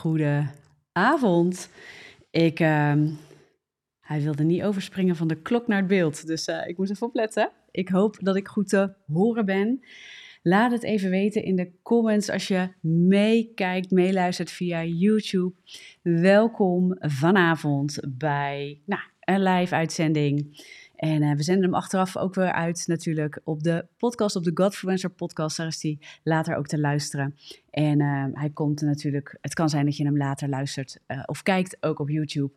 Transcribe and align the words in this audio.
goede 0.00 0.46
avond. 0.92 1.70
Ik, 2.30 2.60
ehm, 2.60 3.08
hij 4.00 4.20
wilde 4.22 4.42
niet 4.42 4.62
overspringen 4.62 5.16
van 5.16 5.28
de 5.28 5.42
klok 5.42 5.66
naar 5.66 5.78
het 5.78 5.86
beeld, 5.86 6.26
dus 6.26 6.48
uh, 6.48 6.66
ik 6.66 6.78
moest 6.78 6.90
even 6.90 7.06
opletten. 7.06 7.50
Ik 7.70 7.88
hoop 7.88 8.16
dat 8.20 8.36
ik 8.36 8.48
goed 8.48 8.68
te 8.68 8.94
horen 9.06 9.44
ben. 9.44 9.80
Laat 10.42 10.72
het 10.72 10.82
even 10.82 11.10
weten 11.10 11.44
in 11.44 11.56
de 11.56 11.72
comments 11.82 12.30
als 12.30 12.48
je 12.48 12.68
meekijkt, 12.82 13.90
meeluistert 13.90 14.50
via 14.50 14.84
YouTube. 14.84 15.54
Welkom 16.02 16.96
vanavond 16.98 18.00
bij 18.08 18.80
nou, 18.86 19.02
een 19.20 19.42
live 19.42 19.74
uitzending. 19.74 20.64
En 21.00 21.22
uh, 21.22 21.32
we 21.32 21.42
zenden 21.42 21.64
hem 21.64 21.74
achteraf 21.74 22.16
ook 22.16 22.34
weer 22.34 22.52
uit 22.52 22.84
natuurlijk 22.86 23.40
op 23.44 23.62
de 23.62 23.86
podcast, 23.96 24.36
op 24.36 24.44
de 24.44 24.50
Godfluencer 24.54 25.10
podcast. 25.10 25.56
Daar 25.56 25.66
is 25.66 25.82
hij 25.82 25.98
later 26.22 26.56
ook 26.56 26.66
te 26.66 26.78
luisteren. 26.78 27.36
En 27.70 28.00
uh, 28.00 28.24
hij 28.32 28.50
komt 28.50 28.80
natuurlijk, 28.80 29.38
het 29.40 29.54
kan 29.54 29.68
zijn 29.68 29.84
dat 29.84 29.96
je 29.96 30.04
hem 30.04 30.16
later 30.16 30.48
luistert 30.48 30.98
uh, 31.08 31.22
of 31.26 31.42
kijkt, 31.42 31.76
ook 31.80 31.98
op 31.98 32.08
YouTube. 32.08 32.52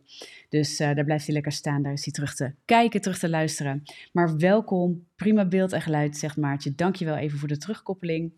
Dus 0.48 0.76
daar 0.76 1.04
blijft 1.04 1.24
hij 1.24 1.34
lekker 1.34 1.52
staan, 1.52 1.82
daar 1.82 1.92
is 1.92 2.04
hij 2.04 2.12
terug 2.12 2.34
te 2.34 2.52
kijken, 2.64 3.00
terug 3.00 3.18
te 3.18 3.28
luisteren. 3.28 3.82
Maar 4.12 4.36
welkom, 4.36 5.06
prima 5.16 5.44
beeld 5.46 5.72
en 5.72 5.82
geluid, 5.82 6.16
zegt 6.16 6.36
Maartje. 6.36 6.74
Dankjewel 6.74 7.16
even 7.16 7.38
voor 7.38 7.48
de 7.48 7.58
terugkoppeling. 7.58 8.32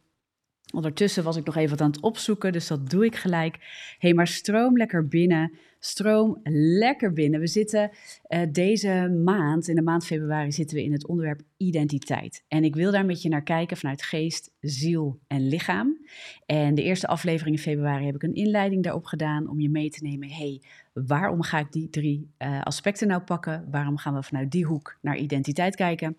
Ondertussen 0.74 1.24
was 1.24 1.36
ik 1.36 1.44
nog 1.44 1.56
even 1.56 1.70
wat 1.70 1.80
aan 1.80 1.90
het 1.90 2.00
opzoeken, 2.00 2.52
dus 2.52 2.66
dat 2.66 2.90
doe 2.90 3.04
ik 3.04 3.16
gelijk. 3.16 3.54
Hé, 3.54 3.96
hey, 3.98 4.14
maar 4.14 4.26
stroom 4.26 4.76
lekker 4.76 5.08
binnen. 5.08 5.52
Stroom 5.78 6.40
lekker 6.78 7.12
binnen. 7.12 7.40
We 7.40 7.46
zitten 7.46 7.90
uh, 8.28 8.40
deze 8.52 9.20
maand, 9.24 9.68
in 9.68 9.74
de 9.74 9.82
maand 9.82 10.06
februari, 10.06 10.52
zitten 10.52 10.76
we 10.76 10.84
in 10.84 10.92
het 10.92 11.06
onderwerp 11.06 11.40
identiteit. 11.56 12.44
En 12.48 12.64
ik 12.64 12.74
wil 12.74 12.92
daar 12.92 13.04
met 13.04 13.22
je 13.22 13.28
naar 13.28 13.42
kijken 13.42 13.76
vanuit 13.76 14.02
geest, 14.02 14.52
ziel 14.60 15.18
en 15.26 15.48
lichaam. 15.48 16.06
En 16.46 16.74
de 16.74 16.82
eerste 16.82 17.06
aflevering 17.06 17.56
in 17.56 17.62
februari 17.62 18.04
heb 18.06 18.14
ik 18.14 18.22
een 18.22 18.34
inleiding 18.34 18.82
daarop 18.82 19.04
gedaan 19.04 19.48
om 19.48 19.60
je 19.60 19.70
mee 19.70 19.90
te 19.90 20.02
nemen. 20.02 20.28
hey, 20.28 20.62
waarom 21.04 21.42
ga 21.42 21.58
ik 21.58 21.72
die 21.72 21.90
drie 21.90 22.30
uh, 22.38 22.60
aspecten 22.62 23.08
nou 23.08 23.22
pakken? 23.22 23.66
Waarom 23.70 23.96
gaan 23.96 24.14
we 24.14 24.22
vanuit 24.22 24.50
die 24.50 24.64
hoek 24.64 24.98
naar 25.00 25.16
identiteit 25.16 25.74
kijken? 25.74 26.16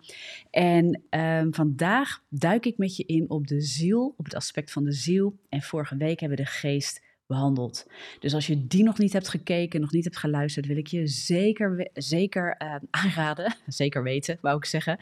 En 0.50 1.02
um, 1.10 1.54
vandaag 1.54 2.22
duik 2.28 2.66
ik 2.66 2.78
met 2.78 2.96
je 2.96 3.04
in 3.04 3.30
op 3.30 3.46
de 3.46 3.60
ziel, 3.60 4.14
op 4.16 4.24
het 4.24 4.34
aspect 4.34 4.72
van 4.72 4.84
de 4.84 4.92
ziel. 4.92 5.38
En 5.48 5.62
vorige 5.62 5.96
week 5.96 6.20
hebben 6.20 6.38
we 6.38 6.44
de 6.44 6.50
geest 6.50 7.06
behandeld. 7.26 7.86
Dus 8.20 8.34
als 8.34 8.46
je 8.46 8.66
die 8.66 8.82
nog 8.82 8.98
niet 8.98 9.12
hebt 9.12 9.28
gekeken, 9.28 9.80
nog 9.80 9.92
niet 9.92 10.04
hebt 10.04 10.16
geluisterd, 10.16 10.66
wil 10.66 10.76
ik 10.76 10.86
je 10.86 11.06
zeker, 11.06 11.90
zeker 11.92 12.56
uh, 12.62 12.74
aanraden. 13.04 13.54
Zeker 13.66 14.02
weten, 14.02 14.38
wou 14.40 14.56
ik 14.56 14.64
zeggen. 14.64 14.98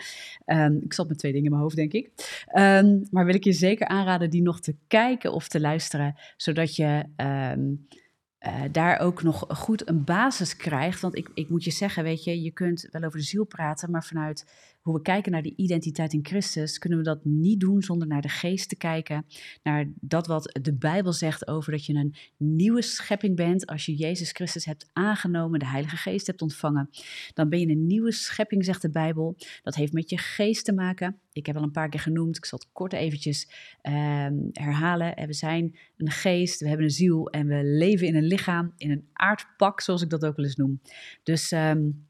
Um, 0.47 0.81
ik 0.85 0.93
zat 0.93 1.09
met 1.09 1.19
twee 1.19 1.33
dingen 1.33 1.47
in 1.47 1.53
mijn 1.53 1.63
hoofd, 1.63 1.77
denk 1.77 1.93
ik. 1.93 2.11
Maar 3.11 3.25
wil 3.25 3.35
ik 3.35 3.45
je 3.45 3.53
zeker 3.53 3.87
aanraden 3.87 4.31
die 4.31 4.43
nog 4.43 4.61
te 4.61 4.75
kijken 4.87 5.33
of 5.33 5.49
te 5.49 5.61
luisteren, 5.61 6.15
zodat 6.37 6.77
je. 6.77 7.05
Uh, 8.47 8.63
daar 8.73 9.01
ook 9.01 9.23
nog 9.23 9.45
goed 9.49 9.89
een 9.89 10.05
basis 10.05 10.57
krijgt. 10.57 11.01
Want 11.01 11.17
ik, 11.17 11.31
ik 11.35 11.49
moet 11.49 11.65
je 11.65 11.71
zeggen, 11.71 12.03
weet 12.03 12.25
je, 12.25 12.43
je 12.43 12.51
kunt 12.51 12.89
wel 12.91 13.03
over 13.03 13.19
de 13.19 13.25
ziel 13.25 13.45
praten, 13.45 13.91
maar 13.91 14.05
vanuit 14.05 14.47
hoe 14.87 14.95
we 14.95 15.03
kijken 15.03 15.33
naar 15.33 15.43
die 15.43 15.57
identiteit 15.57 16.13
in 16.13 16.27
Christus, 16.27 16.79
kunnen 16.79 16.99
we 16.99 17.05
dat 17.05 17.25
niet 17.25 17.61
doen 17.61 17.83
zonder 17.83 18.09
naar 18.09 18.23
de 18.23 18.29
geest 18.29 18.69
te 18.69 18.77
kijken. 18.77 19.27
Naar 19.63 19.93
dat 20.01 20.27
wat 20.27 20.59
de 20.63 20.75
Bijbel 20.75 21.13
zegt 21.13 21.49
over 21.49 21.73
dat 21.73 21.87
je 21.87 21.95
een 21.95 22.15
nieuwe 22.37 22.83
schepping 22.83 23.37
bent. 23.37 23.67
Als 23.67 23.87
je 23.87 23.95
Jezus 23.95 24.31
Christus 24.31 24.65
hebt 24.65 24.91
aangenomen, 24.93 25.59
de 25.59 25.67
Heilige 25.67 25.97
Geest 25.97 26.27
hebt 26.27 26.43
ontvangen, 26.43 26.91
dan 27.35 27.49
ben 27.49 27.61
je 27.61 27.69
een 27.69 27.87
nieuwe 27.87 28.13
schepping, 28.13 28.65
zegt 28.65 28.83
de 28.83 28.91
Bijbel. 28.91 29.37
Dat 29.63 29.75
heeft 29.75 29.93
met 29.93 30.11
je 30.11 30.19
geest 30.19 30.65
te 30.65 30.73
maken. 30.73 31.19
Ik 31.33 31.47
heb 31.47 31.57
al 31.57 31.63
een 31.63 31.71
paar 31.71 31.89
keer 31.89 32.01
genoemd, 32.01 32.37
ik 32.37 32.45
zal 32.45 32.59
het 32.59 32.69
kort 32.73 32.93
eventjes 32.93 33.49
uh, 33.83 33.93
herhalen. 34.53 35.27
We 35.27 35.33
zijn 35.33 35.77
een 35.97 36.11
geest, 36.11 36.61
we 36.61 36.69
hebben 36.69 36.87
een 36.87 36.93
ziel 36.93 37.31
en 37.31 37.47
we 37.47 37.61
leven 37.65 38.07
in 38.07 38.17
een 38.17 38.27
lichaam, 38.27 38.73
in 38.77 38.91
een 38.91 39.09
aardpak, 39.13 39.81
zoals 39.81 40.03
ik 40.03 40.11
dat 40.11 40.25
ook 40.25 40.37
wel 40.37 40.45
eens 40.45 40.57
noem. 40.57 40.81
Dus 41.23 41.53
um, 41.53 42.07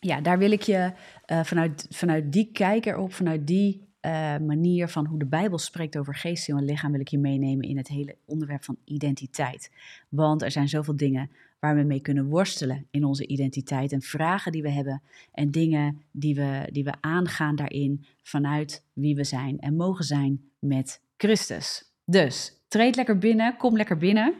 ja, 0.00 0.20
daar 0.20 0.38
wil 0.38 0.50
ik 0.50 0.62
je 0.62 0.92
uh, 1.26 1.44
vanuit, 1.44 1.86
vanuit 1.90 2.32
die 2.32 2.50
kijker 2.52 2.96
op, 2.96 3.12
vanuit 3.12 3.46
die 3.46 3.88
uh, 4.06 4.36
manier 4.38 4.88
van 4.88 5.06
hoe 5.06 5.18
de 5.18 5.26
Bijbel 5.26 5.58
spreekt 5.58 5.96
over 5.96 6.14
geest, 6.14 6.44
ziel 6.44 6.56
en 6.56 6.64
lichaam, 6.64 6.90
wil 6.90 7.00
ik 7.00 7.08
je 7.08 7.18
meenemen 7.18 7.68
in 7.68 7.76
het 7.76 7.88
hele 7.88 8.16
onderwerp 8.24 8.64
van 8.64 8.76
identiteit. 8.84 9.70
Want 10.08 10.42
er 10.42 10.50
zijn 10.50 10.68
zoveel 10.68 10.96
dingen 10.96 11.30
waar 11.58 11.76
we 11.76 11.82
mee 11.82 12.00
kunnen 12.00 12.28
worstelen 12.28 12.86
in 12.90 13.04
onze 13.04 13.26
identiteit 13.26 13.92
en 13.92 14.02
vragen 14.02 14.52
die 14.52 14.62
we 14.62 14.70
hebben 14.70 15.02
en 15.32 15.50
dingen 15.50 16.02
die 16.10 16.34
we, 16.34 16.68
die 16.72 16.84
we 16.84 16.92
aangaan 17.00 17.56
daarin 17.56 18.04
vanuit 18.22 18.84
wie 18.92 19.14
we 19.14 19.24
zijn 19.24 19.58
en 19.58 19.76
mogen 19.76 20.04
zijn 20.04 20.40
met 20.58 21.00
Christus. 21.16 21.92
Dus 22.04 22.62
treed 22.68 22.96
lekker 22.96 23.18
binnen, 23.18 23.56
kom 23.56 23.76
lekker 23.76 23.96
binnen. 23.96 24.34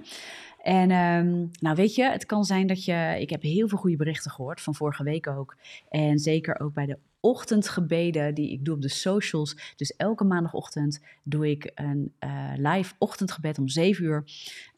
En 0.62 0.90
um, 0.90 1.50
nou 1.60 1.76
weet 1.76 1.94
je, 1.94 2.10
het 2.10 2.26
kan 2.26 2.44
zijn 2.44 2.66
dat 2.66 2.84
je, 2.84 3.16
ik 3.18 3.30
heb 3.30 3.42
heel 3.42 3.68
veel 3.68 3.78
goede 3.78 3.96
berichten 3.96 4.30
gehoord, 4.30 4.60
van 4.60 4.74
vorige 4.74 5.02
week 5.02 5.26
ook. 5.26 5.56
En 5.88 6.18
zeker 6.18 6.60
ook 6.60 6.72
bij 6.72 6.86
de 6.86 6.98
ochtendgebeden 7.20 8.34
die 8.34 8.50
ik 8.52 8.64
doe 8.64 8.74
op 8.74 8.82
de 8.82 8.88
socials. 8.88 9.74
Dus 9.76 9.96
elke 9.96 10.24
maandagochtend 10.24 11.00
doe 11.22 11.50
ik 11.50 11.70
een 11.74 12.12
uh, 12.20 12.52
live 12.56 12.94
ochtendgebed 12.98 13.58
om 13.58 13.68
7 13.68 14.04
uur. 14.04 14.24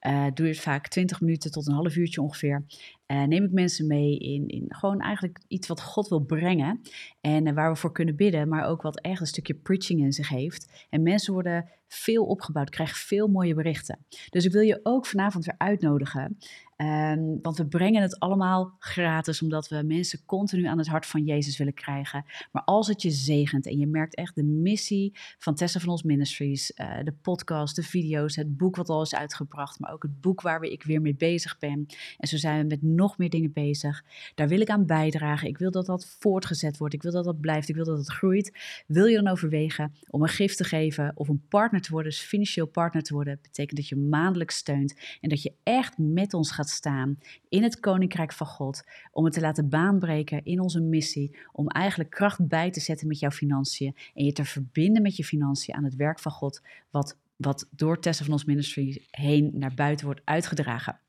Uh, 0.06 0.26
doe 0.34 0.46
het 0.46 0.60
vaak 0.60 0.88
20 0.88 1.20
minuten 1.20 1.50
tot 1.50 1.66
een 1.66 1.74
half 1.74 1.96
uurtje 1.96 2.22
ongeveer. 2.22 2.64
Uh, 3.12 3.22
neem 3.22 3.44
ik 3.44 3.52
mensen 3.52 3.86
mee 3.86 4.18
in, 4.18 4.48
in 4.48 4.64
gewoon 4.68 5.00
eigenlijk 5.00 5.40
iets 5.48 5.68
wat 5.68 5.82
God 5.82 6.08
wil 6.08 6.20
brengen. 6.20 6.80
En 7.20 7.54
waar 7.54 7.72
we 7.72 7.78
voor 7.78 7.92
kunnen 7.92 8.16
bidden, 8.16 8.48
maar 8.48 8.66
ook 8.66 8.82
wat 8.82 9.00
echt 9.00 9.20
een 9.20 9.26
stukje 9.26 9.54
preaching 9.54 10.00
in 10.00 10.12
zich 10.12 10.28
heeft. 10.28 10.86
En 10.90 11.02
mensen 11.02 11.32
worden 11.32 11.70
veel 11.88 12.24
opgebouwd, 12.24 12.70
krijgen 12.70 12.96
veel 12.96 13.28
mooie 13.28 13.54
berichten. 13.54 14.06
Dus 14.30 14.44
ik 14.44 14.52
wil 14.52 14.62
je 14.62 14.80
ook 14.82 15.06
vanavond 15.06 15.44
weer 15.44 15.54
uitnodigen. 15.58 16.38
Um, 16.82 17.38
want 17.42 17.56
we 17.56 17.66
brengen 17.66 18.02
het 18.02 18.18
allemaal 18.18 18.76
gratis, 18.78 19.42
omdat 19.42 19.68
we 19.68 19.82
mensen 19.82 20.24
continu 20.26 20.66
aan 20.66 20.78
het 20.78 20.88
hart 20.88 21.06
van 21.06 21.24
Jezus 21.24 21.58
willen 21.58 21.74
krijgen. 21.74 22.24
Maar 22.52 22.62
als 22.64 22.86
het 22.86 23.02
je 23.02 23.10
zegent 23.10 23.66
en 23.66 23.78
je 23.78 23.86
merkt 23.86 24.14
echt 24.14 24.34
de 24.34 24.44
missie 24.44 25.18
van 25.38 25.54
Tessa 25.54 25.80
van 25.80 25.88
ons 25.88 26.02
Ministries, 26.02 26.72
uh, 26.76 27.02
de 27.02 27.12
podcast, 27.12 27.76
de 27.76 27.82
video's, 27.82 28.36
het 28.36 28.56
boek 28.56 28.76
wat 28.76 28.88
al 28.88 29.02
is 29.02 29.14
uitgebracht, 29.14 29.80
maar 29.80 29.92
ook 29.92 30.02
het 30.02 30.20
boek 30.20 30.40
waar 30.40 30.62
ik 30.62 30.82
weer 30.82 31.00
mee 31.00 31.14
bezig 31.14 31.58
ben. 31.58 31.86
En 32.18 32.28
zo 32.28 32.36
zijn 32.36 32.60
we 32.60 32.66
met 32.66 32.82
nog 32.82 33.18
meer 33.18 33.30
dingen 33.30 33.52
bezig. 33.52 34.04
Daar 34.34 34.48
wil 34.48 34.60
ik 34.60 34.68
aan 34.68 34.86
bijdragen. 34.86 35.48
Ik 35.48 35.58
wil 35.58 35.70
dat 35.70 35.86
dat 35.86 36.16
voortgezet 36.18 36.76
wordt. 36.76 36.94
Ik 36.94 37.02
wil 37.02 37.12
dat 37.12 37.24
dat 37.24 37.40
blijft. 37.40 37.68
Ik 37.68 37.74
wil 37.74 37.84
dat 37.84 37.98
het 37.98 38.10
groeit. 38.10 38.58
Wil 38.86 39.06
je 39.06 39.16
dan 39.16 39.28
overwegen 39.28 39.94
om 40.10 40.22
een 40.22 40.28
gift 40.28 40.56
te 40.56 40.64
geven 40.64 41.12
of 41.14 41.28
een 41.28 41.42
partner 41.48 41.80
te 41.80 41.92
worden, 41.92 42.10
dus 42.10 42.20
financieel 42.20 42.66
partner 42.66 43.02
te 43.02 43.14
worden, 43.14 43.38
betekent 43.42 43.76
dat 43.76 43.88
je 43.88 43.96
maandelijks 43.96 44.56
steunt 44.56 45.00
en 45.20 45.28
dat 45.28 45.42
je 45.42 45.52
echt 45.62 45.98
met 45.98 46.34
ons 46.34 46.50
gaat 46.50 46.70
staan 46.72 47.18
in 47.48 47.62
het 47.62 47.80
koninkrijk 47.80 48.32
van 48.32 48.46
God, 48.46 48.84
om 49.12 49.24
het 49.24 49.34
te 49.34 49.40
laten 49.40 49.68
baanbreken 49.68 50.44
in 50.44 50.60
onze 50.60 50.80
missie, 50.80 51.36
om 51.52 51.68
eigenlijk 51.68 52.10
kracht 52.10 52.48
bij 52.48 52.70
te 52.70 52.80
zetten 52.80 53.06
met 53.06 53.18
jouw 53.18 53.30
financiën 53.30 53.96
en 54.14 54.24
je 54.24 54.32
te 54.32 54.44
verbinden 54.44 55.02
met 55.02 55.16
je 55.16 55.24
financiën 55.24 55.74
aan 55.74 55.84
het 55.84 55.96
werk 55.96 56.18
van 56.18 56.32
God, 56.32 56.62
wat, 56.90 57.16
wat 57.36 57.68
door 57.70 58.00
Tessa 58.00 58.24
van 58.24 58.32
ons 58.32 58.44
ministry 58.44 59.06
heen 59.10 59.50
naar 59.54 59.74
buiten 59.74 60.06
wordt 60.06 60.20
uitgedragen. 60.24 61.00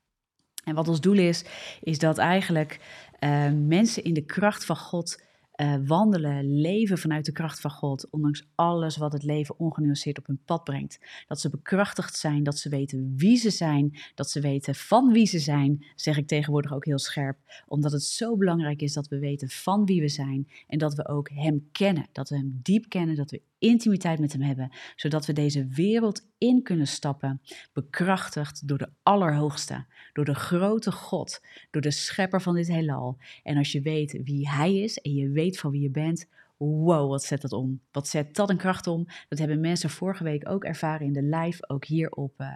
En 0.64 0.74
wat 0.74 0.88
ons 0.88 1.00
doel 1.00 1.18
is, 1.18 1.44
is 1.80 1.98
dat 1.98 2.18
eigenlijk 2.18 2.80
uh, 3.20 3.50
mensen 3.52 4.04
in 4.04 4.14
de 4.14 4.24
kracht 4.24 4.64
van 4.64 4.76
God 4.76 5.22
uh, 5.60 5.74
wandelen, 5.86 6.60
leven 6.60 6.98
vanuit 6.98 7.24
de 7.24 7.32
kracht 7.32 7.60
van 7.60 7.70
God, 7.70 8.10
ondanks 8.10 8.46
alles 8.54 8.96
wat 8.96 9.12
het 9.12 9.22
leven 9.22 9.58
ongenuanceerd 9.58 10.18
op 10.18 10.26
hun 10.26 10.40
pad 10.44 10.64
brengt. 10.64 10.98
Dat 11.26 11.40
ze 11.40 11.50
bekrachtigd 11.50 12.16
zijn, 12.16 12.42
dat 12.42 12.58
ze 12.58 12.68
weten 12.68 13.14
wie 13.16 13.36
ze 13.36 13.50
zijn, 13.50 13.98
dat 14.14 14.30
ze 14.30 14.40
weten 14.40 14.74
van 14.74 15.12
wie 15.12 15.26
ze 15.26 15.38
zijn, 15.38 15.84
zeg 15.94 16.16
ik 16.16 16.26
tegenwoordig 16.26 16.72
ook 16.72 16.84
heel 16.84 16.98
scherp, 16.98 17.38
omdat 17.66 17.92
het 17.92 18.02
zo 18.02 18.36
belangrijk 18.36 18.82
is 18.82 18.92
dat 18.92 19.08
we 19.08 19.18
weten 19.18 19.48
van 19.48 19.84
wie 19.84 20.00
we 20.00 20.08
zijn 20.08 20.48
en 20.66 20.78
dat 20.78 20.94
we 20.94 21.08
ook 21.08 21.30
Hem 21.30 21.68
kennen, 21.72 22.06
dat 22.12 22.28
we 22.28 22.36
Hem 22.36 22.60
diep 22.62 22.88
kennen, 22.88 23.16
dat 23.16 23.30
we 23.30 23.42
intimiteit 23.64 24.18
met 24.18 24.32
Hem 24.32 24.42
hebben, 24.42 24.70
zodat 24.96 25.26
we 25.26 25.32
deze 25.32 25.66
wereld 25.66 26.26
in 26.38 26.62
kunnen 26.62 26.86
stappen, 26.86 27.40
bekrachtigd 27.72 28.68
door 28.68 28.78
de 28.78 28.88
Allerhoogste, 29.02 29.84
door 30.12 30.24
de 30.24 30.34
grote 30.34 30.92
God, 30.92 31.40
door 31.70 31.82
de 31.82 31.90
Schepper 31.90 32.42
van 32.42 32.54
dit 32.54 32.68
heelal. 32.68 33.18
En 33.42 33.56
als 33.56 33.72
je 33.72 33.80
weet 33.80 34.20
wie 34.24 34.48
Hij 34.48 34.74
is 34.74 34.98
en 34.98 35.14
je 35.14 35.28
weet 35.30 35.58
van 35.58 35.70
wie 35.70 35.82
je 35.82 35.90
bent, 35.90 36.28
wow, 36.56 37.08
wat 37.08 37.24
zet 37.24 37.40
dat 37.40 37.52
om? 37.52 37.80
Wat 37.92 38.08
zet 38.08 38.34
dat 38.34 38.50
een 38.50 38.56
kracht 38.56 38.86
om? 38.86 39.06
Dat 39.28 39.38
hebben 39.38 39.60
mensen 39.60 39.90
vorige 39.90 40.24
week 40.24 40.48
ook 40.48 40.64
ervaren 40.64 41.06
in 41.06 41.12
de 41.12 41.22
live, 41.22 41.68
ook 41.68 41.84
hier 41.84 42.10
op, 42.10 42.40
uh, 42.40 42.48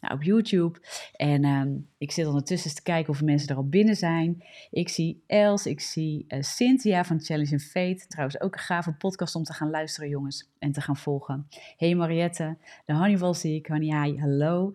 nou, 0.00 0.14
op 0.14 0.22
YouTube. 0.22 0.78
En 1.12 1.44
um, 1.44 1.88
ik 1.98 2.12
zit 2.12 2.26
ondertussen 2.26 2.74
te 2.74 2.82
kijken 2.82 3.12
of 3.12 3.22
mensen 3.22 3.48
er 3.48 3.56
al 3.56 3.68
binnen 3.68 3.96
zijn. 3.96 4.44
Ik 4.70 4.88
zie 4.88 5.22
Els, 5.26 5.66
ik 5.66 5.80
zie 5.80 6.24
uh, 6.28 6.42
Cynthia 6.42 7.04
van 7.04 7.20
Challenge 7.20 7.52
and 7.52 7.62
Fate. 7.62 8.06
Trouwens 8.08 8.40
ook 8.40 8.54
een 8.54 8.60
gave 8.60 8.92
podcast 8.92 9.34
om 9.34 9.42
te 9.42 9.52
gaan 9.52 9.70
luisteren, 9.70 10.08
jongens, 10.08 10.50
en 10.58 10.72
te 10.72 10.80
gaan 10.80 10.96
volgen. 10.96 11.48
Hey 11.76 11.94
Mariette, 11.94 12.56
de 12.84 12.94
Honeywell 12.94 13.34
zie 13.34 13.54
ik. 13.54 13.66
Honey, 13.66 14.02
hi, 14.02 14.18
hallo. 14.18 14.72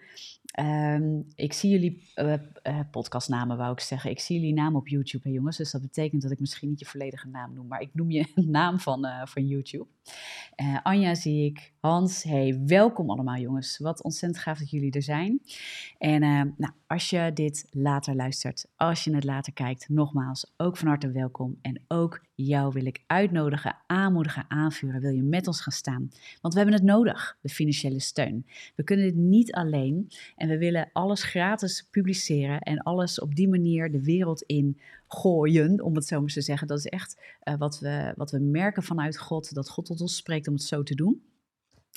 Um, 0.59 1.27
ik 1.35 1.53
zie 1.53 1.69
jullie 1.69 2.03
uh, 2.15 2.33
uh, 2.63 2.79
podcastnamen, 2.91 3.57
wou 3.57 3.71
ik 3.71 3.79
zeggen. 3.79 4.09
Ik 4.09 4.19
zie 4.19 4.39
jullie 4.39 4.53
namen 4.53 4.79
op 4.79 4.87
YouTube, 4.87 5.31
jongens. 5.31 5.57
Dus 5.57 5.71
dat 5.71 5.81
betekent 5.81 6.21
dat 6.21 6.31
ik 6.31 6.39
misschien 6.39 6.69
niet 6.69 6.79
je 6.79 6.85
volledige 6.85 7.27
naam 7.27 7.53
noem. 7.53 7.67
Maar 7.67 7.81
ik 7.81 7.89
noem 7.93 8.11
je 8.11 8.25
naam 8.45 8.79
van, 8.79 9.05
uh, 9.05 9.25
van 9.25 9.47
YouTube. 9.47 9.87
Anja 10.83 11.15
zie 11.15 11.45
ik. 11.45 11.73
Hans. 11.79 12.23
Hey, 12.23 12.61
welkom 12.65 13.09
allemaal 13.09 13.37
jongens. 13.37 13.77
Wat 13.77 14.03
ontzettend 14.03 14.43
gaaf 14.43 14.59
dat 14.59 14.69
jullie 14.69 14.91
er 14.91 15.01
zijn. 15.01 15.41
En 15.97 16.23
uh, 16.23 16.41
nou, 16.57 16.73
als 16.87 17.09
je 17.09 17.31
dit 17.33 17.67
later 17.71 18.15
luistert, 18.15 18.67
als 18.75 19.03
je 19.03 19.15
het 19.15 19.23
later 19.23 19.53
kijkt, 19.53 19.89
nogmaals, 19.89 20.53
ook 20.57 20.77
van 20.77 20.87
harte 20.87 21.11
welkom. 21.11 21.57
En 21.61 21.81
ook 21.87 22.25
jou 22.35 22.73
wil 22.73 22.85
ik 22.85 23.03
uitnodigen, 23.07 23.77
aanmoedigen, 23.87 24.45
aanvuren. 24.47 25.01
Wil 25.01 25.11
je 25.11 25.23
met 25.23 25.47
ons 25.47 25.61
gaan 25.61 25.73
staan? 25.73 26.11
Want 26.41 26.53
we 26.53 26.59
hebben 26.59 26.77
het 26.77 26.87
nodig, 26.87 27.37
de 27.41 27.49
financiële 27.49 27.99
steun. 27.99 28.45
We 28.75 28.83
kunnen 28.83 29.05
dit 29.05 29.15
niet 29.15 29.53
alleen 29.53 30.11
en 30.35 30.47
we 30.47 30.57
willen 30.57 30.89
alles 30.93 31.23
gratis 31.23 31.87
publiceren 31.91 32.59
en 32.59 32.77
alles 32.77 33.19
op 33.19 33.35
die 33.35 33.49
manier 33.49 33.91
de 33.91 34.03
wereld 34.03 34.41
in 34.41 34.79
gooien, 35.13 35.81
om 35.81 35.95
het 35.95 36.05
zo 36.05 36.19
maar 36.19 36.29
te 36.29 36.41
zeggen. 36.41 36.67
Dat 36.67 36.77
is 36.77 36.85
echt 36.85 37.21
uh, 37.43 37.57
wat, 37.57 37.79
we, 37.79 38.13
wat 38.15 38.31
we 38.31 38.39
merken 38.39 38.83
vanuit 38.83 39.17
God, 39.17 39.53
dat 39.53 39.69
God 39.69 39.85
tot 39.85 40.01
ons 40.01 40.15
spreekt 40.15 40.47
om 40.47 40.53
het 40.53 40.63
zo 40.63 40.83
te 40.83 40.95
doen. 40.95 41.21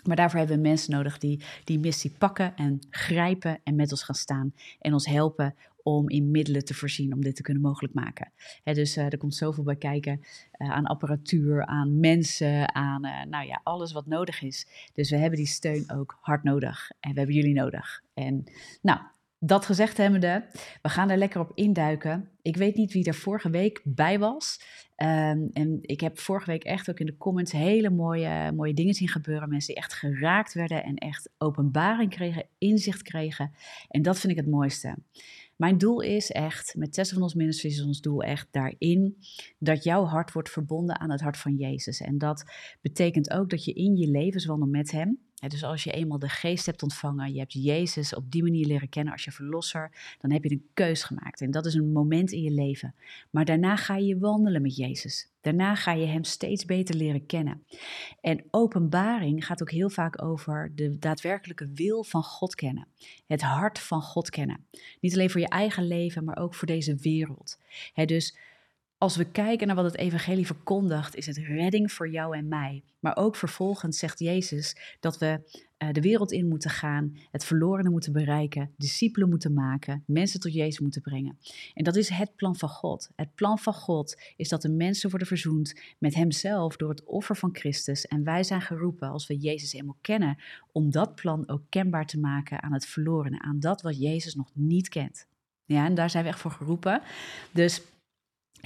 Maar 0.06 0.16
daarvoor 0.16 0.38
hebben 0.38 0.56
we 0.56 0.62
mensen 0.62 0.92
nodig 0.92 1.18
die 1.18 1.44
die 1.64 1.78
missie 1.78 2.14
pakken 2.18 2.56
en 2.56 2.78
grijpen 2.90 3.60
en 3.62 3.74
met 3.74 3.90
ons 3.90 4.02
gaan 4.02 4.14
staan 4.14 4.54
en 4.78 4.92
ons 4.92 5.06
helpen 5.06 5.54
om 5.82 6.08
in 6.08 6.30
middelen 6.30 6.64
te 6.64 6.74
voorzien 6.74 7.12
om 7.12 7.20
dit 7.20 7.36
te 7.36 7.42
kunnen 7.42 7.62
mogelijk 7.62 7.94
maken. 7.94 8.32
dus 8.64 8.96
uh, 8.96 9.04
er 9.04 9.18
komt 9.18 9.34
zoveel 9.34 9.64
bij 9.64 9.76
kijken 9.76 10.20
uh, 10.58 10.70
aan 10.70 10.86
apparatuur, 10.86 11.66
aan 11.66 12.00
mensen, 12.00 12.74
aan 12.74 13.00
nou 13.28 13.46
ja, 13.46 13.60
alles 13.62 13.92
wat 13.92 14.06
nodig 14.06 14.42
is. 14.42 14.66
Dus 14.92 15.10
we 15.10 15.16
hebben 15.16 15.38
die 15.38 15.46
steun 15.46 15.90
ook 15.90 16.18
hard 16.20 16.42
nodig 16.42 16.90
en 17.00 17.12
we 17.12 17.18
hebben 17.18 17.36
jullie 17.36 17.54
nodig. 17.54 18.02
En 18.14 18.44
nou, 18.82 19.00
dat 19.46 19.66
gezegd 19.66 19.96
hebbende, 19.96 20.44
we 20.82 20.88
gaan 20.88 21.10
er 21.10 21.16
lekker 21.16 21.40
op 21.40 21.50
induiken. 21.54 22.28
Ik 22.42 22.56
weet 22.56 22.76
niet 22.76 22.92
wie 22.92 23.04
er 23.04 23.14
vorige 23.14 23.50
week 23.50 23.80
bij 23.84 24.18
was. 24.18 24.60
Um, 24.96 25.50
en 25.52 25.78
ik 25.80 26.00
heb 26.00 26.18
vorige 26.18 26.50
week 26.50 26.64
echt 26.64 26.90
ook 26.90 26.98
in 26.98 27.06
de 27.06 27.16
comments 27.16 27.52
hele 27.52 27.90
mooie, 27.90 28.52
mooie 28.52 28.74
dingen 28.74 28.94
zien 28.94 29.08
gebeuren. 29.08 29.48
Mensen 29.48 29.74
die 29.74 29.82
echt 29.82 29.94
geraakt 29.94 30.52
werden 30.52 30.84
en 30.84 30.96
echt 30.96 31.30
openbaring 31.38 32.10
kregen, 32.10 32.46
inzicht 32.58 33.02
kregen. 33.02 33.52
En 33.88 34.02
dat 34.02 34.18
vind 34.18 34.32
ik 34.32 34.38
het 34.38 34.48
mooiste. 34.48 34.96
Mijn 35.56 35.78
doel 35.78 36.00
is 36.00 36.30
echt, 36.30 36.74
met 36.76 36.92
Tessa 36.92 37.14
van 37.14 37.22
ons 37.22 37.34
Ministries 37.34 37.78
is 37.78 37.84
ons 37.84 38.00
doel 38.00 38.22
echt 38.22 38.48
daarin, 38.50 39.16
dat 39.58 39.84
jouw 39.84 40.04
hart 40.04 40.32
wordt 40.32 40.50
verbonden 40.50 41.00
aan 41.00 41.10
het 41.10 41.20
hart 41.20 41.36
van 41.36 41.54
Jezus. 41.54 42.00
En 42.00 42.18
dat 42.18 42.44
betekent 42.80 43.30
ook 43.30 43.50
dat 43.50 43.64
je 43.64 43.72
in 43.72 43.96
je 43.96 44.10
levenswandel 44.10 44.68
met 44.68 44.90
Hem, 44.90 45.18
dus 45.34 45.64
als 45.64 45.84
je 45.84 45.92
eenmaal 45.92 46.18
de 46.18 46.28
geest 46.28 46.66
hebt 46.66 46.82
ontvangen, 46.82 47.32
je 47.32 47.38
hebt 47.38 47.52
Jezus 47.52 48.14
op 48.14 48.30
die 48.30 48.42
manier 48.42 48.66
leren 48.66 48.88
kennen 48.88 49.12
als 49.12 49.24
je 49.24 49.32
verlosser, 49.32 50.16
dan 50.20 50.32
heb 50.32 50.44
je 50.44 50.50
een 50.50 50.68
keus 50.74 51.02
gemaakt. 51.02 51.40
En 51.40 51.50
dat 51.50 51.66
is 51.66 51.74
een 51.74 51.92
moment 51.92 52.32
in 52.32 52.42
je 52.42 52.50
leven. 52.50 52.94
Maar 53.30 53.44
daarna 53.44 53.76
ga 53.76 53.96
je 53.96 54.18
wandelen 54.18 54.62
met 54.62 54.76
Jezus. 54.76 55.32
Daarna 55.40 55.74
ga 55.74 55.92
je 55.92 56.06
Hem 56.06 56.24
steeds 56.24 56.64
beter 56.64 56.94
leren 56.94 57.26
kennen. 57.26 57.64
En 58.20 58.44
openbaring 58.50 59.46
gaat 59.46 59.62
ook 59.62 59.70
heel 59.70 59.90
vaak 59.90 60.22
over 60.22 60.72
de 60.74 60.98
daadwerkelijke 60.98 61.70
wil 61.74 62.04
van 62.04 62.22
God 62.22 62.54
kennen. 62.54 62.88
Het 63.26 63.42
hart 63.42 63.78
van 63.78 64.02
God 64.02 64.30
kennen. 64.30 64.66
Niet 65.00 65.14
alleen 65.14 65.30
voor 65.30 65.40
je 65.40 65.48
eigen 65.48 65.86
leven, 65.86 66.24
maar 66.24 66.36
ook 66.36 66.54
voor 66.54 66.66
deze 66.66 66.94
wereld. 66.94 67.58
dus 67.94 68.36
als 69.04 69.16
we 69.16 69.24
kijken 69.24 69.66
naar 69.66 69.76
wat 69.76 69.84
het 69.84 69.96
evangelie 69.96 70.46
verkondigt, 70.46 71.16
is 71.16 71.26
het 71.26 71.36
redding 71.36 71.92
voor 71.92 72.08
jou 72.08 72.36
en 72.36 72.48
mij. 72.48 72.82
Maar 73.00 73.16
ook 73.16 73.36
vervolgens 73.36 73.98
zegt 73.98 74.18
Jezus 74.18 74.96
dat 75.00 75.18
we 75.18 75.40
uh, 75.78 75.92
de 75.92 76.00
wereld 76.00 76.32
in 76.32 76.48
moeten 76.48 76.70
gaan, 76.70 77.16
het 77.30 77.44
verlorene 77.44 77.90
moeten 77.90 78.12
bereiken, 78.12 78.70
discipelen 78.76 79.28
moeten 79.28 79.54
maken, 79.54 80.02
mensen 80.06 80.40
tot 80.40 80.52
Jezus 80.52 80.80
moeten 80.80 81.02
brengen. 81.02 81.38
En 81.74 81.84
dat 81.84 81.96
is 81.96 82.08
het 82.08 82.36
plan 82.36 82.56
van 82.56 82.68
God. 82.68 83.10
Het 83.16 83.34
plan 83.34 83.58
van 83.58 83.74
God 83.74 84.20
is 84.36 84.48
dat 84.48 84.62
de 84.62 84.68
mensen 84.68 85.10
worden 85.10 85.28
verzoend 85.28 85.80
met 85.98 86.14
Hemzelf 86.14 86.76
door 86.76 86.88
het 86.88 87.04
offer 87.04 87.36
van 87.36 87.54
Christus. 87.54 88.06
En 88.06 88.24
wij 88.24 88.42
zijn 88.42 88.60
geroepen, 88.60 89.08
als 89.08 89.26
we 89.26 89.36
Jezus 89.36 89.72
helemaal 89.72 89.98
kennen, 90.00 90.38
om 90.72 90.90
dat 90.90 91.14
plan 91.14 91.48
ook 91.48 91.62
kenbaar 91.68 92.06
te 92.06 92.18
maken 92.18 92.62
aan 92.62 92.72
het 92.72 92.86
verlorene, 92.86 93.42
aan 93.42 93.60
dat 93.60 93.82
wat 93.82 93.98
Jezus 93.98 94.34
nog 94.34 94.50
niet 94.54 94.88
kent. 94.88 95.26
Ja, 95.66 95.84
en 95.84 95.94
daar 95.94 96.10
zijn 96.10 96.24
we 96.24 96.30
echt 96.30 96.40
voor 96.40 96.50
geroepen. 96.50 97.02
Dus 97.50 97.82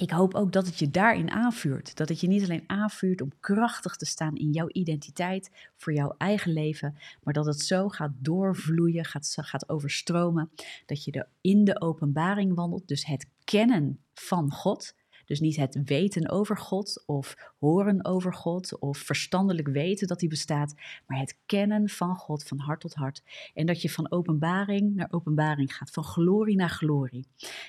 ik 0.01 0.11
hoop 0.11 0.35
ook 0.35 0.53
dat 0.53 0.67
het 0.67 0.79
je 0.79 0.91
daarin 0.91 1.31
aanvuurt. 1.31 1.97
Dat 1.97 2.09
het 2.09 2.21
je 2.21 2.29
niet 2.29 2.43
alleen 2.43 2.65
aanvuurt 2.67 3.21
om 3.21 3.33
krachtig 3.41 3.97
te 3.97 4.07
staan 4.07 4.37
in 4.37 4.51
jouw 4.51 4.69
identiteit, 4.73 5.51
voor 5.77 5.93
jouw 5.93 6.15
eigen 6.19 6.53
leven, 6.53 6.97
maar 7.23 7.35
dat 7.35 7.47
het 7.47 7.61
zo 7.61 7.89
gaat 7.89 8.13
doorvloeien, 8.19 9.05
gaat, 9.05 9.37
gaat 9.41 9.69
overstromen, 9.69 10.51
dat 10.87 11.05
je 11.05 11.13
er 11.13 11.29
in 11.41 11.65
de 11.65 11.81
openbaring 11.81 12.55
wandelt. 12.55 12.89
Dus 12.89 13.07
het 13.07 13.27
kennen 13.45 13.99
van 14.15 14.51
God, 14.51 14.95
dus 15.29 15.41
niet 15.41 15.57
het 15.57 15.81
weten 15.85 16.29
over 16.29 16.57
God 16.57 17.03
of 17.07 17.53
horen 17.59 18.05
over 18.05 18.35
God 18.35 18.79
of 18.79 18.99
verstandelijk 18.99 19.69
weten 19.69 20.07
dat 20.07 20.21
hij 20.21 20.29
bestaat, 20.29 20.75
maar 21.07 21.19
het 21.19 21.37
kennen 21.47 21.89
van 21.89 22.17
God 22.17 22.45
van 22.45 22.59
hart 22.59 22.81
tot 22.81 22.95
hart. 22.95 23.23
En 23.55 23.67
dat 23.67 23.83
je 23.83 23.91
van 23.91 24.11
openbaring 24.11 24.95
naar 24.95 25.09
openbaring 25.11 25.75
gaat, 25.75 25.91
van 25.91 26.05
glorie 26.05 26.57
naar 26.57 26.71
glorie. 26.71 27.27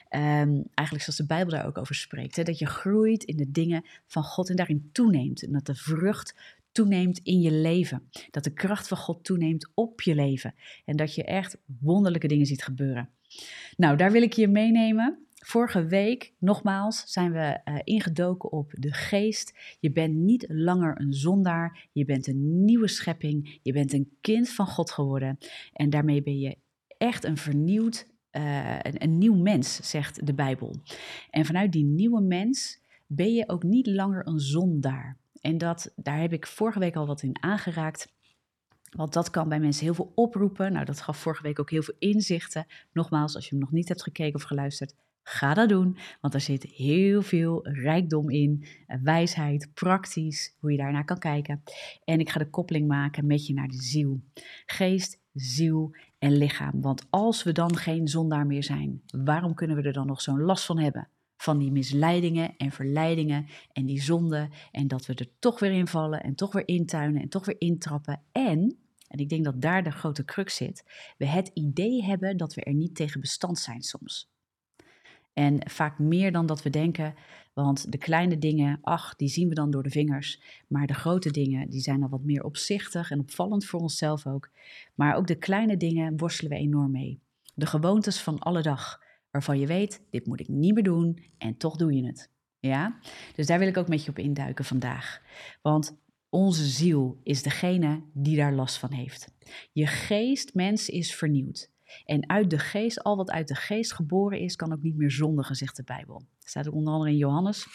Um, 0.09 0.63
eigenlijk 0.73 1.01
zoals 1.01 1.17
de 1.17 1.25
Bijbel 1.25 1.53
daar 1.53 1.65
ook 1.65 1.77
over 1.77 1.95
spreekt, 1.95 2.35
hè, 2.35 2.43
dat 2.43 2.59
je 2.59 2.65
groeit 2.65 3.23
in 3.23 3.37
de 3.37 3.51
dingen 3.51 3.85
van 4.07 4.23
God 4.23 4.49
en 4.49 4.55
daarin 4.55 4.89
toeneemt. 4.91 5.43
En 5.43 5.51
dat 5.51 5.65
de 5.65 5.75
vrucht 5.75 6.57
toeneemt 6.71 7.19
in 7.23 7.41
je 7.41 7.51
leven. 7.51 8.09
Dat 8.31 8.43
de 8.43 8.53
kracht 8.53 8.87
van 8.87 8.97
God 8.97 9.23
toeneemt 9.23 9.69
op 9.73 10.01
je 10.01 10.15
leven. 10.15 10.55
En 10.85 10.95
dat 10.95 11.15
je 11.15 11.23
echt 11.23 11.57
wonderlijke 11.79 12.27
dingen 12.27 12.45
ziet 12.45 12.63
gebeuren. 12.63 13.09
Nou, 13.77 13.97
daar 13.97 14.11
wil 14.11 14.21
ik 14.21 14.33
je 14.33 14.47
meenemen. 14.47 15.27
Vorige 15.39 15.85
week, 15.85 16.33
nogmaals, 16.37 17.03
zijn 17.05 17.31
we 17.31 17.61
uh, 17.65 17.75
ingedoken 17.83 18.51
op 18.51 18.71
de 18.71 18.93
geest. 18.93 19.77
Je 19.79 19.91
bent 19.91 20.15
niet 20.15 20.45
langer 20.47 21.01
een 21.01 21.13
zondaar, 21.13 21.87
je 21.91 22.05
bent 22.05 22.27
een 22.27 22.65
nieuwe 22.65 22.87
schepping, 22.87 23.59
je 23.61 23.73
bent 23.73 23.93
een 23.93 24.17
kind 24.21 24.49
van 24.49 24.67
God 24.67 24.91
geworden. 24.91 25.37
En 25.73 25.89
daarmee 25.89 26.23
ben 26.23 26.39
je 26.39 26.57
echt 26.97 27.23
een 27.23 27.37
vernieuwd, 27.37 28.07
uh, 28.31 28.79
een, 28.79 29.03
een 29.03 29.17
nieuw 29.17 29.35
mens, 29.35 29.89
zegt 29.89 30.25
de 30.25 30.33
Bijbel. 30.33 30.75
En 31.29 31.45
vanuit 31.45 31.71
die 31.71 31.85
nieuwe 31.85 32.21
mens 32.21 32.81
ben 33.07 33.33
je 33.33 33.49
ook 33.49 33.63
niet 33.63 33.87
langer 33.87 34.27
een 34.27 34.39
zondaar. 34.39 35.17
En 35.41 35.57
dat, 35.57 35.93
daar 35.95 36.19
heb 36.19 36.33
ik 36.33 36.47
vorige 36.47 36.79
week 36.79 36.95
al 36.95 37.07
wat 37.07 37.21
in 37.21 37.43
aangeraakt. 37.43 38.13
Want 38.89 39.13
dat 39.13 39.29
kan 39.29 39.49
bij 39.49 39.59
mensen 39.59 39.85
heel 39.85 39.93
veel 39.93 40.11
oproepen. 40.15 40.73
Nou, 40.73 40.85
dat 40.85 41.01
gaf 41.01 41.17
vorige 41.17 41.43
week 41.43 41.59
ook 41.59 41.69
heel 41.69 41.83
veel 41.83 41.95
inzichten. 41.99 42.65
Nogmaals, 42.93 43.35
als 43.35 43.43
je 43.43 43.49
hem 43.49 43.59
nog 43.59 43.71
niet 43.71 43.87
hebt 43.87 44.03
gekeken 44.03 44.35
of 44.35 44.43
geluisterd, 44.43 44.95
Ga 45.23 45.53
dat 45.53 45.69
doen, 45.69 45.97
want 46.21 46.33
er 46.33 46.41
zit 46.41 46.63
heel 46.63 47.21
veel 47.21 47.67
rijkdom 47.67 48.29
in, 48.29 48.65
eh, 48.87 48.97
wijsheid, 49.03 49.69
praktisch, 49.73 50.55
hoe 50.59 50.71
je 50.71 50.77
daarnaar 50.77 51.05
kan 51.05 51.19
kijken. 51.19 51.63
En 52.03 52.19
ik 52.19 52.29
ga 52.29 52.39
de 52.39 52.49
koppeling 52.49 52.87
maken 52.87 53.25
met 53.25 53.47
je 53.47 53.53
naar 53.53 53.67
de 53.67 53.81
ziel. 53.81 54.21
Geest, 54.65 55.19
ziel 55.33 55.95
en 56.19 56.37
lichaam. 56.37 56.81
Want 56.81 57.07
als 57.09 57.43
we 57.43 57.51
dan 57.51 57.75
geen 57.75 58.07
zondaar 58.07 58.45
meer 58.45 58.63
zijn, 58.63 59.01
waarom 59.23 59.53
kunnen 59.53 59.75
we 59.75 59.81
er 59.81 59.93
dan 59.93 60.07
nog 60.07 60.21
zo'n 60.21 60.41
last 60.41 60.65
van 60.65 60.79
hebben? 60.79 61.09
Van 61.37 61.57
die 61.57 61.71
misleidingen 61.71 62.55
en 62.57 62.71
verleidingen 62.71 63.45
en 63.71 63.85
die 63.85 64.01
zonden. 64.01 64.49
En 64.71 64.87
dat 64.87 65.05
we 65.05 65.13
er 65.13 65.29
toch 65.39 65.59
weer 65.59 65.71
in 65.71 65.87
vallen 65.87 66.23
en 66.23 66.35
toch 66.35 66.53
weer 66.53 66.67
intuinen 66.67 67.21
en 67.21 67.29
toch 67.29 67.45
weer 67.45 67.59
intrappen. 67.59 68.21
En, 68.31 68.77
en 69.07 69.19
ik 69.19 69.29
denk 69.29 69.43
dat 69.43 69.61
daar 69.61 69.83
de 69.83 69.91
grote 69.91 70.25
crux 70.25 70.55
zit, 70.55 70.83
we 71.17 71.25
het 71.27 71.51
idee 71.53 72.03
hebben 72.03 72.37
dat 72.37 72.53
we 72.53 72.63
er 72.63 72.73
niet 72.73 72.95
tegen 72.95 73.21
bestand 73.21 73.59
zijn 73.59 73.81
soms. 73.81 74.29
En 75.39 75.69
vaak 75.69 75.99
meer 75.99 76.31
dan 76.31 76.45
dat 76.45 76.63
we 76.63 76.69
denken, 76.69 77.15
want 77.53 77.91
de 77.91 77.97
kleine 77.97 78.37
dingen, 78.37 78.79
ach, 78.81 79.15
die 79.15 79.27
zien 79.27 79.49
we 79.49 79.55
dan 79.55 79.71
door 79.71 79.83
de 79.83 79.89
vingers. 79.89 80.41
Maar 80.67 80.87
de 80.87 80.93
grote 80.93 81.31
dingen, 81.31 81.69
die 81.69 81.81
zijn 81.81 82.03
al 82.03 82.09
wat 82.09 82.23
meer 82.23 82.43
opzichtig 82.43 83.11
en 83.11 83.19
opvallend 83.19 83.65
voor 83.65 83.79
onszelf 83.79 84.25
ook. 84.25 84.49
Maar 84.95 85.15
ook 85.15 85.27
de 85.27 85.35
kleine 85.35 85.77
dingen 85.77 86.17
worstelen 86.17 86.51
we 86.51 86.57
enorm 86.57 86.91
mee. 86.91 87.19
De 87.55 87.65
gewoontes 87.65 88.21
van 88.21 88.39
alle 88.39 88.61
dag, 88.61 89.01
waarvan 89.31 89.59
je 89.59 89.67
weet, 89.67 90.01
dit 90.09 90.25
moet 90.25 90.39
ik 90.39 90.47
niet 90.47 90.73
meer 90.73 90.83
doen 90.83 91.23
en 91.37 91.57
toch 91.57 91.75
doe 91.75 91.93
je 91.93 92.05
het. 92.05 92.29
Ja? 92.59 92.99
Dus 93.35 93.47
daar 93.47 93.59
wil 93.59 93.67
ik 93.67 93.77
ook 93.77 93.87
met 93.87 94.03
je 94.03 94.09
op 94.09 94.19
induiken 94.19 94.65
vandaag. 94.65 95.21
Want 95.61 95.97
onze 96.29 96.65
ziel 96.65 97.19
is 97.23 97.43
degene 97.43 98.01
die 98.13 98.37
daar 98.37 98.53
last 98.53 98.77
van 98.77 98.91
heeft. 98.91 99.33
Je 99.71 99.87
geest, 99.87 100.53
mens, 100.53 100.89
is 100.89 101.15
vernieuwd. 101.15 101.69
En 102.05 102.29
uit 102.29 102.49
de 102.49 102.59
geest, 102.59 103.03
al 103.03 103.15
wat 103.15 103.31
uit 103.31 103.47
de 103.47 103.55
geest 103.55 103.93
geboren 103.93 104.39
is, 104.39 104.55
kan 104.55 104.73
ook 104.73 104.81
niet 104.81 104.95
meer 104.95 105.11
zondigen, 105.11 105.55
zegt 105.55 105.75
de 105.75 105.83
Bijbel. 105.83 106.23
Dat 106.39 106.49
staat 106.49 106.67
onder 106.67 106.93
andere 106.93 107.11
in 107.11 107.17
Johannes. 107.17 107.67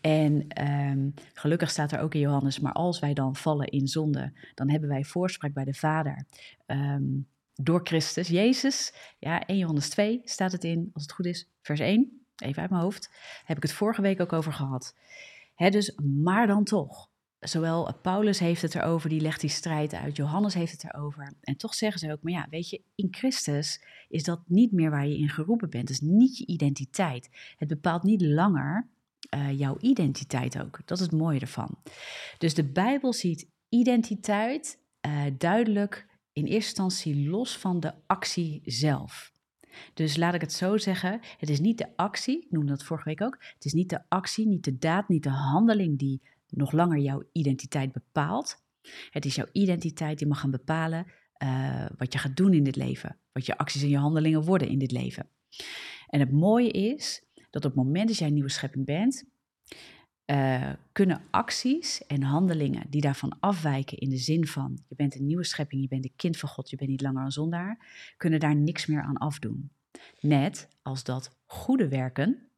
En 0.00 0.62
um, 0.68 1.14
gelukkig 1.34 1.70
staat 1.70 1.92
er 1.92 2.00
ook 2.00 2.14
in 2.14 2.20
Johannes, 2.20 2.60
maar 2.60 2.72
als 2.72 2.98
wij 2.98 3.14
dan 3.14 3.36
vallen 3.36 3.66
in 3.66 3.86
zonde, 3.86 4.32
dan 4.54 4.70
hebben 4.70 4.88
wij 4.88 5.04
voorspraak 5.04 5.52
bij 5.52 5.64
de 5.64 5.74
Vader. 5.74 6.26
Um, 6.66 7.28
door 7.54 7.80
Christus, 7.84 8.28
Jezus. 8.28 8.94
Ja, 9.18 9.46
1 9.46 9.58
Johannes 9.58 9.88
2 9.88 10.20
staat 10.24 10.52
het 10.52 10.64
in, 10.64 10.90
als 10.92 11.02
het 11.02 11.12
goed 11.12 11.26
is, 11.26 11.50
vers 11.60 11.80
1. 11.80 12.26
Even 12.36 12.62
uit 12.62 12.70
mijn 12.70 12.82
hoofd. 12.82 13.10
heb 13.44 13.56
ik 13.56 13.62
het 13.62 13.72
vorige 13.72 14.02
week 14.02 14.20
ook 14.20 14.32
over 14.32 14.52
gehad. 14.52 14.96
He, 15.54 15.70
dus, 15.70 15.98
maar 16.22 16.46
dan 16.46 16.64
toch 16.64 17.10
zowel 17.42 17.94
Paulus 18.02 18.38
heeft 18.38 18.62
het 18.62 18.74
erover, 18.74 19.08
die 19.08 19.20
legt 19.20 19.40
die 19.40 19.50
strijd 19.50 19.94
uit, 19.94 20.16
Johannes 20.16 20.54
heeft 20.54 20.72
het 20.72 20.84
erover. 20.84 21.32
En 21.40 21.56
toch 21.56 21.74
zeggen 21.74 22.00
ze 22.00 22.12
ook, 22.12 22.22
maar 22.22 22.32
ja, 22.32 22.46
weet 22.50 22.68
je, 22.70 22.82
in 22.94 23.08
Christus 23.10 23.84
is 24.08 24.24
dat 24.24 24.42
niet 24.46 24.72
meer 24.72 24.90
waar 24.90 25.06
je 25.06 25.18
in 25.18 25.28
geroepen 25.28 25.70
bent. 25.70 25.88
Het 25.88 26.00
is 26.02 26.08
niet 26.08 26.38
je 26.38 26.46
identiteit. 26.46 27.28
Het 27.56 27.68
bepaalt 27.68 28.02
niet 28.02 28.22
langer 28.22 28.88
uh, 29.34 29.58
jouw 29.58 29.76
identiteit 29.80 30.60
ook. 30.60 30.80
Dat 30.84 30.98
is 30.98 31.04
het 31.04 31.14
mooie 31.14 31.40
ervan. 31.40 31.78
Dus 32.38 32.54
de 32.54 32.64
Bijbel 32.64 33.12
ziet 33.12 33.48
identiteit 33.68 34.78
uh, 35.06 35.22
duidelijk 35.38 36.06
in 36.32 36.44
eerste 36.44 36.82
instantie 36.82 37.28
los 37.28 37.58
van 37.58 37.80
de 37.80 37.92
actie 38.06 38.62
zelf. 38.64 39.32
Dus 39.94 40.16
laat 40.16 40.34
ik 40.34 40.40
het 40.40 40.52
zo 40.52 40.76
zeggen, 40.76 41.20
het 41.38 41.50
is 41.50 41.60
niet 41.60 41.78
de 41.78 41.96
actie, 41.96 42.42
ik 42.42 42.50
noemde 42.50 42.70
dat 42.70 42.84
vorige 42.84 43.08
week 43.08 43.22
ook, 43.22 43.36
het 43.54 43.64
is 43.64 43.72
niet 43.72 43.90
de 43.90 44.00
actie, 44.08 44.46
niet 44.46 44.64
de 44.64 44.78
daad, 44.78 45.08
niet 45.08 45.22
de 45.22 45.30
handeling 45.30 45.98
die 45.98 46.22
nog 46.54 46.72
langer 46.72 46.98
jouw 46.98 47.22
identiteit 47.32 47.92
bepaalt. 47.92 48.64
Het 49.10 49.24
is 49.24 49.34
jouw 49.34 49.46
identiteit 49.52 50.18
die 50.18 50.26
mag 50.26 50.40
gaan 50.40 50.50
bepalen 50.50 51.06
uh, 51.42 51.86
wat 51.96 52.12
je 52.12 52.18
gaat 52.18 52.36
doen 52.36 52.52
in 52.52 52.64
dit 52.64 52.76
leven, 52.76 53.18
wat 53.32 53.46
je 53.46 53.58
acties 53.58 53.82
en 53.82 53.88
je 53.88 53.98
handelingen 53.98 54.42
worden 54.42 54.68
in 54.68 54.78
dit 54.78 54.90
leven. 54.90 55.28
En 56.06 56.20
het 56.20 56.32
mooie 56.32 56.70
is 56.70 57.24
dat 57.50 57.64
op 57.64 57.74
het 57.74 57.84
moment 57.84 58.08
dat 58.08 58.18
jij 58.18 58.28
een 58.28 58.34
nieuwe 58.34 58.48
schepping 58.48 58.84
bent, 58.84 59.24
uh, 60.26 60.72
kunnen 60.92 61.22
acties 61.30 62.06
en 62.06 62.22
handelingen 62.22 62.90
die 62.90 63.00
daarvan 63.00 63.36
afwijken 63.40 63.98
in 63.98 64.08
de 64.08 64.16
zin 64.16 64.46
van 64.46 64.82
je 64.88 64.94
bent 64.94 65.14
een 65.14 65.26
nieuwe 65.26 65.44
schepping, 65.44 65.82
je 65.82 65.88
bent 65.88 66.04
een 66.04 66.16
kind 66.16 66.36
van 66.36 66.48
God, 66.48 66.70
je 66.70 66.76
bent 66.76 66.90
niet 66.90 67.00
langer 67.00 67.24
een 67.24 67.30
zondaar, 67.30 67.86
kunnen 68.16 68.40
daar 68.40 68.56
niks 68.56 68.86
meer 68.86 69.02
aan 69.02 69.16
afdoen. 69.16 69.70
Net 70.20 70.68
als 70.82 71.04
dat 71.04 71.36
goede 71.46 71.88
werken 71.88 72.51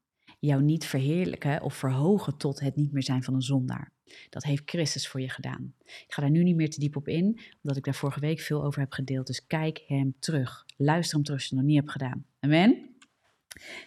jou 0.45 0.63
niet 0.63 0.87
verheerlijken 0.87 1.63
of 1.63 1.75
verhogen 1.75 2.37
tot 2.37 2.61
het 2.61 2.77
niet 2.77 2.93
meer 2.93 3.03
zijn 3.03 3.23
van 3.23 3.35
een 3.35 3.43
zondaar. 3.43 3.93
Dat 4.31 4.43
heeft 4.43 4.63
Christus 4.67 5.09
voor 5.09 5.21
je 5.21 5.29
gedaan. 5.29 5.75
Ik 5.85 6.05
ga 6.07 6.23
daar 6.23 6.31
nu 6.31 6.43
niet 6.43 6.57
meer 6.57 6.71
te 6.71 6.81
diep 6.81 6.97
op 6.97 7.09
in, 7.09 7.41
omdat 7.63 7.77
ik 7.77 7.85
daar 7.85 7.95
vorige 7.95 8.21
week 8.21 8.41
veel 8.41 8.65
over 8.65 8.81
heb 8.81 8.93
gedeeld. 8.93 9.27
Dus 9.27 9.47
kijk 9.47 9.83
hem 9.87 10.15
terug. 10.19 10.65
Luister 10.77 11.15
hem 11.15 11.25
terug 11.25 11.41
als 11.41 11.49
je 11.49 11.55
het 11.55 11.65
nog 11.65 11.73
niet 11.75 11.81
hebt 11.81 11.93
gedaan. 11.93 12.27
Amen. 12.41 12.97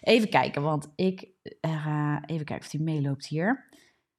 Even 0.02 0.30
kijken, 0.30 0.62
want 0.62 0.88
ik 0.96 1.28
uh, 1.62 2.18
even 2.26 2.46
kijken 2.46 2.66
of 2.66 2.72
hij 2.72 2.82
meeloopt 2.82 3.28
hier. 3.28 3.66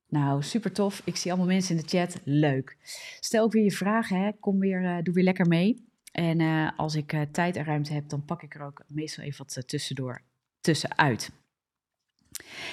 Nou, 0.08 0.42
super 0.42 0.72
tof. 0.72 1.02
Ik 1.04 1.16
zie 1.16 1.30
allemaal 1.30 1.50
mensen 1.50 1.76
in 1.76 1.82
de 1.82 1.88
chat. 1.88 2.20
Leuk. 2.24 2.76
Stel 3.20 3.44
ook 3.44 3.52
weer 3.52 3.64
je 3.64 3.70
vragen. 3.70 4.20
Hè. 4.20 4.32
Kom 4.40 4.58
weer, 4.58 4.82
uh, 4.82 5.02
doe 5.02 5.14
weer 5.14 5.24
lekker 5.24 5.46
mee. 5.46 5.86
En 6.12 6.40
uh, 6.40 6.70
als 6.76 6.94
ik 6.94 7.26
tijd 7.32 7.56
en 7.56 7.64
ruimte 7.64 7.92
heb, 7.92 8.08
dan 8.08 8.24
pak 8.24 8.42
ik 8.42 8.54
er 8.54 8.62
ook 8.62 8.84
meestal 8.86 9.24
even 9.24 9.46
wat 9.46 9.68
tussendoor 9.68 10.22
tussenuit. 10.60 11.30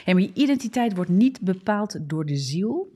Maar 0.06 0.20
je 0.20 0.34
identiteit 0.34 0.96
wordt 0.96 1.12
niet 1.12 1.42
bepaald 1.42 2.10
door 2.10 2.26
de 2.26 2.38
ziel. 2.38 2.90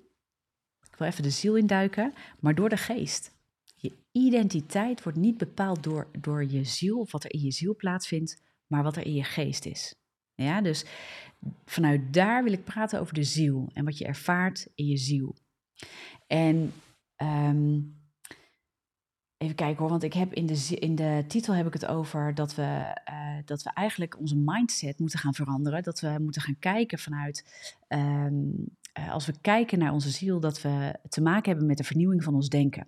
Ik 0.92 0.96
wil 0.98 1.08
even 1.08 1.24
de 1.24 1.30
ziel 1.30 1.56
induiken, 1.56 2.14
maar 2.40 2.56
door 2.56 2.70
de 2.70 2.78
geest. 2.78 3.38
Je 3.76 3.92
identiteit 4.12 5.04
wordt 5.04 5.18
niet 5.18 5.38
bepaald 5.38 5.84
door, 5.84 6.08
door 6.20 6.46
je 6.46 6.64
ziel 6.64 7.00
of 7.00 7.12
wat 7.12 7.24
er 7.24 7.34
in 7.34 7.42
je 7.42 7.52
ziel 7.52 7.76
plaatsvindt, 7.76 8.42
maar 8.68 8.84
wat 8.84 8.96
er 8.96 9.06
in 9.06 9.14
je 9.14 9.24
geest 9.24 9.66
is. 9.66 9.96
Ja, 10.36 10.62
dus 10.62 10.86
vanuit 11.66 12.14
daar 12.14 12.44
wil 12.44 12.54
ik 12.54 12.64
praten 12.64 13.00
over 13.00 13.14
de 13.14 13.24
ziel 13.24 13.70
en 13.74 13.86
wat 13.86 13.98
je 13.98 14.06
ervaart 14.06 14.68
in 14.76 14.86
je 14.86 14.98
ziel. 14.98 15.36
En 16.28 16.74
um, 17.18 17.99
even 19.40 19.56
kijken 19.56 19.78
hoor, 19.78 19.90
want 19.90 20.04
ik 20.04 20.14
heb 20.14 20.34
in 20.34 20.46
de, 20.46 20.76
in 20.80 20.96
de 20.96 21.24
titel 21.28 21.54
heb 21.54 21.68
ik 21.68 21.74
het 21.74 21.86
over 21.86 22.36
dat 22.36 22.56
we, 22.56 23.02
uh, 23.10 23.38
dat 23.46 23.64
we 23.64 23.70
eigenlijk 23.74 24.20
onze 24.20 24.36
mindset 24.36 25.00
moeten 25.00 25.20
gaan 25.20 25.34
veranderen. 25.34 25.84
Dat 25.84 26.00
we 26.00 26.16
moeten 26.20 26.42
gaan 26.42 26.60
kijken 26.60 27.00
vanuit, 27.00 27.68
um, 27.88 28.54
uh, 29.00 29.14
als 29.14 29.26
we 29.26 29.34
kijken 29.42 29.80
naar 29.80 29.94
onze 29.94 30.10
ziel, 30.10 30.40
dat 30.40 30.62
we 30.62 30.96
te 31.10 31.22
maken 31.22 31.50
hebben 31.50 31.68
met 31.68 31.78
de 31.78 31.84
vernieuwing 31.84 32.24
van 32.24 32.36
ons 32.36 32.50
denken. 32.50 32.88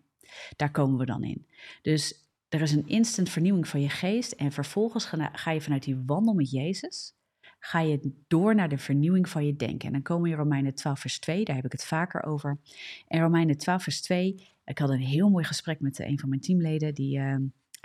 Daar 0.56 0.72
komen 0.72 1.00
we 1.00 1.06
dan 1.06 1.24
in. 1.24 1.46
Dus 1.82 2.30
er 2.50 2.62
is 2.62 2.72
een 2.72 2.88
instant 2.88 3.30
vernieuwing 3.30 3.68
van 3.68 3.82
je 3.82 3.90
geest 3.90 4.32
en 4.32 4.52
vervolgens 4.52 5.12
ga 5.32 5.52
je 5.52 5.62
vanuit 5.62 5.84
die 5.84 6.04
wandel 6.06 6.34
met 6.34 6.52
Jezus, 6.52 7.14
ga 7.60 7.80
je 7.80 8.14
door 8.28 8.56
naar 8.56 8.70
de 8.70 8.78
vernieuwing 8.78 9.30
van 9.30 9.46
je 9.46 9.56
denken. 9.56 9.88
En 9.88 9.94
dan 9.94 10.02
komen 10.02 10.24
we 10.24 10.30
in 10.30 10.36
Romeinen 10.36 10.76
12 10.76 11.00
vers 11.00 11.20
2, 11.20 11.46
daar 11.46 11.56
heb 11.56 11.66
ik 11.66 11.72
het 11.72 11.86
vaker 11.86 12.24
over. 12.24 12.60
En 13.08 13.22
Romeinen 13.22 13.58
12 13.58 13.84
vers 13.84 14.02
2, 14.02 14.50
ik 14.66 14.78
had 14.78 14.90
een 14.90 15.00
heel 15.00 15.30
mooi 15.30 15.46
gesprek 15.46 15.80
met 15.80 16.00
een 16.00 16.20
van 16.20 16.30
mijn 16.30 16.42
teamleden, 16.42 16.94
die, 16.94 17.18
uh, 17.18 17.36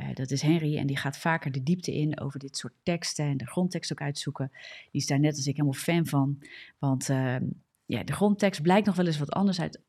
uh, 0.01 0.15
dat 0.15 0.31
is 0.31 0.43
Henry, 0.43 0.77
en 0.77 0.87
die 0.87 0.97
gaat 0.97 1.19
vaker 1.19 1.53
de 1.53 1.63
diepte 1.63 1.95
in 1.95 2.21
over 2.21 2.39
dit 2.39 2.57
soort 2.57 2.75
teksten 2.83 3.25
en 3.25 3.37
de 3.37 3.47
grondtekst 3.47 3.93
ook 3.93 4.01
uitzoeken. 4.01 4.51
Die 4.91 5.01
is 5.01 5.07
daar 5.07 5.21
net 5.21 5.37
als 5.37 5.47
ik 5.47 5.57
helemaal 5.57 5.81
fan 5.81 6.07
van, 6.07 6.43
want 6.79 7.09
uh, 7.09 7.37
ja, 7.87 8.03
de 8.05 8.13
grondtekst 8.13 8.63
blijkt 8.63 8.87
nog 8.87 8.97
wel 8.97 9.07
eens 9.07 9.19
wat 9.19 9.31
anders 9.31 9.61
uit 9.61 9.81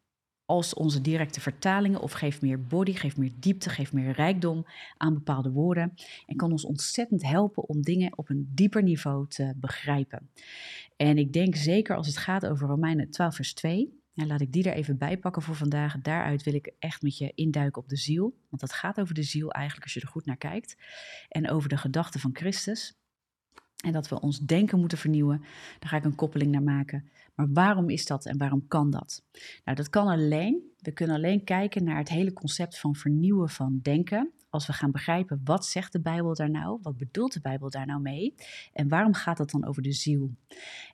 als 0.47 0.73
onze 0.73 1.01
directe 1.01 1.41
vertalingen 1.41 2.01
of 2.01 2.11
geeft 2.11 2.41
meer 2.41 2.63
body, 2.63 2.93
geeft 2.93 3.17
meer 3.17 3.31
diepte, 3.39 3.69
geeft 3.69 3.93
meer 3.93 4.11
rijkdom 4.11 4.65
aan 4.97 5.13
bepaalde 5.13 5.51
woorden 5.51 5.93
en 6.25 6.35
kan 6.35 6.51
ons 6.51 6.65
ontzettend 6.65 7.23
helpen 7.23 7.69
om 7.69 7.81
dingen 7.81 8.17
op 8.17 8.29
een 8.29 8.51
dieper 8.53 8.83
niveau 8.83 9.27
te 9.27 9.53
begrijpen. 9.55 10.29
En 10.95 11.17
ik 11.17 11.33
denk 11.33 11.55
zeker 11.55 11.95
als 11.95 12.07
het 12.07 12.17
gaat 12.17 12.45
over 12.45 12.67
Romeinen 12.67 13.09
12 13.09 13.35
vers 13.35 13.53
2, 13.53 13.96
laat 14.25 14.41
ik 14.41 14.51
die 14.51 14.63
er 14.63 14.73
even 14.73 14.97
bij 14.97 15.17
pakken 15.17 15.41
voor 15.41 15.55
vandaag. 15.55 16.01
Daaruit 16.01 16.43
wil 16.43 16.53
ik 16.53 16.73
echt 16.79 17.01
met 17.01 17.17
je 17.17 17.31
induiken 17.35 17.81
op 17.81 17.89
de 17.89 17.97
ziel, 17.97 18.37
want 18.49 18.61
dat 18.61 18.73
gaat 18.73 18.99
over 18.99 19.13
de 19.13 19.23
ziel 19.23 19.51
eigenlijk 19.51 19.83
als 19.83 19.93
je 19.93 20.01
er 20.01 20.07
goed 20.07 20.25
naar 20.25 20.37
kijkt 20.37 20.77
en 21.29 21.49
over 21.49 21.69
de 21.69 21.77
gedachten 21.77 22.19
van 22.19 22.29
Christus. 22.33 22.97
En 23.85 23.91
dat 23.91 24.09
we 24.09 24.21
ons 24.21 24.39
denken 24.39 24.79
moeten 24.79 24.97
vernieuwen. 24.97 25.39
Daar 25.79 25.89
ga 25.89 25.97
ik 25.97 26.03
een 26.03 26.15
koppeling 26.15 26.51
naar 26.51 26.63
maken. 26.63 27.09
Maar 27.35 27.51
waarom 27.51 27.89
is 27.89 28.05
dat 28.05 28.25
en 28.25 28.37
waarom 28.37 28.67
kan 28.67 28.89
dat? 28.89 29.23
Nou, 29.63 29.77
dat 29.77 29.89
kan 29.89 30.07
alleen. 30.07 30.71
We 30.79 30.91
kunnen 30.91 31.15
alleen 31.15 31.43
kijken 31.43 31.83
naar 31.83 31.97
het 31.97 32.09
hele 32.09 32.33
concept 32.33 32.79
van 32.79 32.95
vernieuwen 32.95 33.49
van 33.49 33.79
denken. 33.81 34.31
Als 34.49 34.67
we 34.67 34.73
gaan 34.73 34.91
begrijpen 34.91 35.41
wat 35.43 35.65
zegt 35.65 35.91
de 35.91 36.01
Bijbel 36.01 36.35
daar 36.35 36.49
nou? 36.49 36.79
Wat 36.81 36.97
bedoelt 36.97 37.33
de 37.33 37.41
Bijbel 37.41 37.69
daar 37.69 37.85
nou 37.85 38.01
mee? 38.01 38.35
En 38.73 38.87
waarom 38.87 39.13
gaat 39.13 39.37
het 39.37 39.51
dan 39.51 39.65
over 39.65 39.81
de 39.81 39.91
ziel? 39.91 40.31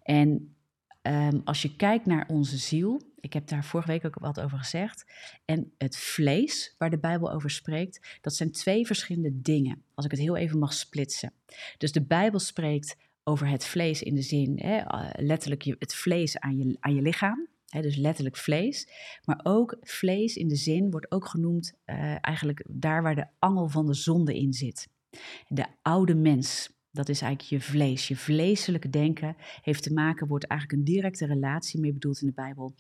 En 0.04 0.56
um, 1.02 1.42
als 1.44 1.62
je 1.62 1.76
kijkt 1.76 2.06
naar 2.06 2.28
onze 2.28 2.58
ziel, 2.58 3.02
ik 3.24 3.34
heb 3.34 3.48
daar 3.48 3.66
vorige 3.66 3.92
week 3.92 4.06
ook 4.06 4.20
wat 4.20 4.40
over 4.40 4.58
gezegd. 4.58 5.06
En 5.46 5.74
het 5.78 5.98
vlees, 5.98 6.76
waar 6.78 6.90
de 6.90 7.00
Bijbel 7.00 7.32
over 7.32 7.50
spreekt, 7.50 8.18
dat 8.22 8.36
zijn 8.36 8.52
twee 8.52 8.86
verschillende 8.86 9.42
dingen. 9.42 9.84
Als 9.94 10.06
ik 10.06 10.12
het 10.12 10.20
heel 10.20 10.36
even 10.36 10.60
mag 10.60 10.74
splitsen. 10.74 11.34
Dus 11.78 11.92
de 11.92 12.06
Bijbel 12.06 12.40
spreekt 12.40 12.96
over 13.24 13.48
het 13.48 13.66
vlees 13.66 14.02
in 14.02 14.16
de 14.16 14.22
zin, 14.22 14.60
hè, 14.60 14.78
eh, 14.78 15.10
letterlijk 15.26 15.64
het 15.80 15.96
vlees 15.96 16.40
aan 16.40 16.58
je, 16.58 16.78
aan 16.80 16.96
je 16.96 17.02
lichaam. 17.02 17.48
Dus 17.82 17.96
letterlijk 17.96 18.38
vlees. 18.38 18.88
Maar 19.26 19.40
ook 19.44 19.78
vlees 19.82 20.36
in 20.36 20.48
de 20.48 20.56
zin 20.56 20.92
wordt 20.92 21.12
ook 21.12 21.28
genoemd 21.28 21.74
uh, 21.86 22.16
eigenlijk 22.22 22.66
daar 22.70 23.02
waar 23.02 23.16
de 23.16 23.28
angel 23.40 23.70
van 23.70 23.86
de 23.86 23.94
zonde 23.94 24.38
in 24.38 24.54
zit. 24.54 24.88
De 25.48 25.66
oude 25.82 26.16
mens. 26.16 26.72
Dat 26.92 27.10
is 27.10 27.22
eigenlijk 27.22 27.64
je 27.64 27.72
vlees. 27.72 28.08
Je 28.08 28.16
vleeselijke 28.16 28.90
denken 28.90 29.36
heeft 29.62 29.84
te 29.84 29.94
maken, 29.94 30.28
wordt 30.28 30.46
eigenlijk 30.48 30.80
een 30.80 30.94
directe 30.94 31.26
relatie 31.26 31.80
mee 31.80 31.94
bedoeld 31.94 32.22
in 32.22 32.28
de 32.28 32.34
Bijbel. 32.34 32.76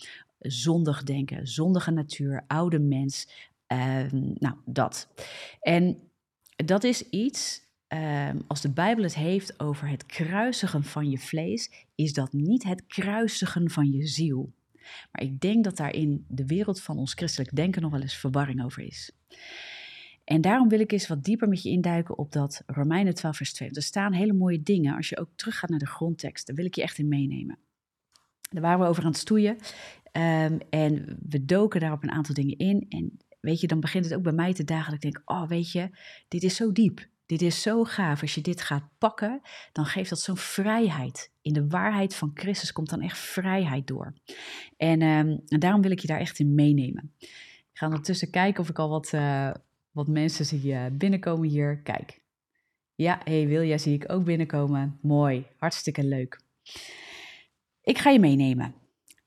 Zondig 0.51 1.03
denken, 1.03 1.47
zondige 1.47 1.91
natuur, 1.91 2.43
oude 2.47 2.79
mens. 2.79 3.27
Uh, 3.67 4.11
nou, 4.11 4.55
dat. 4.65 5.07
En 5.61 6.11
dat 6.55 6.83
is 6.83 7.09
iets, 7.09 7.61
uh, 7.93 8.29
als 8.47 8.61
de 8.61 8.71
Bijbel 8.71 9.03
het 9.03 9.15
heeft 9.15 9.59
over 9.59 9.87
het 9.87 10.05
kruisigen 10.05 10.83
van 10.83 11.09
je 11.09 11.17
vlees, 11.17 11.71
is 11.95 12.13
dat 12.13 12.33
niet 12.33 12.63
het 12.63 12.85
kruisigen 12.85 13.69
van 13.69 13.91
je 13.91 14.07
ziel. 14.07 14.53
Maar 15.11 15.21
ik 15.21 15.39
denk 15.39 15.63
dat 15.63 15.77
daar 15.77 15.93
in 15.93 16.25
de 16.27 16.45
wereld 16.45 16.81
van 16.81 16.97
ons 16.97 17.13
christelijk 17.13 17.55
denken 17.55 17.81
nog 17.81 17.91
wel 17.91 18.01
eens 18.01 18.17
verwarring 18.17 18.63
over 18.63 18.83
is. 18.83 19.11
En 20.23 20.41
daarom 20.41 20.69
wil 20.69 20.79
ik 20.79 20.91
eens 20.91 21.07
wat 21.07 21.23
dieper 21.23 21.47
met 21.47 21.63
je 21.63 21.69
induiken 21.69 22.17
op 22.17 22.31
dat 22.31 22.63
Romeinen 22.65 23.13
12, 23.13 23.37
vers 23.37 23.53
2. 23.53 23.69
Er 23.69 23.81
staan 23.81 24.13
hele 24.13 24.33
mooie 24.33 24.63
dingen. 24.63 24.95
Als 24.95 25.09
je 25.09 25.19
ook 25.19 25.29
teruggaat 25.35 25.69
naar 25.69 25.79
de 25.79 25.87
grondtekst, 25.87 26.47
daar 26.47 26.55
wil 26.55 26.65
ik 26.65 26.75
je 26.75 26.81
echt 26.81 26.97
in 26.97 27.07
meenemen. 27.07 27.57
Daar 28.49 28.61
waren 28.61 28.79
we 28.79 28.85
over 28.85 29.03
aan 29.03 29.09
het 29.09 29.19
stoeien. 29.19 29.57
Um, 30.17 30.57
en 30.69 31.17
we 31.29 31.45
doken 31.45 31.79
daar 31.79 31.91
op 31.91 32.03
een 32.03 32.11
aantal 32.11 32.35
dingen 32.35 32.57
in. 32.57 32.85
En 32.89 33.17
weet 33.39 33.59
je, 33.61 33.67
dan 33.67 33.79
begint 33.79 34.05
het 34.05 34.13
ook 34.13 34.23
bij 34.23 34.33
mij 34.33 34.53
te 34.53 34.63
dagen. 34.63 34.93
Ik 34.93 35.01
denk, 35.01 35.21
oh 35.25 35.47
weet 35.47 35.71
je, 35.71 35.89
dit 36.27 36.43
is 36.43 36.55
zo 36.55 36.71
diep. 36.71 37.07
Dit 37.25 37.41
is 37.41 37.61
zo 37.61 37.83
gaaf. 37.83 38.21
Als 38.21 38.35
je 38.35 38.41
dit 38.41 38.61
gaat 38.61 38.83
pakken, 38.97 39.41
dan 39.71 39.85
geeft 39.85 40.09
dat 40.09 40.19
zo'n 40.19 40.37
vrijheid. 40.37 41.31
In 41.41 41.53
de 41.53 41.67
waarheid 41.67 42.15
van 42.15 42.31
Christus 42.33 42.71
komt 42.71 42.89
dan 42.89 43.01
echt 43.01 43.17
vrijheid 43.17 43.87
door. 43.87 44.13
En, 44.77 45.01
um, 45.01 45.41
en 45.47 45.59
daarom 45.59 45.81
wil 45.81 45.91
ik 45.91 45.99
je 45.99 46.07
daar 46.07 46.19
echt 46.19 46.39
in 46.39 46.55
meenemen. 46.55 47.13
Ik 47.19 47.79
ga 47.79 47.85
ondertussen 47.85 48.29
kijken 48.29 48.61
of 48.61 48.69
ik 48.69 48.79
al 48.79 48.89
wat, 48.89 49.11
uh, 49.13 49.51
wat 49.91 50.07
mensen 50.07 50.45
zie 50.45 50.65
uh, 50.65 50.85
binnenkomen 50.91 51.49
hier. 51.49 51.77
Kijk. 51.77 52.21
Ja, 52.95 53.21
hey 53.23 53.47
Wilja 53.47 53.77
zie 53.77 53.93
ik 53.93 54.11
ook 54.11 54.23
binnenkomen. 54.23 54.97
Mooi, 55.01 55.45
hartstikke 55.57 56.03
leuk. 56.03 56.41
Ik 57.81 57.97
ga 57.97 58.09
je 58.09 58.19
meenemen. 58.19 58.73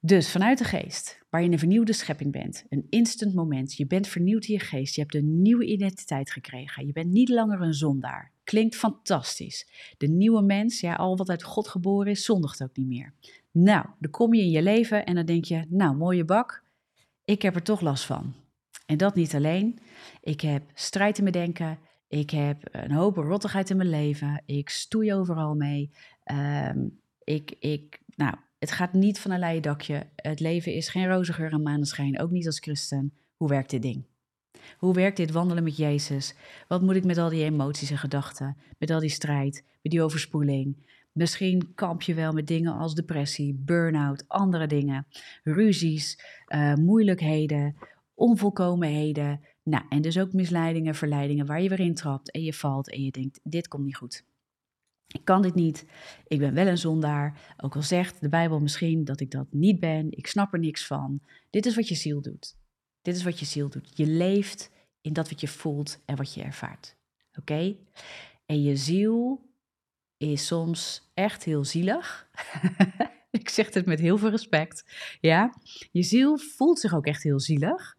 Dus 0.07 0.31
vanuit 0.31 0.59
de 0.59 0.65
geest, 0.65 1.21
waar 1.31 1.43
je 1.43 1.51
een 1.51 1.59
vernieuwde 1.59 1.93
schepping 1.93 2.33
bent, 2.33 2.65
een 2.69 2.87
instant 2.91 3.35
moment, 3.35 3.75
je 3.75 3.87
bent 3.87 4.09
vernieuwd 4.09 4.45
in 4.45 4.53
je 4.53 4.61
geest, 4.61 4.95
je 4.95 5.01
hebt 5.01 5.15
een 5.15 5.43
nieuwe 5.43 5.65
identiteit 5.65 6.31
gekregen, 6.31 6.87
je 6.87 6.93
bent 6.93 7.11
niet 7.11 7.29
langer 7.29 7.61
een 7.61 7.75
zondaar. 7.75 8.33
Klinkt 8.45 8.77
fantastisch. 8.77 9.69
De 9.99 10.07
nieuwe 10.07 10.43
mens, 10.43 10.81
ja, 10.81 10.95
al 10.95 11.17
wat 11.17 11.31
uit 11.31 11.43
God 11.43 11.69
geboren 11.69 12.11
is, 12.11 12.25
zondigt 12.25 12.63
ook 12.63 12.77
niet 12.77 12.87
meer. 12.87 13.13
Nou, 13.51 13.87
dan 13.99 14.11
kom 14.11 14.35
je 14.35 14.43
in 14.43 14.51
je 14.51 14.63
leven 14.63 15.07
en 15.07 15.15
dan 15.15 15.27
denk 15.27 15.45
je, 15.45 15.65
nou, 15.69 15.97
mooie 15.97 16.25
bak, 16.25 16.63
ik 17.25 17.43
heb 17.43 17.55
er 17.55 17.63
toch 17.63 17.81
last 17.81 18.05
van. 18.05 18.35
En 18.87 18.97
dat 18.97 19.15
niet 19.15 19.35
alleen. 19.35 19.79
Ik 20.21 20.41
heb 20.41 20.63
strijd 20.75 21.17
in 21.17 21.23
mijn 21.23 21.35
denken, 21.35 21.79
ik 22.09 22.31
heb 22.31 22.69
een 22.71 22.93
hoop 22.93 23.17
rottigheid 23.17 23.71
in 23.71 23.77
mijn 23.77 23.91
leven, 23.91 24.43
ik 24.45 24.69
stoei 24.69 25.15
overal 25.15 25.55
mee. 25.55 25.91
Um, 26.33 27.01
ik, 27.25 27.55
ik, 27.59 28.01
nou, 28.17 28.35
het 28.59 28.71
gaat 28.71 28.93
niet 28.93 29.19
van 29.21 29.31
een 29.31 29.39
leien 29.39 29.63
dakje. 29.63 30.07
Het 30.17 30.41
leven 30.41 30.75
is 30.75 30.89
geen 30.89 31.09
roze 31.09 31.33
geur 31.33 31.53
en 31.53 31.63
maneschijn, 31.63 32.21
ook 32.21 32.31
niet 32.31 32.47
als 32.47 32.59
christen. 32.59 33.13
hoe 33.37 33.49
werkt 33.49 33.71
dit 33.71 33.83
ding? 33.83 34.05
Hoe 34.79 34.95
werkt 34.95 35.17
dit 35.17 35.31
wandelen 35.31 35.65
met 35.65 35.77
Jezus? 35.77 36.35
Wat 36.69 36.83
moet 36.83 36.97
ik 36.97 37.05
met 37.05 37.19
al 37.19 37.29
die 37.29 37.45
emoties 37.45 37.91
en 37.91 37.99
gedachten, 37.99 38.57
met 38.79 38.91
al 38.91 39.01
die 39.01 39.09
strijd, 39.09 39.65
met 39.83 39.93
die 39.93 40.03
overspoeling? 40.03 40.77
Misschien 41.13 41.75
kamp 41.75 42.03
je 42.03 42.15
wel 42.15 42.33
met 42.33 42.47
dingen 42.47 42.77
als 42.77 42.95
depressie, 42.95 43.55
burn-out, 43.55 44.25
andere 44.29 44.67
dingen, 44.67 45.07
ruzies, 45.43 46.19
uh, 46.49 46.75
moeilijkheden, 46.75 47.77
onvolkomenheden. 48.15 49.41
Nou, 49.63 49.85
en 49.89 50.03
dus 50.03 50.19
ook 50.19 50.33
misleidingen, 50.33 50.95
verleidingen 50.95 51.47
waar 51.47 51.63
je 51.63 51.69
weer 51.69 51.81
in 51.81 51.95
trapt 51.95 52.31
en 52.31 52.43
je 52.43 52.53
valt 52.53 52.91
en 52.91 53.03
je 53.03 53.11
denkt: 53.11 53.41
dit 53.43 53.69
komt 53.69 53.85
niet 53.85 53.97
goed. 53.97 54.25
Ik 55.17 55.25
kan 55.25 55.43
dit 55.43 55.55
niet. 55.55 55.87
Ik 56.27 56.39
ben 56.39 56.55
wel 56.55 56.67
een 56.67 56.79
zondaar. 56.79 57.55
Ook 57.57 57.75
al 57.75 57.83
zegt 57.83 58.21
de 58.21 58.29
Bijbel 58.29 58.61
misschien 58.61 59.05
dat 59.05 59.21
ik 59.21 59.31
dat 59.31 59.47
niet 59.51 59.81
ben. 59.81 60.07
Ik 60.11 60.27
snap 60.27 60.53
er 60.53 60.59
niks 60.59 60.87
van. 60.87 61.21
Dit 61.51 61.67
is 61.67 61.75
wat 61.77 61.89
je 61.89 61.95
ziel 61.95 62.21
doet. 62.21 62.57
Dit 63.03 63.17
is 63.17 63.23
wat 63.23 63.39
je 63.39 63.45
ziel 63.45 63.69
doet. 63.69 63.91
Je 63.95 64.07
leeft 64.07 64.71
in 65.01 65.13
dat 65.13 65.31
wat 65.31 65.41
je 65.41 65.49
voelt 65.49 66.03
en 66.05 66.17
wat 66.17 66.35
je 66.35 66.43
ervaart. 66.43 66.97
Oké? 67.39 67.77
En 68.47 68.63
je 68.63 68.77
ziel 68.77 69.45
is 70.17 70.47
soms 70.47 71.11
echt 71.15 71.45
heel 71.45 71.65
zielig. 71.65 72.31
ik 73.31 73.49
zeg 73.49 73.75
het 73.75 73.87
met 73.87 74.01
heel 74.01 74.19
veel 74.19 74.31
respect. 74.31 74.85
Ja, 75.21 75.55
je 75.93 76.03
ziel 76.03 76.39
voelt 76.39 76.79
zich 76.79 76.95
ook 76.95 77.07
echt 77.07 77.23
heel 77.23 77.41
zielig. 77.41 77.97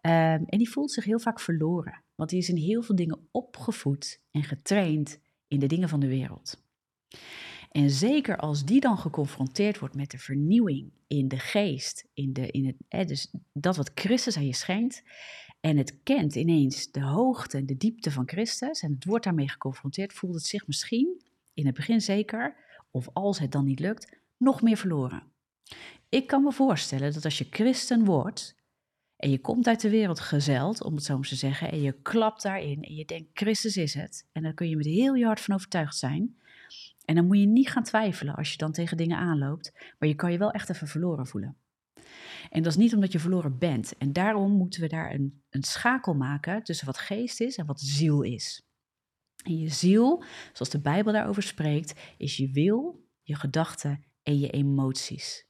Ehm, 0.00 0.42
en 0.46 0.58
die 0.58 0.70
voelt 0.70 0.92
zich 0.92 1.04
heel 1.04 1.20
vaak 1.20 1.40
verloren. 1.40 2.02
Want 2.14 2.30
die 2.30 2.38
is 2.38 2.48
in 2.48 2.56
heel 2.56 2.82
veel 2.82 2.96
dingen 2.96 3.28
opgevoed 3.30 4.20
en 4.30 4.42
getraind 4.42 5.20
in 5.50 5.58
de 5.58 5.66
dingen 5.66 5.88
van 5.88 6.00
de 6.00 6.08
wereld. 6.08 6.62
En 7.70 7.90
zeker 7.90 8.36
als 8.36 8.64
die 8.64 8.80
dan 8.80 8.98
geconfronteerd 8.98 9.78
wordt 9.78 9.94
met 9.94 10.10
de 10.10 10.18
vernieuwing 10.18 10.92
in 11.06 11.28
de 11.28 11.38
geest, 11.38 12.08
in, 12.14 12.32
de, 12.32 12.50
in 12.50 12.76
het, 12.88 13.08
dus 13.08 13.34
dat 13.52 13.76
wat 13.76 13.90
Christus 13.94 14.36
aan 14.36 14.46
je 14.46 14.54
schenkt, 14.54 15.02
en 15.60 15.76
het 15.76 16.02
kent 16.02 16.34
ineens 16.34 16.90
de 16.90 17.02
hoogte 17.02 17.56
en 17.56 17.66
de 17.66 17.76
diepte 17.76 18.10
van 18.10 18.28
Christus, 18.28 18.82
en 18.82 18.92
het 18.92 19.04
wordt 19.04 19.24
daarmee 19.24 19.48
geconfronteerd, 19.48 20.12
voelt 20.12 20.34
het 20.34 20.46
zich 20.46 20.66
misschien, 20.66 21.22
in 21.54 21.66
het 21.66 21.74
begin 21.74 22.00
zeker, 22.00 22.56
of 22.90 23.08
als 23.12 23.38
het 23.38 23.52
dan 23.52 23.64
niet 23.64 23.80
lukt, 23.80 24.18
nog 24.36 24.62
meer 24.62 24.76
verloren. 24.76 25.22
Ik 26.08 26.26
kan 26.26 26.42
me 26.42 26.52
voorstellen 26.52 27.12
dat 27.12 27.24
als 27.24 27.38
je 27.38 27.46
christen 27.50 28.04
wordt 28.04 28.56
en 29.20 29.30
je 29.30 29.40
komt 29.40 29.66
uit 29.66 29.80
de 29.80 29.90
wereld 29.90 30.20
gezeld, 30.20 30.82
om 30.82 30.94
het 30.94 31.04
zo 31.04 31.14
maar 31.18 31.28
te 31.28 31.34
zeggen, 31.34 31.70
en 31.70 31.82
je 31.82 32.02
klapt 32.02 32.42
daarin 32.42 32.82
en 32.82 32.94
je 32.94 33.04
denkt, 33.04 33.30
Christus 33.32 33.76
is 33.76 33.94
het, 33.94 34.28
en 34.32 34.42
dan 34.42 34.54
kun 34.54 34.68
je 34.68 34.76
met 34.76 34.86
heel 34.86 35.14
je 35.14 35.24
hart 35.24 35.40
van 35.40 35.54
overtuigd 35.54 35.96
zijn, 35.96 36.36
en 37.04 37.14
dan 37.14 37.26
moet 37.26 37.38
je 37.38 37.46
niet 37.46 37.70
gaan 37.70 37.82
twijfelen 37.82 38.34
als 38.34 38.50
je 38.50 38.56
dan 38.56 38.72
tegen 38.72 38.96
dingen 38.96 39.18
aanloopt, 39.18 39.94
maar 39.98 40.08
je 40.08 40.14
kan 40.14 40.32
je 40.32 40.38
wel 40.38 40.50
echt 40.50 40.70
even 40.70 40.86
verloren 40.86 41.26
voelen. 41.26 41.56
En 42.50 42.62
dat 42.62 42.72
is 42.72 42.78
niet 42.78 42.94
omdat 42.94 43.12
je 43.12 43.18
verloren 43.18 43.58
bent. 43.58 43.96
En 43.96 44.12
daarom 44.12 44.52
moeten 44.52 44.80
we 44.80 44.88
daar 44.88 45.14
een, 45.14 45.42
een 45.50 45.62
schakel 45.62 46.14
maken 46.14 46.62
tussen 46.62 46.86
wat 46.86 46.98
geest 46.98 47.40
is 47.40 47.56
en 47.56 47.66
wat 47.66 47.80
ziel 47.80 48.22
is. 48.22 48.62
En 49.44 49.58
je 49.58 49.68
ziel, 49.68 50.24
zoals 50.52 50.70
de 50.70 50.80
Bijbel 50.80 51.12
daarover 51.12 51.42
spreekt, 51.42 52.00
is 52.16 52.36
je 52.36 52.50
wil, 52.50 53.06
je 53.22 53.34
gedachten 53.34 54.04
en 54.22 54.38
je 54.38 54.50
emoties. 54.50 55.48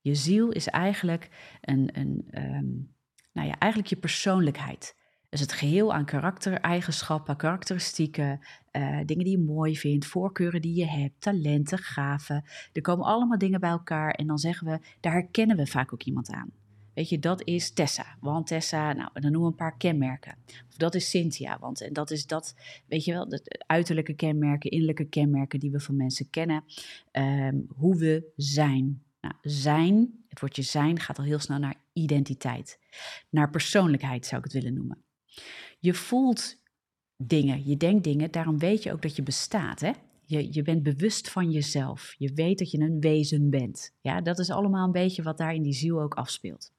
Je 0.00 0.14
ziel 0.14 0.50
is 0.50 0.66
eigenlijk 0.66 1.28
een, 1.60 1.98
een 1.98 2.42
um, 2.42 2.96
nou 3.32 3.48
ja, 3.48 3.58
eigenlijk 3.58 3.92
je 3.92 3.96
persoonlijkheid. 3.96 4.96
Dus 5.28 5.40
het 5.40 5.52
geheel 5.52 5.94
aan 5.94 6.04
karaktereigenschappen, 6.04 7.36
karakteristieken, 7.36 8.40
uh, 8.72 8.98
dingen 9.04 9.24
die 9.24 9.38
je 9.38 9.44
mooi 9.44 9.76
vindt, 9.76 10.06
voorkeuren 10.06 10.62
die 10.62 10.74
je 10.74 10.86
hebt, 10.86 11.20
talenten, 11.20 11.78
gaven. 11.78 12.44
Er 12.72 12.82
komen 12.82 13.06
allemaal 13.06 13.38
dingen 13.38 13.60
bij 13.60 13.70
elkaar 13.70 14.10
en 14.10 14.26
dan 14.26 14.38
zeggen 14.38 14.66
we, 14.66 14.78
daar 15.00 15.12
herkennen 15.12 15.56
we 15.56 15.66
vaak 15.66 15.92
ook 15.92 16.02
iemand 16.02 16.30
aan. 16.30 16.50
Weet 16.94 17.08
je, 17.08 17.18
dat 17.18 17.42
is 17.44 17.70
Tessa. 17.70 18.16
Want 18.20 18.46
Tessa, 18.46 18.92
nou, 18.92 19.10
dan 19.12 19.22
noemen 19.22 19.40
we 19.40 19.46
een 19.46 19.54
paar 19.54 19.76
kenmerken. 19.76 20.36
Of 20.68 20.76
dat 20.76 20.94
is 20.94 21.10
Cynthia, 21.10 21.58
want 21.58 21.80
en 21.80 21.92
dat 21.92 22.10
is 22.10 22.26
dat, 22.26 22.54
weet 22.86 23.04
je 23.04 23.12
wel, 23.12 23.28
de 23.28 23.62
uiterlijke 23.66 24.14
kenmerken, 24.14 24.70
innerlijke 24.70 25.08
kenmerken 25.08 25.60
die 25.60 25.70
we 25.70 25.80
van 25.80 25.96
mensen 25.96 26.30
kennen. 26.30 26.64
Um, 27.12 27.66
hoe 27.76 27.96
we 27.96 28.32
zijn. 28.36 29.02
Nou, 29.20 29.34
zijn, 29.42 30.24
het 30.28 30.40
woordje 30.40 30.62
zijn 30.62 31.00
gaat 31.00 31.18
al 31.18 31.24
heel 31.24 31.38
snel 31.38 31.58
naar 31.58 31.82
identiteit. 31.92 32.78
Naar 33.30 33.50
persoonlijkheid 33.50 34.26
zou 34.26 34.38
ik 34.44 34.52
het 34.52 34.62
willen 34.62 34.74
noemen. 34.74 35.04
Je 35.78 35.94
voelt 35.94 36.56
dingen, 37.16 37.66
je 37.66 37.76
denkt 37.76 38.04
dingen, 38.04 38.30
daarom 38.30 38.58
weet 38.58 38.82
je 38.82 38.92
ook 38.92 39.02
dat 39.02 39.16
je 39.16 39.22
bestaat. 39.22 39.80
Hè? 39.80 39.92
Je, 40.24 40.52
je 40.52 40.62
bent 40.62 40.82
bewust 40.82 41.30
van 41.30 41.50
jezelf. 41.50 42.14
Je 42.18 42.32
weet 42.32 42.58
dat 42.58 42.70
je 42.70 42.78
een 42.78 43.00
wezen 43.00 43.50
bent. 43.50 43.94
Ja, 44.00 44.20
dat 44.20 44.38
is 44.38 44.50
allemaal 44.50 44.86
een 44.86 44.92
beetje 44.92 45.22
wat 45.22 45.38
daar 45.38 45.54
in 45.54 45.62
die 45.62 45.72
ziel 45.72 46.02
ook 46.02 46.14
afspeelt. 46.14 46.72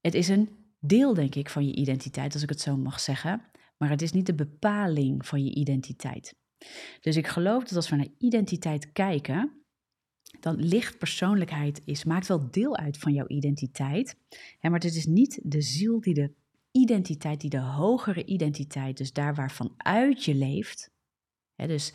Het 0.00 0.14
is 0.14 0.28
een 0.28 0.48
deel, 0.80 1.14
denk 1.14 1.34
ik, 1.34 1.48
van 1.48 1.66
je 1.66 1.74
identiteit, 1.74 2.32
als 2.32 2.42
ik 2.42 2.48
het 2.48 2.60
zo 2.60 2.76
mag 2.76 3.00
zeggen. 3.00 3.42
Maar 3.76 3.90
het 3.90 4.02
is 4.02 4.12
niet 4.12 4.26
de 4.26 4.34
bepaling 4.34 5.26
van 5.26 5.44
je 5.44 5.54
identiteit. 5.54 6.34
Dus 7.00 7.16
ik 7.16 7.26
geloof 7.26 7.64
dat 7.64 7.76
als 7.76 7.88
we 7.88 7.96
naar 7.96 8.08
identiteit 8.18 8.92
kijken, 8.92 9.63
dan 10.40 10.56
ligt 10.56 10.98
persoonlijkheid 10.98 11.82
is, 11.84 12.04
maakt 12.04 12.26
wel 12.26 12.50
deel 12.50 12.76
uit 12.76 12.98
van 12.98 13.12
jouw 13.12 13.26
identiteit. 13.26 14.16
Maar 14.60 14.72
het 14.72 14.94
is 14.94 15.06
niet 15.06 15.40
de 15.42 15.60
ziel 15.60 16.00
die 16.00 16.14
de 16.14 16.32
identiteit, 16.70 17.40
die 17.40 17.50
de 17.50 17.60
hogere 17.60 18.24
identiteit, 18.24 18.96
dus 18.96 19.12
daar 19.12 19.34
waarvan 19.34 19.74
uit 19.76 20.24
je 20.24 20.34
leeft. 20.34 20.90
Dus 21.56 21.92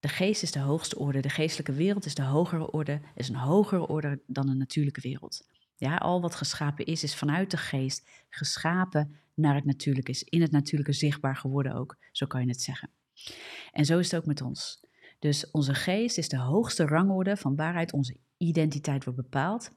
de 0.00 0.08
geest 0.08 0.42
is 0.42 0.52
de 0.52 0.58
hoogste 0.58 0.98
orde, 0.98 1.20
de 1.20 1.28
geestelijke 1.28 1.72
wereld 1.72 2.04
is 2.04 2.14
de 2.14 2.22
hogere 2.22 2.70
orde, 2.70 3.00
is 3.14 3.28
een 3.28 3.34
hogere 3.34 3.86
orde 3.86 4.22
dan 4.26 4.48
een 4.48 4.58
natuurlijke 4.58 5.00
wereld. 5.00 5.48
Ja, 5.76 5.96
al 5.96 6.20
wat 6.20 6.34
geschapen 6.34 6.84
is, 6.84 7.02
is 7.02 7.14
vanuit 7.14 7.50
de 7.50 7.56
geest 7.56 8.10
geschapen 8.28 9.16
naar 9.34 9.54
het 9.54 9.64
natuurlijke, 9.64 10.10
is 10.10 10.22
in 10.22 10.40
het 10.40 10.50
natuurlijke 10.50 10.92
zichtbaar 10.92 11.36
geworden 11.36 11.74
ook, 11.74 11.96
zo 12.12 12.26
kan 12.26 12.40
je 12.40 12.48
het 12.48 12.62
zeggen. 12.62 12.90
En 13.72 13.84
zo 13.84 13.98
is 13.98 14.10
het 14.10 14.20
ook 14.20 14.26
met 14.26 14.40
ons. 14.40 14.80
Dus 15.20 15.50
onze 15.50 15.74
geest 15.74 16.18
is 16.18 16.28
de 16.28 16.38
hoogste 16.38 16.86
rangorde 16.86 17.36
van 17.36 17.56
waaruit 17.56 17.92
onze 17.92 18.16
identiteit 18.36 19.04
wordt 19.04 19.22
bepaald. 19.22 19.70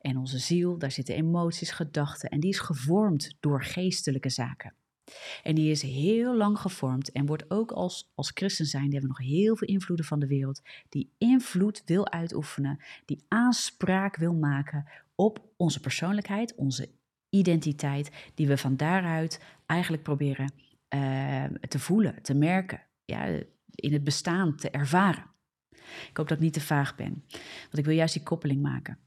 En 0.00 0.16
onze 0.16 0.38
ziel, 0.38 0.78
daar 0.78 0.90
zitten 0.90 1.14
emoties, 1.14 1.70
gedachten 1.70 2.28
en 2.30 2.40
die 2.40 2.50
is 2.50 2.58
gevormd 2.58 3.36
door 3.40 3.64
geestelijke 3.64 4.28
zaken. 4.28 4.74
En 5.42 5.54
die 5.54 5.70
is 5.70 5.82
heel 5.82 6.36
lang 6.36 6.58
gevormd 6.58 7.12
en 7.12 7.26
wordt 7.26 7.50
ook 7.50 7.72
als, 7.72 8.12
als 8.14 8.30
christen 8.34 8.66
zijn, 8.66 8.82
die 8.82 8.92
hebben 8.92 9.08
nog 9.08 9.18
heel 9.18 9.56
veel 9.56 9.68
invloeden 9.68 10.06
van 10.06 10.18
de 10.18 10.26
wereld, 10.26 10.62
die 10.88 11.12
invloed 11.18 11.82
wil 11.84 12.10
uitoefenen, 12.10 12.84
die 13.04 13.24
aanspraak 13.28 14.16
wil 14.16 14.34
maken 14.34 14.88
op 15.14 15.52
onze 15.56 15.80
persoonlijkheid, 15.80 16.54
onze 16.54 16.90
identiteit, 17.28 18.10
die 18.34 18.46
we 18.46 18.56
van 18.56 18.76
daaruit 18.76 19.40
eigenlijk 19.66 20.02
proberen 20.02 20.52
uh, 20.94 21.44
te 21.44 21.78
voelen, 21.78 22.22
te 22.22 22.34
merken. 22.34 22.82
Ja, 23.04 23.40
in 23.74 23.92
het 23.92 24.04
bestaan 24.04 24.56
te 24.56 24.70
ervaren. 24.70 25.24
Ik 26.08 26.16
hoop 26.16 26.28
dat 26.28 26.36
ik 26.36 26.42
niet 26.42 26.52
te 26.52 26.60
vaag 26.60 26.96
ben, 26.96 27.24
want 27.62 27.78
ik 27.78 27.84
wil 27.84 27.94
juist 27.94 28.14
die 28.14 28.22
koppeling 28.22 28.62
maken. 28.62 28.98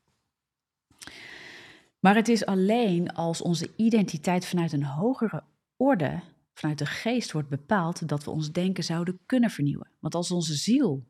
Maar 2.00 2.16
het 2.16 2.28
is 2.28 2.46
alleen 2.46 3.14
als 3.14 3.42
onze 3.42 3.72
identiteit 3.76 4.46
vanuit 4.46 4.72
een 4.72 4.84
hogere 4.84 5.44
orde, 5.76 6.22
vanuit 6.54 6.78
de 6.78 6.86
geest 6.86 7.32
wordt 7.32 7.50
bepaald, 7.50 8.08
dat 8.08 8.24
we 8.24 8.32
ons 8.32 8.52
denken 8.52 8.84
zouden 8.84 9.20
kunnen 9.26 9.50
vernieuwen. 9.50 9.92
Want 10.00 10.16
als 10.16 10.32
onze 10.32 10.54
ziel 10.54 11.08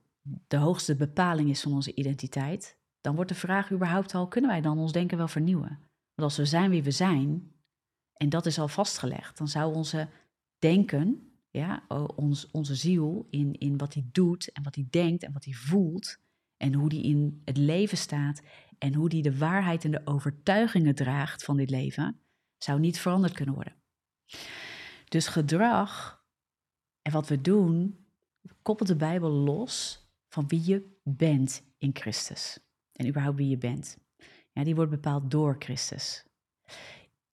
de 0.47 0.57
hoogste 0.57 0.95
bepaling 0.95 1.49
is 1.49 1.61
van 1.61 1.73
onze 1.73 1.93
identiteit, 1.93 2.77
dan 3.01 3.15
wordt 3.15 3.29
de 3.29 3.37
vraag 3.37 3.71
überhaupt 3.71 4.15
al, 4.15 4.27
kunnen 4.27 4.49
wij 4.49 4.61
dan 4.61 4.79
ons 4.79 4.91
denken 4.91 5.17
wel 5.17 5.27
vernieuwen? 5.27 5.79
Want 6.15 6.29
als 6.29 6.37
we 6.37 6.45
zijn 6.45 6.69
wie 6.69 6.83
we 6.83 6.91
zijn, 6.91 7.51
en 8.13 8.29
dat 8.29 8.45
is 8.45 8.59
al 8.59 8.67
vastgelegd, 8.67 9.37
dan 9.37 9.47
zou 9.47 9.75
onze 9.75 10.07
denken 10.59 11.32
ja, 11.53 11.83
ons, 12.15 12.51
onze 12.51 12.75
ziel 12.75 13.27
in, 13.29 13.53
in 13.59 13.77
wat 13.77 13.93
hij 13.93 14.05
doet 14.11 14.51
en 14.51 14.63
wat 14.63 14.75
hij 14.75 14.87
denkt 14.89 15.23
en 15.23 15.33
wat 15.33 15.45
hij 15.45 15.53
voelt. 15.53 16.17
En 16.57 16.73
hoe 16.73 16.89
die 16.89 17.03
in 17.03 17.41
het 17.45 17.57
leven 17.57 17.97
staat 17.97 18.41
en 18.77 18.93
hoe 18.93 19.09
die 19.09 19.21
de 19.21 19.37
waarheid 19.37 19.85
en 19.85 19.91
de 19.91 20.01
overtuigingen 20.05 20.95
draagt 20.95 21.43
van 21.43 21.57
dit 21.57 21.69
leven, 21.69 22.19
zou 22.57 22.79
niet 22.79 22.99
veranderd 22.99 23.33
kunnen 23.33 23.55
worden. 23.55 23.75
Dus 25.05 25.27
gedrag 25.27 26.23
en 27.01 27.11
wat 27.11 27.27
we 27.27 27.41
doen, 27.41 28.05
koppelt 28.61 28.89
de 28.89 28.95
Bijbel 28.95 29.29
los 29.29 30.05
van 30.29 30.47
wie 30.47 30.65
je 30.65 30.97
bent 31.03 31.63
in 31.77 31.89
Christus. 31.93 32.59
En 32.93 33.07
überhaupt 33.07 33.37
wie 33.37 33.49
je 33.49 33.57
bent. 33.57 33.97
Ja, 34.51 34.63
die 34.63 34.75
wordt 34.75 34.91
bepaald 34.91 35.31
door 35.31 35.55
Christus. 35.59 36.25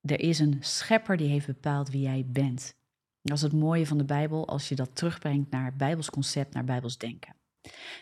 Er 0.01 0.21
is 0.21 0.39
een 0.39 0.57
schepper 0.61 1.17
die 1.17 1.29
heeft 1.29 1.47
bepaald 1.47 1.89
wie 1.89 2.03
jij 2.03 2.27
bent. 2.27 2.79
Dat 3.23 3.37
is 3.37 3.43
het 3.43 3.53
mooie 3.53 3.87
van 3.87 3.99
de 3.99 4.05
Bijbel 4.05 4.49
als 4.49 4.69
je 4.69 4.75
dat 4.75 4.97
terugbrengt 4.97 5.51
naar 5.51 5.77
Bijbels 5.77 6.11
concept, 6.11 6.55
naar 6.55 6.65
Bijbels 6.65 6.99
denken. 6.99 7.35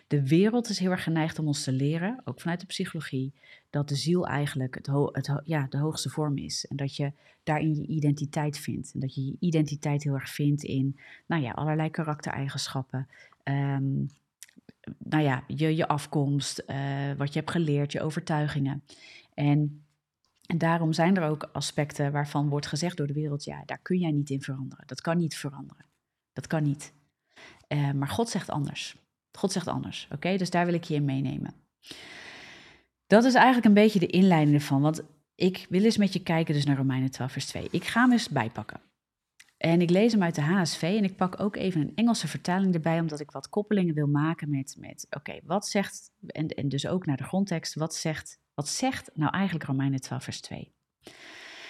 De 0.06 0.28
wereld 0.28 0.68
is 0.68 0.78
heel 0.78 0.90
erg 0.90 1.02
geneigd 1.02 1.38
om 1.38 1.46
ons 1.46 1.64
te 1.64 1.72
leren, 1.72 2.20
ook 2.24 2.40
vanuit 2.40 2.60
de 2.60 2.66
psychologie, 2.66 3.32
dat 3.70 3.88
de 3.88 3.94
ziel 3.94 4.26
eigenlijk 4.26 4.74
het, 4.74 5.40
ja, 5.44 5.66
de 5.68 5.78
hoogste 5.78 6.08
vorm 6.08 6.36
is. 6.36 6.66
En 6.66 6.76
dat 6.76 6.96
je 6.96 7.12
daarin 7.42 7.74
je 7.74 7.86
identiteit 7.86 8.58
vindt. 8.58 8.94
En 8.94 9.00
dat 9.00 9.14
je 9.14 9.24
je 9.24 9.36
identiteit 9.38 10.02
heel 10.02 10.14
erg 10.14 10.30
vindt 10.30 10.62
in 10.62 10.98
nou 11.26 11.42
ja, 11.42 11.50
allerlei 11.50 11.90
karaktereigenschappen. 11.90 13.08
Um, 13.44 14.10
nou 14.98 15.22
ja, 15.22 15.44
je, 15.46 15.76
je 15.76 15.88
afkomst, 15.88 16.62
uh, 16.66 17.12
wat 17.16 17.32
je 17.32 17.38
hebt 17.38 17.50
geleerd, 17.50 17.92
je 17.92 18.02
overtuigingen. 18.02 18.82
En 19.34 19.82
En 20.48 20.58
daarom 20.58 20.92
zijn 20.92 21.16
er 21.16 21.28
ook 21.28 21.48
aspecten 21.52 22.12
waarvan 22.12 22.48
wordt 22.48 22.66
gezegd 22.66 22.96
door 22.96 23.06
de 23.06 23.12
wereld, 23.12 23.44
ja, 23.44 23.62
daar 23.64 23.78
kun 23.78 23.98
jij 23.98 24.10
niet 24.10 24.30
in 24.30 24.42
veranderen. 24.42 24.86
Dat 24.86 25.00
kan 25.00 25.18
niet 25.18 25.36
veranderen. 25.36 25.84
Dat 26.32 26.46
kan 26.46 26.62
niet. 26.62 26.92
Uh, 27.68 27.92
maar 27.92 28.08
God 28.08 28.28
zegt 28.28 28.50
anders. 28.50 28.96
God 29.32 29.52
zegt 29.52 29.66
anders. 29.66 30.08
Oké, 30.12 30.36
dus 30.36 30.50
daar 30.50 30.64
wil 30.64 30.74
ik 30.74 30.84
je 30.84 30.94
in 30.94 31.04
meenemen. 31.04 31.54
Dat 33.06 33.24
is 33.24 33.34
eigenlijk 33.34 33.66
een 33.66 33.74
beetje 33.74 33.98
de 33.98 34.06
inleiding 34.06 34.56
ervan. 34.56 34.80
Want 34.80 35.02
ik 35.34 35.66
wil 35.68 35.84
eens 35.84 35.96
met 35.96 36.12
je 36.12 36.22
kijken 36.22 36.54
dus 36.54 36.64
naar 36.64 36.76
Romeinen 36.76 37.10
12, 37.10 37.32
vers 37.32 37.46
2. 37.46 37.68
Ik 37.70 37.84
ga 37.84 38.02
hem 38.02 38.12
eens 38.12 38.28
bijpakken. 38.28 38.80
En 39.56 39.80
ik 39.80 39.90
lees 39.90 40.12
hem 40.12 40.22
uit 40.22 40.34
de 40.34 40.42
HSV 40.42 40.82
en 40.82 41.04
ik 41.04 41.16
pak 41.16 41.40
ook 41.40 41.56
even 41.56 41.80
een 41.80 41.92
Engelse 41.94 42.28
vertaling 42.28 42.74
erbij, 42.74 43.00
omdat 43.00 43.20
ik 43.20 43.30
wat 43.30 43.48
koppelingen 43.48 43.94
wil 43.94 44.06
maken 44.06 44.50
met, 44.50 44.76
met 44.78 45.06
oké, 45.10 45.38
wat 45.44 45.66
zegt, 45.66 46.12
en, 46.26 46.48
en 46.48 46.68
dus 46.68 46.86
ook 46.86 47.06
naar 47.06 47.16
de 47.16 47.24
grondtekst, 47.24 47.74
wat 47.74 47.94
zegt, 47.94 48.40
wat 48.58 48.68
zegt 48.68 49.10
nou 49.14 49.32
eigenlijk 49.32 49.64
Romeinen 49.64 50.00
12, 50.00 50.24
vers 50.24 50.40
2? 50.40 50.74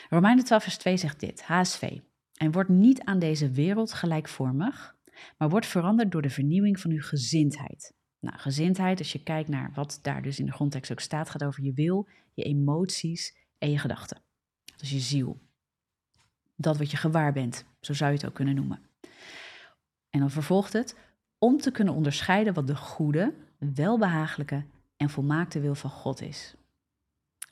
Romeinen 0.08 0.44
12, 0.44 0.62
vers 0.62 0.76
2 0.76 0.96
zegt 0.96 1.20
dit, 1.20 1.42
HSV. 1.42 1.98
En 2.34 2.52
wordt 2.52 2.68
niet 2.68 3.00
aan 3.00 3.18
deze 3.18 3.50
wereld 3.50 3.92
gelijkvormig, 3.92 4.96
maar 5.38 5.48
wordt 5.48 5.66
veranderd 5.66 6.10
door 6.12 6.22
de 6.22 6.30
vernieuwing 6.30 6.80
van 6.80 6.90
uw 6.90 7.02
gezindheid. 7.02 7.94
Nou, 8.20 8.38
gezindheid, 8.38 8.98
als 8.98 9.12
je 9.12 9.22
kijkt 9.22 9.48
naar 9.48 9.72
wat 9.74 9.98
daar 10.02 10.22
dus 10.22 10.38
in 10.38 10.46
de 10.46 10.52
grondtekst 10.52 10.92
ook 10.92 11.00
staat, 11.00 11.30
gaat 11.30 11.44
over 11.44 11.62
je 11.62 11.72
wil, 11.72 12.08
je 12.34 12.42
emoties 12.42 13.36
en 13.58 13.70
je 13.70 13.78
gedachten. 13.78 14.22
Dus 14.76 14.90
je 14.90 14.98
ziel. 14.98 15.40
Dat 16.56 16.78
wat 16.78 16.90
je 16.90 16.96
gewaar 16.96 17.32
bent, 17.32 17.64
zo 17.80 17.94
zou 17.94 18.10
je 18.10 18.16
het 18.16 18.26
ook 18.26 18.34
kunnen 18.34 18.54
noemen. 18.54 18.82
En 20.10 20.20
dan 20.20 20.30
vervolgt 20.30 20.72
het, 20.72 20.96
om 21.38 21.58
te 21.58 21.70
kunnen 21.70 21.94
onderscheiden 21.94 22.54
wat 22.54 22.66
de 22.66 22.76
goede, 22.76 23.34
welbehagelijke 23.58 24.64
en 24.96 25.10
volmaakte 25.10 25.60
wil 25.60 25.74
van 25.74 25.90
God 25.90 26.20
is. 26.20 26.56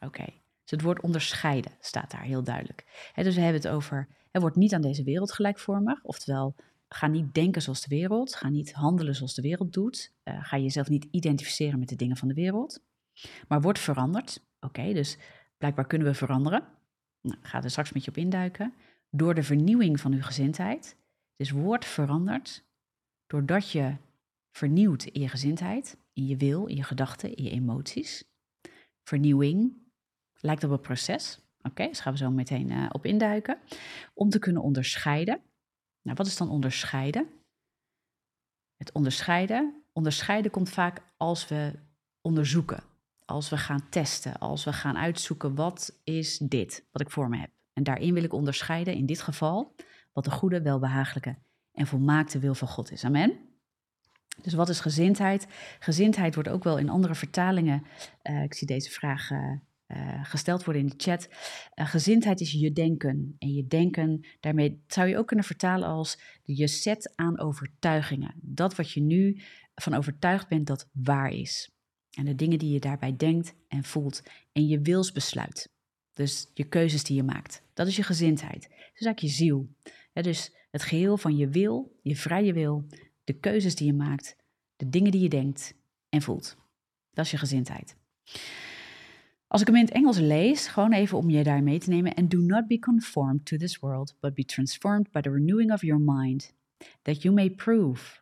Oké, 0.00 0.24
dus 0.24 0.70
het 0.70 0.82
woord 0.82 1.02
onderscheiden 1.02 1.72
staat 1.80 2.10
daar 2.10 2.22
heel 2.22 2.42
duidelijk. 2.42 3.12
dus 3.14 3.34
we 3.34 3.40
hebben 3.40 3.62
het 3.62 3.70
over, 3.70 4.08
het 4.30 4.42
wordt 4.42 4.56
niet 4.56 4.74
aan 4.74 4.82
deze 4.82 5.04
wereld 5.04 5.32
gelijkvormig, 5.32 6.02
oftewel 6.02 6.54
Ga 6.88 7.06
niet 7.06 7.34
denken 7.34 7.62
zoals 7.62 7.80
de 7.80 7.96
wereld. 7.96 8.34
Ga 8.34 8.48
niet 8.48 8.72
handelen 8.72 9.14
zoals 9.14 9.34
de 9.34 9.42
wereld 9.42 9.72
doet. 9.72 10.12
Uh, 10.24 10.44
ga 10.44 10.58
jezelf 10.58 10.88
niet 10.88 11.08
identificeren 11.10 11.78
met 11.78 11.88
de 11.88 11.96
dingen 11.96 12.16
van 12.16 12.28
de 12.28 12.34
wereld. 12.34 12.82
Maar 13.48 13.60
word 13.60 13.78
veranderd. 13.78 14.44
Oké, 14.60 14.92
dus 14.92 15.18
blijkbaar 15.58 15.86
kunnen 15.86 16.06
we 16.06 16.14
veranderen. 16.14 16.64
Nou, 17.20 17.38
ga 17.42 17.62
er 17.62 17.70
straks 17.70 17.92
met 17.92 18.04
je 18.04 18.10
op 18.10 18.16
induiken. 18.16 18.74
Door 19.10 19.34
de 19.34 19.42
vernieuwing 19.42 20.00
van 20.00 20.12
uw 20.12 20.22
gezindheid. 20.22 20.96
Dus 21.36 21.50
word 21.50 21.84
veranderd 21.84 22.64
doordat 23.26 23.70
je 23.70 23.96
vernieuwt 24.50 25.04
in 25.04 25.20
je 25.20 25.28
gezindheid, 25.28 25.98
in 26.12 26.26
je 26.26 26.36
wil, 26.36 26.66
in 26.66 26.76
je 26.76 26.82
gedachten, 26.82 27.34
in 27.34 27.44
je 27.44 27.50
emoties. 27.50 28.24
Vernieuwing 29.02 29.72
lijkt 30.40 30.64
op 30.64 30.70
een 30.70 30.80
proces. 30.80 31.40
Oké, 31.62 31.86
dus 31.86 32.00
gaan 32.00 32.12
we 32.12 32.18
zo 32.18 32.30
meteen 32.30 32.70
uh, 32.70 32.86
op 32.92 33.06
induiken. 33.06 33.58
Om 34.14 34.30
te 34.30 34.38
kunnen 34.38 34.62
onderscheiden 34.62 35.40
nou, 36.06 36.18
wat 36.18 36.26
is 36.26 36.36
dan 36.36 36.50
onderscheiden? 36.50 37.28
Het 38.76 38.92
onderscheiden. 38.92 39.82
Onderscheiden 39.92 40.50
komt 40.50 40.70
vaak 40.70 41.02
als 41.16 41.48
we 41.48 41.72
onderzoeken, 42.20 42.82
als 43.24 43.48
we 43.48 43.56
gaan 43.56 43.88
testen, 43.88 44.38
als 44.38 44.64
we 44.64 44.72
gaan 44.72 44.96
uitzoeken 44.96 45.54
wat 45.54 46.00
is 46.04 46.38
dit 46.38 46.84
wat 46.92 47.02
ik 47.02 47.10
voor 47.10 47.28
me 47.28 47.36
heb. 47.36 47.50
En 47.72 47.82
daarin 47.82 48.14
wil 48.14 48.22
ik 48.22 48.32
onderscheiden, 48.32 48.94
in 48.94 49.06
dit 49.06 49.20
geval, 49.20 49.74
wat 50.12 50.24
de 50.24 50.30
goede, 50.30 50.62
welbehagelijke 50.62 51.36
en 51.72 51.86
volmaakte 51.86 52.38
wil 52.38 52.54
van 52.54 52.68
God 52.68 52.90
is. 52.90 53.04
Amen. 53.04 53.38
Dus 54.42 54.54
wat 54.54 54.68
is 54.68 54.80
gezindheid? 54.80 55.46
Gezindheid 55.78 56.34
wordt 56.34 56.48
ook 56.48 56.64
wel 56.64 56.78
in 56.78 56.88
andere 56.88 57.14
vertalingen, 57.14 57.86
uh, 58.22 58.42
ik 58.42 58.54
zie 58.54 58.66
deze 58.66 58.90
vraag 58.90 59.30
uh, 59.30 59.52
uh, 59.88 60.24
gesteld 60.24 60.64
worden 60.64 60.82
in 60.82 60.88
de 60.88 60.94
chat. 60.96 61.28
Uh, 61.74 61.88
gezindheid 61.88 62.40
is 62.40 62.52
je 62.52 62.72
denken. 62.72 63.36
En 63.38 63.52
je 63.52 63.66
denken, 63.66 64.26
daarmee 64.40 64.82
zou 64.86 65.08
je 65.08 65.18
ook 65.18 65.26
kunnen 65.26 65.44
vertalen 65.44 65.88
als 65.88 66.18
je 66.42 66.66
zet 66.66 67.12
aan 67.14 67.38
overtuigingen. 67.38 68.34
Dat 68.40 68.74
wat 68.74 68.90
je 68.90 69.00
nu 69.00 69.40
van 69.74 69.94
overtuigd 69.94 70.48
bent 70.48 70.66
dat 70.66 70.88
waar 70.92 71.30
is. 71.30 71.70
En 72.10 72.24
de 72.24 72.34
dingen 72.34 72.58
die 72.58 72.72
je 72.72 72.80
daarbij 72.80 73.16
denkt 73.16 73.54
en 73.68 73.84
voelt. 73.84 74.22
En 74.52 74.66
je 74.66 74.80
wilsbesluit. 74.80 75.70
Dus 76.12 76.50
je 76.54 76.64
keuzes 76.64 77.04
die 77.04 77.16
je 77.16 77.22
maakt. 77.22 77.62
Dat 77.74 77.86
is 77.86 77.96
je 77.96 78.02
gezindheid. 78.02 78.62
Dat 78.62 78.70
is 78.70 79.06
eigenlijk 79.06 79.20
je 79.20 79.28
ziel. 79.28 79.68
dus 80.12 80.54
het 80.70 80.82
geheel 80.82 81.16
van 81.16 81.36
je 81.36 81.48
wil, 81.48 81.98
je 82.02 82.16
vrije 82.16 82.52
wil, 82.52 82.86
de 83.24 83.32
keuzes 83.32 83.74
die 83.74 83.86
je 83.86 83.92
maakt, 83.92 84.36
de 84.76 84.88
dingen 84.88 85.10
die 85.10 85.20
je 85.20 85.28
denkt 85.28 85.74
en 86.08 86.22
voelt. 86.22 86.56
Dat 87.12 87.24
is 87.24 87.30
je 87.30 87.36
gezindheid. 87.36 87.96
Als 89.48 89.60
ik 89.60 89.66
hem 89.66 89.76
in 89.76 89.84
het 89.84 89.94
Engels 89.94 90.18
lees, 90.18 90.66
gewoon 90.66 90.92
even 90.92 91.18
om 91.18 91.30
je 91.30 91.44
daar 91.44 91.62
mee 91.62 91.78
te 91.78 91.90
nemen. 91.90 92.14
And 92.14 92.30
do 92.30 92.38
not 92.38 92.66
be 92.66 92.78
conformed 92.78 93.46
to 93.46 93.56
this 93.56 93.78
world, 93.78 94.14
but 94.20 94.34
be 94.34 94.44
transformed 94.44 95.10
by 95.10 95.20
the 95.20 95.30
renewing 95.30 95.72
of 95.72 95.82
your 95.82 96.00
mind, 96.00 96.54
that 97.02 97.22
you 97.22 97.34
may 97.34 97.50
prove. 97.50 98.20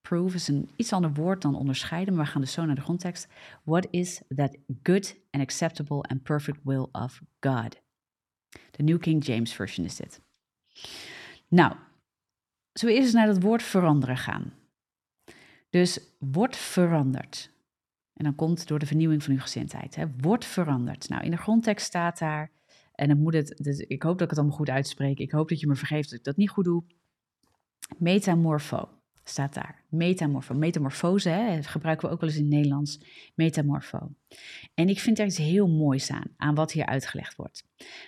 Prove 0.00 0.34
is 0.34 0.48
een 0.48 0.68
iets 0.76 0.92
ander 0.92 1.12
woord 1.12 1.42
dan 1.42 1.54
onderscheiden, 1.54 2.14
maar 2.14 2.24
we 2.24 2.30
gaan 2.30 2.40
dus 2.40 2.52
zo 2.52 2.64
naar 2.64 2.74
de 2.74 2.80
grondtekst. 2.80 3.28
What 3.64 3.86
is 3.90 4.22
that 4.34 4.56
good 4.82 5.16
and 5.30 5.42
acceptable 5.42 6.02
and 6.02 6.22
perfect 6.22 6.58
will 6.62 6.86
of 6.92 7.22
God? 7.40 7.80
De 8.70 8.82
New 8.82 9.00
King 9.00 9.24
James 9.24 9.52
Version 9.52 9.86
is 9.86 9.96
dit. 9.96 10.20
Nou, 11.48 11.74
zullen 12.72 12.94
we 12.94 13.00
eerst 13.00 13.14
eens 13.14 13.24
naar 13.24 13.34
dat 13.34 13.42
woord 13.42 13.62
veranderen 13.62 14.16
gaan. 14.16 14.52
Dus 15.70 16.00
wordt 16.18 16.56
veranderd. 16.56 17.50
En 18.16 18.24
dan 18.24 18.34
komt 18.34 18.68
door 18.68 18.78
de 18.78 18.86
vernieuwing 18.86 19.22
van 19.22 19.32
uw 19.32 19.40
gezindheid. 19.40 19.94
Hè, 19.94 20.04
wordt 20.20 20.44
veranderd. 20.44 21.08
Nou, 21.08 21.24
in 21.24 21.30
de 21.30 21.36
grondtekst 21.36 21.86
staat 21.86 22.18
daar, 22.18 22.50
en 22.94 23.08
dan 23.08 23.18
moet 23.18 23.34
het, 23.34 23.56
dus 23.62 23.78
ik 23.78 24.02
hoop 24.02 24.12
dat 24.12 24.22
ik 24.22 24.30
het 24.30 24.38
allemaal 24.38 24.56
goed 24.56 24.70
uitspreek. 24.70 25.18
Ik 25.18 25.30
hoop 25.30 25.48
dat 25.48 25.60
je 25.60 25.66
me 25.66 25.74
vergeeft 25.74 26.10
dat 26.10 26.18
ik 26.18 26.24
dat 26.24 26.36
niet 26.36 26.50
goed 26.50 26.64
doe. 26.64 26.82
Metamorfo 27.98 28.95
staat 29.28 29.54
daar. 29.54 29.84
Metamorfo. 29.88 30.54
Metamorfose 30.54 31.28
hè, 31.28 31.62
gebruiken 31.62 32.08
we 32.08 32.14
ook 32.14 32.20
wel 32.20 32.28
eens 32.28 32.38
in 32.38 32.44
het 32.44 32.54
Nederlands. 32.54 33.00
Metamorfo. 33.34 34.14
En 34.74 34.88
ik 34.88 35.00
vind 35.00 35.18
er 35.18 35.26
iets 35.26 35.36
heel 35.36 35.68
moois 35.68 36.10
aan, 36.10 36.30
aan 36.36 36.54
wat 36.54 36.72
hier 36.72 36.86
uitgelegd 36.86 37.36
wordt. 37.36 37.64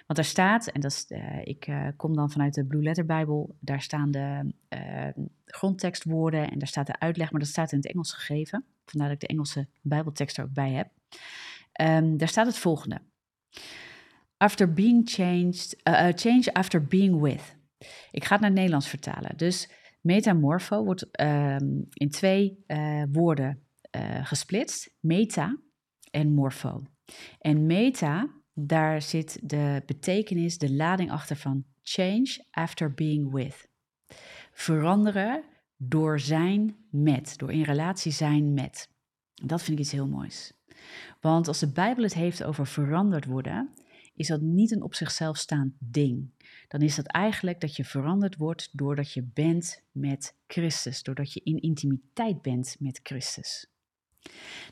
Want 0.06 0.18
er 0.18 0.24
staat, 0.24 0.66
en 0.66 0.80
dat 0.80 0.90
is, 0.90 1.04
uh, 1.08 1.40
ik 1.44 1.66
uh, 1.66 1.88
kom 1.96 2.14
dan 2.14 2.30
vanuit 2.30 2.54
de 2.54 2.66
Blue 2.66 2.82
Letter 2.82 3.06
Bijbel, 3.06 3.56
daar 3.60 3.82
staan 3.82 4.10
de 4.10 4.52
uh, 4.68 5.24
grondtekstwoorden 5.44 6.50
en 6.50 6.58
daar 6.58 6.68
staat 6.68 6.86
de 6.86 6.98
uitleg, 6.98 7.30
maar 7.30 7.40
dat 7.40 7.48
staat 7.48 7.72
in 7.72 7.78
het 7.78 7.92
Engels 7.92 8.12
gegeven. 8.12 8.64
Vandaar 8.84 9.08
dat 9.08 9.22
ik 9.22 9.28
de 9.28 9.34
Engelse 9.34 9.66
Bijbeltekst 9.82 10.38
er 10.38 10.44
ook 10.44 10.52
bij 10.52 10.70
heb. 10.70 10.90
Um, 11.80 12.16
daar 12.16 12.28
staat 12.28 12.46
het 12.46 12.58
volgende. 12.58 13.00
After 14.36 14.72
being 14.72 15.10
changed, 15.10 15.76
change 16.20 16.52
after 16.52 16.84
being 16.84 17.20
with. 17.20 17.56
Ik 18.10 18.24
ga 18.24 18.32
het 18.32 18.40
naar 18.40 18.50
het 18.50 18.58
Nederlands 18.58 18.88
vertalen. 18.88 19.36
Dus 19.36 19.68
Metamorfo 20.00 20.84
wordt 20.84 21.20
um, 21.20 21.86
in 21.92 22.10
twee 22.10 22.64
uh, 22.66 23.02
woorden 23.12 23.62
uh, 23.96 24.26
gesplitst: 24.26 24.94
meta 25.00 25.58
en 26.10 26.32
morfo. 26.32 26.82
En 27.38 27.66
meta, 27.66 28.30
daar 28.54 29.02
zit 29.02 29.38
de 29.42 29.82
betekenis, 29.86 30.58
de 30.58 30.74
lading 30.74 31.10
achter 31.10 31.36
van 31.36 31.64
change 31.82 32.44
after 32.50 32.94
being 32.94 33.32
with. 33.32 33.68
Veranderen 34.52 35.44
door 35.76 36.20
zijn 36.20 36.76
met, 36.90 37.34
door 37.36 37.52
in 37.52 37.62
relatie 37.62 38.12
zijn 38.12 38.54
met. 38.54 38.90
Dat 39.34 39.62
vind 39.62 39.78
ik 39.78 39.84
iets 39.84 39.92
heel 39.92 40.08
moois. 40.08 40.52
Want 41.20 41.48
als 41.48 41.58
de 41.58 41.72
Bijbel 41.72 42.04
het 42.04 42.14
heeft 42.14 42.44
over 42.44 42.66
veranderd 42.66 43.24
worden, 43.24 43.70
is 44.14 44.28
dat 44.28 44.40
niet 44.40 44.72
een 44.72 44.82
op 44.82 44.94
zichzelf 44.94 45.36
staand 45.36 45.72
ding. 45.78 46.30
Dan 46.68 46.80
is 46.80 46.94
dat 46.94 47.06
eigenlijk 47.06 47.60
dat 47.60 47.76
je 47.76 47.84
veranderd 47.84 48.36
wordt 48.36 48.68
doordat 48.72 49.12
je 49.12 49.22
bent 49.34 49.82
met 49.92 50.34
Christus, 50.46 51.02
doordat 51.02 51.32
je 51.32 51.40
in 51.44 51.60
intimiteit 51.60 52.42
bent 52.42 52.76
met 52.78 53.00
Christus. 53.02 53.66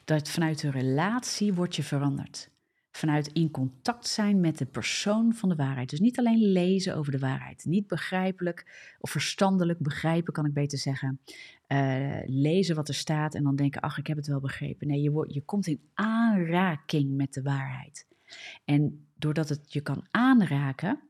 Dat 0.05 0.29
vanuit 0.29 0.61
de 0.61 0.71
relatie 0.71 1.55
word 1.55 1.77
je 1.77 1.83
veranderd. 1.83 2.51
Vanuit 2.91 3.27
in 3.27 3.51
contact 3.51 4.07
zijn 4.07 4.41
met 4.41 4.59
de 4.59 4.67
persoon 4.67 5.35
van 5.35 5.49
de 5.49 5.55
waarheid. 5.55 5.91
Dus 5.91 6.01
niet 6.01 6.19
alleen 6.19 6.53
lezen 6.53 6.97
over 6.97 7.13
de 7.13 7.19
waarheid. 7.19 7.65
Niet 7.65 7.87
begrijpelijk 7.87 8.95
of 9.01 9.11
verstandelijk 9.11 9.79
begrijpen, 9.79 10.33
kan 10.33 10.47
ik 10.47 10.53
beter 10.53 10.79
zeggen. 10.79 11.21
Uh, 11.69 12.19
lezen 12.25 12.77
wat 12.77 12.89
er 12.89 12.95
staat 12.95 13.35
en 13.35 13.43
dan 13.43 13.57
denken, 13.57 13.81
ach, 13.81 13.99
ik 13.99 14.07
heb 14.07 14.17
het 14.17 14.27
wel 14.27 14.41
begrepen. 14.41 14.87
Nee, 14.87 15.01
je, 15.01 15.11
wordt, 15.11 15.35
je 15.35 15.43
komt 15.43 15.67
in 15.67 15.81
aanraking 15.95 17.17
met 17.17 17.33
de 17.33 17.43
waarheid. 17.43 18.07
En 18.65 19.07
doordat 19.15 19.49
het 19.49 19.73
je 19.73 19.81
kan 19.81 20.07
aanraken, 20.11 21.01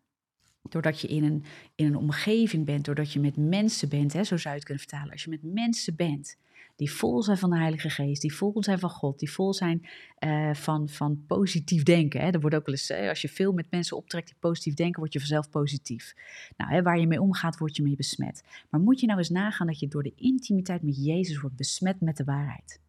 doordat 0.73 1.01
je 1.01 1.09
in 1.09 1.25
een, 1.25 1.45
in 1.75 1.87
een 1.87 1.97
omgeving 1.97 2.65
bent, 2.65 2.85
doordat 2.85 3.13
je 3.13 3.21
met 3.21 3.37
mensen 3.37 3.89
bent, 3.89 4.13
hè, 4.13 4.25
zo 4.25 4.37
zou 4.37 4.49
je 4.49 4.61
het 4.61 4.65
kunnen 4.65 4.85
vertalen. 4.89 5.13
Als 5.13 5.25
je 5.25 5.31
met 5.31 5.43
mensen 5.43 5.97
bent 5.97 6.37
die 6.77 6.93
vol 6.93 7.23
zijn 7.23 7.39
van 7.39 7.51
de 7.51 7.57
Heilige 7.57 7.91
Geest, 7.91 8.23
die 8.23 8.35
vol 8.35 8.63
zijn 8.63 8.79
van 8.79 8.91
God, 8.91 9.19
die 9.19 9.31
vol 9.31 9.55
zijn 9.55 9.87
uh, 10.25 10.55
van, 10.55 10.89
van 10.89 11.25
positief 11.27 11.83
denken. 11.83 12.21
Hè. 12.21 12.31
Er 12.31 12.41
wordt 12.41 12.57
ook 12.57 12.67
wel 12.67 12.75
eens, 12.75 13.09
als 13.09 13.21
je 13.21 13.29
veel 13.29 13.53
met 13.53 13.71
mensen 13.71 13.97
optrekt 13.97 14.27
die 14.27 14.37
positief 14.39 14.75
denken, 14.75 15.01
word 15.01 15.13
je 15.13 15.19
vanzelf 15.19 15.51
positief. 15.51 16.15
Nou, 16.57 16.73
hè, 16.73 16.83
waar 16.83 16.99
je 16.99 17.07
mee 17.07 17.21
omgaat, 17.21 17.59
word 17.59 17.77
je 17.77 17.83
mee 17.83 17.97
besmet. 17.97 18.43
Maar 18.71 18.81
moet 18.81 19.01
je 19.01 19.07
nou 19.07 19.19
eens 19.19 19.31
nagaan 19.31 19.67
dat 19.67 19.79
je 19.79 19.89
door 19.89 20.03
de 20.03 20.13
intimiteit 20.17 20.83
met 20.83 21.05
Jezus 21.05 21.41
wordt 21.41 21.57
besmet 21.57 22.01
met 22.01 22.17
de 22.17 22.25
waarheid. 22.25 22.81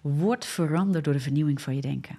Word 0.00 0.44
veranderd 0.44 1.04
door 1.04 1.14
de 1.14 1.20
vernieuwing 1.20 1.60
van 1.60 1.74
je 1.74 1.80
denken. 1.80 2.18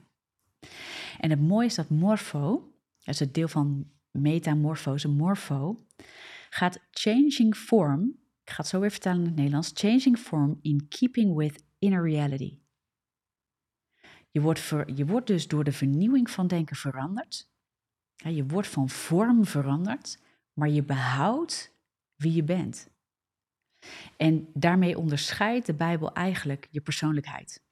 En 1.19 1.30
het 1.30 1.41
mooie 1.41 1.65
is 1.65 1.75
dat 1.75 1.89
morfo, 1.89 2.71
dat 3.04 3.13
is 3.13 3.19
het 3.19 3.34
deel 3.34 3.47
van 3.47 3.88
metamorfose, 4.15 5.08
morfo, 5.08 5.86
gaat 6.49 6.80
changing 6.91 7.56
form, 7.56 8.23
ik 8.43 8.51
ga 8.51 8.58
het 8.58 8.67
zo 8.67 8.80
weer 8.80 8.91
vertalen 8.91 9.19
in 9.19 9.25
het 9.25 9.36
Nederlands, 9.36 9.71
changing 9.73 10.17
form 10.17 10.60
in 10.62 10.88
keeping 10.88 11.36
with 11.36 11.63
inner 11.80 12.04
reality. 12.04 12.60
Je 14.32 14.41
wordt, 14.41 14.60
ver, 14.60 14.93
je 14.93 15.06
wordt 15.06 15.28
dus 15.28 15.47
door 15.47 15.63
de 15.63 15.71
vernieuwing 15.71 16.30
van 16.30 16.47
denken 16.47 16.75
veranderd. 16.75 17.49
Je 18.15 18.45
wordt 18.45 18.67
van 18.67 18.89
vorm 18.89 19.45
veranderd, 19.45 20.19
maar 20.54 20.69
je 20.69 20.84
behoudt 20.84 21.73
wie 22.15 22.34
je 22.34 22.43
bent. 22.43 22.89
En 24.17 24.47
daarmee 24.54 24.97
onderscheidt 24.97 25.65
de 25.65 25.73
Bijbel 25.73 26.13
eigenlijk 26.13 26.67
je 26.71 26.82
persoonlijkheid. 26.82 27.63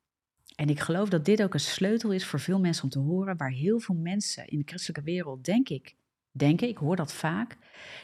En 0.55 0.69
ik 0.69 0.79
geloof 0.79 1.09
dat 1.09 1.25
dit 1.25 1.43
ook 1.43 1.53
een 1.53 1.59
sleutel 1.59 2.11
is 2.11 2.25
voor 2.25 2.39
veel 2.39 2.59
mensen 2.59 2.83
om 2.83 2.89
te 2.89 2.99
horen, 2.99 3.37
waar 3.37 3.51
heel 3.51 3.79
veel 3.79 3.95
mensen 3.95 4.47
in 4.47 4.57
de 4.57 4.65
christelijke 4.65 5.03
wereld, 5.03 5.45
denk 5.45 5.69
ik, 5.69 5.95
denken, 6.33 6.67
ik 6.67 6.77
hoor 6.77 6.95
dat 6.95 7.13
vaak, 7.13 7.57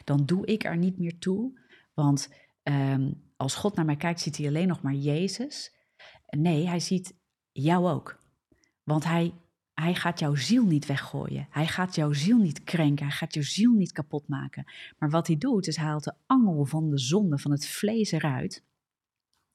dan 0.04 0.26
doe 0.26 0.46
ik 0.46 0.64
er 0.64 0.78
niet 0.78 0.98
meer 0.98 1.20
toe. 1.20 1.60
Want 1.94 2.34
ehm, 2.64 3.12
als 3.38 3.56
God 3.56 3.76
naar 3.76 3.86
mij 3.86 3.96
kijkt, 3.96 4.20
ziet 4.20 4.38
hij 4.38 4.48
alleen 4.48 4.68
nog 4.68 4.82
maar 4.82 4.94
Jezus. 4.94 5.74
Nee, 6.30 6.68
hij 6.68 6.80
ziet 6.80 7.14
jou 7.52 7.90
ook. 7.90 8.20
Want 8.84 9.04
hij, 9.04 9.34
hij 9.74 9.96
gaat 9.96 10.20
jouw 10.20 10.36
ziel 10.36 10.66
niet 10.66 10.86
weggooien. 10.86 11.48
Hij 11.50 11.68
gaat 11.68 11.96
jouw 11.96 12.14
ziel 12.14 12.38
niet 12.38 12.64
krenken. 12.64 13.06
Hij 13.06 13.16
gaat 13.16 13.34
jouw 13.34 13.44
ziel 13.44 13.72
niet 13.72 13.92
kapot 13.92 14.28
maken. 14.28 14.72
Maar 14.98 15.10
wat 15.10 15.28
hij 15.28 15.38
doet, 15.38 15.68
is 15.68 15.76
hij 15.76 15.86
haalt 15.86 16.04
de 16.04 16.16
angel 16.26 16.66
van 16.66 16.90
de 16.90 17.00
zonde, 17.00 17.40
van 17.40 17.52
het 17.52 17.68
vlees 17.68 18.12
eruit. 18.12 18.64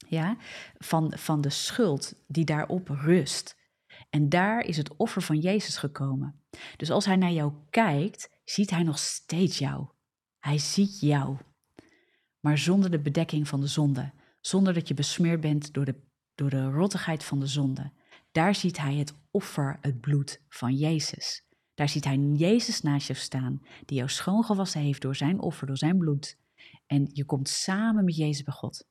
Ja, 0.09 0.37
van, 0.79 1.13
van 1.17 1.41
de 1.41 1.51
schuld 1.51 2.15
die 2.27 2.45
daarop 2.45 2.89
rust. 2.89 3.57
En 4.11 4.29
daar 4.29 4.65
is 4.65 4.77
het 4.77 4.97
offer 4.97 5.23
van 5.23 5.39
Jezus 5.39 5.77
gekomen. 5.77 6.43
Dus 6.77 6.91
als 6.91 7.05
hij 7.05 7.17
naar 7.17 7.33
jou 7.33 7.53
kijkt, 7.71 8.34
ziet 8.45 8.71
hij 8.71 8.83
nog 8.83 8.99
steeds 8.99 9.59
jou. 9.59 9.89
Hij 10.39 10.59
ziet 10.59 11.01
jou. 11.01 11.37
Maar 12.41 12.59
zonder 12.59 12.91
de 12.91 13.01
bedekking 13.01 13.49
van 13.49 13.61
de 13.61 13.67
zonde. 13.67 14.13
Zonder 14.41 14.75
dat 14.75 14.89
je 14.89 14.95
besmeurd 14.95 15.41
bent 15.41 15.73
door 15.73 15.85
de, 15.85 15.95
door 16.35 16.51
de 16.51 16.71
rottigheid 16.71 17.25
van 17.25 17.41
de 17.41 17.47
zonde. 17.47 17.93
Daar 18.33 18.55
ziet 18.55 18.79
hij 18.79 18.95
het 18.95 19.15
offer, 19.31 19.79
het 19.81 20.01
bloed 20.01 20.43
van 20.49 20.75
Jezus. 20.75 21.45
Daar 21.75 21.89
ziet 21.89 22.05
hij 22.05 22.17
Jezus 22.17 22.81
naast 22.81 23.07
je 23.07 23.15
staan, 23.15 23.63
die 23.85 23.97
jou 23.97 24.09
schoongewassen 24.09 24.81
heeft 24.81 25.03
door 25.03 25.17
zijn 25.17 25.41
offer, 25.41 25.67
door 25.67 25.77
zijn 25.77 25.99
bloed. 25.99 26.39
En 26.87 27.11
je 27.13 27.25
komt 27.25 27.49
samen 27.49 28.05
met 28.05 28.17
Jezus 28.17 28.43
bij 28.43 28.55
God. 28.55 28.87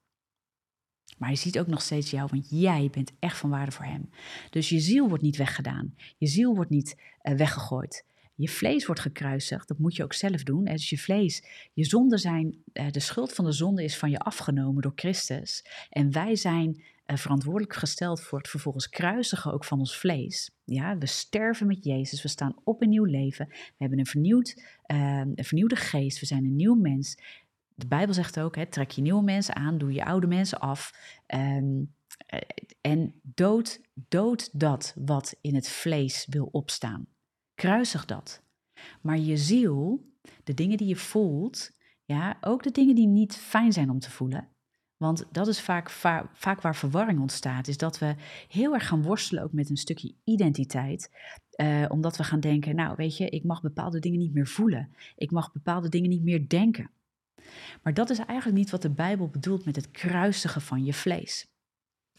Maar 1.18 1.30
hij 1.30 1.38
ziet 1.38 1.60
ook 1.60 1.68
nog 1.68 1.82
steeds 1.82 2.12
jou, 2.12 2.28
want 2.32 2.50
jij 2.50 2.90
bent 2.92 3.12
echt 3.20 3.38
van 3.38 3.50
waarde 3.50 3.72
voor 3.72 3.86
hem. 3.86 4.10
Dus 4.50 4.70
je 4.70 4.80
ziel 4.80 5.08
wordt 5.08 5.24
niet 5.24 5.38
weggedaan. 5.38 5.96
Je 6.18 6.28
ziel 6.28 6.56
wordt 6.56 6.70
niet 6.70 7.02
uh, 7.22 7.36
weggegooid. 7.36 8.06
Je 8.36 8.50
vlees 8.50 8.86
wordt 8.86 9.02
gekruisigd, 9.02 9.68
dat 9.68 9.78
moet 9.78 9.96
je 9.96 10.04
ook 10.04 10.14
zelf 10.14 10.44
doen. 10.44 10.64
Dus 10.64 10.90
je 10.90 10.98
vlees, 10.98 11.44
je 11.74 11.84
zonden 11.84 12.20
zijn, 12.20 12.64
uh, 12.74 12.92
de 12.92 13.00
schuld 13.00 13.34
van 13.34 13.46
de 13.46 13.52
zonde 13.52 13.84
is 13.84 13.98
van 13.98 14.10
je 14.10 14.20
afgenomen 14.20 14.82
door 14.82 14.92
Christus. 14.96 15.66
En 15.90 16.12
wij 16.12 16.36
zijn 16.36 16.84
uh, 17.06 17.18
verantwoordelijk 17.18 17.74
gesteld 17.74 18.22
voor 18.22 18.38
het 18.38 18.50
vervolgens 18.50 18.90
kruisigen 18.90 19.54
ook 19.54 19.66
van 19.66 19.80
ons 19.80 19.98
vlees. 19.98 20.52
Ja, 20.64 20.98
we 20.98 21.06
sterven 21.06 21.68
met 21.68 21.84
Jezus, 21.84 22.22
we 22.22 22.28
staan 22.28 22.56
op 22.64 22.82
een 22.82 22.90
nieuw 22.90 23.04
leven. 23.04 23.48
We 23.48 23.74
hebben 23.78 24.00
een, 24.00 24.06
vernieuwd, 24.06 24.64
een 24.86 25.34
vernieuwde 25.36 25.76
geest, 25.76 26.20
we 26.20 26.26
zijn 26.26 26.44
een 26.44 26.56
nieuw 26.56 26.76
mens 26.76 27.18
de 27.76 27.88
Bijbel 27.88 28.14
zegt 28.14 28.40
ook, 28.40 28.56
hè, 28.56 28.66
trek 28.66 28.92
je 28.92 29.02
nieuwe 29.02 29.24
mensen 29.24 29.56
aan, 29.56 29.78
doe 29.78 29.94
je 29.94 30.06
oude 30.06 30.28
mensen 30.28 30.60
af. 30.60 30.94
Um, 31.36 31.94
en 32.82 33.14
dood, 33.22 33.82
dood 33.94 34.50
dat 34.60 34.96
wat 34.98 35.36
in 35.42 35.56
het 35.56 35.70
vlees 35.70 36.28
wil 36.30 36.50
opstaan. 36.52 37.08
Kruisig 37.64 38.06
dat. 38.06 38.44
Maar 39.02 39.18
je 39.18 39.38
ziel, 39.38 40.06
de 40.44 40.54
dingen 40.54 40.78
die 40.78 40.88
je 40.88 40.96
voelt, 40.96 41.72
ja, 42.06 42.38
ook 42.42 42.64
de 42.64 42.72
dingen 42.72 42.96
die 42.96 43.08
niet 43.08 43.36
fijn 43.38 43.74
zijn 43.74 43.90
om 43.90 44.00
te 44.00 44.12
voelen. 44.12 44.48
Want 44.98 45.26
dat 45.32 45.48
is 45.48 45.62
vaak, 45.62 45.90
vaak 46.34 46.62
waar 46.62 46.76
verwarring 46.76 47.20
ontstaat, 47.20 47.68
is 47.68 47.78
dat 47.78 48.00
we 48.00 48.16
heel 48.48 48.74
erg 48.74 48.88
gaan 48.88 49.04
worstelen 49.04 49.44
ook 49.44 49.52
met 49.52 49.70
een 49.70 49.78
stukje 49.78 50.16
identiteit. 50.24 51.10
Uh, 51.62 51.86
omdat 51.88 52.18
we 52.18 52.24
gaan 52.24 52.40
denken, 52.40 52.76
nou 52.76 52.96
weet 52.96 53.18
je, 53.18 53.30
ik 53.30 53.44
mag 53.44 53.62
bepaalde 53.62 54.00
dingen 54.00 54.20
niet 54.20 54.34
meer 54.34 54.48
voelen. 54.48 54.96
Ik 55.16 55.32
mag 55.32 55.52
bepaalde 55.52 55.90
dingen 55.90 56.10
niet 56.10 56.24
meer 56.24 56.50
denken. 56.50 56.92
Maar 57.84 57.94
dat 57.94 58.10
is 58.10 58.18
eigenlijk 58.18 58.58
niet 58.58 58.70
wat 58.70 58.82
de 58.82 58.94
Bijbel 58.94 59.28
bedoelt 59.28 59.66
met 59.66 59.76
het 59.76 59.92
kruisigen 59.92 60.62
van 60.62 60.86
je 60.86 60.94
vlees. 60.94 61.53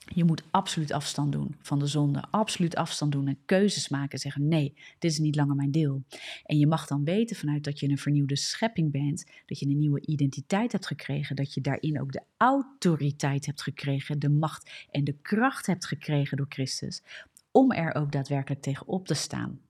Je 0.04 0.24
moet 0.24 0.42
absoluut 0.50 0.92
afstand 0.92 1.32
doen 1.32 1.54
van 1.60 1.78
de 1.78 1.86
zonde, 1.86 2.24
absoluut 2.30 2.76
afstand 2.76 3.12
doen 3.12 3.28
en 3.28 3.38
keuzes 3.44 3.88
maken 3.88 4.10
en 4.10 4.18
zeggen: 4.18 4.48
nee, 4.48 4.74
dit 4.98 5.10
is 5.10 5.18
niet 5.18 5.36
langer 5.36 5.56
mijn 5.56 5.70
deel. 5.70 6.02
En 6.44 6.58
je 6.58 6.66
mag 6.66 6.86
dan 6.86 7.04
weten 7.04 7.36
vanuit 7.36 7.64
dat 7.64 7.80
je 7.80 7.88
een 7.88 7.98
vernieuwde 7.98 8.36
schepping 8.36 8.90
bent, 8.90 9.24
dat 9.46 9.58
je 9.58 9.66
een 9.66 9.78
nieuwe 9.78 10.06
identiteit 10.06 10.72
hebt 10.72 10.86
gekregen, 10.86 11.36
dat 11.36 11.54
je 11.54 11.60
daarin 11.60 12.00
ook 12.00 12.12
de 12.12 12.22
autoriteit 12.36 13.46
hebt 13.46 13.62
gekregen, 13.62 14.18
de 14.18 14.30
macht 14.30 14.86
en 14.90 15.04
de 15.04 15.16
kracht 15.22 15.66
hebt 15.66 15.86
gekregen 15.86 16.36
door 16.36 16.46
Christus, 16.48 17.02
om 17.50 17.72
er 17.72 17.94
ook 17.94 18.12
daadwerkelijk 18.12 18.62
tegen 18.62 18.86
op 18.86 19.06
te 19.06 19.14
staan. 19.14 19.60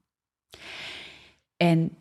En 1.57 1.97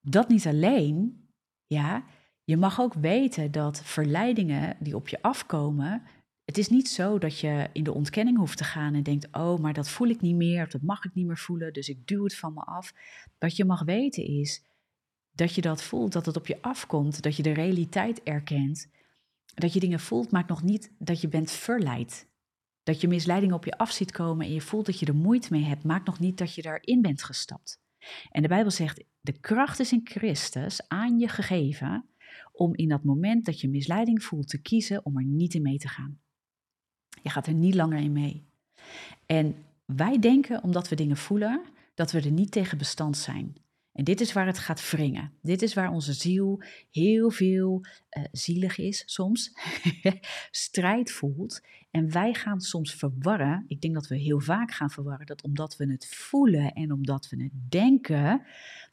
dat 0.00 0.28
niet 0.28 0.46
alleen, 0.46 1.28
ja, 1.66 2.04
je 2.44 2.56
mag 2.56 2.80
ook 2.80 2.94
weten 2.94 3.50
dat 3.50 3.82
verleidingen 3.84 4.76
die 4.80 4.96
op 4.96 5.08
je 5.08 5.22
afkomen. 5.22 6.02
Het 6.50 6.58
is 6.58 6.68
niet 6.68 6.88
zo 6.88 7.18
dat 7.18 7.38
je 7.38 7.68
in 7.72 7.84
de 7.84 7.94
ontkenning 7.94 8.36
hoeft 8.36 8.58
te 8.58 8.64
gaan 8.64 8.94
en 8.94 9.02
denkt: 9.02 9.28
Oh, 9.32 9.58
maar 9.58 9.72
dat 9.72 9.88
voel 9.88 10.08
ik 10.08 10.20
niet 10.20 10.34
meer, 10.36 10.62
of 10.62 10.70
dat 10.70 10.82
mag 10.82 11.04
ik 11.04 11.14
niet 11.14 11.26
meer 11.26 11.38
voelen, 11.38 11.72
dus 11.72 11.88
ik 11.88 12.06
duw 12.06 12.24
het 12.24 12.36
van 12.36 12.54
me 12.54 12.60
af. 12.60 12.92
Wat 13.38 13.56
je 13.56 13.64
mag 13.64 13.82
weten 13.82 14.24
is 14.24 14.62
dat 15.32 15.54
je 15.54 15.60
dat 15.60 15.82
voelt, 15.82 16.12
dat 16.12 16.26
het 16.26 16.36
op 16.36 16.46
je 16.46 16.62
afkomt, 16.62 17.22
dat 17.22 17.36
je 17.36 17.42
de 17.42 17.52
realiteit 17.52 18.22
erkent. 18.22 18.90
Dat 19.54 19.72
je 19.72 19.80
dingen 19.80 20.00
voelt, 20.00 20.30
maakt 20.30 20.48
nog 20.48 20.62
niet 20.62 20.92
dat 20.98 21.20
je 21.20 21.28
bent 21.28 21.50
verleid. 21.50 22.28
Dat 22.82 23.00
je 23.00 23.08
misleiding 23.08 23.52
op 23.52 23.64
je 23.64 23.78
af 23.78 23.90
ziet 23.90 24.12
komen 24.12 24.46
en 24.46 24.52
je 24.52 24.60
voelt 24.60 24.86
dat 24.86 24.98
je 24.98 25.06
er 25.06 25.14
moeite 25.14 25.48
mee 25.50 25.64
hebt, 25.64 25.84
maakt 25.84 26.06
nog 26.06 26.18
niet 26.18 26.38
dat 26.38 26.54
je 26.54 26.62
daarin 26.62 27.02
bent 27.02 27.22
gestapt. 27.22 27.80
En 28.30 28.42
de 28.42 28.48
Bijbel 28.48 28.70
zegt: 28.70 29.04
de 29.20 29.40
kracht 29.40 29.80
is 29.80 29.92
in 29.92 30.00
Christus 30.04 30.88
aan 30.88 31.18
je 31.18 31.28
gegeven 31.28 32.04
om 32.52 32.74
in 32.74 32.88
dat 32.88 33.04
moment 33.04 33.44
dat 33.44 33.60
je 33.60 33.68
misleiding 33.68 34.22
voelt 34.24 34.48
te 34.48 34.60
kiezen 34.62 35.04
om 35.04 35.18
er 35.18 35.24
niet 35.24 35.54
in 35.54 35.62
mee 35.62 35.78
te 35.78 35.88
gaan. 35.88 36.18
Je 37.22 37.30
gaat 37.30 37.46
er 37.46 37.54
niet 37.54 37.74
langer 37.74 37.98
in 37.98 38.12
mee. 38.12 38.48
En 39.26 39.54
wij 39.84 40.18
denken, 40.18 40.62
omdat 40.62 40.88
we 40.88 40.96
dingen 40.96 41.16
voelen, 41.16 41.62
dat 41.94 42.12
we 42.12 42.20
er 42.20 42.30
niet 42.30 42.50
tegen 42.50 42.78
bestand 42.78 43.16
zijn. 43.16 43.54
En 43.92 44.04
dit 44.04 44.20
is 44.20 44.32
waar 44.32 44.46
het 44.46 44.58
gaat 44.58 44.90
wringen. 44.90 45.32
Dit 45.42 45.62
is 45.62 45.74
waar 45.74 45.90
onze 45.90 46.12
ziel 46.12 46.62
heel 46.90 47.30
veel 47.30 47.80
uh, 48.10 48.24
zielig 48.32 48.78
is 48.78 49.02
soms, 49.06 49.52
strijd 50.50 51.10
voelt. 51.10 51.62
En 51.90 52.12
wij 52.12 52.34
gaan 52.34 52.60
soms 52.60 52.94
verwarren. 52.94 53.64
Ik 53.68 53.80
denk 53.80 53.94
dat 53.94 54.06
we 54.06 54.16
heel 54.16 54.40
vaak 54.40 54.70
gaan 54.70 54.90
verwarren 54.90 55.26
dat 55.26 55.42
omdat 55.42 55.76
we 55.76 55.90
het 55.90 56.06
voelen 56.06 56.72
en 56.72 56.92
omdat 56.92 57.28
we 57.28 57.42
het 57.42 57.52
denken, 57.68 58.42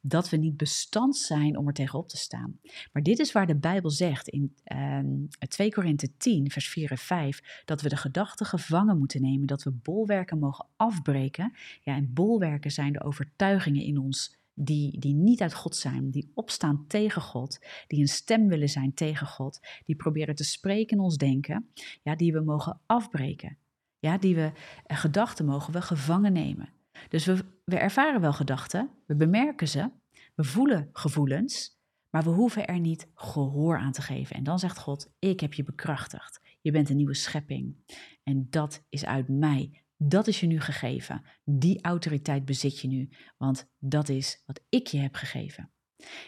dat 0.01 0.29
we 0.29 0.37
niet 0.37 0.57
bestand 0.57 1.17
zijn 1.17 1.57
om 1.57 1.67
er 1.67 1.73
tegenop 1.73 2.09
te 2.09 2.17
staan. 2.17 2.59
Maar 2.91 3.03
dit 3.03 3.19
is 3.19 3.31
waar 3.31 3.47
de 3.47 3.55
Bijbel 3.55 3.89
zegt 3.89 4.27
in 4.27 4.55
uh, 4.73 4.99
2 5.47 5.73
Korinthe 5.73 6.17
10, 6.17 6.51
vers 6.51 6.69
4 6.69 6.91
en 6.91 6.97
5, 6.97 7.61
dat 7.65 7.81
we 7.81 7.89
de 7.89 7.97
gedachten 7.97 8.45
gevangen 8.45 8.97
moeten 8.97 9.21
nemen, 9.21 9.47
dat 9.47 9.63
we 9.63 9.71
bolwerken 9.71 10.39
mogen 10.39 10.65
afbreken. 10.75 11.53
Ja, 11.81 11.95
en 11.95 12.13
bolwerken 12.13 12.71
zijn 12.71 12.93
de 12.93 13.03
overtuigingen 13.03 13.83
in 13.83 13.97
ons 13.97 14.37
die, 14.59 14.99
die 14.99 15.13
niet 15.13 15.41
uit 15.41 15.53
God 15.53 15.75
zijn, 15.75 16.11
die 16.11 16.31
opstaan 16.33 16.85
tegen 16.87 17.21
God, 17.21 17.59
die 17.87 17.99
een 17.99 18.07
stem 18.07 18.47
willen 18.47 18.69
zijn 18.69 18.93
tegen 18.93 19.27
God, 19.27 19.59
die 19.85 19.95
proberen 19.95 20.35
te 20.35 20.43
spreken 20.43 20.97
in 20.97 21.03
ons 21.03 21.17
denken, 21.17 21.69
ja, 22.03 22.15
die 22.15 22.33
we 22.33 22.39
mogen 22.41 22.79
afbreken. 22.85 23.57
Ja, 23.99 24.17
die 24.17 24.35
we, 24.35 24.51
eh, 24.85 24.97
gedachten 24.97 25.45
mogen 25.45 25.73
we 25.73 25.81
gevangen 25.81 26.33
nemen. 26.33 26.73
Dus 27.09 27.25
we, 27.25 27.45
we 27.63 27.77
ervaren 27.77 28.21
wel 28.21 28.33
gedachten, 28.33 28.89
we 29.05 29.15
bemerken 29.15 29.67
ze, 29.67 29.91
we 30.35 30.43
voelen 30.43 30.89
gevoelens, 30.93 31.77
maar 32.09 32.23
we 32.23 32.29
hoeven 32.29 32.67
er 32.67 32.79
niet 32.79 33.07
gehoor 33.13 33.77
aan 33.77 33.91
te 33.91 34.01
geven. 34.01 34.35
En 34.35 34.43
dan 34.43 34.59
zegt 34.59 34.79
God, 34.79 35.11
ik 35.19 35.39
heb 35.39 35.53
je 35.53 35.63
bekrachtigd. 35.63 36.41
Je 36.61 36.71
bent 36.71 36.89
een 36.89 36.95
nieuwe 36.95 37.13
schepping. 37.13 37.75
En 38.23 38.47
dat 38.49 38.85
is 38.89 39.05
uit 39.05 39.27
mij. 39.27 39.83
Dat 39.97 40.27
is 40.27 40.39
je 40.39 40.47
nu 40.47 40.59
gegeven. 40.59 41.21
Die 41.43 41.81
autoriteit 41.81 42.45
bezit 42.45 42.79
je 42.79 42.87
nu, 42.87 43.09
want 43.37 43.69
dat 43.79 44.09
is 44.09 44.43
wat 44.45 44.61
ik 44.69 44.87
je 44.87 44.97
heb 44.97 45.15
gegeven. 45.15 45.71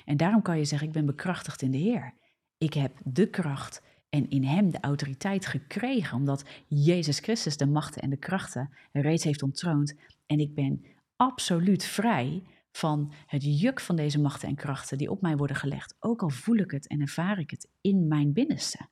En 0.05 0.17
daarom 0.17 0.41
kan 0.41 0.58
je 0.58 0.65
zeggen, 0.65 0.88
ik 0.88 0.93
ben 0.93 1.05
bekrachtigd 1.05 1.62
in 1.62 1.71
de 1.71 1.77
Heer. 1.77 2.13
Ik 2.58 2.73
heb 2.73 2.97
de 3.03 3.29
kracht 3.29 3.82
en 4.10 4.29
in 4.29 4.43
Hem 4.43 4.71
de 4.71 4.79
autoriteit 4.79 5.45
gekregen, 5.45 6.17
omdat 6.17 6.45
Jezus 6.67 7.19
Christus 7.19 7.58
de 7.58 7.67
machten 7.67 8.01
en 8.01 8.10
de 8.10 8.17
krachten 8.17 8.73
reeds 8.91 9.23
heeft 9.23 9.43
ontroond. 9.43 9.95
En 10.25 10.39
ik 10.39 10.53
ben 10.53 10.86
absoluut 11.15 11.84
vrij 11.84 12.43
van 12.71 13.13
het 13.25 13.60
juk 13.60 13.79
van 13.79 13.95
deze 13.95 14.19
machten 14.19 14.47
en 14.47 14.55
krachten 14.55 14.97
die 14.97 15.12
op 15.12 15.21
mij 15.21 15.38
worden 15.38 15.55
gelegd, 15.55 15.95
ook 15.99 16.21
al 16.21 16.29
voel 16.29 16.55
ik 16.55 16.71
het 16.71 16.88
en 16.88 17.01
ervaar 17.01 17.39
ik 17.39 17.49
het 17.49 17.69
in 17.82 18.08
mijn 18.08 18.34
binnenste. 18.34 18.88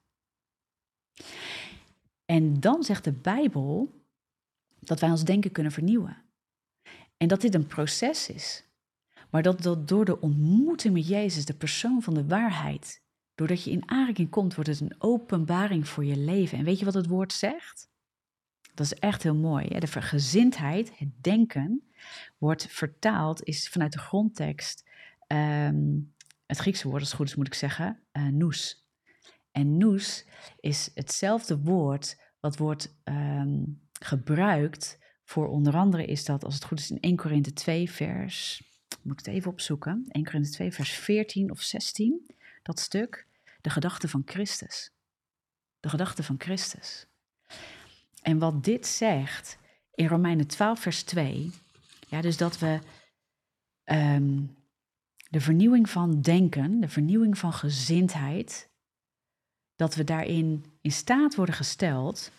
En 2.26 2.60
dan 2.60 2.84
zegt 2.84 3.04
de 3.04 3.14
Bijbel 3.14 3.97
dat 4.88 5.00
wij 5.00 5.10
ons 5.10 5.24
denken 5.24 5.52
kunnen 5.52 5.72
vernieuwen. 5.72 6.18
En 7.18 7.28
dat 7.28 7.42
dit 7.42 7.56
een 7.56 7.68
proces 7.68 8.30
is. 8.30 8.64
Maar 9.30 9.42
dat, 9.42 9.62
dat 9.62 9.88
door 9.88 10.06
de 10.06 10.20
ontmoeting 10.20 10.94
met 10.94 11.08
Jezus, 11.08 11.46
de 11.46 11.54
persoon 11.54 12.02
van 12.02 12.14
de 12.14 12.28
waarheid, 12.28 13.02
doordat 13.36 13.64
je 13.64 13.72
in 13.72 13.90
aanraking 13.90 14.30
komt, 14.30 14.56
wordt 14.56 14.70
het 14.70 14.80
een 14.80 14.96
openbaring 14.98 15.88
voor 15.88 16.06
je 16.06 16.18
leven. 16.18 16.58
En 16.58 16.64
weet 16.64 16.80
je 16.80 16.86
wat 16.86 16.94
het 16.94 17.08
woord 17.08 17.34
zegt? 17.34 17.90
Dat 18.74 18.86
is 18.86 18.94
echt 18.94 19.24
heel 19.24 19.36
mooi. 19.36 19.80
De 19.80 19.88
vergezindheid, 19.88 20.98
het 20.98 21.24
denken, 21.24 21.84
wordt 22.38 22.68
vertaald, 22.70 23.44
is 23.44 23.70
vanuit 23.70 23.92
de 23.92 24.00
grondtekst, 24.00 24.90
ehm, 25.28 26.00
het 26.46 26.58
Griekse 26.58 26.88
woord, 26.88 27.00
als 27.00 27.10
het 27.10 27.18
goed 27.18 27.28
is 27.28 27.36
moet 27.36 27.48
ik 27.48 27.54
zeggen, 27.54 28.00
uh, 28.14 28.28
nous. 28.28 28.88
En 29.52 29.78
nous 29.78 30.26
is 30.60 30.92
hetzelfde 30.94 31.60
woord 31.60 32.18
wat 32.40 32.58
wordt 32.58 32.96
ehm, 33.04 33.64
gebruikt 34.00 34.98
voor 35.24 35.48
onder 35.48 35.76
andere 35.76 36.06
is 36.06 36.26
dat, 36.26 36.44
als 36.44 36.54
het 36.54 36.64
goed 36.64 36.80
is, 36.80 36.92
in 36.92 37.00
1 37.00 37.16
Korinthe 37.16 37.54
2 37.54 37.92
vers, 37.92 38.64
moet 39.02 39.20
ik 39.20 39.26
het 39.26 39.36
even 39.36 39.52
opzoeken, 39.52 40.06
1 40.10 40.24
Korinthe 40.24 40.52
2 40.52 40.72
vers 40.72 40.92
14 40.92 41.52
of 41.52 41.62
16, 41.62 42.36
dat 42.64 42.80
stuk, 42.80 43.28
de 43.62 43.70
gedachte 43.70 44.08
van 44.08 44.22
Christus. 44.26 44.92
De 45.80 45.90
gedachte 45.90 46.24
van 46.24 46.36
Christus. 46.38 47.08
En 48.22 48.38
wat 48.38 48.64
dit 48.64 48.88
zegt 48.88 49.58
in 49.94 50.08
Romeinen 50.08 50.48
12 50.48 50.80
vers 50.80 51.04
2, 51.04 51.52
ja, 52.08 52.22
dus 52.22 52.38
dat 52.38 52.60
we 52.60 52.80
ehm, 53.84 54.46
de 55.30 55.42
vernieuwing 55.42 55.90
van 55.90 56.22
denken, 56.22 56.80
de 56.80 56.90
vernieuwing 56.90 57.38
van 57.38 57.54
gezindheid, 57.54 58.70
dat 59.76 59.96
we 59.96 60.04
daarin 60.04 60.66
in 60.82 60.92
staat 60.92 61.36
worden 61.36 61.56
gesteld. 61.56 62.32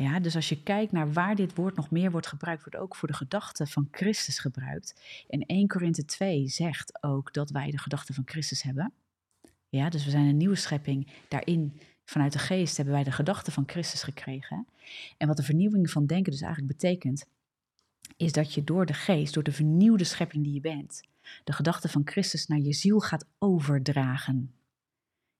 Ja, 0.00 0.20
dus 0.20 0.34
als 0.34 0.48
je 0.48 0.62
kijkt 0.62 0.92
naar 0.92 1.12
waar 1.12 1.34
dit 1.34 1.54
woord 1.54 1.76
nog 1.76 1.90
meer 1.90 2.10
wordt 2.10 2.26
gebruikt, 2.26 2.64
wordt 2.64 2.78
ook 2.78 2.96
voor 2.96 3.08
de 3.08 3.14
gedachte 3.14 3.66
van 3.66 3.88
Christus 3.90 4.38
gebruikt. 4.38 5.00
En 5.28 5.46
1 5.46 5.66
Korinthe 5.66 6.04
2 6.04 6.48
zegt 6.48 7.02
ook 7.02 7.32
dat 7.32 7.50
wij 7.50 7.70
de 7.70 7.78
gedachte 7.78 8.14
van 8.14 8.22
Christus 8.26 8.62
hebben. 8.62 8.92
Ja, 9.68 9.88
dus 9.88 10.04
we 10.04 10.10
zijn 10.10 10.26
een 10.26 10.36
nieuwe 10.36 10.54
schepping. 10.56 11.08
Daarin, 11.28 11.80
vanuit 12.04 12.32
de 12.32 12.38
geest, 12.38 12.76
hebben 12.76 12.94
wij 12.94 13.04
de 13.04 13.12
gedachte 13.12 13.50
van 13.50 13.62
Christus 13.66 14.02
gekregen. 14.02 14.66
En 15.16 15.26
wat 15.26 15.36
de 15.36 15.42
vernieuwing 15.42 15.90
van 15.90 16.06
denken 16.06 16.32
dus 16.32 16.42
eigenlijk 16.42 16.72
betekent, 16.72 17.26
is 18.16 18.32
dat 18.32 18.54
je 18.54 18.64
door 18.64 18.86
de 18.86 18.94
geest, 18.94 19.34
door 19.34 19.42
de 19.42 19.52
vernieuwde 19.52 20.04
schepping 20.04 20.44
die 20.44 20.54
je 20.54 20.60
bent, 20.60 21.00
de 21.44 21.52
gedachte 21.52 21.88
van 21.88 22.02
Christus 22.04 22.46
naar 22.46 22.60
je 22.60 22.72
ziel 22.72 23.00
gaat 23.00 23.26
overdragen. 23.38 24.54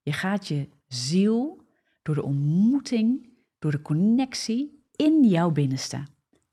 Je 0.02 0.12
gaat 0.12 0.48
je 0.48 0.68
ziel 0.86 1.64
door 2.02 2.14
de 2.14 2.22
ontmoeting, 2.22 3.29
door 3.60 3.70
de 3.70 3.82
connectie 3.82 4.84
in 4.96 5.24
jouw 5.24 5.50
binnenste. 5.50 6.06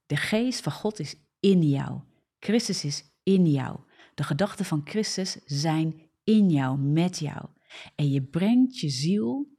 De 0.06 0.16
geest 0.16 0.62
van 0.62 0.72
God 0.72 1.00
is 1.00 1.16
in 1.40 1.62
jou. 1.62 2.02
Christus 2.40 2.84
is 2.84 3.04
in 3.24 3.46
jou. 3.46 3.80
De 4.14 4.24
gedachten 4.24 4.66
van 4.66 4.82
Christus 4.84 5.40
zijn 5.46 6.10
in 6.24 6.50
jou, 6.50 6.80
met 6.80 7.20
jou. 7.20 7.50
En 7.96 8.12
je 8.12 8.24
brengt 8.24 8.80
je 8.80 8.90
ziel 8.90 9.58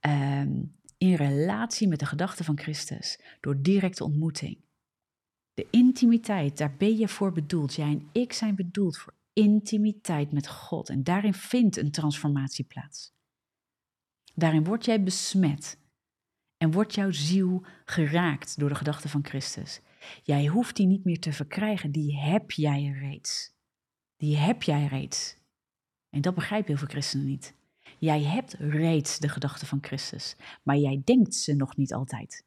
ehm, 0.00 0.62
in 0.98 1.14
relatie 1.14 1.88
met 1.88 1.98
de 1.98 2.06
gedachten 2.06 2.44
van 2.44 2.58
Christus 2.58 3.20
door 3.40 3.62
directe 3.62 4.04
ontmoeting. 4.04 4.64
De 5.54 5.66
intimiteit, 5.70 6.58
daar 6.58 6.76
ben 6.76 6.96
je 6.96 7.08
voor 7.08 7.32
bedoeld. 7.32 7.74
Jij 7.74 7.90
en 7.90 8.08
ik 8.12 8.32
zijn 8.32 8.54
bedoeld 8.54 8.98
voor 8.98 9.14
intimiteit 9.32 10.32
met 10.32 10.48
God. 10.48 10.88
En 10.88 11.02
daarin 11.02 11.34
vindt 11.34 11.76
een 11.76 11.90
transformatie 11.90 12.64
plaats. 12.64 13.12
Daarin 14.34 14.64
word 14.64 14.84
jij 14.84 15.02
besmet 15.02 15.79
en 16.60 16.70
wordt 16.70 16.94
jouw 16.94 17.10
ziel 17.10 17.64
geraakt 17.84 18.58
door 18.58 18.68
de 18.68 18.74
gedachten 18.74 19.10
van 19.10 19.24
Christus. 19.24 19.80
Jij 20.22 20.46
hoeft 20.46 20.76
die 20.76 20.86
niet 20.86 21.04
meer 21.04 21.20
te 21.20 21.32
verkrijgen, 21.32 21.90
die 21.90 22.18
heb 22.18 22.50
jij 22.50 22.96
reeds. 23.00 23.52
Die 24.16 24.36
heb 24.36 24.62
jij 24.62 24.86
reeds. 24.86 25.36
En 26.10 26.20
dat 26.20 26.34
begrijpen 26.34 26.68
heel 26.68 26.76
veel 26.76 26.88
christenen 26.88 27.26
niet. 27.26 27.54
Jij 27.98 28.22
hebt 28.22 28.52
reeds 28.58 29.18
de 29.18 29.28
gedachten 29.28 29.66
van 29.66 29.78
Christus, 29.82 30.36
maar 30.62 30.76
jij 30.76 31.02
denkt 31.04 31.34
ze 31.34 31.54
nog 31.54 31.76
niet 31.76 31.94
altijd. 31.94 32.44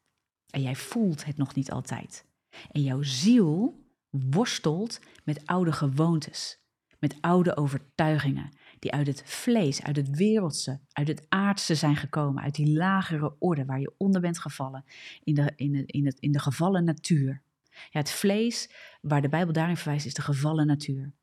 En 0.49 0.61
jij 0.61 0.75
voelt 0.75 1.25
het 1.25 1.37
nog 1.37 1.55
niet 1.55 1.71
altijd. 1.71 2.25
En 2.71 2.81
jouw 2.81 3.01
ziel 3.01 3.83
worstelt 4.09 4.99
met 5.23 5.45
oude 5.45 5.71
gewoontes, 5.71 6.59
met 6.99 7.17
oude 7.21 7.57
overtuigingen, 7.57 8.49
die 8.83 8.91
uit 8.91 9.07
het 9.07 9.23
vlees, 9.25 9.83
uit 9.83 9.95
het 9.95 10.09
wereldse, 10.09 10.79
uit 10.91 11.07
het 11.07 11.25
aardse 11.29 11.75
zijn 11.75 11.95
gekomen, 11.95 12.43
uit 12.43 12.55
die 12.55 12.77
lagere 12.77 13.35
orde 13.39 13.65
waar 13.65 13.79
je 13.79 13.93
onder 13.97 14.21
bent 14.21 14.39
gevallen, 14.39 14.83
in 15.23 15.33
de, 15.33 15.53
in 15.55 15.85
in 15.85 16.05
het, 16.05 16.19
in 16.19 16.31
de 16.31 16.39
gevallen 16.39 16.83
natuur. 16.83 17.41
Ja, 17.89 17.99
het 17.99 18.11
vlees, 18.11 18.69
waar 19.01 19.21
de 19.21 19.29
Bijbel 19.29 19.53
daarin 19.53 19.77
verwijst, 19.77 20.05
is 20.05 20.13
de 20.13 20.21
gevallen 20.21 20.67
natuur. 20.67 21.13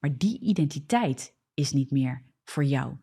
Maar 0.00 0.16
die 0.16 0.40
identiteit 0.40 1.34
is 1.54 1.72
niet 1.72 1.90
meer 1.90 2.22
voor 2.44 2.64
jou. 2.64 2.96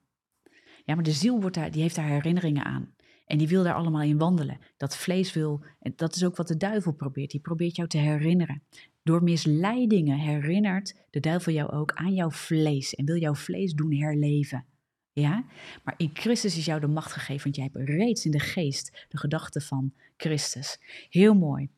Ja, 0.86 0.96
maar 0.96 1.04
de 1.04 1.12
ziel 1.12 1.42
wordt 1.42 1.56
daar, 1.56 1.72
die 1.72 1.82
heeft 1.82 1.96
daar 1.96 2.08
herinneringen 2.08 2.66
aan. 2.66 2.96
En 3.32 3.38
die 3.38 3.48
wil 3.48 3.64
daar 3.64 3.74
allemaal 3.74 4.02
in 4.02 4.18
wandelen. 4.18 4.60
Dat 4.78 4.98
vlees 4.98 5.34
wil, 5.34 5.64
en 5.80 5.94
dat 5.96 6.16
is 6.16 6.24
ook 6.24 6.36
wat 6.36 6.48
de 6.48 6.58
duivel 6.58 6.92
probeert. 6.92 7.32
Die 7.32 7.40
probeert 7.40 7.76
jou 7.76 7.88
te 7.88 7.98
herinneren. 7.98 8.64
Door 9.04 9.24
misleidingen 9.24 10.18
herinnert 10.18 10.96
de 11.10 11.20
duivel 11.20 11.54
jou 11.54 11.72
ook 11.72 11.92
aan 11.94 12.14
jouw 12.14 12.32
vlees 12.32 12.96
en 12.96 13.06
wil 13.06 13.18
jouw 13.18 13.36
vlees 13.36 13.74
doen 13.74 13.94
herleven. 13.94 14.66
Ja? 15.12 15.46
Maar 15.84 15.94
in 15.98 16.10
Christus 16.14 16.58
is 16.58 16.66
jou 16.66 16.80
de 16.80 16.88
macht 16.88 17.12
gegeven, 17.12 17.44
want 17.44 17.56
jij 17.56 17.70
hebt 17.74 17.90
reeds 17.90 18.26
in 18.26 18.32
de 18.32 18.40
geest 18.40 19.06
de 19.10 19.18
gedachte 19.18 19.62
van 19.62 19.94
Christus. 20.18 20.78
Heel 21.10 21.34
mooi. 21.34 21.70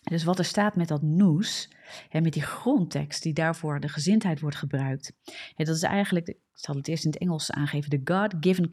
Dus 0.00 0.24
wat 0.24 0.38
er 0.38 0.44
staat 0.44 0.76
met 0.76 0.88
dat 0.88 1.02
noes, 1.02 1.70
hè, 2.08 2.20
met 2.20 2.32
die 2.32 2.42
grondtekst 2.42 3.22
die 3.22 3.32
daarvoor 3.32 3.80
de 3.80 3.88
gezindheid 3.88 4.40
wordt 4.40 4.56
gebruikt, 4.56 5.12
hè, 5.54 5.64
dat 5.64 5.76
is 5.76 5.82
eigenlijk, 5.82 6.28
ik 6.28 6.38
zal 6.52 6.74
het 6.74 6.88
eerst 6.88 7.04
in 7.04 7.10
het 7.10 7.20
Engels 7.20 7.50
aangeven, 7.50 7.90
the 7.90 8.12
God-given 8.12 8.68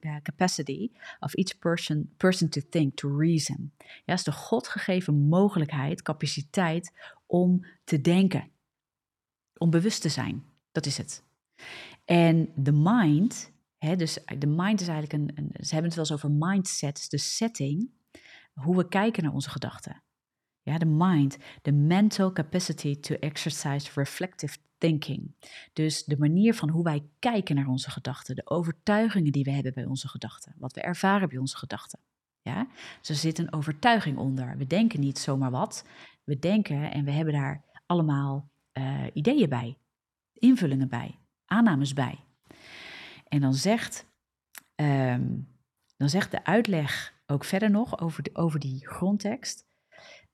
eh, 0.00 0.16
capacity 0.22 0.90
of 1.20 1.34
each 1.34 1.58
person, 1.58 2.12
person 2.16 2.48
to 2.48 2.60
think, 2.70 2.96
to 2.96 3.16
reason. 3.16 3.72
Ja, 4.04 4.12
is 4.12 4.24
de 4.24 4.32
God 4.32 4.68
gegeven 4.68 5.28
mogelijkheid, 5.28 6.02
capaciteit 6.02 6.92
om 7.26 7.66
te 7.84 8.00
denken, 8.00 8.50
om 9.56 9.70
bewust 9.70 10.02
te 10.02 10.08
zijn. 10.08 10.44
Dat 10.72 10.86
is 10.86 10.96
het. 10.96 11.24
En 12.04 12.52
de 12.56 12.72
mind, 12.72 13.52
hè, 13.78 13.96
dus 13.96 14.18
de 14.38 14.46
mind 14.46 14.80
is 14.80 14.88
eigenlijk 14.88 15.12
een, 15.12 15.50
ze 15.52 15.74
hebben 15.74 15.92
het 15.92 15.94
wel 15.94 16.04
eens 16.04 16.12
over 16.12 16.30
mindset, 16.30 17.06
de 17.10 17.18
setting, 17.18 17.90
hoe 18.52 18.76
we 18.76 18.88
kijken 18.88 19.22
naar 19.22 19.32
onze 19.32 19.50
gedachten. 19.50 20.03
Ja, 20.64 20.78
de 20.78 20.86
mind, 20.86 21.36
de 21.62 21.72
mental 21.72 22.32
capacity 22.32 23.00
to 23.00 23.14
exercise 23.14 23.90
reflective 23.94 24.56
thinking. 24.78 25.34
Dus 25.72 26.04
de 26.04 26.18
manier 26.18 26.54
van 26.54 26.68
hoe 26.68 26.84
wij 26.84 27.02
kijken 27.18 27.54
naar 27.54 27.66
onze 27.66 27.90
gedachten, 27.90 28.34
de 28.34 28.46
overtuigingen 28.46 29.32
die 29.32 29.44
we 29.44 29.50
hebben 29.50 29.74
bij 29.74 29.84
onze 29.84 30.08
gedachten, 30.08 30.54
wat 30.58 30.72
we 30.72 30.80
ervaren 30.80 31.28
bij 31.28 31.38
onze 31.38 31.56
gedachten. 31.56 31.98
Ja, 32.42 32.66
dus 32.98 33.08
er 33.08 33.14
zit 33.14 33.38
een 33.38 33.52
overtuiging 33.52 34.18
onder. 34.18 34.56
We 34.56 34.66
denken 34.66 35.00
niet 35.00 35.18
zomaar 35.18 35.50
wat. 35.50 35.84
We 36.24 36.38
denken 36.38 36.90
en 36.90 37.04
we 37.04 37.10
hebben 37.10 37.34
daar 37.34 37.64
allemaal 37.86 38.50
uh, 38.78 39.04
ideeën 39.12 39.48
bij, 39.48 39.76
invullingen 40.32 40.88
bij, 40.88 41.18
aannames 41.44 41.92
bij. 41.92 42.18
En 43.28 43.40
dan 43.40 43.54
zegt, 43.54 44.06
um, 44.74 45.48
dan 45.96 46.08
zegt 46.08 46.30
de 46.30 46.44
uitleg 46.44 47.14
ook 47.26 47.44
verder 47.44 47.70
nog 47.70 48.00
over, 48.00 48.22
de, 48.22 48.30
over 48.32 48.60
die 48.60 48.88
grondtekst 48.88 49.66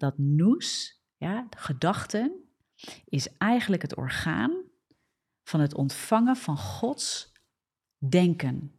dat 0.00 0.18
nous, 0.18 0.98
ja, 1.16 1.46
gedachten, 1.56 2.32
is 3.04 3.36
eigenlijk 3.36 3.82
het 3.82 3.96
orgaan 3.96 4.62
van 5.42 5.60
het 5.60 5.74
ontvangen 5.74 6.36
van 6.36 6.56
Gods 6.56 7.32
denken 8.08 8.72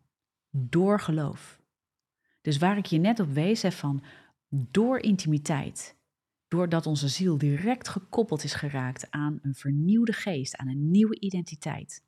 door 0.49 0.99
geloof. 0.99 1.61
Dus 2.41 2.57
waar 2.57 2.77
ik 2.77 2.85
je 2.85 2.97
net 2.97 3.19
op 3.19 3.33
wees, 3.33 3.61
heb 3.61 3.73
van 3.73 4.03
door 4.49 4.99
intimiteit, 4.99 5.97
doordat 6.47 6.85
onze 6.85 7.07
ziel 7.07 7.37
direct 7.37 7.87
gekoppeld 7.87 8.43
is 8.43 8.53
geraakt 8.53 9.11
aan 9.11 9.39
een 9.41 9.55
vernieuwde 9.55 10.13
geest, 10.13 10.55
aan 10.55 10.67
een 10.67 10.91
nieuwe 10.91 11.19
identiteit, 11.19 12.03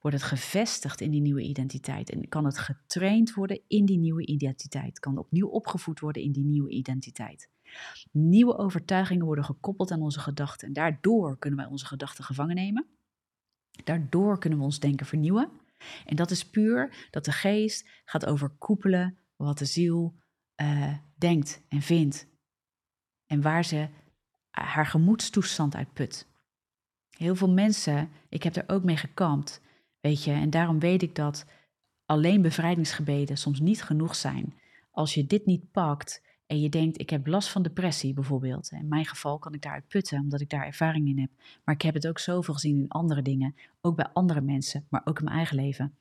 wordt 0.00 0.16
het 0.16 0.26
gevestigd 0.26 1.00
in 1.00 1.10
die 1.10 1.20
nieuwe 1.20 1.42
identiteit 1.42 2.10
en 2.10 2.28
kan 2.28 2.44
het 2.44 2.58
getraind 2.58 3.34
worden 3.34 3.60
in 3.68 3.84
die 3.84 3.98
nieuwe 3.98 4.26
identiteit, 4.26 4.98
kan 4.98 5.18
opnieuw 5.18 5.48
opgevoed 5.48 6.00
worden 6.00 6.22
in 6.22 6.32
die 6.32 6.44
nieuwe 6.44 6.70
identiteit. 6.70 7.50
Nieuwe 8.10 8.56
overtuigingen 8.56 9.26
worden 9.26 9.44
gekoppeld 9.44 9.90
aan 9.90 10.02
onze 10.02 10.20
gedachten 10.20 10.68
en 10.68 10.74
daardoor 10.74 11.38
kunnen 11.38 11.58
wij 11.58 11.68
onze 11.68 11.86
gedachten 11.86 12.24
gevangen 12.24 12.54
nemen. 12.54 12.86
Daardoor 13.84 14.38
kunnen 14.38 14.58
we 14.58 14.64
ons 14.64 14.80
denken 14.80 15.06
vernieuwen. 15.06 15.50
En 16.04 16.16
dat 16.16 16.30
is 16.30 16.50
puur 16.50 17.08
dat 17.10 17.24
de 17.24 17.32
geest 17.32 17.88
gaat 18.04 18.26
overkoepelen 18.26 19.18
wat 19.36 19.58
de 19.58 19.64
ziel 19.64 20.14
uh, 20.56 20.94
denkt 21.16 21.62
en 21.68 21.82
vindt. 21.82 22.26
En 23.26 23.42
waar 23.42 23.64
ze 23.64 23.88
haar 24.50 24.86
gemoedstoestand 24.86 25.74
uit 25.74 25.92
put. 25.92 26.26
Heel 27.10 27.34
veel 27.34 27.50
mensen, 27.50 28.10
ik 28.28 28.42
heb 28.42 28.56
er 28.56 28.64
ook 28.66 28.84
mee 28.84 28.96
gekampt, 28.96 29.60
weet 30.00 30.24
je, 30.24 30.32
en 30.32 30.50
daarom 30.50 30.78
weet 30.78 31.02
ik 31.02 31.14
dat 31.14 31.46
alleen 32.04 32.42
bevrijdingsgebeden 32.42 33.36
soms 33.36 33.60
niet 33.60 33.82
genoeg 33.82 34.14
zijn. 34.14 34.60
Als 34.90 35.14
je 35.14 35.26
dit 35.26 35.46
niet 35.46 35.70
pakt 35.70 36.22
en 36.52 36.60
je 36.60 36.68
denkt, 36.68 37.00
ik 37.00 37.10
heb 37.10 37.26
last 37.26 37.48
van 37.48 37.62
depressie 37.62 38.14
bijvoorbeeld. 38.14 38.70
In 38.70 38.88
mijn 38.88 39.04
geval 39.04 39.38
kan 39.38 39.54
ik 39.54 39.62
daaruit 39.62 39.88
putten, 39.88 40.20
omdat 40.20 40.40
ik 40.40 40.50
daar 40.50 40.66
ervaring 40.66 41.08
in 41.08 41.18
heb. 41.18 41.30
Maar 41.64 41.74
ik 41.74 41.82
heb 41.82 41.94
het 41.94 42.06
ook 42.06 42.18
zoveel 42.18 42.54
gezien 42.54 42.78
in 42.78 42.88
andere 42.88 43.22
dingen, 43.22 43.54
ook 43.80 43.96
bij 43.96 44.08
andere 44.12 44.40
mensen, 44.40 44.86
maar 44.88 45.00
ook 45.04 45.18
in 45.18 45.24
mijn 45.24 45.36
eigen 45.36 45.56
leven. 45.56 45.96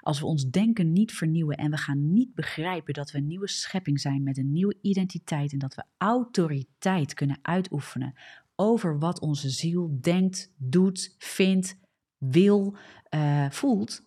Als 0.00 0.20
we 0.20 0.26
ons 0.26 0.50
denken 0.50 0.92
niet 0.92 1.12
vernieuwen 1.12 1.56
en 1.56 1.70
we 1.70 1.76
gaan 1.76 2.12
niet 2.12 2.34
begrijpen 2.34 2.94
dat 2.94 3.10
we 3.10 3.18
een 3.18 3.26
nieuwe 3.26 3.48
schepping 3.48 4.00
zijn 4.00 4.22
met 4.22 4.38
een 4.38 4.52
nieuwe 4.52 4.76
identiteit 4.80 5.52
en 5.52 5.58
dat 5.58 5.74
we 5.74 5.84
autoriteit 5.98 7.14
kunnen 7.14 7.38
uitoefenen 7.42 8.14
over 8.56 8.98
wat 8.98 9.20
onze 9.20 9.50
ziel 9.50 9.98
denkt, 10.00 10.52
doet, 10.56 11.14
vindt, 11.18 11.76
wil, 12.18 12.76
uh, 13.14 13.50
voelt, 13.50 14.02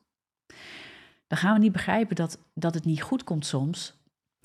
dan 1.27 1.37
gaan 1.37 1.53
we 1.53 1.59
niet 1.59 1.71
begrijpen 1.71 2.15
dat, 2.15 2.39
dat 2.53 2.73
het 2.73 2.85
niet 2.85 3.01
goed 3.01 3.23
komt 3.23 3.45
soms. 3.45 3.97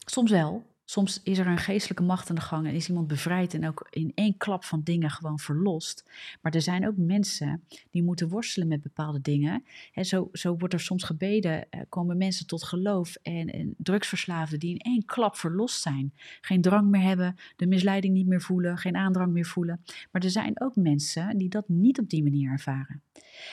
Soms 0.06 0.30
wel, 0.30 0.72
Soms 0.84 1.20
is 1.22 1.38
er 1.38 1.46
een 1.46 1.58
geestelijke 1.58 2.02
macht 2.02 2.28
aan 2.28 2.34
de 2.34 2.40
gang 2.40 2.66
en 2.66 2.74
is 2.74 2.88
iemand 2.88 3.06
bevrijd 3.06 3.54
en 3.54 3.66
ook 3.66 3.86
in 3.90 4.12
één 4.14 4.36
klap 4.36 4.64
van 4.64 4.82
dingen 4.82 5.10
gewoon 5.10 5.38
verlost. 5.38 6.10
Maar 6.42 6.54
er 6.54 6.62
zijn 6.62 6.86
ook 6.86 6.96
mensen 6.96 7.64
die 7.90 8.02
moeten 8.02 8.28
worstelen 8.28 8.68
met 8.68 8.82
bepaalde 8.82 9.20
dingen. 9.20 9.64
En 9.92 10.04
zo, 10.04 10.28
zo 10.32 10.56
wordt 10.56 10.74
er 10.74 10.80
soms 10.80 11.02
gebeden, 11.02 11.70
eh, 11.70 11.80
komen 11.88 12.16
mensen 12.16 12.46
tot 12.46 12.64
geloof 12.64 13.14
en, 13.14 13.48
en 13.48 13.74
drugsverslaafden 13.78 14.58
die 14.58 14.70
in 14.70 14.78
één 14.78 15.04
klap 15.04 15.36
verlost 15.36 15.80
zijn. 15.80 16.12
Geen 16.40 16.62
drang 16.62 16.90
meer 16.90 17.02
hebben, 17.02 17.36
de 17.56 17.66
misleiding 17.66 18.14
niet 18.14 18.26
meer 18.26 18.42
voelen, 18.42 18.78
geen 18.78 18.96
aandrang 18.96 19.32
meer 19.32 19.46
voelen. 19.46 19.80
Maar 20.10 20.22
er 20.22 20.30
zijn 20.30 20.60
ook 20.60 20.76
mensen 20.76 21.38
die 21.38 21.48
dat 21.48 21.68
niet 21.68 21.98
op 21.98 22.08
die 22.08 22.22
manier 22.22 22.50
ervaren. 22.50 23.02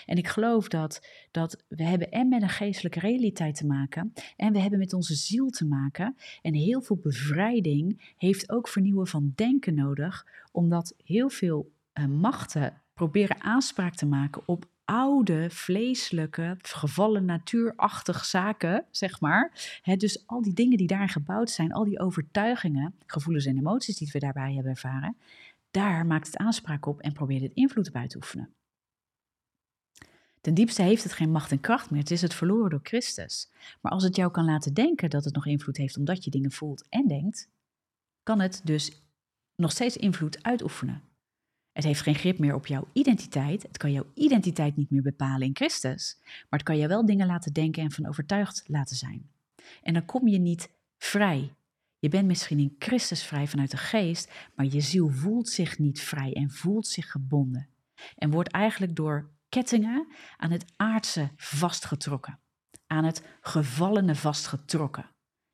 En 0.05 0.17
ik 0.17 0.27
geloof 0.27 0.67
dat, 0.67 1.07
dat 1.31 1.63
we 1.67 1.83
hebben 1.83 2.11
en 2.11 2.27
met 2.27 2.41
een 2.41 2.49
geestelijke 2.49 2.99
realiteit 2.99 3.55
te 3.55 3.65
maken 3.65 4.13
en 4.37 4.53
we 4.53 4.59
hebben 4.59 4.79
met 4.79 4.93
onze 4.93 5.15
ziel 5.15 5.49
te 5.49 5.65
maken. 5.65 6.15
En 6.41 6.53
heel 6.53 6.81
veel 6.81 6.95
bevrijding 6.95 7.19
heeft 8.17 8.51
ook 8.51 8.67
vernieuwen 8.67 9.07
van 9.07 9.31
denken 9.35 9.73
nodig, 9.73 10.25
omdat 10.51 10.95
heel 11.03 11.29
veel 11.29 11.71
uh, 11.93 12.05
machten 12.05 12.81
proberen 12.93 13.41
aanspraak 13.41 13.95
te 13.95 14.05
maken 14.05 14.41
op 14.45 14.65
oude, 14.85 15.49
vleeselijke, 15.49 16.57
gevallen 16.61 17.25
natuurachtige 17.25 18.25
zaken, 18.25 18.85
zeg 18.91 19.19
maar. 19.19 19.51
dus 19.97 20.27
al 20.27 20.41
die 20.41 20.53
dingen 20.53 20.77
die 20.77 20.87
daar 20.87 21.09
gebouwd 21.09 21.49
zijn, 21.49 21.73
al 21.73 21.83
die 21.83 21.99
overtuigingen, 21.99 22.95
gevoelens 23.05 23.45
en 23.45 23.57
emoties 23.57 23.97
die 23.97 24.09
we 24.11 24.19
daarbij 24.19 24.53
hebben 24.53 24.71
ervaren, 24.71 25.17
daar 25.71 26.05
maakt 26.05 26.27
het 26.27 26.37
aanspraak 26.37 26.85
op 26.85 26.99
en 26.99 27.13
probeert 27.13 27.41
het 27.41 27.53
invloed 27.53 27.87
op 27.87 27.95
uit 27.95 28.09
te 28.09 28.17
oefenen. 28.17 28.49
Ten 30.41 30.53
diepste 30.53 30.81
heeft 30.81 31.03
het 31.03 31.13
geen 31.13 31.31
macht 31.31 31.51
en 31.51 31.59
kracht 31.59 31.89
meer. 31.89 31.99
Het 31.99 32.11
is 32.11 32.21
het 32.21 32.33
verloren 32.33 32.69
door 32.69 32.79
Christus. 32.83 33.49
Maar 33.81 33.91
als 33.91 34.03
het 34.03 34.15
jou 34.15 34.31
kan 34.31 34.45
laten 34.45 34.73
denken 34.73 35.09
dat 35.09 35.25
het 35.25 35.33
nog 35.33 35.45
invloed 35.45 35.77
heeft 35.77 35.97
omdat 35.97 36.23
je 36.23 36.31
dingen 36.31 36.51
voelt 36.51 36.85
en 36.89 37.07
denkt, 37.07 37.49
kan 38.23 38.39
het 38.39 38.61
dus 38.63 39.01
nog 39.55 39.71
steeds 39.71 39.97
invloed 39.97 40.43
uitoefenen. 40.43 41.01
Het 41.71 41.83
heeft 41.83 42.01
geen 42.01 42.15
grip 42.15 42.39
meer 42.39 42.55
op 42.55 42.67
jouw 42.67 42.87
identiteit. 42.93 43.63
Het 43.63 43.77
kan 43.77 43.91
jouw 43.91 44.05
identiteit 44.13 44.75
niet 44.75 44.89
meer 44.89 45.01
bepalen 45.01 45.47
in 45.47 45.55
Christus. 45.55 46.17
Maar 46.23 46.59
het 46.59 46.63
kan 46.63 46.77
je 46.77 46.87
wel 46.87 47.05
dingen 47.05 47.27
laten 47.27 47.53
denken 47.53 47.83
en 47.83 47.91
van 47.91 48.07
overtuigd 48.07 48.63
laten 48.67 48.95
zijn. 48.95 49.29
En 49.83 49.93
dan 49.93 50.05
kom 50.05 50.27
je 50.27 50.37
niet 50.37 50.69
vrij. 50.97 51.53
Je 51.99 52.09
bent 52.09 52.27
misschien 52.27 52.59
in 52.59 52.75
Christus 52.79 53.23
vrij 53.23 53.47
vanuit 53.47 53.71
de 53.71 53.77
geest, 53.77 54.31
maar 54.55 54.65
je 54.65 54.81
ziel 54.81 55.09
voelt 55.09 55.49
zich 55.49 55.79
niet 55.79 56.01
vrij 56.01 56.33
en 56.33 56.51
voelt 56.51 56.87
zich 56.87 57.11
gebonden. 57.11 57.67
En 58.15 58.31
wordt 58.31 58.49
eigenlijk 58.49 58.95
door 58.95 59.29
kettingen 59.51 60.07
aan 60.37 60.51
het 60.51 60.65
aardse 60.75 61.29
vastgetrokken, 61.35 62.39
aan 62.87 63.03
het 63.03 63.23
gevallene 63.41 64.15
vastgetrokken. 64.15 65.05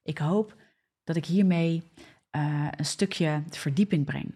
Ik 0.02 0.18
hoop 0.18 0.56
dat 1.04 1.16
ik 1.16 1.26
hiermee 1.26 1.84
uh, 2.32 2.68
een 2.72 2.86
stukje 2.86 3.44
verdieping 3.50 4.06
breng. 4.06 4.36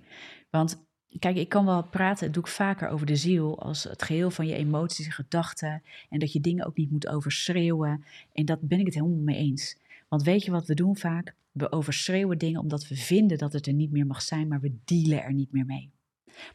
Want 0.49 0.85
kijk, 1.19 1.35
ik 1.35 1.49
kan 1.49 1.65
wel 1.65 1.83
praten, 1.83 2.25
dat 2.25 2.33
doe 2.33 2.43
ik 2.43 2.49
vaker 2.49 2.89
over 2.89 3.05
de 3.05 3.15
ziel 3.15 3.59
als 3.61 3.83
het 3.83 4.03
geheel 4.03 4.31
van 4.31 4.47
je 4.47 4.55
emoties 4.55 5.05
en 5.05 5.11
gedachten. 5.11 5.83
En 6.09 6.19
dat 6.19 6.33
je 6.33 6.41
dingen 6.41 6.65
ook 6.65 6.77
niet 6.77 6.91
moet 6.91 7.07
overschreeuwen. 7.07 8.03
En 8.33 8.45
dat 8.45 8.61
ben 8.61 8.79
ik 8.79 8.85
het 8.85 8.93
helemaal 8.93 9.23
mee 9.23 9.37
eens. 9.37 9.77
Want 10.07 10.23
weet 10.23 10.43
je 10.43 10.51
wat 10.51 10.67
we 10.67 10.73
doen 10.73 10.97
vaak? 10.97 11.35
We 11.51 11.71
overschreeuwen 11.71 12.37
dingen 12.37 12.61
omdat 12.61 12.87
we 12.87 12.95
vinden 12.95 13.37
dat 13.37 13.53
het 13.53 13.67
er 13.67 13.73
niet 13.73 13.91
meer 13.91 14.05
mag 14.05 14.21
zijn, 14.21 14.47
maar 14.47 14.61
we 14.61 14.77
dealen 14.85 15.23
er 15.23 15.33
niet 15.33 15.51
meer 15.51 15.65
mee. 15.65 15.91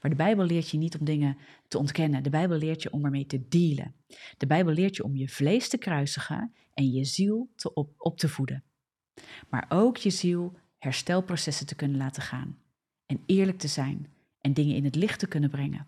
Maar 0.01 0.11
de 0.11 0.17
Bijbel 0.17 0.45
leert 0.45 0.71
je 0.71 0.79
niet 0.79 0.99
om 0.99 1.05
dingen 1.05 1.37
te 1.69 1.79
ontkennen. 1.79 2.23
De 2.23 2.31
Bijbel 2.31 2.59
leert 2.59 2.83
je 2.83 2.91
om 2.91 3.05
ermee 3.05 3.27
te 3.27 3.49
dealen. 3.49 3.95
De 4.37 4.47
Bijbel 4.47 4.73
leert 4.73 4.97
je 4.97 5.05
om 5.05 5.17
je 5.17 5.29
vlees 5.29 5.69
te 5.69 5.79
kruisigen 5.79 6.55
en 6.75 6.93
je 6.93 7.05
ziel 7.05 7.51
te 7.55 7.75
op, 7.75 7.95
op 7.99 8.19
te 8.19 8.29
voeden. 8.29 8.65
Maar 9.49 9.67
ook 9.69 9.97
je 9.97 10.11
ziel 10.11 10.59
herstelprocessen 10.79 11.67
te 11.67 11.75
kunnen 11.75 11.97
laten 11.97 12.23
gaan. 12.23 12.59
En 13.07 13.23
eerlijk 13.27 13.59
te 13.59 13.69
zijn 13.69 14.07
en 14.41 14.53
dingen 14.53 14.77
in 14.77 14.85
het 14.85 14.95
licht 14.95 15.19
te 15.19 15.29
kunnen 15.29 15.51
brengen. 15.51 15.87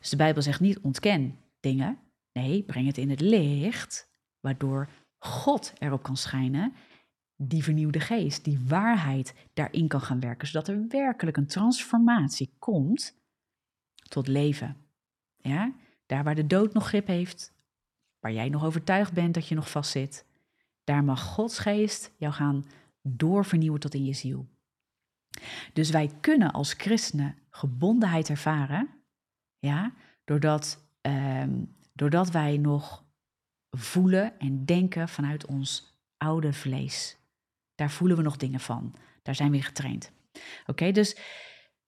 Dus 0.00 0.10
de 0.10 0.16
Bijbel 0.16 0.42
zegt 0.42 0.60
niet 0.60 0.78
ontken 0.78 1.38
dingen. 1.60 1.98
Nee, 2.32 2.62
breng 2.62 2.86
het 2.86 2.98
in 2.98 3.10
het 3.10 3.20
licht, 3.20 4.08
waardoor 4.40 4.88
God 5.18 5.72
erop 5.78 6.02
kan 6.02 6.16
schijnen 6.16 6.72
die 7.36 7.62
vernieuwde 7.62 8.00
geest, 8.00 8.44
die 8.44 8.60
waarheid 8.66 9.34
daarin 9.54 9.88
kan 9.88 10.00
gaan 10.00 10.20
werken, 10.20 10.48
zodat 10.48 10.68
er 10.68 10.86
werkelijk 10.88 11.36
een 11.36 11.46
transformatie 11.46 12.54
komt 12.58 13.16
tot 14.08 14.28
leven. 14.28 14.76
Ja? 15.36 15.74
Daar 16.06 16.24
waar 16.24 16.34
de 16.34 16.46
dood 16.46 16.72
nog 16.72 16.86
grip 16.86 17.06
heeft, 17.06 17.54
waar 18.20 18.32
jij 18.32 18.48
nog 18.48 18.64
overtuigd 18.64 19.12
bent 19.12 19.34
dat 19.34 19.48
je 19.48 19.54
nog 19.54 19.70
vastzit, 19.70 20.26
daar 20.84 21.04
mag 21.04 21.22
Gods 21.22 21.58
geest 21.58 22.12
jou 22.16 22.32
gaan 22.32 22.64
doorvernieuwen 23.02 23.80
tot 23.80 23.94
in 23.94 24.04
je 24.04 24.12
ziel. 24.12 24.46
Dus 25.72 25.90
wij 25.90 26.10
kunnen 26.20 26.52
als 26.52 26.72
christenen 26.72 27.38
gebondenheid 27.50 28.28
ervaren, 28.28 28.88
ja, 29.58 29.92
doordat, 30.24 30.84
ehm, 31.00 31.64
doordat 31.92 32.30
wij 32.30 32.56
nog 32.56 33.04
voelen 33.70 34.38
en 34.38 34.64
denken 34.64 35.08
vanuit 35.08 35.46
ons 35.46 35.98
oude 36.16 36.52
vlees. 36.52 37.16
Daar 37.74 37.90
voelen 37.90 38.16
we 38.16 38.22
nog 38.22 38.36
dingen 38.36 38.60
van. 38.60 38.94
Daar 39.22 39.34
zijn 39.34 39.50
we 39.50 39.62
getraind. 39.62 40.12
Oké, 40.66 40.92
dus 40.92 41.16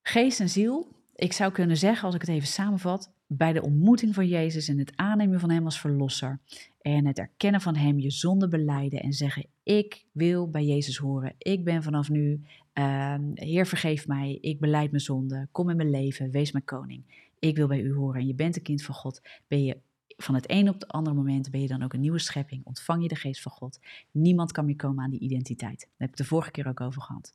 geest 0.01 0.39
en 0.39 0.49
ziel 0.49 0.98
ik 1.19 1.33
zou 1.33 1.51
kunnen 1.51 1.77
zeggen, 1.77 2.05
als 2.05 2.15
ik 2.15 2.21
het 2.21 2.29
even 2.29 2.47
samenvat, 2.47 3.11
bij 3.27 3.53
de 3.53 3.61
ontmoeting 3.61 4.13
van 4.15 4.27
Jezus 4.27 4.67
en 4.67 4.77
het 4.77 4.91
aannemen 4.95 5.39
van 5.39 5.49
Hem 5.49 5.65
als 5.65 5.79
Verlosser 5.79 6.39
en 6.81 7.05
het 7.05 7.19
erkennen 7.19 7.61
van 7.61 7.75
Hem, 7.75 7.99
je 7.99 8.11
zonde 8.11 8.47
beleiden 8.47 9.01
en 9.01 9.13
zeggen, 9.13 9.45
ik 9.63 10.05
wil 10.11 10.49
bij 10.49 10.65
Jezus 10.65 10.97
horen, 10.97 11.35
ik 11.37 11.63
ben 11.63 11.83
vanaf 11.83 12.09
nu, 12.09 12.41
uh, 12.73 13.15
Heer 13.33 13.65
vergeef 13.65 14.07
mij, 14.07 14.37
ik 14.41 14.59
beleid 14.59 14.91
mijn 14.91 15.03
zonde, 15.03 15.47
kom 15.51 15.69
in 15.69 15.75
mijn 15.75 15.89
leven, 15.89 16.31
wees 16.31 16.51
mijn 16.51 16.65
koning, 16.65 17.29
ik 17.39 17.55
wil 17.55 17.67
bij 17.67 17.81
U 17.81 17.93
horen 17.93 18.21
en 18.21 18.27
je 18.27 18.35
bent 18.35 18.55
een 18.55 18.61
kind 18.61 18.83
van 18.83 18.95
God, 18.95 19.21
ben 19.47 19.63
je 19.63 19.77
van 20.21 20.35
het 20.35 20.51
een 20.51 20.69
op 20.69 20.73
het 20.73 20.87
andere 20.87 21.15
moment 21.15 21.51
ben 21.51 21.61
je 21.61 21.67
dan 21.67 21.83
ook 21.83 21.93
een 21.93 21.99
nieuwe 21.99 22.19
schepping, 22.19 22.65
ontvang 22.65 23.01
je 23.01 23.07
de 23.07 23.15
geest 23.15 23.41
van 23.41 23.51
God. 23.51 23.79
Niemand 24.11 24.51
kan 24.51 24.65
meer 24.65 24.75
komen 24.75 25.03
aan 25.03 25.09
die 25.09 25.19
identiteit. 25.19 25.79
Daar 25.79 25.89
heb 25.97 26.09
ik 26.09 26.17
de 26.17 26.23
vorige 26.23 26.51
keer 26.51 26.67
ook 26.67 26.81
over 26.81 27.01
gehad. 27.01 27.33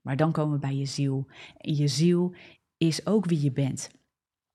Maar 0.00 0.16
dan 0.16 0.32
komen 0.32 0.52
we 0.52 0.58
bij 0.58 0.76
je 0.76 0.86
ziel. 0.86 1.26
En 1.56 1.74
je 1.74 1.88
ziel 1.88 2.34
is 2.86 3.06
ook 3.06 3.26
wie 3.26 3.42
je 3.42 3.52
bent. 3.52 3.90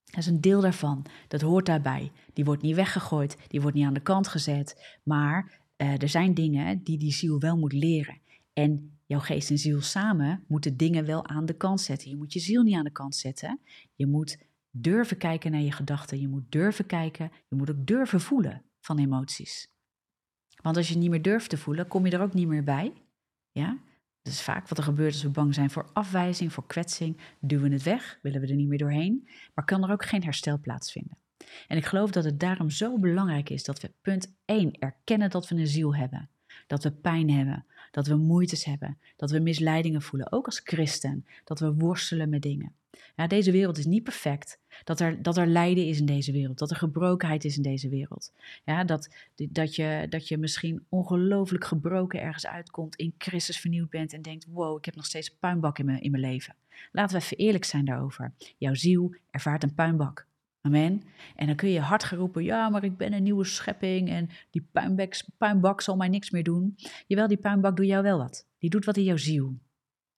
Dat 0.04 0.18
is 0.18 0.26
een 0.26 0.42
deel 0.42 0.62
daarvan. 0.62 1.06
Dat 1.28 1.42
hoort 1.42 1.66
daarbij. 1.66 2.12
Die 2.34 2.46
wordt 2.46 2.62
niet 2.62 2.76
weggegooid, 2.76 3.38
die 3.48 3.62
wordt 3.62 3.76
niet 3.76 3.86
aan 3.86 3.94
de 3.94 4.00
kant 4.00 4.28
gezet. 4.28 4.98
Maar 5.04 5.62
uh, 5.78 6.02
er 6.02 6.10
zijn 6.10 6.34
dingen 6.34 6.84
die 6.84 6.98
die 6.98 7.12
ziel 7.12 7.40
wel 7.40 7.58
moet 7.58 7.74
leren. 7.74 8.20
En 8.54 9.00
jouw 9.06 9.20
geest 9.20 9.50
en 9.50 9.58
ziel 9.58 9.82
samen 9.82 10.44
moeten 10.48 10.78
dingen 10.78 11.06
wel 11.06 11.28
aan 11.28 11.46
de 11.46 11.54
kant 11.54 11.82
zetten. 11.82 12.10
Je 12.10 12.16
moet 12.16 12.34
je 12.34 12.40
ziel 12.40 12.64
niet 12.64 12.76
aan 12.76 12.84
de 12.84 12.92
kant 12.92 13.16
zetten. 13.16 13.60
Je 13.96 14.08
moet 14.08 14.38
durven 14.72 15.18
kijken 15.18 15.52
naar 15.52 15.62
je 15.62 15.72
gedachten. 15.72 16.20
Je 16.20 16.28
moet 16.28 16.52
durven 16.52 16.86
kijken. 16.86 17.32
Je 17.48 17.56
moet 17.56 17.70
ook 17.70 17.88
durven 17.88 18.22
voelen 18.22 18.64
van 18.80 19.00
emoties. 19.00 19.68
Want 20.62 20.78
als 20.78 20.90
je 20.90 20.98
niet 20.98 21.10
meer 21.10 21.22
durft 21.22 21.50
te 21.50 21.58
voelen, 21.58 21.88
kom 21.88 22.06
je 22.06 22.12
er 22.12 22.22
ook 22.22 22.34
niet 22.34 22.48
meer 22.48 22.64
bij. 22.64 22.94
Ja? 23.52 23.78
Dat 24.28 24.36
is 24.36 24.42
vaak 24.42 24.68
wat 24.68 24.78
er 24.78 24.84
gebeurt 24.84 25.14
als 25.14 25.24
we 25.24 25.30
bang 25.30 25.54
zijn 25.54 25.70
voor 25.70 25.90
afwijzing, 25.94 26.54
voor 26.54 26.68
kwetsing. 26.68 27.18
Duwen 27.40 27.70
we 27.70 27.74
het 27.74 27.84
weg, 27.84 28.20
willen 28.22 28.42
we 28.42 28.48
er 28.48 28.56
niet 28.56 28.68
meer 28.68 28.78
doorheen, 28.78 29.28
maar 29.54 29.66
kan 29.66 29.84
er 29.84 29.92
ook 29.92 30.06
geen 30.06 30.24
herstel 30.24 30.60
plaatsvinden. 30.60 31.18
En 31.68 31.78
ik 31.78 31.86
geloof 31.86 32.12
dat 32.12 32.24
het 32.24 32.40
daarom 32.40 32.70
zo 32.70 33.00
belangrijk 33.00 33.50
is 33.50 33.64
dat 33.64 33.82
we 33.82 33.92
punt 34.02 34.34
1 34.46 34.80
erkennen 34.80 35.30
dat 35.30 35.48
we 35.48 35.56
een 35.56 35.68
ziel 35.68 35.96
hebben. 35.96 36.30
Dat 36.68 36.84
we 36.84 36.92
pijn 36.92 37.30
hebben, 37.30 37.66
dat 37.92 38.08
we 38.08 38.16
moeites 38.16 38.64
hebben, 38.64 38.98
dat 39.16 39.32
we 39.32 39.40
misleidingen 39.40 40.02
voelen, 40.02 40.32
ook 40.32 40.46
als 40.46 40.62
christen, 40.64 41.26
dat 41.44 41.60
we 41.60 41.74
worstelen 41.74 42.30
met 42.30 42.42
dingen. 42.42 42.74
Ja, 43.16 43.28
deze 43.28 43.52
wereld 43.52 43.78
is 43.78 43.86
niet 43.86 44.04
perfect. 44.04 44.60
Dat 44.84 45.00
er, 45.00 45.22
dat 45.22 45.38
er 45.38 45.48
lijden 45.48 45.86
is 45.86 46.00
in 46.00 46.06
deze 46.06 46.32
wereld. 46.32 46.58
Dat 46.58 46.70
er 46.70 46.76
gebrokenheid 46.76 47.46
is 47.46 47.58
in 47.58 47.64
deze 47.64 47.90
wereld. 47.90 48.32
Ja, 48.66 48.84
dat, 48.84 49.16
dat, 49.36 49.76
je, 49.76 50.06
dat 50.10 50.28
je 50.28 50.38
misschien 50.38 50.86
ongelooflijk 50.90 51.66
gebroken 51.66 52.22
ergens 52.22 52.48
uitkomt, 52.48 52.96
in 52.96 53.14
Christus 53.18 53.60
vernieuwd 53.60 53.90
bent 53.90 54.14
en 54.14 54.22
denkt: 54.22 54.46
wow, 54.46 54.78
ik 54.78 54.86
heb 54.86 54.96
nog 54.96 55.06
steeds 55.06 55.30
een 55.30 55.38
puinbak 55.40 55.80
in 55.80 55.86
mijn, 55.86 56.02
in 56.02 56.12
mijn 56.12 56.24
leven. 56.24 56.56
Laten 56.92 57.18
we 57.18 57.24
even 57.24 57.38
eerlijk 57.38 57.66
zijn 57.66 57.86
daarover. 57.86 58.34
Jouw 58.58 58.74
ziel 58.74 59.16
ervaart 59.32 59.64
een 59.64 59.74
puinbak. 59.74 60.28
Amen. 60.62 61.04
En 61.36 61.48
dan 61.48 61.56
kun 61.56 61.70
je 61.70 61.80
hard 61.80 62.04
geroepen, 62.04 62.44
ja, 62.44 62.70
maar 62.70 62.84
ik 62.84 62.98
ben 62.98 63.14
een 63.14 63.24
nieuwe 63.24 63.44
schepping 63.44 64.10
en 64.10 64.30
die 64.50 64.68
puinbak, 64.72 65.22
puinbak 65.38 65.82
zal 65.82 65.96
mij 65.96 66.08
niks 66.08 66.30
meer 66.30 66.44
doen. 66.44 66.76
Jawel, 67.08 67.28
die 67.28 67.38
puinbak 67.38 67.78
doet 67.78 67.86
jou 67.86 68.04
wel 68.04 68.18
wat. 68.18 68.48
Die 68.60 68.70
doet 68.70 68.86
wat 68.86 68.98
in 68.98 69.04
jouw 69.04 69.18
ziel. 69.18 69.58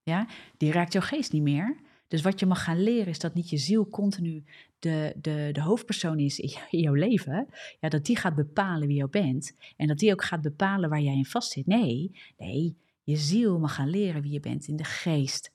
Ja? 0.03 0.27
Die 0.57 0.71
raakt 0.71 0.93
jouw 0.93 1.01
geest 1.01 1.31
niet 1.31 1.41
meer. 1.41 1.77
Dus 2.09 2.21
wat 2.21 2.39
je 2.39 2.45
mag 2.45 2.63
gaan 2.63 2.83
leren 2.83 3.07
is 3.07 3.19
dat 3.19 3.33
niet 3.33 3.49
je 3.49 3.57
ziel 3.57 3.87
continu 3.87 4.43
de, 4.79 5.15
de, 5.21 5.49
de 5.51 5.61
hoofdpersoon 5.61 6.19
is 6.19 6.39
in 6.39 6.79
jouw 6.79 6.93
leven. 6.93 7.47
Ja, 7.79 7.89
dat 7.89 8.05
die 8.05 8.17
gaat 8.17 8.35
bepalen 8.35 8.87
wie 8.87 8.97
je 8.97 9.09
bent. 9.09 9.55
En 9.77 9.87
dat 9.87 9.97
die 9.97 10.11
ook 10.11 10.23
gaat 10.23 10.41
bepalen 10.41 10.89
waar 10.89 11.01
jij 11.01 11.15
in 11.15 11.25
vastzit. 11.25 11.65
Nee, 11.65 12.11
nee, 12.37 12.77
je 13.03 13.15
ziel 13.15 13.59
mag 13.59 13.75
gaan 13.75 13.89
leren 13.89 14.21
wie 14.21 14.31
je 14.31 14.39
bent 14.39 14.67
in 14.67 14.75
de 14.75 14.83
geest. 14.83 15.51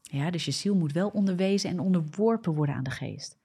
Ja, 0.00 0.30
dus 0.30 0.44
je 0.44 0.50
ziel 0.50 0.74
moet 0.74 0.92
wel 0.92 1.08
onderwezen 1.08 1.70
en 1.70 1.80
onderworpen 1.80 2.54
worden 2.54 2.74
aan 2.74 2.84
de 2.84 2.90
geest. 2.90 3.38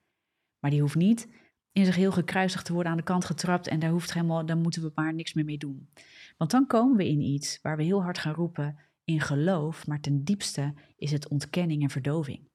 Maar 0.60 0.72
die 0.72 0.82
hoeft 0.82 0.96
niet 0.96 1.28
in 1.72 1.86
zich 1.86 1.96
heel 1.96 2.12
gekruisigd 2.12 2.66
te 2.66 2.74
worden, 2.74 2.92
aan 2.92 2.98
de 2.98 3.04
kant 3.04 3.26
getrapt 3.26 3.68
en 3.68 3.80
daar, 3.80 3.90
hoeft 3.90 4.14
helemaal, 4.14 4.46
daar 4.46 4.58
moeten 4.58 4.82
we 4.82 4.92
maar 4.96 5.14
niks 5.14 5.34
meer 5.34 5.46
mee 5.46 5.58
doen. 5.58 5.90
Want 6.38 6.52
dan 6.52 6.68
komen 6.68 6.98
we 6.98 7.08
in 7.08 7.22
iets 7.22 7.60
waar 7.62 7.78
we 7.78 7.84
heel 7.84 8.04
hard 8.04 8.18
gaan 8.18 8.34
roepen 8.34 8.78
in 9.10 9.22
geloof, 9.22 9.88
maar 9.88 10.00
ten 10.00 10.24
diepste 10.24 10.74
is 10.98 11.12
het 11.12 11.28
ontkenning 11.28 11.84
en 11.84 11.90
verdoving. 11.90 12.48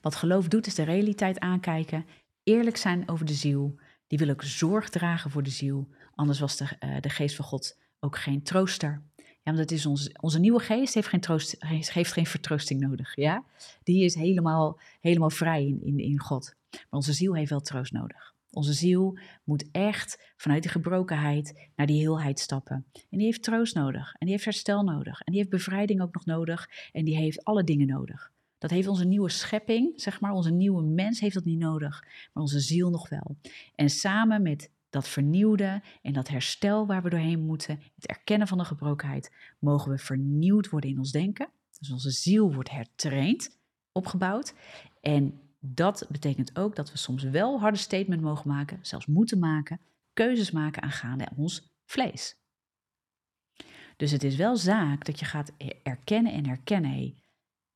Wat 0.00 0.14
geloof 0.14 0.48
doet 0.48 0.66
is 0.66 0.74
de 0.74 0.82
realiteit 0.82 1.38
aankijken, 1.38 2.06
eerlijk 2.42 2.76
zijn 2.76 3.08
over 3.08 3.26
de 3.26 3.34
ziel, 3.34 3.78
die 4.06 4.18
wil 4.18 4.28
ook 4.28 4.42
zorg 4.42 4.88
dragen 4.88 5.30
voor 5.30 5.42
de 5.42 5.50
ziel, 5.50 5.88
anders 6.14 6.40
was 6.40 6.56
de, 6.56 6.64
uh, 6.84 7.00
de 7.00 7.08
geest 7.08 7.36
van 7.36 7.44
God 7.44 7.78
ook 8.00 8.18
geen 8.18 8.42
trooster. 8.42 9.02
Ja, 9.42 9.54
want 9.54 9.70
is 9.70 9.86
onze, 9.86 10.16
onze 10.20 10.38
nieuwe 10.38 10.60
geest 10.60 10.94
heeft 10.94 11.08
geen, 11.08 11.20
troost, 11.20 11.56
heeft 11.66 12.12
geen 12.12 12.26
vertroosting 12.26 12.80
nodig. 12.80 13.16
Ja? 13.16 13.44
Die 13.82 14.04
is 14.04 14.14
helemaal, 14.14 14.80
helemaal 15.00 15.30
vrij 15.30 15.66
in, 15.66 15.82
in, 15.82 15.98
in 15.98 16.20
God. 16.20 16.54
Maar 16.70 16.82
onze 16.90 17.12
ziel 17.12 17.34
heeft 17.34 17.50
wel 17.50 17.60
troost 17.60 17.92
nodig. 17.92 18.29
Onze 18.50 18.72
ziel 18.72 19.18
moet 19.44 19.68
echt 19.72 20.32
vanuit 20.36 20.62
die 20.62 20.70
gebrokenheid 20.70 21.70
naar 21.76 21.86
die 21.86 22.00
heelheid 22.00 22.38
stappen. 22.38 22.86
En 22.92 23.18
die 23.18 23.26
heeft 23.26 23.42
troost 23.42 23.74
nodig. 23.74 24.12
En 24.12 24.26
die 24.26 24.30
heeft 24.30 24.44
herstel 24.44 24.82
nodig. 24.82 25.20
En 25.20 25.32
die 25.32 25.40
heeft 25.40 25.50
bevrijding 25.50 26.02
ook 26.02 26.14
nog 26.14 26.24
nodig. 26.24 26.68
En 26.92 27.04
die 27.04 27.16
heeft 27.16 27.44
alle 27.44 27.64
dingen 27.64 27.86
nodig. 27.86 28.32
Dat 28.58 28.70
heeft 28.70 28.88
onze 28.88 29.04
nieuwe 29.04 29.28
schepping, 29.28 30.00
zeg 30.00 30.20
maar, 30.20 30.32
onze 30.32 30.52
nieuwe 30.52 30.82
mens 30.82 31.20
heeft 31.20 31.34
dat 31.34 31.44
niet 31.44 31.58
nodig. 31.58 32.04
Maar 32.32 32.42
onze 32.42 32.60
ziel 32.60 32.90
nog 32.90 33.08
wel. 33.08 33.36
En 33.74 33.90
samen 33.90 34.42
met 34.42 34.70
dat 34.90 35.08
vernieuwde 35.08 35.82
en 36.02 36.12
dat 36.12 36.28
herstel 36.28 36.86
waar 36.86 37.02
we 37.02 37.10
doorheen 37.10 37.40
moeten, 37.40 37.80
het 37.94 38.06
erkennen 38.06 38.48
van 38.48 38.58
de 38.58 38.64
gebrokenheid, 38.64 39.32
mogen 39.58 39.90
we 39.90 39.98
vernieuwd 39.98 40.68
worden 40.68 40.90
in 40.90 40.98
ons 40.98 41.10
denken. 41.10 41.48
Dus 41.78 41.90
onze 41.90 42.10
ziel 42.10 42.54
wordt 42.54 42.70
hertraind, 42.70 43.58
opgebouwd. 43.92 44.54
En 45.00 45.40
dat 45.60 46.06
betekent 46.08 46.58
ook 46.58 46.76
dat 46.76 46.92
we 46.92 46.98
soms 46.98 47.22
wel 47.22 47.60
harde 47.60 47.78
statement 47.78 48.22
mogen 48.22 48.48
maken, 48.48 48.78
zelfs 48.82 49.06
moeten 49.06 49.38
maken, 49.38 49.80
keuzes 50.12 50.50
maken 50.50 50.82
aangaande 50.82 51.28
ons 51.36 51.70
vlees. 51.84 52.38
Dus 53.96 54.10
het 54.10 54.24
is 54.24 54.36
wel 54.36 54.56
zaak 54.56 55.04
dat 55.04 55.18
je 55.18 55.24
gaat 55.24 55.52
erkennen 55.82 56.32
en 56.32 56.46
herkennen, 56.46 56.90
hé, 56.90 57.14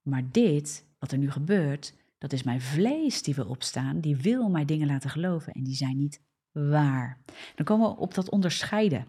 maar 0.03 0.30
dit, 0.30 0.87
wat 0.99 1.12
er 1.12 1.18
nu 1.18 1.30
gebeurt, 1.30 1.95
dat 2.18 2.32
is 2.32 2.43
mijn 2.43 2.61
vlees 2.61 3.22
die 3.22 3.35
wil 3.35 3.47
opstaan, 3.47 4.01
die 4.01 4.16
wil 4.16 4.49
mij 4.49 4.64
dingen 4.64 4.87
laten 4.87 5.11
geloven 5.11 5.53
en 5.53 5.64
die 5.64 5.74
zijn 5.74 5.99
niet 5.99 6.20
waar. 6.53 7.18
Dan 7.55 7.64
komen 7.64 7.89
we 7.89 7.97
op 7.97 8.14
dat 8.14 8.30
onderscheiden. 8.30 9.07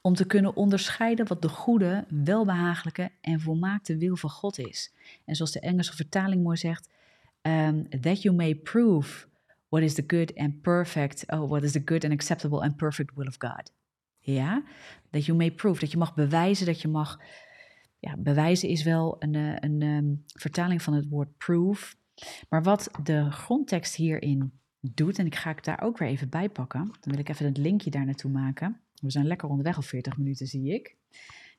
Om 0.00 0.14
te 0.14 0.26
kunnen 0.26 0.56
onderscheiden 0.56 1.26
wat 1.26 1.42
de 1.42 1.48
goede, 1.48 2.04
welbehagelijke 2.08 3.10
en 3.20 3.40
volmaakte 3.40 3.96
wil 3.96 4.16
van 4.16 4.30
God 4.30 4.58
is. 4.58 4.94
En 5.24 5.34
zoals 5.34 5.52
de 5.52 5.60
Engelse 5.60 5.96
vertaling 5.96 6.42
mooi 6.42 6.56
zegt, 6.56 6.88
um, 7.46 7.88
that 8.00 8.22
you 8.22 8.34
may 8.34 8.54
prove 8.54 9.28
what 9.68 9.82
is 9.82 9.94
the 9.94 10.06
good 10.06 10.32
and 10.36 10.62
perfect, 10.62 11.24
oh, 11.32 11.48
what 11.48 11.62
is 11.62 11.72
the 11.72 11.84
good 11.84 12.04
and 12.04 12.12
acceptable 12.12 12.62
and 12.62 12.76
perfect 12.76 13.14
will 13.14 13.26
of 13.26 13.38
God. 13.38 13.70
Ja, 14.18 14.62
that 15.10 15.24
you 15.26 15.36
may 15.36 15.50
prove, 15.50 15.80
dat 15.80 15.90
je 15.90 15.98
mag 15.98 16.14
bewijzen, 16.14 16.66
dat 16.66 16.80
je 16.80 16.88
mag, 16.88 17.20
ja, 17.98 18.16
bewijzen 18.16 18.68
is 18.68 18.82
wel 18.82 19.16
een, 19.18 19.34
eh, 19.34 19.56
een, 19.58 19.82
een 19.82 20.04
um, 20.04 20.24
vertaling 20.26 20.82
van 20.82 20.94
het 20.94 21.08
woord 21.08 21.36
prove. 21.36 21.94
Maar 22.48 22.62
wat 22.62 22.90
de 23.02 23.30
grondtekst 23.30 23.94
hierin 23.94 24.52
doet, 24.80 25.18
en 25.18 25.26
ik 25.26 25.34
ga 25.34 25.50
ik 25.50 25.64
daar 25.64 25.82
ook 25.82 25.98
weer 25.98 26.08
even 26.08 26.28
bij 26.28 26.48
pakken, 26.48 26.84
dan 26.84 27.12
wil 27.12 27.18
ik 27.18 27.28
even 27.28 27.46
het 27.46 27.56
linkje 27.56 27.90
daar 27.90 28.04
naartoe 28.04 28.30
maken. 28.30 28.80
We 29.00 29.10
zijn 29.10 29.26
lekker 29.26 29.48
onderweg 29.48 29.76
al 29.76 29.82
40 29.82 30.16
minuten, 30.16 30.46
zie 30.46 30.74
ik. 30.74 30.96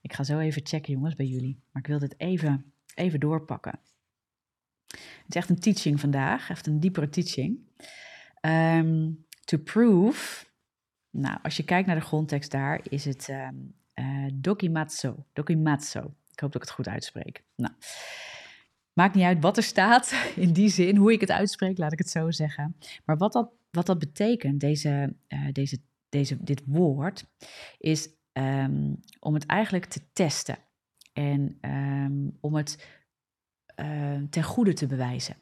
Ik 0.01 0.13
ga 0.13 0.23
zo 0.23 0.39
even 0.39 0.65
checken, 0.65 0.93
jongens, 0.93 1.15
bij 1.15 1.25
jullie. 1.25 1.59
Maar 1.71 1.81
ik 1.81 1.88
wil 1.88 1.99
dit 1.99 2.19
even, 2.19 2.73
even 2.95 3.19
doorpakken. 3.19 3.79
Het 4.88 5.25
is 5.27 5.36
echt 5.36 5.49
een 5.49 5.59
teaching 5.59 5.99
vandaag, 5.99 6.49
echt 6.49 6.67
een 6.67 6.79
diepere 6.79 7.09
teaching. 7.09 7.59
Um, 8.41 9.25
to 9.43 9.57
prove, 9.57 10.45
nou, 11.09 11.38
als 11.43 11.57
je 11.57 11.63
kijkt 11.63 11.88
naar 11.88 11.95
de 11.95 12.05
grondtekst 12.05 12.51
daar, 12.51 12.81
is 12.89 13.05
het 13.05 13.27
um, 13.27 13.75
uh, 13.95 14.27
dokimatsu. 14.33 16.03
Ik 16.31 16.39
hoop 16.39 16.51
dat 16.51 16.55
ik 16.55 16.61
het 16.61 16.71
goed 16.71 16.88
uitspreek. 16.88 17.43
Nou, 17.55 17.73
maakt 18.93 19.15
niet 19.15 19.23
uit 19.23 19.41
wat 19.41 19.57
er 19.57 19.63
staat 19.63 20.13
in 20.36 20.53
die 20.53 20.69
zin, 20.69 20.95
hoe 20.95 21.11
ik 21.11 21.21
het 21.21 21.31
uitspreek, 21.31 21.77
laat 21.77 21.91
ik 21.91 21.99
het 21.99 22.09
zo 22.09 22.31
zeggen. 22.31 22.75
Maar 23.05 23.17
wat 23.17 23.33
dat, 23.33 23.51
wat 23.71 23.86
dat 23.86 23.99
betekent, 23.99 24.59
deze, 24.59 25.15
uh, 25.27 25.47
deze, 25.51 25.79
deze, 26.09 26.43
dit 26.43 26.61
woord, 26.65 27.25
is 27.77 28.09
um, 28.33 28.99
om 29.19 29.33
het 29.33 29.45
eigenlijk 29.45 29.86
te 29.86 30.01
testen. 30.13 30.57
En 31.13 31.57
om 32.39 32.55
het 32.55 32.88
ten 34.30 34.43
goede 34.43 34.73
te 34.73 34.88
bewijzen. 34.88 35.36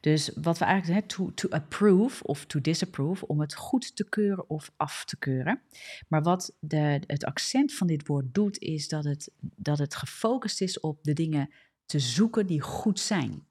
Dus 0.00 0.30
wat 0.34 0.58
we 0.58 0.64
eigenlijk 0.64 1.06
zeggen, 1.06 1.34
to, 1.34 1.48
to 1.48 1.56
approve 1.56 2.24
of 2.24 2.44
to 2.44 2.60
disapprove, 2.60 3.26
om 3.26 3.40
het 3.40 3.54
goed 3.54 3.96
te 3.96 4.08
keuren 4.08 4.50
of 4.50 4.72
af 4.76 5.04
te 5.04 5.18
keuren. 5.18 5.60
Maar 6.08 6.22
wat 6.22 6.56
de, 6.58 7.00
het 7.06 7.24
accent 7.24 7.74
van 7.74 7.86
dit 7.86 8.06
woord 8.06 8.34
doet, 8.34 8.58
is 8.58 8.88
dat 8.88 9.04
het, 9.04 9.30
dat 9.40 9.78
het 9.78 9.94
gefocust 9.94 10.60
is 10.60 10.80
op 10.80 10.98
de 11.02 11.12
dingen 11.12 11.50
te 11.86 11.98
zoeken 11.98 12.46
die 12.46 12.60
goed 12.60 13.00
zijn. 13.00 13.46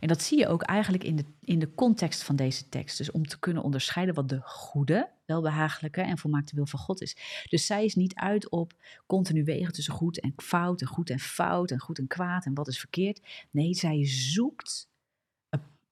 En 0.00 0.08
dat 0.08 0.22
zie 0.22 0.38
je 0.38 0.48
ook 0.48 0.62
eigenlijk 0.62 1.04
in 1.04 1.16
de, 1.16 1.24
in 1.40 1.58
de 1.58 1.74
context 1.74 2.22
van 2.22 2.36
deze 2.36 2.68
tekst. 2.68 2.98
Dus 2.98 3.10
om 3.10 3.26
te 3.26 3.38
kunnen 3.38 3.62
onderscheiden 3.62 4.14
wat 4.14 4.28
de 4.28 4.40
goede, 4.42 5.10
welbehagelijke 5.26 6.00
en 6.00 6.18
volmaakte 6.18 6.54
wil 6.54 6.66
van 6.66 6.78
God 6.78 7.02
is. 7.02 7.16
Dus 7.48 7.66
zij 7.66 7.84
is 7.84 7.94
niet 7.94 8.14
uit 8.14 8.50
op 8.50 8.72
continu 9.06 9.44
wegen 9.44 9.72
tussen 9.72 9.94
goed 9.94 10.20
en 10.20 10.32
fout 10.36 10.80
en 10.80 10.86
goed 10.86 11.10
en 11.10 11.20
fout 11.20 11.70
en 11.70 11.80
goed 11.80 11.98
en 11.98 12.06
kwaad 12.06 12.44
en 12.44 12.54
wat 12.54 12.68
is 12.68 12.78
verkeerd. 12.78 13.20
Nee, 13.50 13.74
zij 13.74 14.06
zoekt 14.06 14.88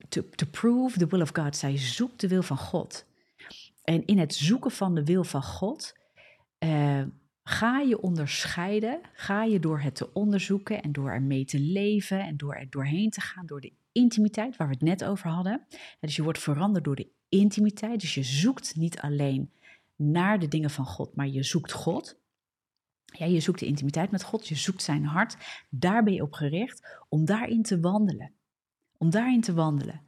to, 0.08 0.22
to 0.34 0.46
prove 0.50 0.98
the 0.98 1.06
will 1.06 1.20
of 1.20 1.30
God. 1.32 1.56
Zij 1.56 1.78
zoekt 1.78 2.20
de 2.20 2.28
wil 2.28 2.42
van 2.42 2.58
God. 2.58 3.04
En 3.82 4.06
in 4.06 4.18
het 4.18 4.34
zoeken 4.34 4.70
van 4.70 4.94
de 4.94 5.04
wil 5.04 5.24
van 5.24 5.42
God 5.42 5.94
uh, 6.58 7.02
ga 7.44 7.80
je 7.80 8.00
onderscheiden, 8.00 9.00
ga 9.12 9.44
je 9.44 9.58
door 9.58 9.80
het 9.80 9.94
te 9.94 10.12
onderzoeken 10.12 10.82
en 10.82 10.92
door 10.92 11.10
ermee 11.10 11.44
te 11.44 11.60
leven 11.60 12.20
en 12.20 12.36
door 12.36 12.54
er 12.54 12.70
doorheen 12.70 13.10
te 13.10 13.20
gaan, 13.20 13.46
door 13.46 13.60
de 13.60 13.72
intimiteit 13.92 14.56
waar 14.56 14.66
we 14.66 14.74
het 14.74 14.82
net 14.82 15.04
over 15.04 15.30
hadden. 15.30 15.66
Dus 16.00 16.16
je 16.16 16.22
wordt 16.22 16.38
veranderd 16.38 16.84
door 16.84 16.96
de 16.96 17.08
intimiteit. 17.28 18.00
Dus 18.00 18.14
je 18.14 18.22
zoekt 18.22 18.76
niet 18.76 19.00
alleen 19.00 19.52
naar 19.96 20.38
de 20.38 20.48
dingen 20.48 20.70
van 20.70 20.84
God, 20.84 21.16
maar 21.16 21.28
je 21.28 21.42
zoekt 21.42 21.72
God. 21.72 22.18
Ja, 23.04 23.26
je 23.26 23.40
zoekt 23.40 23.60
de 23.60 23.66
intimiteit 23.66 24.10
met 24.10 24.22
God, 24.22 24.48
je 24.48 24.54
zoekt 24.54 24.82
zijn 24.82 25.04
hart. 25.04 25.36
Daar 25.70 26.02
ben 26.02 26.14
je 26.14 26.22
op 26.22 26.32
gericht 26.32 26.98
om 27.08 27.24
daarin 27.24 27.62
te 27.62 27.80
wandelen. 27.80 28.32
Om 28.96 29.10
daarin 29.10 29.40
te 29.40 29.54
wandelen. 29.54 30.00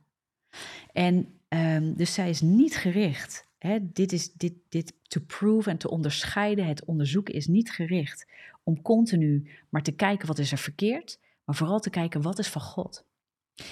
En 0.93 1.41
um, 1.49 1.95
dus 1.95 2.15
zij 2.15 2.29
is 2.29 2.41
niet 2.41 2.77
gericht 2.77 3.46
dit 3.83 4.13
is 4.13 4.33
dit, 4.33 4.55
dit 4.69 4.95
to 5.03 5.21
prove 5.21 5.71
en 5.71 5.77
te 5.77 5.91
onderscheiden, 5.91 6.67
het 6.67 6.85
onderzoeken 6.85 7.35
is 7.35 7.47
niet 7.47 7.71
gericht 7.71 8.27
om 8.63 8.83
continu 8.83 9.51
maar 9.69 9.83
te 9.83 9.93
kijken 9.93 10.27
wat 10.27 10.39
is 10.39 10.53
er 10.53 10.59
verkeerd, 10.59 11.19
maar 11.45 11.55
vooral 11.55 11.81
te 11.81 11.91
kijken 11.91 12.23
wat 12.23 12.39
is 12.39 12.49
van 12.49 12.63
God. 12.63 13.05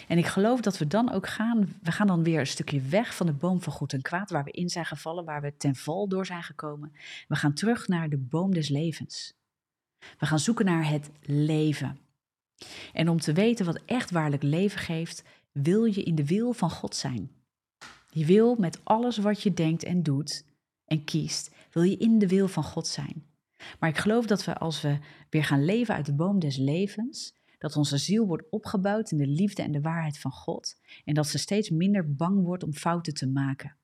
En 0.09 0.18
ik 0.18 0.26
geloof 0.26 0.61
dat 0.61 0.78
we 0.78 0.86
dan 0.86 1.12
ook 1.12 1.28
gaan, 1.28 1.78
we 1.82 1.92
gaan 1.92 2.07
dan 2.07 2.22
weer 2.22 2.40
een 2.40 2.47
stukje 2.47 2.80
weg 2.80 3.16
van 3.16 3.26
de 3.26 3.32
boom 3.32 3.62
van 3.62 3.72
goed 3.72 3.92
en 3.92 4.03
kwaad, 4.03 4.30
waar 4.30 4.45
we 4.45 4.51
in 4.51 4.68
zijn 4.68 4.84
gevallen, 4.84 5.24
waar 5.24 5.40
we 5.40 5.57
ten 5.57 5.74
val 5.74 6.09
door 6.09 6.26
zijn 6.26 6.42
gekomen. 6.42 6.92
We 7.28 7.36
gaan 7.36 7.55
terug 7.55 7.88
naar 7.88 8.09
de 8.09 8.18
boom 8.18 8.55
des 8.55 8.68
levens. 8.68 9.34
We 10.18 10.26
gaan 10.26 10.38
zoeken 10.38 10.64
naar 10.64 10.88
het 10.88 11.11
leven. 11.20 11.99
En 12.92 13.09
om 13.09 13.20
te 13.20 13.32
weten 13.32 13.66
wat 13.66 13.80
echt 13.84 14.11
waarlijk 14.11 14.42
leven 14.42 14.80
geeft, 14.80 15.24
wil 15.53 15.84
je 15.84 16.03
in 16.03 16.14
de 16.14 16.26
wil 16.26 16.53
van 16.53 16.70
God 16.70 16.97
zijn. 16.97 17.30
Je 18.15 18.25
wil 18.25 18.57
met 18.57 18.81
alles 18.85 19.19
wat 19.19 19.43
je 19.43 19.55
denkt 19.55 19.85
en 19.85 20.03
doet 20.03 20.45
en 20.85 21.05
kiest, 21.05 21.55
wil 21.71 21.83
je 21.83 21.97
in 21.97 22.19
de 22.19 22.29
wil 22.29 22.49
van 22.49 22.65
God 22.65 22.87
zijn. 22.87 23.25
Maar 23.79 23.89
ik 23.89 23.97
geloof 23.97 24.27
dat 24.27 24.45
we 24.45 24.59
als 24.59 24.81
we 24.81 24.99
weer 25.31 25.45
gaan 25.45 25.65
leven 25.65 25.95
uit 25.95 26.07
de 26.07 26.15
boom 26.15 26.39
des 26.39 26.57
levens, 26.57 27.35
dat 27.59 27.77
onze 27.77 27.99
ziel 27.99 28.27
wordt 28.27 28.51
opgebouwd 28.51 29.11
in 29.11 29.19
de 29.19 29.27
liefde 29.27 29.62
en 29.62 29.73
de 29.73 29.81
waarheid 29.81 30.19
van 30.19 30.31
God 30.31 30.75
en 31.05 31.15
dat 31.15 31.27
ze 31.27 31.39
steeds 31.39 31.71
minder 31.71 32.15
bang 32.15 32.45
wordt 32.45 32.62
om 32.62 32.73
fouten 32.73 33.15
te 33.15 33.27
maken. 33.27 33.77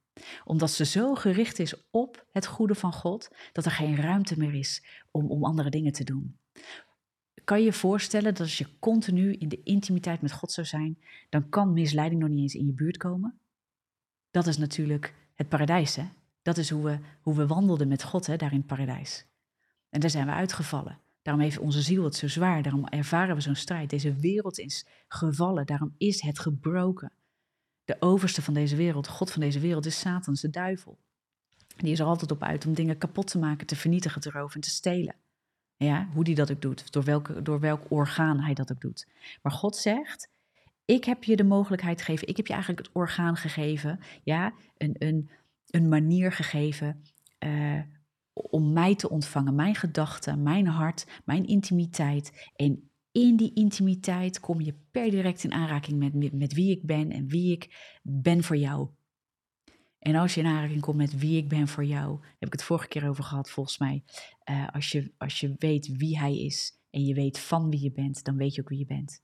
Omdat 0.45 0.71
ze 0.71 0.85
zo 0.85 1.15
gericht 1.15 1.59
is 1.59 1.89
op 1.91 2.27
het 2.33 2.47
goede 2.47 2.75
van 2.75 2.93
God, 2.93 3.29
dat 3.53 3.65
er 3.65 3.71
geen 3.71 3.97
ruimte 3.97 4.39
meer 4.39 4.55
is 4.55 4.85
om, 5.11 5.31
om 5.31 5.45
andere 5.45 5.71
dingen 5.71 5.93
te 5.93 6.05
doen. 6.05 6.39
Kan 7.45 7.59
je 7.59 7.65
je 7.65 7.73
voorstellen 7.73 8.35
dat 8.35 8.41
als 8.41 8.59
je 8.59 8.79
continu 8.79 9.33
in 9.33 9.49
de 9.49 9.63
intimiteit 9.63 10.23
met 10.23 10.33
God 10.33 10.53
zou 10.53 10.67
zijn, 10.67 10.99
dan 11.29 11.49
kan 11.49 11.73
misleiding 11.73 12.21
nog 12.21 12.31
niet 12.31 12.41
eens 12.41 12.55
in 12.55 12.67
je 12.67 12.73
buurt 12.73 12.97
komen? 12.97 13.41
Dat 14.31 14.47
is 14.47 14.57
natuurlijk 14.57 15.15
het 15.35 15.49
paradijs. 15.49 15.97
Hè? 15.97 16.09
Dat 16.43 16.57
is 16.57 16.71
hoe 16.71 16.85
we, 16.85 16.99
hoe 17.21 17.35
we 17.35 17.47
wandelden 17.47 17.89
met 17.89 18.03
God 18.03 18.27
hè, 18.27 18.37
daar 18.37 18.53
in 18.53 18.59
het 18.59 18.67
paradijs. 18.67 19.25
En 19.89 20.01
daar 20.01 20.11
zijn 20.11 20.27
we 20.27 20.33
uitgevallen. 20.33 20.99
Daarom 21.23 21.43
heeft 21.43 21.59
onze 21.59 21.83
ziel 21.83 22.05
het 22.05 22.15
zo 22.15 22.29
zwaar. 22.29 22.63
Daarom 22.63 22.87
ervaren 22.87 23.35
we 23.35 23.41
zo'n 23.41 23.55
strijd. 23.55 23.91
Deze 23.91 24.15
wereld 24.15 24.59
is 24.59 24.87
gevallen. 25.09 25.67
Daarom 25.67 25.95
is 25.99 26.23
het 26.23 26.39
gebroken. 26.39 27.13
De 27.85 27.97
overste 28.01 28.43
van 28.43 28.55
deze 28.55 28.77
wereld, 28.77 29.09
God 29.09 29.31
van 29.31 29.41
deze 29.41 29.61
wereld, 29.61 29.87
is 29.87 29.99
Satan, 29.99 30.37
de 30.41 30.51
duivel. 30.51 30.99
Die 31.77 31.93
is 31.93 31.99
er 31.99 32.07
altijd 32.07 32.31
op 32.31 32.43
uit 32.43 32.67
om 32.67 32.75
dingen 32.75 32.99
kapot 32.99 33.27
te 33.27 33.39
maken, 33.39 33.67
te 33.67 33.77
vernietigen, 33.77 34.21
te 34.21 34.31
roven 34.31 34.55
en 34.55 34.61
te 34.61 34.71
stelen. 34.71 35.15
Ja, 35.77 36.09
hoe 36.13 36.25
die 36.25 36.35
dat 36.35 36.51
ook 36.51 36.63
doet, 36.63 36.93
door, 36.93 37.05
welke, 37.05 37.43
door 37.43 37.61
welk 37.61 37.83
orgaan 37.89 38.41
hij 38.41 38.55
dat 38.55 38.73
ook 38.73 38.81
doet. 38.81 39.07
Maar 39.43 39.53
God 39.53 39.77
zegt, 39.77 40.29
ik 40.91 41.05
heb 41.05 41.25
je 41.25 41.37
de 41.37 41.45
mogelijkheid 41.45 42.03
gegeven, 42.03 42.29
ik 42.29 42.37
heb 42.37 42.47
je 42.47 42.53
eigenlijk 42.53 42.87
het 42.87 42.97
orgaan 42.97 43.37
gegeven, 43.37 44.01
ja, 44.23 44.55
een, 44.77 44.95
een, 44.99 45.31
een 45.67 45.89
manier 45.89 46.33
gegeven 46.33 47.03
uh, 47.47 47.81
om 48.33 48.73
mij 48.73 48.95
te 48.95 49.11
ontvangen, 49.11 49.55
mijn 49.55 49.75
gedachten, 49.75 50.43
mijn 50.43 50.67
hart, 50.67 51.07
mijn 51.25 51.47
intimiteit. 51.47 52.51
En 52.57 52.91
in 53.13 53.37
die 53.37 53.55
intimiteit 53.55 54.41
kom 54.41 54.61
je 54.61 54.75
per 54.91 55.11
direct 55.11 55.45
in 55.45 55.53
aanraking 55.53 55.99
met, 55.99 56.33
met 56.33 56.53
wie 56.53 56.71
ik 56.71 56.87
ben 56.87 57.11
en 57.11 57.29
wie 57.29 57.53
ik 57.53 57.99
ben 58.03 58.43
voor 58.43 58.57
jou. 58.57 58.89
En 59.99 60.15
als 60.15 60.35
je 60.35 60.41
in 60.41 60.47
aanraking 60.47 60.81
komt 60.81 60.97
met 60.97 61.19
wie 61.19 61.37
ik 61.37 61.49
ben 61.49 61.69
voor 61.69 61.85
jou, 61.85 62.19
heb 62.23 62.47
ik 62.47 62.53
het 62.53 62.63
vorige 62.63 62.89
keer 62.89 63.09
over 63.09 63.25
gehad 63.25 63.51
volgens 63.51 63.79
mij. 63.79 64.03
Uh, 64.51 64.69
als, 64.69 64.91
je, 64.91 65.13
als 65.19 65.41
je 65.41 65.55
weet 65.59 65.97
wie 65.97 66.19
hij 66.19 66.39
is 66.39 66.81
en 66.91 67.05
je 67.05 67.15
weet 67.15 67.39
van 67.39 67.71
wie 67.71 67.83
je 67.83 67.93
bent, 67.93 68.25
dan 68.25 68.37
weet 68.37 68.55
je 68.55 68.61
ook 68.61 68.69
wie 68.69 68.79
je 68.79 68.87
bent. 68.87 69.23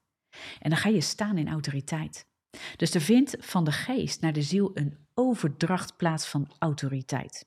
En 0.59 0.71
dan 0.71 0.79
ga 0.79 0.89
je 0.89 1.01
staan 1.01 1.39
in 1.39 1.49
autoriteit. 1.49 2.27
Dus 2.77 2.95
er 2.95 3.01
vindt 3.01 3.37
van 3.39 3.65
de 3.65 3.73
geest 3.73 4.21
naar 4.21 4.33
de 4.33 4.43
ziel 4.43 4.71
een 4.75 4.97
overdracht 5.15 5.97
plaats 5.97 6.27
van 6.27 6.51
autoriteit. 6.59 7.47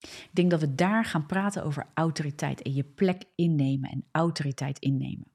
Ik 0.00 0.30
denk 0.32 0.50
dat 0.50 0.60
we 0.60 0.74
daar 0.74 1.04
gaan 1.04 1.26
praten 1.26 1.64
over 1.64 1.86
autoriteit 1.94 2.62
en 2.62 2.74
je 2.74 2.84
plek 2.84 3.24
innemen 3.34 3.90
en 3.90 4.04
autoriteit 4.10 4.78
innemen. 4.78 5.26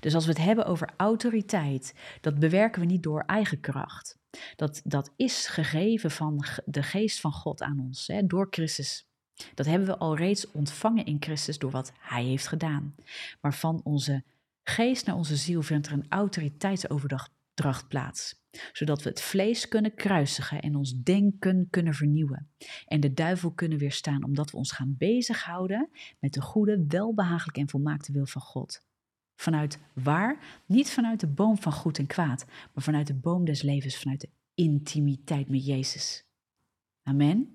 Dus 0.00 0.14
als 0.14 0.24
we 0.24 0.30
het 0.30 0.40
hebben 0.40 0.66
over 0.66 0.92
autoriteit, 0.96 1.94
dat 2.20 2.38
bewerken 2.38 2.80
we 2.80 2.86
niet 2.86 3.02
door 3.02 3.20
eigen 3.20 3.60
kracht. 3.60 4.18
Dat, 4.56 4.80
dat 4.84 5.12
is 5.16 5.46
gegeven 5.46 6.10
van 6.10 6.44
de 6.64 6.82
geest 6.82 7.20
van 7.20 7.32
God 7.32 7.62
aan 7.62 7.80
ons, 7.80 8.06
hè, 8.06 8.26
door 8.26 8.46
Christus. 8.50 9.06
Dat 9.54 9.66
hebben 9.66 9.88
we 9.88 9.98
al 9.98 10.16
reeds 10.16 10.50
ontvangen 10.50 11.04
in 11.04 11.16
Christus 11.20 11.58
door 11.58 11.70
wat 11.70 11.92
Hij 11.98 12.24
heeft 12.24 12.46
gedaan. 12.46 12.94
Maar 13.40 13.54
van 13.54 13.80
onze 13.84 14.24
geest 14.64 15.06
naar 15.06 15.16
onze 15.16 15.36
ziel 15.36 15.62
vindt 15.62 15.86
er 15.86 15.92
een 15.92 16.06
autoriteitsoverdracht 16.08 17.88
plaats 17.88 18.42
zodat 18.72 19.02
we 19.02 19.08
het 19.08 19.20
vlees 19.20 19.68
kunnen 19.68 19.94
kruisigen 19.94 20.60
en 20.60 20.74
ons 20.74 21.02
denken 21.02 21.66
kunnen 21.70 21.94
vernieuwen. 21.94 22.50
En 22.86 23.00
de 23.00 23.12
duivel 23.12 23.52
kunnen 23.52 23.78
weerstaan, 23.78 24.24
omdat 24.24 24.50
we 24.50 24.56
ons 24.56 24.72
gaan 24.72 24.94
bezighouden 24.98 25.90
met 26.20 26.32
de 26.32 26.40
goede, 26.40 26.84
welbehagelijke 26.88 27.60
en 27.60 27.68
volmaakte 27.68 28.12
wil 28.12 28.26
van 28.26 28.42
God. 28.42 28.86
Vanuit 29.36 29.78
waar? 29.94 30.62
Niet 30.66 30.90
vanuit 30.90 31.20
de 31.20 31.28
boom 31.28 31.58
van 31.58 31.72
goed 31.72 31.98
en 31.98 32.06
kwaad, 32.06 32.46
maar 32.74 32.84
vanuit 32.84 33.06
de 33.06 33.14
boom 33.14 33.44
des 33.44 33.62
levens, 33.62 33.96
vanuit 33.96 34.20
de 34.20 34.30
intimiteit 34.54 35.48
met 35.48 35.66
Jezus. 35.66 36.26
Amen. 37.02 37.52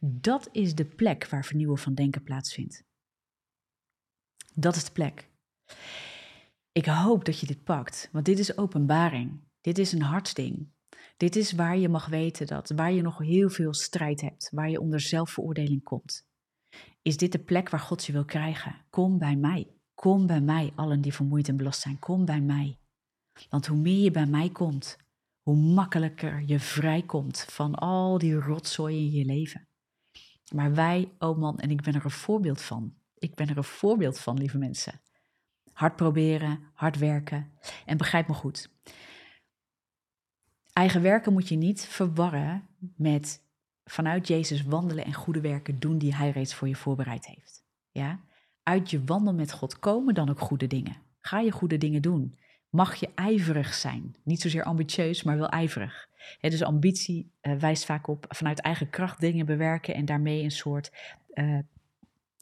Dat 0.00 0.48
is 0.52 0.74
de 0.74 0.84
plek 0.84 1.28
waar 1.28 1.44
vernieuwen 1.44 1.78
van 1.78 1.94
denken 1.94 2.22
plaatsvindt. 2.22 2.84
Dat 4.54 4.76
is 4.76 4.84
de 4.84 4.92
plek. 4.92 5.30
Ik 6.72 6.86
hoop 6.86 7.24
dat 7.24 7.38
je 7.38 7.46
dit 7.46 7.64
pakt, 7.64 8.08
want 8.12 8.24
dit 8.24 8.38
is 8.38 8.56
openbaring. 8.56 9.40
Dit 9.60 9.78
is 9.78 9.92
een 9.92 10.02
hartsding. 10.02 10.68
Dit 11.16 11.36
is 11.36 11.52
waar 11.52 11.76
je 11.76 11.88
mag 11.88 12.06
weten 12.06 12.46
dat, 12.46 12.70
waar 12.70 12.92
je 12.92 13.02
nog 13.02 13.18
heel 13.18 13.50
veel 13.50 13.74
strijd 13.74 14.20
hebt, 14.20 14.50
waar 14.52 14.70
je 14.70 14.80
onder 14.80 15.00
zelfveroordeling 15.00 15.82
komt. 15.82 16.26
Is 17.02 17.16
dit 17.16 17.32
de 17.32 17.38
plek 17.38 17.68
waar 17.68 17.80
God 17.80 18.04
je 18.04 18.12
wil 18.12 18.24
krijgen? 18.24 18.74
Kom 18.90 19.18
bij 19.18 19.36
mij. 19.36 19.66
Kom 19.94 20.26
bij 20.26 20.40
mij, 20.40 20.72
allen 20.74 21.00
die 21.00 21.14
vermoeid 21.14 21.48
en 21.48 21.56
belast 21.56 21.80
zijn. 21.80 21.98
Kom 21.98 22.24
bij 22.24 22.40
mij. 22.40 22.78
Want 23.50 23.66
hoe 23.66 23.78
meer 23.78 24.02
je 24.02 24.10
bij 24.10 24.26
mij 24.26 24.50
komt, 24.50 24.96
hoe 25.42 25.56
makkelijker 25.56 26.42
je 26.46 26.60
vrijkomt 26.60 27.40
van 27.40 27.74
al 27.74 28.18
die 28.18 28.34
rotzooi 28.34 28.96
in 28.96 29.10
je 29.10 29.24
leven. 29.24 29.68
Maar 30.54 30.74
wij, 30.74 31.12
oh 31.18 31.38
man, 31.38 31.58
en 31.58 31.70
ik 31.70 31.82
ben 31.82 31.94
er 31.94 32.04
een 32.04 32.10
voorbeeld 32.10 32.60
van. 32.60 32.94
Ik 33.14 33.34
ben 33.34 33.48
er 33.48 33.56
een 33.56 33.64
voorbeeld 33.64 34.18
van, 34.18 34.38
lieve 34.38 34.58
mensen. 34.58 35.00
Hard 35.72 35.96
proberen, 35.96 36.60
hard 36.74 36.98
werken. 36.98 37.50
En 37.86 37.96
begrijp 37.96 38.28
me 38.28 38.34
goed. 38.34 38.70
Eigen 40.72 41.02
werken 41.02 41.32
moet 41.32 41.48
je 41.48 41.56
niet 41.56 41.86
verwarren 41.86 42.66
met 42.96 43.42
vanuit 43.84 44.28
Jezus 44.28 44.62
wandelen 44.62 45.04
en 45.04 45.12
goede 45.12 45.40
werken 45.40 45.78
doen 45.78 45.98
die 45.98 46.14
Hij 46.14 46.30
reeds 46.30 46.54
voor 46.54 46.68
je 46.68 46.76
voorbereid 46.76 47.26
heeft. 47.26 47.64
Ja? 47.90 48.20
Uit 48.62 48.90
je 48.90 49.04
wandel 49.04 49.34
met 49.34 49.52
God 49.52 49.78
komen 49.78 50.14
dan 50.14 50.30
ook 50.30 50.40
goede 50.40 50.66
dingen. 50.66 50.96
Ga 51.20 51.40
je 51.40 51.50
goede 51.50 51.78
dingen 51.78 52.02
doen. 52.02 52.38
Mag 52.70 52.94
je 52.94 53.08
ijverig 53.14 53.74
zijn. 53.74 54.16
Niet 54.22 54.40
zozeer 54.40 54.64
ambitieus, 54.64 55.22
maar 55.22 55.38
wel 55.38 55.48
ijverig. 55.48 56.08
dus 56.40 56.62
ambitie 56.62 57.32
uh, 57.42 57.56
wijst 57.56 57.84
vaak 57.84 58.06
op 58.06 58.24
vanuit 58.28 58.60
eigen 58.60 58.90
kracht 58.90 59.20
dingen 59.20 59.46
bewerken 59.46 59.94
en 59.94 60.04
daarmee 60.04 60.42
een 60.42 60.50
soort 60.50 60.92
uh, 61.34 61.58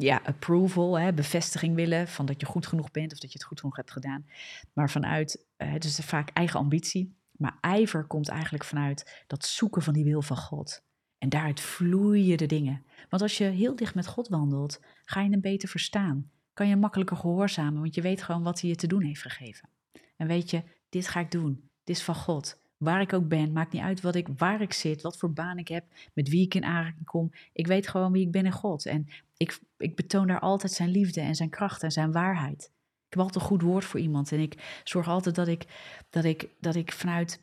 ja, 0.03 0.21
approval, 0.25 0.99
hè, 0.99 1.13
bevestiging 1.13 1.75
willen 1.75 2.09
van 2.09 2.27
dat 2.27 2.41
je 2.41 2.47
goed 2.47 2.67
genoeg 2.67 2.91
bent 2.91 3.13
of 3.13 3.19
dat 3.19 3.33
je 3.33 3.39
het 3.39 3.47
goed 3.47 3.61
genoeg 3.61 3.77
hebt 3.77 3.91
gedaan. 3.91 4.27
Maar 4.73 4.91
vanuit, 4.91 5.47
dus 5.79 5.97
vaak 5.97 6.31
eigen 6.31 6.59
ambitie. 6.59 7.19
Maar 7.31 7.59
ijver 7.61 8.05
komt 8.05 8.29
eigenlijk 8.29 8.65
vanuit 8.65 9.25
dat 9.27 9.45
zoeken 9.45 9.83
van 9.83 9.93
die 9.95 10.05
wil 10.05 10.23
van 10.23 10.37
God. 10.37 10.83
En 11.19 11.29
daaruit 11.29 11.61
vloeien 11.61 12.39
de 12.39 12.47
dingen. 12.47 12.85
Want 13.09 13.23
als 13.23 13.39
je 13.39 13.45
heel 13.45 13.77
dicht 13.77 13.95
met 13.95 14.07
God 14.07 14.29
wandelt, 14.29 14.81
ga 15.05 15.21
je 15.21 15.31
hem 15.31 15.41
beter 15.41 15.69
verstaan. 15.69 16.31
Kan 16.53 16.69
je 16.69 16.77
makkelijker 16.77 17.17
gehoorzamen, 17.17 17.81
want 17.81 17.95
je 17.95 18.01
weet 18.01 18.23
gewoon 18.23 18.43
wat 18.43 18.61
hij 18.61 18.71
je 18.71 18.77
te 18.77 18.87
doen 18.87 19.03
heeft 19.03 19.23
gegeven. 19.23 19.69
En 20.17 20.27
weet 20.27 20.51
je, 20.51 20.63
dit 20.89 21.09
ga 21.09 21.21
ik 21.21 21.31
doen. 21.31 21.69
Dit 21.85 21.97
is 21.97 22.03
van 22.03 22.15
God. 22.15 22.59
Waar 22.77 23.01
ik 23.01 23.13
ook 23.13 23.29
ben, 23.29 23.53
maakt 23.53 23.73
niet 23.73 23.83
uit 23.83 24.01
wat 24.01 24.15
ik, 24.15 24.29
waar 24.37 24.61
ik 24.61 24.73
zit, 24.73 25.03
wat 25.03 25.19
voor 25.19 25.33
baan 25.33 25.59
ik 25.59 25.69
heb, 25.69 25.85
met 26.15 26.29
wie 26.29 26.45
ik 26.45 26.55
in 26.55 26.65
aanraking 26.65 27.05
kom. 27.05 27.33
Ik 27.53 27.67
weet 27.67 27.89
gewoon 27.89 28.13
wie 28.13 28.27
ik 28.27 28.33
ben 28.33 28.45
in 28.45 28.53
God. 28.53 28.87
En 28.87 29.07
ik, 29.41 29.61
ik 29.77 29.97
betoon 29.97 30.27
daar 30.27 30.41
altijd 30.41 30.73
zijn 30.73 30.89
liefde 30.89 31.21
en 31.21 31.35
zijn 31.35 31.51
kracht 31.51 31.83
en 31.83 31.91
zijn 31.91 32.13
waarheid. 32.13 32.65
Ik 33.07 33.17
heb 33.17 33.19
altijd 33.19 33.43
een 33.43 33.49
goed 33.49 33.63
woord 33.63 33.85
voor 33.85 34.01
iemand. 34.01 34.33
En 34.33 34.41
ik 34.41 34.81
zorg 34.85 35.09
altijd 35.09 35.35
dat 35.35 35.49
ik, 35.49 35.67
dat 36.11 36.25
ik, 36.25 36.49
dat 36.59 36.75
ik 36.75 36.93
vanuit, 36.93 37.43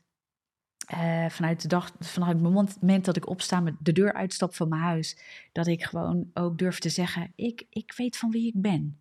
uh, 0.93 1.29
vanuit 1.29 1.61
de 1.61 1.67
dag, 1.67 1.91
vanuit 1.99 2.33
het 2.33 2.41
moment 2.41 3.05
dat 3.05 3.15
ik 3.15 3.29
opsta, 3.29 3.59
met 3.59 3.75
de 3.79 3.91
deur 3.91 4.13
uitstap 4.13 4.55
van 4.55 4.69
mijn 4.69 4.81
huis, 4.81 5.17
dat 5.51 5.67
ik 5.67 5.83
gewoon 5.83 6.29
ook 6.33 6.57
durf 6.57 6.79
te 6.79 6.89
zeggen: 6.89 7.33
ik, 7.35 7.65
ik 7.69 7.93
weet 7.95 8.17
van 8.17 8.31
wie 8.31 8.47
ik 8.47 8.61
ben. 8.61 8.99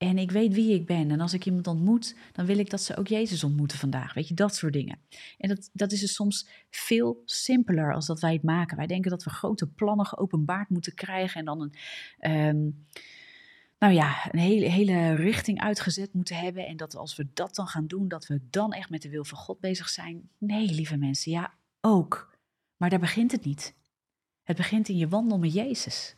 En 0.00 0.18
ik 0.18 0.30
weet 0.30 0.54
wie 0.54 0.74
ik 0.74 0.86
ben. 0.86 1.10
En 1.10 1.20
als 1.20 1.32
ik 1.32 1.46
iemand 1.46 1.66
ontmoet, 1.66 2.16
dan 2.32 2.46
wil 2.46 2.58
ik 2.58 2.70
dat 2.70 2.80
ze 2.80 2.96
ook 2.96 3.06
Jezus 3.06 3.44
ontmoeten 3.44 3.78
vandaag. 3.78 4.14
Weet 4.14 4.28
je, 4.28 4.34
dat 4.34 4.54
soort 4.54 4.72
dingen. 4.72 4.98
En 5.38 5.48
dat, 5.48 5.70
dat 5.72 5.92
is 5.92 6.00
dus 6.00 6.14
soms 6.14 6.48
veel 6.70 7.22
simpeler 7.24 7.94
als 7.94 8.06
dat 8.06 8.20
wij 8.20 8.32
het 8.32 8.42
maken. 8.42 8.76
Wij 8.76 8.86
denken 8.86 9.10
dat 9.10 9.22
we 9.22 9.30
grote 9.30 9.66
plannen 9.66 10.06
geopenbaard 10.06 10.68
moeten 10.68 10.94
krijgen 10.94 11.38
en 11.38 11.44
dan 11.44 11.60
een. 11.60 11.74
Um, 12.30 12.86
nou 13.78 13.92
ja, 13.92 14.32
een 14.32 14.38
hele, 14.38 14.66
hele 14.66 15.14
richting 15.14 15.60
uitgezet 15.60 16.12
moeten 16.12 16.36
hebben. 16.36 16.66
En 16.66 16.76
dat 16.76 16.96
als 16.96 17.16
we 17.16 17.26
dat 17.34 17.54
dan 17.54 17.66
gaan 17.66 17.86
doen, 17.86 18.08
dat 18.08 18.26
we 18.26 18.40
dan 18.50 18.72
echt 18.72 18.90
met 18.90 19.02
de 19.02 19.08
wil 19.08 19.24
van 19.24 19.38
God 19.38 19.60
bezig 19.60 19.88
zijn. 19.88 20.30
Nee, 20.38 20.70
lieve 20.74 20.96
mensen, 20.96 21.32
ja, 21.32 21.54
ook. 21.80 22.38
Maar 22.76 22.90
daar 22.90 22.98
begint 22.98 23.32
het 23.32 23.44
niet. 23.44 23.74
Het 24.42 24.56
begint 24.56 24.88
in 24.88 24.96
je 24.96 25.08
wandel 25.08 25.38
met 25.38 25.52
Jezus. 25.52 26.16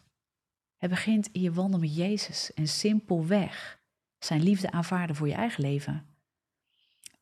Het 0.83 0.91
begint 0.91 1.29
in 1.33 1.41
je 1.41 1.53
wandel 1.53 1.81
met 1.81 1.97
Jezus. 1.97 2.55
En 2.55 2.69
simpelweg 2.69 3.81
zijn 4.19 4.43
liefde 4.43 4.71
aanvaarden 4.71 5.17
voor 5.17 5.29
je 5.29 5.35
eigen 5.35 5.63
leven. 5.63 6.07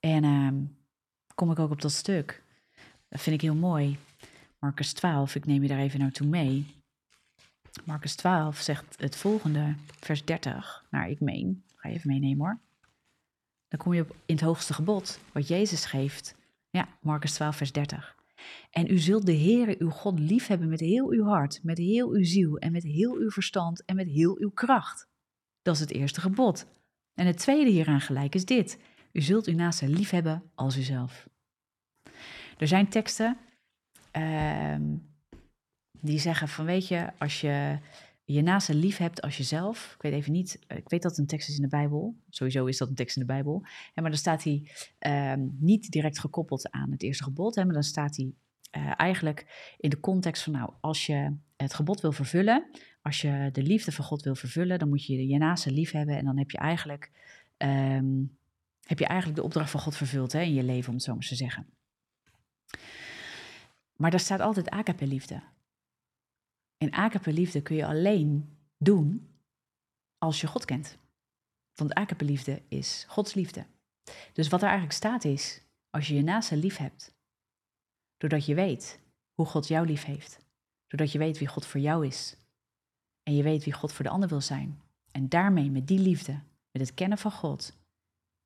En 0.00 0.24
uh, 0.24 0.52
kom 1.34 1.50
ik 1.50 1.58
ook 1.58 1.70
op 1.70 1.80
dat 1.80 1.92
stuk. 1.92 2.42
Dat 3.08 3.20
vind 3.20 3.36
ik 3.36 3.40
heel 3.40 3.54
mooi. 3.54 3.98
Marcus 4.58 4.92
12, 4.92 5.34
ik 5.34 5.46
neem 5.46 5.62
je 5.62 5.68
daar 5.68 5.78
even 5.78 5.98
naartoe 5.98 6.26
mee. 6.26 6.66
Marcus 7.84 8.14
12 8.14 8.58
zegt 8.58 9.00
het 9.00 9.16
volgende, 9.16 9.74
vers 10.00 10.24
30. 10.24 10.84
Nou, 10.90 11.10
ik 11.10 11.20
meen, 11.20 11.64
ga 11.76 11.88
je 11.88 11.94
even 11.94 12.10
meenemen 12.10 12.46
hoor. 12.46 12.58
Dan 13.68 13.78
kom 13.78 13.94
je 13.94 14.02
op 14.02 14.16
in 14.26 14.34
het 14.34 14.44
hoogste 14.44 14.74
gebod, 14.74 15.20
wat 15.32 15.48
Jezus 15.48 15.84
geeft. 15.84 16.34
Ja, 16.70 16.88
Marcus 17.00 17.32
12, 17.32 17.56
vers 17.56 17.72
30. 17.72 18.16
En 18.70 18.90
u 18.90 18.98
zult 18.98 19.26
de 19.26 19.36
Heere 19.36 19.76
uw 19.78 19.90
God 19.90 20.18
liefhebben 20.18 20.68
met 20.68 20.80
heel 20.80 21.10
uw 21.10 21.24
hart, 21.24 21.60
met 21.62 21.78
heel 21.78 22.10
uw 22.10 22.24
ziel 22.24 22.58
en 22.58 22.72
met 22.72 22.82
heel 22.82 23.14
uw 23.14 23.30
verstand 23.30 23.84
en 23.84 23.96
met 23.96 24.06
heel 24.06 24.38
uw 24.38 24.50
kracht. 24.50 25.08
Dat 25.62 25.74
is 25.74 25.80
het 25.80 25.92
eerste 25.92 26.20
gebod. 26.20 26.66
En 27.14 27.26
het 27.26 27.38
tweede 27.38 27.70
hieraan 27.70 28.00
gelijk 28.00 28.34
is 28.34 28.44
dit. 28.44 28.78
U 29.12 29.20
zult 29.20 29.46
uw 29.46 29.54
naaste 29.54 29.88
liefhebben 29.88 30.50
als 30.54 30.76
uzelf. 30.76 31.28
Er 32.58 32.68
zijn 32.68 32.88
teksten 32.88 33.38
uh, 34.16 34.76
die 36.00 36.18
zeggen 36.18 36.48
van 36.48 36.64
weet 36.64 36.88
je, 36.88 37.12
als 37.18 37.40
je 37.40 37.78
je 38.32 38.42
naaste 38.42 38.74
lief 38.74 38.96
hebt 38.96 39.22
als 39.22 39.36
jezelf. 39.36 39.92
Ik 39.94 40.02
weet 40.02 40.12
even 40.12 40.32
niet, 40.32 40.58
ik 40.68 40.88
weet 40.88 41.02
dat 41.02 41.10
het 41.10 41.20
een 41.20 41.26
tekst 41.26 41.48
is 41.48 41.56
in 41.56 41.62
de 41.62 41.68
Bijbel. 41.68 42.16
Sowieso 42.28 42.66
is 42.66 42.78
dat 42.78 42.88
een 42.88 42.94
tekst 42.94 43.16
in 43.16 43.22
de 43.22 43.32
Bijbel. 43.32 43.60
Maar 43.94 44.10
dan 44.10 44.18
staat 44.18 44.44
hij 44.44 44.70
ehm, 44.98 45.48
niet 45.58 45.90
direct 45.90 46.18
gekoppeld 46.18 46.70
aan 46.70 46.90
het 46.90 47.02
eerste 47.02 47.22
gebod. 47.22 47.54
Hè, 47.54 47.64
maar 47.64 47.74
dan 47.74 47.82
staat 47.82 48.16
hij 48.16 48.32
uh, 48.76 48.92
eigenlijk 48.96 49.74
in 49.78 49.90
de 49.90 50.00
context 50.00 50.42
van 50.42 50.52
nou, 50.52 50.72
als 50.80 51.06
je 51.06 51.36
het 51.56 51.74
gebod 51.74 52.00
wil 52.00 52.12
vervullen, 52.12 52.70
als 53.02 53.20
je 53.20 53.48
de 53.52 53.62
liefde 53.62 53.92
van 53.92 54.04
God 54.04 54.22
wil 54.22 54.34
vervullen, 54.34 54.78
dan 54.78 54.88
moet 54.88 55.06
je 55.06 55.26
je 55.26 55.38
naaste 55.38 55.70
lief 55.70 55.90
hebben. 55.90 56.16
En 56.16 56.24
dan 56.24 56.38
heb 56.38 56.50
je 56.50 56.58
eigenlijk, 56.58 57.10
ehm, 57.56 58.24
heb 58.82 58.98
je 58.98 59.06
eigenlijk 59.06 59.38
de 59.38 59.44
opdracht 59.44 59.70
van 59.70 59.80
God 59.80 59.96
vervuld 59.96 60.32
hè, 60.32 60.40
in 60.40 60.54
je 60.54 60.62
leven, 60.62 60.88
om 60.88 60.94
het 60.94 61.04
zo 61.04 61.14
maar 61.14 61.26
te 61.26 61.34
zeggen. 61.34 61.66
Maar 63.96 64.10
daar 64.10 64.20
staat 64.20 64.40
altijd 64.40 64.70
agape 64.70 65.06
liefde. 65.06 65.42
En 66.82 66.92
agape 66.92 67.32
liefde 67.32 67.62
kun 67.62 67.76
je 67.76 67.86
alleen 67.86 68.56
doen 68.78 69.28
als 70.18 70.40
je 70.40 70.46
God 70.46 70.64
kent. 70.64 70.98
Want 71.74 71.94
agape 71.94 72.24
liefde 72.24 72.62
is 72.68 73.04
Gods 73.08 73.34
liefde. 73.34 73.66
Dus 74.32 74.48
wat 74.48 74.60
er 74.60 74.68
eigenlijk 74.68 74.96
staat 74.96 75.24
is, 75.24 75.62
als 75.90 76.08
je 76.08 76.14
je 76.14 76.22
naaste 76.22 76.56
lief 76.56 76.76
hebt, 76.76 77.14
doordat 78.16 78.46
je 78.46 78.54
weet 78.54 79.00
hoe 79.34 79.46
God 79.46 79.68
jou 79.68 79.86
lief 79.86 80.04
heeft, 80.04 80.38
doordat 80.86 81.12
je 81.12 81.18
weet 81.18 81.38
wie 81.38 81.48
God 81.48 81.66
voor 81.66 81.80
jou 81.80 82.06
is 82.06 82.36
en 83.22 83.34
je 83.34 83.42
weet 83.42 83.64
wie 83.64 83.72
God 83.72 83.92
voor 83.92 84.04
de 84.04 84.10
ander 84.10 84.28
wil 84.28 84.40
zijn, 84.40 84.80
en 85.10 85.28
daarmee 85.28 85.70
met 85.70 85.86
die 85.86 85.98
liefde, 85.98 86.40
met 86.70 86.82
het 86.82 86.94
kennen 86.94 87.18
van 87.18 87.32
God 87.32 87.78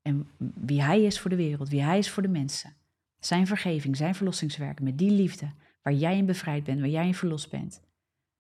en 0.03 0.29
wie 0.55 0.83
Hij 0.83 1.03
is 1.03 1.21
voor 1.21 1.31
de 1.31 1.37
wereld, 1.37 1.69
wie 1.69 1.83
Hij 1.83 1.99
is 1.99 2.11
voor 2.11 2.23
de 2.23 2.29
mensen, 2.29 2.75
zijn 3.19 3.47
vergeving, 3.47 3.97
zijn 3.97 4.15
verlossingswerk, 4.15 4.81
met 4.81 4.99
die 4.99 5.11
liefde 5.11 5.53
waar 5.83 5.93
jij 5.93 6.17
in 6.17 6.27
bevrijd 6.27 6.65
bent, 6.65 6.81
waar 6.81 6.89
jij 6.89 7.07
in 7.07 7.15
verlost 7.15 7.51
bent, 7.51 7.81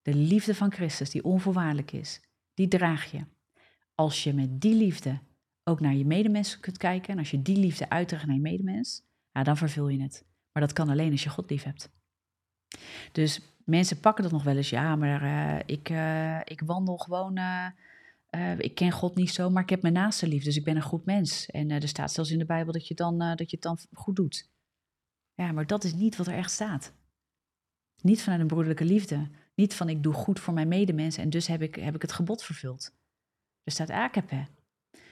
de 0.04 0.14
liefde 0.14 0.54
van 0.54 0.72
Christus 0.72 1.10
die 1.10 1.24
onvoorwaardelijk 1.24 1.92
is, 1.92 2.20
die 2.54 2.68
draag 2.68 3.10
je. 3.10 3.24
Als 3.94 4.24
je 4.24 4.32
met 4.32 4.60
die 4.60 4.74
liefde 4.74 5.18
ook 5.62 5.80
naar 5.80 5.94
je 5.94 6.06
medemens 6.06 6.60
kunt 6.60 6.76
kijken 6.76 7.12
en 7.12 7.18
als 7.18 7.30
je 7.30 7.42
die 7.42 7.56
liefde 7.56 7.90
uitdraagt 7.90 8.26
naar 8.26 8.34
je 8.34 8.40
medemens, 8.40 9.02
ja, 9.32 9.42
dan 9.42 9.56
vervul 9.56 9.88
je 9.88 10.02
het. 10.02 10.24
Maar 10.52 10.62
dat 10.62 10.72
kan 10.72 10.88
alleen 10.88 11.10
als 11.10 11.22
je 11.22 11.28
God 11.28 11.50
lief 11.50 11.62
hebt. 11.62 11.90
Dus 13.12 13.40
mensen 13.64 14.00
pakken 14.00 14.22
dat 14.22 14.32
nog 14.32 14.42
wel 14.42 14.56
eens, 14.56 14.70
ja, 14.70 14.96
maar 14.96 15.22
uh, 15.22 15.60
ik, 15.66 15.88
uh, 15.90 16.40
ik 16.44 16.60
wandel 16.60 16.96
gewoon, 16.96 17.38
uh, 17.38 18.58
ik 18.58 18.74
ken 18.74 18.90
God 18.90 19.14
niet 19.14 19.30
zo, 19.30 19.50
maar 19.50 19.62
ik 19.62 19.70
heb 19.70 19.82
mijn 19.82 19.94
naaste 19.94 20.26
lief, 20.28 20.44
dus 20.44 20.56
ik 20.56 20.64
ben 20.64 20.76
een 20.76 20.82
goed 20.82 21.04
mens. 21.04 21.46
En 21.46 21.70
er 21.70 21.88
staat 21.88 22.12
zelfs 22.12 22.30
in 22.30 22.38
de 22.38 22.46
Bijbel 22.46 22.72
dat 22.72 22.88
je, 22.88 22.94
dan, 22.94 23.18
dat 23.18 23.50
je 23.50 23.56
het 23.56 23.62
dan 23.62 23.78
goed 23.92 24.16
doet. 24.16 24.50
Ja, 25.34 25.52
maar 25.52 25.66
dat 25.66 25.84
is 25.84 25.94
niet 25.94 26.16
wat 26.16 26.26
er 26.26 26.34
echt 26.34 26.50
staat. 26.50 26.92
Niet 28.02 28.22
vanuit 28.22 28.40
een 28.40 28.46
broederlijke 28.46 28.84
liefde. 28.84 29.28
Niet 29.54 29.74
van 29.74 29.88
ik 29.88 30.02
doe 30.02 30.12
goed 30.12 30.40
voor 30.40 30.54
mijn 30.54 30.68
medemens 30.68 31.16
en 31.16 31.30
dus 31.30 31.46
heb 31.46 31.62
ik, 31.62 31.74
heb 31.74 31.94
ik 31.94 32.02
het 32.02 32.12
gebod 32.12 32.42
vervuld. 32.42 32.92
Er 33.62 33.72
staat 33.72 33.90
agape. 33.90 34.46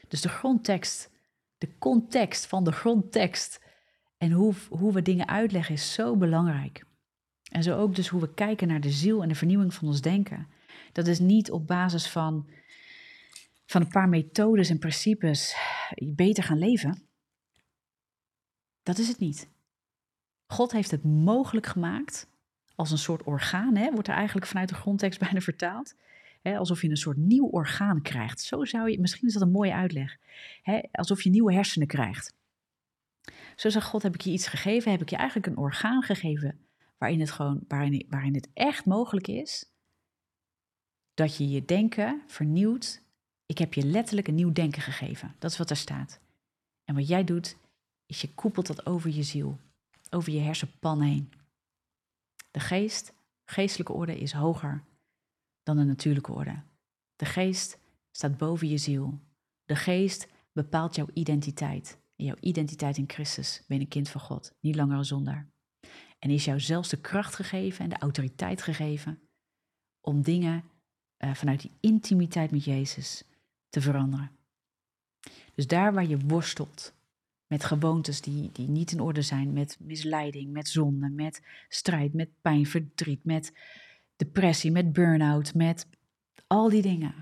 Dus 0.09 0.21
de 0.21 0.29
grondtekst, 0.29 1.11
de 1.59 1.79
context 1.79 2.47
van 2.47 2.65
de 2.65 2.73
grondtekst 2.73 3.61
en 4.19 4.31
hoe, 4.31 4.55
hoe 4.69 4.93
we 4.93 5.03
dingen 5.03 5.29
uitleggen 5.29 5.75
is 5.75 5.93
zo 5.93 6.17
belangrijk. 6.17 6.85
En 7.51 7.63
zo 7.63 7.79
ook 7.79 7.95
dus 7.95 8.09
hoe 8.09 8.21
we 8.21 8.35
kijken 8.35 8.69
naar 8.69 8.81
de 8.81 8.91
ziel 8.91 9.23
en 9.23 9.29
de 9.29 9.35
vernieuwing 9.35 9.75
van 9.75 9.89
ons 9.89 10.01
denken. 10.01 10.49
Dat 10.93 11.07
is 11.07 11.19
niet 11.19 11.51
op 11.51 11.67
basis 11.67 12.09
van, 12.09 12.49
van 13.67 13.81
een 13.81 13.89
paar 13.89 14.09
methodes 14.09 14.71
en 14.71 14.79
principes 14.79 15.57
beter 16.15 16.45
gaan 16.45 16.59
leven. 16.59 17.03
Dat 18.83 18.99
is 18.99 19.09
het 19.09 19.19
niet. 19.19 19.49
God 20.47 20.73
heeft 20.73 20.91
het 20.91 21.05
mogelijk 21.05 21.67
gemaakt 21.67 22.27
als 22.77 22.91
een 22.91 22.99
soort 22.99 23.23
orgaan, 23.23 23.77
hè, 23.77 23.93
wordt 23.93 24.09
er 24.09 24.15
eigenlijk 24.15 24.47
vanuit 24.47 24.69
de 24.69 24.75
grondtekst 24.75 25.21
bijna 25.29 25.41
vertaald. 25.41 25.95
Hè, 26.43 26.57
alsof 26.59 26.83
je 26.83 26.89
een 26.89 26.97
soort 26.97 27.17
nieuw 27.17 27.47
orgaan 27.47 28.03
krijgt. 28.03 28.41
Zo 28.41 28.65
zou 28.65 28.91
je, 28.91 29.01
misschien 29.01 29.29
is 29.29 29.35
dat 29.35 29.43
een 29.43 29.51
mooie 29.51 29.75
uitleg. 29.75 30.17
Hè, 30.63 30.81
alsof 30.93 31.23
je 31.23 31.31
nieuwe 31.31 31.55
hersenen 31.55 31.87
krijgt. 31.87 32.35
Zo 33.57 33.69
zegt 33.69 33.87
God, 33.87 34.03
heb 34.03 34.15
ik 34.15 34.21
je 34.21 34.31
iets 34.31 34.47
gegeven, 34.47 34.91
heb 34.91 35.01
ik 35.01 35.11
je 35.11 35.17
eigenlijk 35.17 35.47
een 35.47 35.57
orgaan 35.57 36.03
gegeven 36.03 36.59
waarin 36.99 37.21
het, 37.21 37.31
gewoon, 37.31 37.65
waarin, 37.69 38.07
waarin 38.09 38.35
het 38.35 38.49
echt 38.55 38.85
mogelijk 38.85 39.29
is 39.29 39.73
dat 41.15 41.37
je 41.37 41.49
je 41.49 41.65
denken 41.65 42.23
vernieuwt. 42.27 43.03
Ik 43.47 43.59
heb 43.59 43.75
je 43.75 43.85
letterlijk 43.85 44.29
een 44.29 44.35
nieuw 44.35 44.53
denken 44.53 44.83
gegeven. 44.83 45.35
Dat 45.39 45.51
is 45.51 45.59
wat 45.59 45.71
er 45.71 45.77
staat. 45.77 46.21
En 46.85 46.95
wat 46.95 47.09
jij 47.09 47.25
doet, 47.25 47.57
is 48.07 48.21
je 48.21 48.35
koepelt 48.35 48.67
dat 48.67 48.87
over 48.87 49.11
je 49.11 49.23
ziel, 49.23 49.59
over 50.11 50.33
je 50.33 50.41
hersenpan 50.41 51.01
heen. 51.01 51.33
De 52.53 52.61
geest, 52.61 53.13
geestelijke 53.45 53.93
orde 53.93 54.19
is 54.19 54.33
hoger 54.33 54.85
dan 55.63 55.77
de 55.77 55.85
natuurlijke 55.85 56.33
orde. 56.33 56.63
De 57.17 57.25
geest 57.25 57.79
staat 58.11 58.37
boven 58.37 58.69
je 58.69 58.79
ziel. 58.79 59.21
De 59.65 59.77
geest 59.77 60.29
bepaalt 60.53 60.95
jouw 60.95 61.09
identiteit. 61.13 61.99
En 62.17 62.25
jouw 62.25 62.37
identiteit 62.41 62.97
in 62.97 63.11
Christus 63.11 63.63
ben 63.67 63.81
een 63.81 63.89
kind 63.89 64.09
van 64.09 64.21
God, 64.21 64.55
niet 64.61 64.77
langer 64.77 64.97
een 64.97 65.05
zondaar. 65.05 65.51
En 66.19 66.31
is 66.31 66.45
jou 66.45 66.61
zelfs 66.61 66.89
de 66.89 67.01
kracht 67.01 67.35
gegeven 67.35 67.85
en 67.85 67.91
de 67.91 67.99
autoriteit 67.99 68.63
gegeven 68.63 69.21
om 70.01 70.23
dingen 70.23 70.65
uh, 71.19 71.35
vanuit 71.35 71.61
die 71.61 71.77
intimiteit 71.81 72.51
met 72.51 72.65
Jezus 72.65 73.25
te 73.69 73.81
veranderen. 73.81 74.31
Dus 75.55 75.67
daar 75.67 75.93
waar 75.93 76.07
je 76.07 76.19
worstelt, 76.19 76.95
met 77.53 77.65
gewoontes 77.65 78.21
die, 78.21 78.51
die 78.53 78.69
niet 78.69 78.93
in 78.93 79.01
orde 79.01 79.23
zijn, 79.23 79.53
met 79.53 79.77
misleiding, 79.81 80.53
met 80.53 80.69
zonde, 80.69 81.09
met 81.09 81.43
strijd, 81.69 82.13
met 82.13 82.29
pijn, 82.41 82.67
verdriet, 82.67 83.25
met 83.25 83.53
depressie, 84.17 84.71
met 84.71 84.93
burn-out, 84.93 85.55
met 85.55 85.87
al 86.47 86.69
die 86.69 86.83
dingen. 86.83 87.15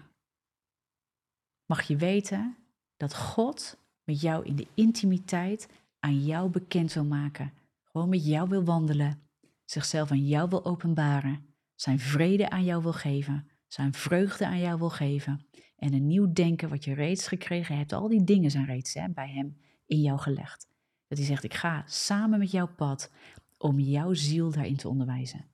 Mag 1.67 1.83
je 1.83 1.97
weten 1.97 2.57
dat 2.97 3.17
God 3.17 3.79
met 4.05 4.21
jou 4.21 4.45
in 4.45 4.57
de 4.57 4.67
intimiteit 4.75 5.69
aan 6.01 6.25
jou 6.25 6.51
bekend 6.51 6.93
wil 6.93 7.05
maken. 7.05 7.53
Gewoon 7.85 8.09
met 8.09 8.27
jou 8.27 8.49
wil 8.49 8.65
wandelen, 8.65 9.23
zichzelf 9.65 10.11
aan 10.11 10.27
jou 10.27 10.49
wil 10.49 10.65
openbaren, 10.65 11.55
zijn 11.75 11.99
vrede 11.99 12.51
aan 12.51 12.65
jou 12.65 12.83
wil 12.83 12.93
geven, 12.93 13.51
zijn 13.67 13.93
vreugde 13.95 14.47
aan 14.47 14.61
jou 14.61 14.79
wil 14.79 14.91
geven 14.91 15.47
en 15.77 15.93
een 15.93 16.07
nieuw 16.07 16.33
denken 16.33 16.69
wat 16.69 16.85
je 16.85 16.95
reeds 16.95 17.29
gekregen 17.29 17.77
hebt. 17.77 17.93
Al 17.93 18.09
die 18.09 18.25
dingen 18.25 18.51
zijn 18.51 18.67
reeds 18.67 18.95
hè, 18.95 19.09
bij 19.09 19.31
hem 19.31 19.57
in 19.91 20.01
jou 20.01 20.19
gelegd. 20.19 20.69
Dat 21.07 21.19
hij 21.19 21.27
zegt, 21.27 21.45
ik 21.45 21.55
ga 21.55 21.83
samen 21.87 22.39
met 22.39 22.51
jouw 22.51 22.69
pad 22.69 23.11
om 23.59 23.79
jouw 23.79 24.15
ziel 24.15 24.51
daarin 24.51 24.77
te 24.77 24.89
onderwijzen. 24.89 25.45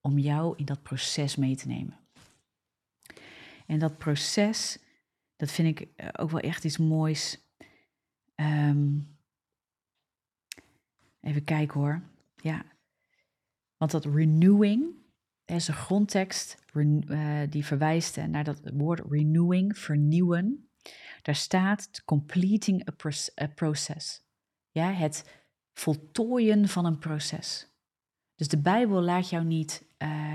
Om 0.00 0.18
jou 0.18 0.56
in 0.56 0.64
dat 0.64 0.82
proces 0.82 1.36
mee 1.36 1.56
te 1.56 1.66
nemen. 1.66 1.98
En 3.66 3.78
dat 3.78 3.98
proces, 3.98 4.78
dat 5.36 5.50
vind 5.50 5.80
ik 5.80 5.88
eh, 5.96 6.08
ook 6.12 6.30
wel 6.30 6.40
echt 6.40 6.64
iets 6.64 6.78
moois. 6.78 7.38
Um, 8.34 9.16
even 11.20 11.44
kijken 11.44 11.80
hoor. 11.80 12.02
Ja, 12.36 12.64
want 13.76 13.90
dat 13.90 14.04
renewing, 14.04 14.94
is 15.44 15.68
een 15.68 15.74
grondtekst 15.74 16.64
uh, 16.74 17.40
die 17.50 17.64
verwijst 17.64 18.16
naar 18.16 18.44
dat 18.44 18.60
woord 18.72 19.02
renewing, 19.10 19.78
vernieuwen. 19.78 20.65
Daar 21.22 21.34
staat 21.34 22.02
completing 22.04 22.88
a, 22.88 23.46
process. 23.54 24.22
Ja, 24.70 24.92
het 24.92 25.44
voltooien 25.72 26.68
van 26.68 26.84
een 26.84 26.98
proces. 26.98 27.68
Dus 28.34 28.48
de 28.48 28.58
Bijbel 28.58 29.02
laat 29.02 29.30
jou 29.30 29.44
niet, 29.44 29.84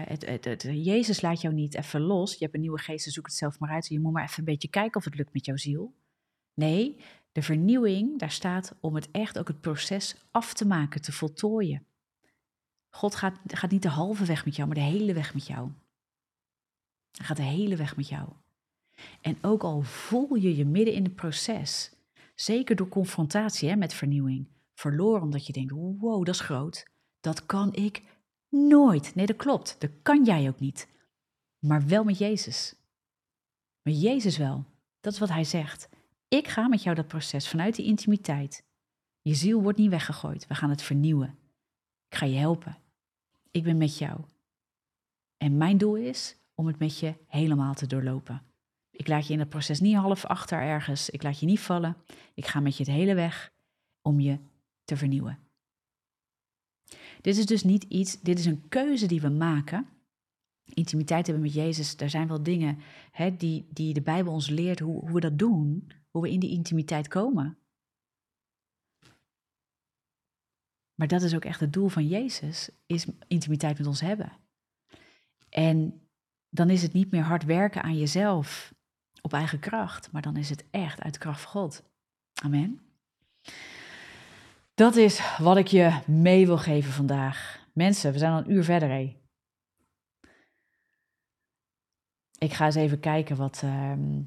het, 0.06 0.46
het, 0.46 0.62
Jezus 0.62 1.22
laat 1.22 1.42
jou 1.42 1.54
niet 1.54 1.76
even 1.76 2.02
los. 2.02 2.34
Je 2.34 2.44
hebt 2.44 2.54
een 2.54 2.62
nieuwe 2.62 2.80
geest, 2.80 3.06
dus 3.06 3.14
zoek 3.14 3.26
het 3.26 3.36
zelf 3.36 3.60
maar 3.60 3.70
uit. 3.70 3.88
Je 3.88 4.00
moet 4.00 4.14
maar 4.14 4.24
even 4.24 4.40
een 4.40 4.46
beetje 4.46 4.70
kijken 4.70 4.96
of 4.96 5.06
het 5.06 5.16
lukt 5.16 5.34
met 5.34 5.46
jouw 5.46 5.58
ziel. 5.58 5.94
Nee, 6.54 7.02
de 7.32 7.42
vernieuwing, 7.42 8.20
daar 8.20 8.32
staat 8.32 8.76
om 8.80 8.96
het 8.96 9.12
echt 9.12 9.40
ook 9.40 9.48
het 9.48 9.62
proces 9.62 10.16
af 10.32 10.54
te 10.54 10.68
maken, 10.68 11.02
te 11.02 11.12
voltooien. 11.12 11.86
God 12.90 13.16
gaat, 13.16 13.40
gaat 13.46 13.72
niet 13.72 13.82
de 13.82 13.90
halve 13.90 14.26
weg 14.26 14.46
met 14.46 14.56
jou, 14.56 14.68
maar 14.68 14.78
de 14.78 14.84
hele 14.84 15.14
weg 15.14 15.34
met 15.34 15.48
jou. 15.48 15.72
Hij 17.12 17.26
gaat 17.26 17.38
de 17.38 17.44
hele 17.44 17.76
weg 17.76 17.96
met 17.96 18.08
jou. 18.08 18.30
En 19.22 19.38
ook 19.42 19.64
al 19.64 19.82
voel 19.82 20.36
je 20.36 20.56
je 20.56 20.66
midden 20.66 20.94
in 20.94 21.04
het 21.04 21.16
proces, 21.16 21.92
zeker 22.36 22.76
door 22.76 22.88
confrontatie 22.88 23.70
hè, 23.70 23.76
met 23.76 23.94
vernieuwing, 23.94 24.48
verloren 24.74 25.22
omdat 25.22 25.46
je 25.46 25.54
denkt, 25.54 25.72
wow, 25.72 26.26
dat 26.26 26.36
is 26.36 26.42
groot, 26.42 26.86
dat 27.20 27.46
kan 27.46 27.74
ik 27.74 28.04
nooit. 28.50 29.16
Nee, 29.16 29.26
dat 29.26 29.36
klopt, 29.36 29.76
dat 29.80 29.92
kan 30.02 30.24
jij 30.24 30.48
ook 30.48 30.60
niet. 30.60 30.88
Maar 31.60 31.88
wel 31.88 32.04
met 32.04 32.18
Jezus. 32.18 32.76
Met 33.82 34.02
Jezus 34.02 34.38
wel. 34.38 34.66
Dat 35.00 35.14
is 35.14 35.20
wat 35.20 35.30
hij 35.30 35.44
zegt. 35.44 35.90
Ik 36.28 36.48
ga 36.48 36.68
met 36.68 36.84
jou 36.84 36.96
dat 36.96 37.08
proces 37.08 37.48
vanuit 37.48 37.76
die 37.76 37.86
intimiteit. 37.86 38.64
Je 39.22 39.34
ziel 39.34 39.62
wordt 39.62 39.78
niet 39.78 39.90
weggegooid. 39.90 40.48
We 40.48 40.56
gaan 40.56 40.70
het 40.70 40.82
vernieuwen. 40.82 41.38
Ik 42.08 42.18
ga 42.18 42.26
je 42.26 42.38
helpen. 42.38 42.78
Ik 43.52 43.64
ben 43.64 43.78
met 43.78 43.98
jou. 43.98 44.20
En 45.38 45.58
mijn 45.58 45.78
doel 45.78 45.96
is 45.96 46.36
om 46.56 46.68
het 46.68 46.80
met 46.80 47.00
je 47.00 47.16
helemaal 47.28 47.74
te 47.74 47.88
doorlopen. 47.88 48.42
Ik 49.02 49.08
laat 49.08 49.28
je 49.28 49.34
in 49.34 49.40
het 49.40 49.50
proces 49.50 49.80
niet 49.80 49.96
half 49.96 50.26
achter 50.26 50.62
ergens. 50.62 51.10
Ik 51.10 51.24
laat 51.24 51.40
je 51.40 51.46
niet 51.46 51.60
vallen. 51.60 51.98
Ik 52.34 52.46
ga 52.46 52.60
met 52.60 52.78
je 52.78 52.84
het 52.84 52.94
hele 52.94 53.14
weg 53.14 53.54
om 54.02 54.20
je 54.20 54.40
te 54.84 54.98
vernieuwen. 54.98 55.40
Dit 57.22 57.38
is 57.38 57.46
dus 57.46 57.64
niet 57.64 57.84
iets, 57.84 58.22
dit 58.22 58.40
is 58.40 58.46
een 58.46 58.68
keuze 58.68 59.06
die 59.06 59.22
we 59.22 59.30
maken. 59.30 59.88
Intimiteit 60.64 61.26
hebben 61.26 61.44
met 61.44 61.54
Jezus, 61.54 61.98
daar 61.98 62.10
zijn 62.10 62.28
wel 62.28 62.44
dingen 62.44 62.80
hè, 63.12 63.36
die, 63.36 63.68
die 63.70 63.94
de 63.94 64.02
Bijbel 64.02 64.34
ons 64.34 64.50
leert 64.50 64.80
hoe, 64.80 65.00
hoe 65.00 65.14
we 65.14 65.20
dat 65.20 65.40
doen, 65.40 65.92
hoe 66.10 66.22
we 66.22 66.32
in 66.32 66.40
die 66.40 66.52
intimiteit 66.52 67.08
komen. 67.08 67.58
Maar 70.96 71.08
dat 71.08 71.22
is 71.22 71.36
ook 71.36 71.46
echt 71.46 71.60
het 71.60 71.74
doel 71.74 71.88
van 71.88 72.08
Jezus, 72.08 72.70
is 72.86 73.06
intimiteit 73.28 73.78
met 73.78 73.88
ons 73.88 74.02
hebben. 74.02 74.32
En 75.50 76.02
dan 76.50 76.70
is 76.70 76.82
het 76.82 76.94
niet 76.94 77.12
meer 77.12 77.24
hard 77.24 77.44
werken 77.44 77.84
aan 77.84 77.98
jezelf 77.98 78.74
op 79.22 79.34
eigen 79.34 79.60
kracht, 79.60 80.12
maar 80.12 80.22
dan 80.22 80.38
is 80.38 80.50
het 80.50 80.66
echt 80.72 81.02
uit 81.02 81.14
de 81.14 81.20
kracht 81.20 81.42
van 81.42 81.52
God. 81.52 81.84
Amen. 82.44 82.80
Dat 84.74 84.96
is 84.96 85.38
wat 85.38 85.58
ik 85.58 85.68
je 85.68 86.00
mee 86.06 86.46
wil 86.46 86.58
geven 86.58 86.92
vandaag. 86.92 87.68
Mensen, 87.74 88.12
we 88.12 88.18
zijn 88.18 88.32
al 88.32 88.38
een 88.38 88.52
uur 88.52 88.64
verder. 88.64 88.90
Hé. 88.90 89.20
Ik 92.38 92.54
ga 92.54 92.66
eens 92.66 92.76
even 92.76 93.00
kijken 93.00 93.36
wat, 93.36 93.62
ehm, 93.64 94.22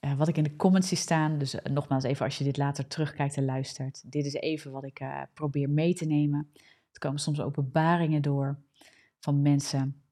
eh, 0.00 0.14
wat 0.14 0.28
ik 0.28 0.36
in 0.36 0.42
de 0.42 0.56
comments 0.56 0.88
zie 0.88 0.96
staan. 0.96 1.38
Dus 1.38 1.54
eh, 1.54 1.72
nogmaals, 1.72 2.04
even 2.04 2.24
als 2.24 2.38
je 2.38 2.44
dit 2.44 2.56
later 2.56 2.86
terugkijkt 2.86 3.36
en 3.36 3.44
luistert. 3.44 4.12
Dit 4.12 4.26
is 4.26 4.34
even 4.34 4.70
wat 4.70 4.84
ik 4.84 5.00
uh, 5.00 5.22
probeer 5.34 5.70
mee 5.70 5.94
te 5.94 6.04
nemen. 6.04 6.50
Er 6.92 6.98
komen 6.98 7.20
soms 7.20 7.40
openbaringen 7.40 8.22
door 8.22 8.58
van 9.18 9.42
mensen. 9.42 10.05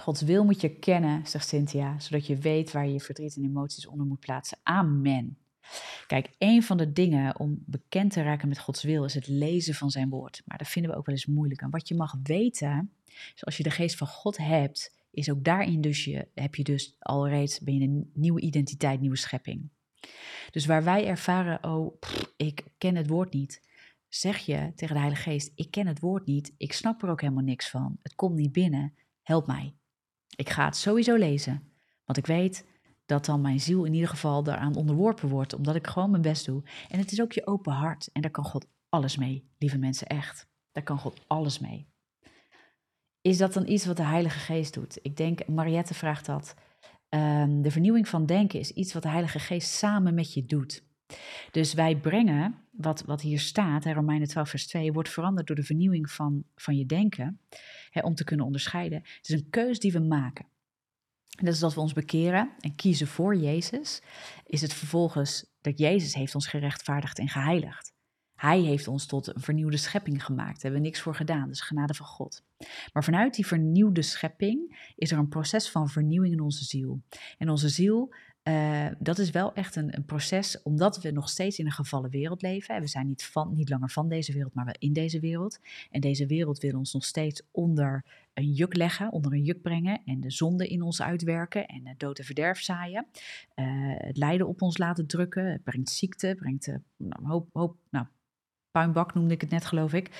Gods 0.00 0.22
wil 0.22 0.44
moet 0.44 0.60
je 0.60 0.68
kennen, 0.68 1.26
zegt 1.26 1.48
Cynthia, 1.48 1.98
zodat 1.98 2.26
je 2.26 2.36
weet 2.36 2.72
waar 2.72 2.86
je 2.86 2.92
je 2.92 3.00
verdriet 3.00 3.36
en 3.36 3.44
emoties 3.44 3.86
onder 3.86 4.06
moet 4.06 4.20
plaatsen. 4.20 4.58
Amen. 4.62 5.38
Kijk, 6.06 6.30
een 6.38 6.62
van 6.62 6.76
de 6.76 6.92
dingen 6.92 7.38
om 7.38 7.62
bekend 7.66 8.12
te 8.12 8.22
raken 8.22 8.48
met 8.48 8.58
Gods 8.58 8.82
wil 8.82 9.04
is 9.04 9.14
het 9.14 9.28
lezen 9.28 9.74
van 9.74 9.90
zijn 9.90 10.08
woord. 10.08 10.42
Maar 10.44 10.58
dat 10.58 10.68
vinden 10.68 10.90
we 10.90 10.96
ook 10.96 11.06
wel 11.06 11.14
eens 11.14 11.26
moeilijk. 11.26 11.60
En 11.60 11.70
wat 11.70 11.88
je 11.88 11.94
mag 11.94 12.14
weten, 12.22 12.92
is 13.34 13.44
als 13.44 13.56
je 13.56 13.62
de 13.62 13.70
geest 13.70 13.96
van 13.96 14.06
God 14.06 14.36
hebt, 14.36 14.96
is 15.10 15.30
ook 15.30 15.44
daarin 15.44 15.80
dus 15.80 16.04
je, 16.04 16.28
heb 16.34 16.54
je 16.54 16.64
dus 16.64 16.96
al 16.98 17.28
reeds, 17.28 17.60
ben 17.60 17.82
een 17.82 18.10
nieuwe 18.14 18.40
identiteit, 18.40 19.00
nieuwe 19.00 19.16
schepping. 19.16 19.68
Dus 20.50 20.66
waar 20.66 20.84
wij 20.84 21.06
ervaren, 21.06 21.64
oh, 21.64 22.00
ik 22.36 22.64
ken 22.78 22.96
het 22.96 23.08
woord 23.08 23.32
niet, 23.32 23.62
zeg 24.08 24.38
je 24.38 24.72
tegen 24.74 24.94
de 24.94 25.00
Heilige 25.00 25.30
Geest, 25.30 25.52
ik 25.54 25.70
ken 25.70 25.86
het 25.86 26.00
woord 26.00 26.26
niet, 26.26 26.54
ik 26.56 26.72
snap 26.72 27.02
er 27.02 27.08
ook 27.08 27.20
helemaal 27.20 27.44
niks 27.44 27.70
van, 27.70 27.98
het 28.02 28.14
komt 28.14 28.34
niet 28.34 28.52
binnen, 28.52 28.94
help 29.22 29.46
mij. 29.46 29.74
Ik 30.36 30.48
ga 30.48 30.64
het 30.64 30.76
sowieso 30.76 31.14
lezen, 31.14 31.72
want 32.04 32.18
ik 32.18 32.26
weet 32.26 32.66
dat 33.06 33.24
dan 33.24 33.40
mijn 33.40 33.60
ziel 33.60 33.84
in 33.84 33.94
ieder 33.94 34.08
geval 34.08 34.42
daaraan 34.42 34.76
onderworpen 34.76 35.28
wordt, 35.28 35.52
omdat 35.52 35.74
ik 35.74 35.86
gewoon 35.86 36.10
mijn 36.10 36.22
best 36.22 36.46
doe. 36.46 36.62
En 36.88 36.98
het 36.98 37.12
is 37.12 37.20
ook 37.20 37.32
je 37.32 37.46
open 37.46 37.72
hart 37.72 38.08
en 38.12 38.22
daar 38.22 38.30
kan 38.30 38.44
God 38.44 38.66
alles 38.88 39.16
mee, 39.16 39.50
lieve 39.58 39.78
mensen, 39.78 40.06
echt. 40.06 40.48
Daar 40.72 40.82
kan 40.82 40.98
God 40.98 41.20
alles 41.26 41.58
mee. 41.58 41.88
Is 43.20 43.38
dat 43.38 43.52
dan 43.52 43.68
iets 43.68 43.86
wat 43.86 43.96
de 43.96 44.02
Heilige 44.02 44.38
Geest 44.38 44.74
doet? 44.74 44.98
Ik 45.02 45.16
denk, 45.16 45.46
Mariette 45.46 45.94
vraagt 45.94 46.26
dat. 46.26 46.54
Ehm, 47.08 47.60
de 47.60 47.70
vernieuwing 47.70 48.08
van 48.08 48.26
denken 48.26 48.58
is 48.58 48.70
iets 48.70 48.92
wat 48.92 49.02
de 49.02 49.08
Heilige 49.08 49.38
Geest 49.38 49.70
samen 49.70 50.14
met 50.14 50.34
je 50.34 50.44
doet. 50.44 50.86
Dus 51.50 51.74
wij 51.74 51.96
brengen, 51.96 52.54
wat, 52.70 53.02
wat 53.02 53.20
hier 53.20 53.40
staat, 53.40 53.84
hè, 53.84 53.92
Romeinen 53.92 54.28
12, 54.28 54.48
vers 54.48 54.66
2, 54.66 54.92
wordt 54.92 55.08
veranderd 55.08 55.46
door 55.46 55.56
de 55.56 55.62
vernieuwing 55.62 56.10
van, 56.10 56.44
van 56.56 56.76
je 56.76 56.86
denken, 56.86 57.40
hè, 57.90 58.00
om 58.00 58.14
te 58.14 58.24
kunnen 58.24 58.46
onderscheiden. 58.46 58.98
Het 58.98 59.28
is 59.28 59.34
een 59.34 59.50
keus 59.50 59.78
die 59.78 59.92
we 59.92 60.00
maken. 60.00 60.46
En 61.38 61.44
dat 61.44 61.54
is 61.54 61.60
dat 61.60 61.74
we 61.74 61.80
ons 61.80 61.92
bekeren 61.92 62.50
en 62.60 62.74
kiezen 62.74 63.06
voor 63.06 63.36
Jezus, 63.36 64.02
is 64.46 64.60
het 64.60 64.74
vervolgens 64.74 65.46
dat 65.60 65.78
Jezus 65.78 66.14
heeft 66.14 66.34
ons 66.34 66.46
gerechtvaardigd 66.46 67.18
en 67.18 67.28
geheiligd. 67.28 67.96
Hij 68.38 68.60
heeft 68.60 68.88
ons 68.88 69.06
tot 69.06 69.26
een 69.26 69.40
vernieuwde 69.40 69.76
schepping 69.76 70.24
gemaakt. 70.24 70.52
Daar 70.52 70.62
hebben 70.62 70.80
we 70.80 70.86
niks 70.86 71.00
voor 71.00 71.14
gedaan. 71.14 71.48
Dus 71.48 71.60
genade 71.60 71.94
van 71.94 72.06
God. 72.06 72.42
Maar 72.92 73.04
vanuit 73.04 73.34
die 73.34 73.46
vernieuwde 73.46 74.02
schepping 74.02 74.90
is 74.96 75.10
er 75.10 75.18
een 75.18 75.28
proces 75.28 75.70
van 75.70 75.88
vernieuwing 75.88 76.32
in 76.32 76.40
onze 76.40 76.64
ziel. 76.64 77.02
En 77.38 77.48
onze 77.48 77.68
ziel, 77.68 78.14
uh, 78.44 78.86
dat 78.98 79.18
is 79.18 79.30
wel 79.30 79.54
echt 79.54 79.76
een, 79.76 79.96
een, 79.96 80.04
proces, 80.04 80.62
omdat 80.62 81.02
we 81.02 81.10
nog 81.10 81.28
steeds 81.28 81.58
in 81.58 81.66
een 81.66 81.72
gevallen 81.72 82.10
wereld 82.10 82.42
leven. 82.42 82.80
We 82.80 82.86
zijn 82.86 83.06
niet, 83.06 83.24
van, 83.24 83.54
niet 83.54 83.68
langer 83.68 83.90
van 83.90 84.08
deze 84.08 84.32
wereld, 84.32 84.54
maar 84.54 84.64
wel 84.64 84.74
in 84.78 84.92
deze 84.92 85.20
wereld. 85.20 85.60
En 85.90 86.00
deze 86.00 86.26
wereld 86.26 86.58
wil 86.58 86.78
ons 86.78 86.92
nog 86.92 87.04
steeds 87.04 87.42
onder 87.50 88.04
een 88.34 88.52
juk 88.52 88.76
leggen, 88.76 89.12
onder 89.12 89.32
een 89.32 89.42
juk 89.42 89.62
brengen 89.62 90.00
en 90.04 90.20
de 90.20 90.30
zonde 90.30 90.68
in 90.68 90.82
ons 90.82 91.02
uitwerken 91.02 91.66
en 91.66 91.94
dood 91.96 92.18
en 92.18 92.24
verderf 92.24 92.60
zaaien. 92.60 93.06
Uh, 93.54 93.66
het 93.96 94.16
lijden 94.16 94.48
op 94.48 94.62
ons 94.62 94.78
laten 94.78 95.06
drukken, 95.06 95.44
het 95.52 95.62
brengt 95.62 95.90
ziekte, 95.90 96.34
brengt 96.38 96.66
uh, 96.66 96.76
hoop, 97.22 97.48
hoop 97.52 97.76
nou, 97.90 98.06
puinbak 98.70 99.14
noemde 99.14 99.34
ik 99.34 99.40
het 99.40 99.50
net, 99.50 99.64
geloof 99.64 99.92
ik. 99.92 100.10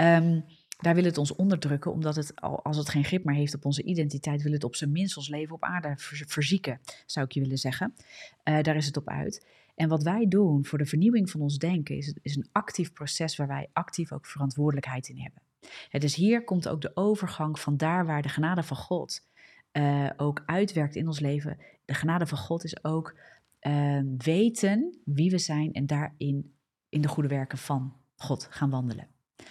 Um, 0.00 0.44
daar 0.76 0.94
wil 0.94 1.04
het 1.04 1.18
ons 1.18 1.34
onderdrukken, 1.34 1.92
omdat 1.92 2.16
het, 2.16 2.40
als 2.40 2.76
het 2.76 2.88
geen 2.88 3.04
grip 3.04 3.24
meer 3.24 3.34
heeft 3.34 3.54
op 3.54 3.64
onze 3.64 3.82
identiteit, 3.82 4.42
wil 4.42 4.52
het 4.52 4.64
op 4.64 4.76
zijn 4.76 4.92
minst 4.92 5.16
ons 5.16 5.28
leven 5.28 5.54
op 5.54 5.62
aarde 5.62 5.94
verzieken, 6.26 6.80
zou 7.06 7.26
ik 7.26 7.32
je 7.32 7.40
willen 7.40 7.58
zeggen. 7.58 7.94
Uh, 8.44 8.60
daar 8.60 8.76
is 8.76 8.86
het 8.86 8.96
op 8.96 9.08
uit. 9.08 9.46
En 9.74 9.88
wat 9.88 10.02
wij 10.02 10.28
doen 10.28 10.64
voor 10.64 10.78
de 10.78 10.86
vernieuwing 10.86 11.30
van 11.30 11.40
ons 11.40 11.58
denken, 11.58 11.96
is, 11.96 12.14
is 12.22 12.36
een 12.36 12.48
actief 12.52 12.92
proces 12.92 13.36
waar 13.36 13.46
wij 13.46 13.68
actief 13.72 14.12
ook 14.12 14.26
verantwoordelijkheid 14.26 15.08
in 15.08 15.18
hebben. 15.18 15.42
Ja, 15.88 15.98
dus 15.98 16.14
hier 16.14 16.44
komt 16.44 16.68
ook 16.68 16.80
de 16.80 16.96
overgang 16.96 17.60
van 17.60 17.76
daar 17.76 18.06
waar 18.06 18.22
de 18.22 18.28
genade 18.28 18.62
van 18.62 18.76
God 18.76 19.26
uh, 19.72 20.10
ook 20.16 20.42
uitwerkt 20.46 20.96
in 20.96 21.06
ons 21.06 21.20
leven. 21.20 21.58
De 21.84 21.94
genade 21.94 22.26
van 22.26 22.38
God 22.38 22.64
is 22.64 22.84
ook 22.84 23.18
uh, 23.60 24.00
weten 24.18 24.98
wie 25.04 25.30
we 25.30 25.38
zijn 25.38 25.72
en 25.72 25.86
daarin 25.86 26.54
in 26.88 27.00
de 27.00 27.08
goede 27.08 27.28
werken 27.28 27.58
van 27.58 27.96
God 28.16 28.46
gaan 28.50 28.70
wandelen. 28.70 29.08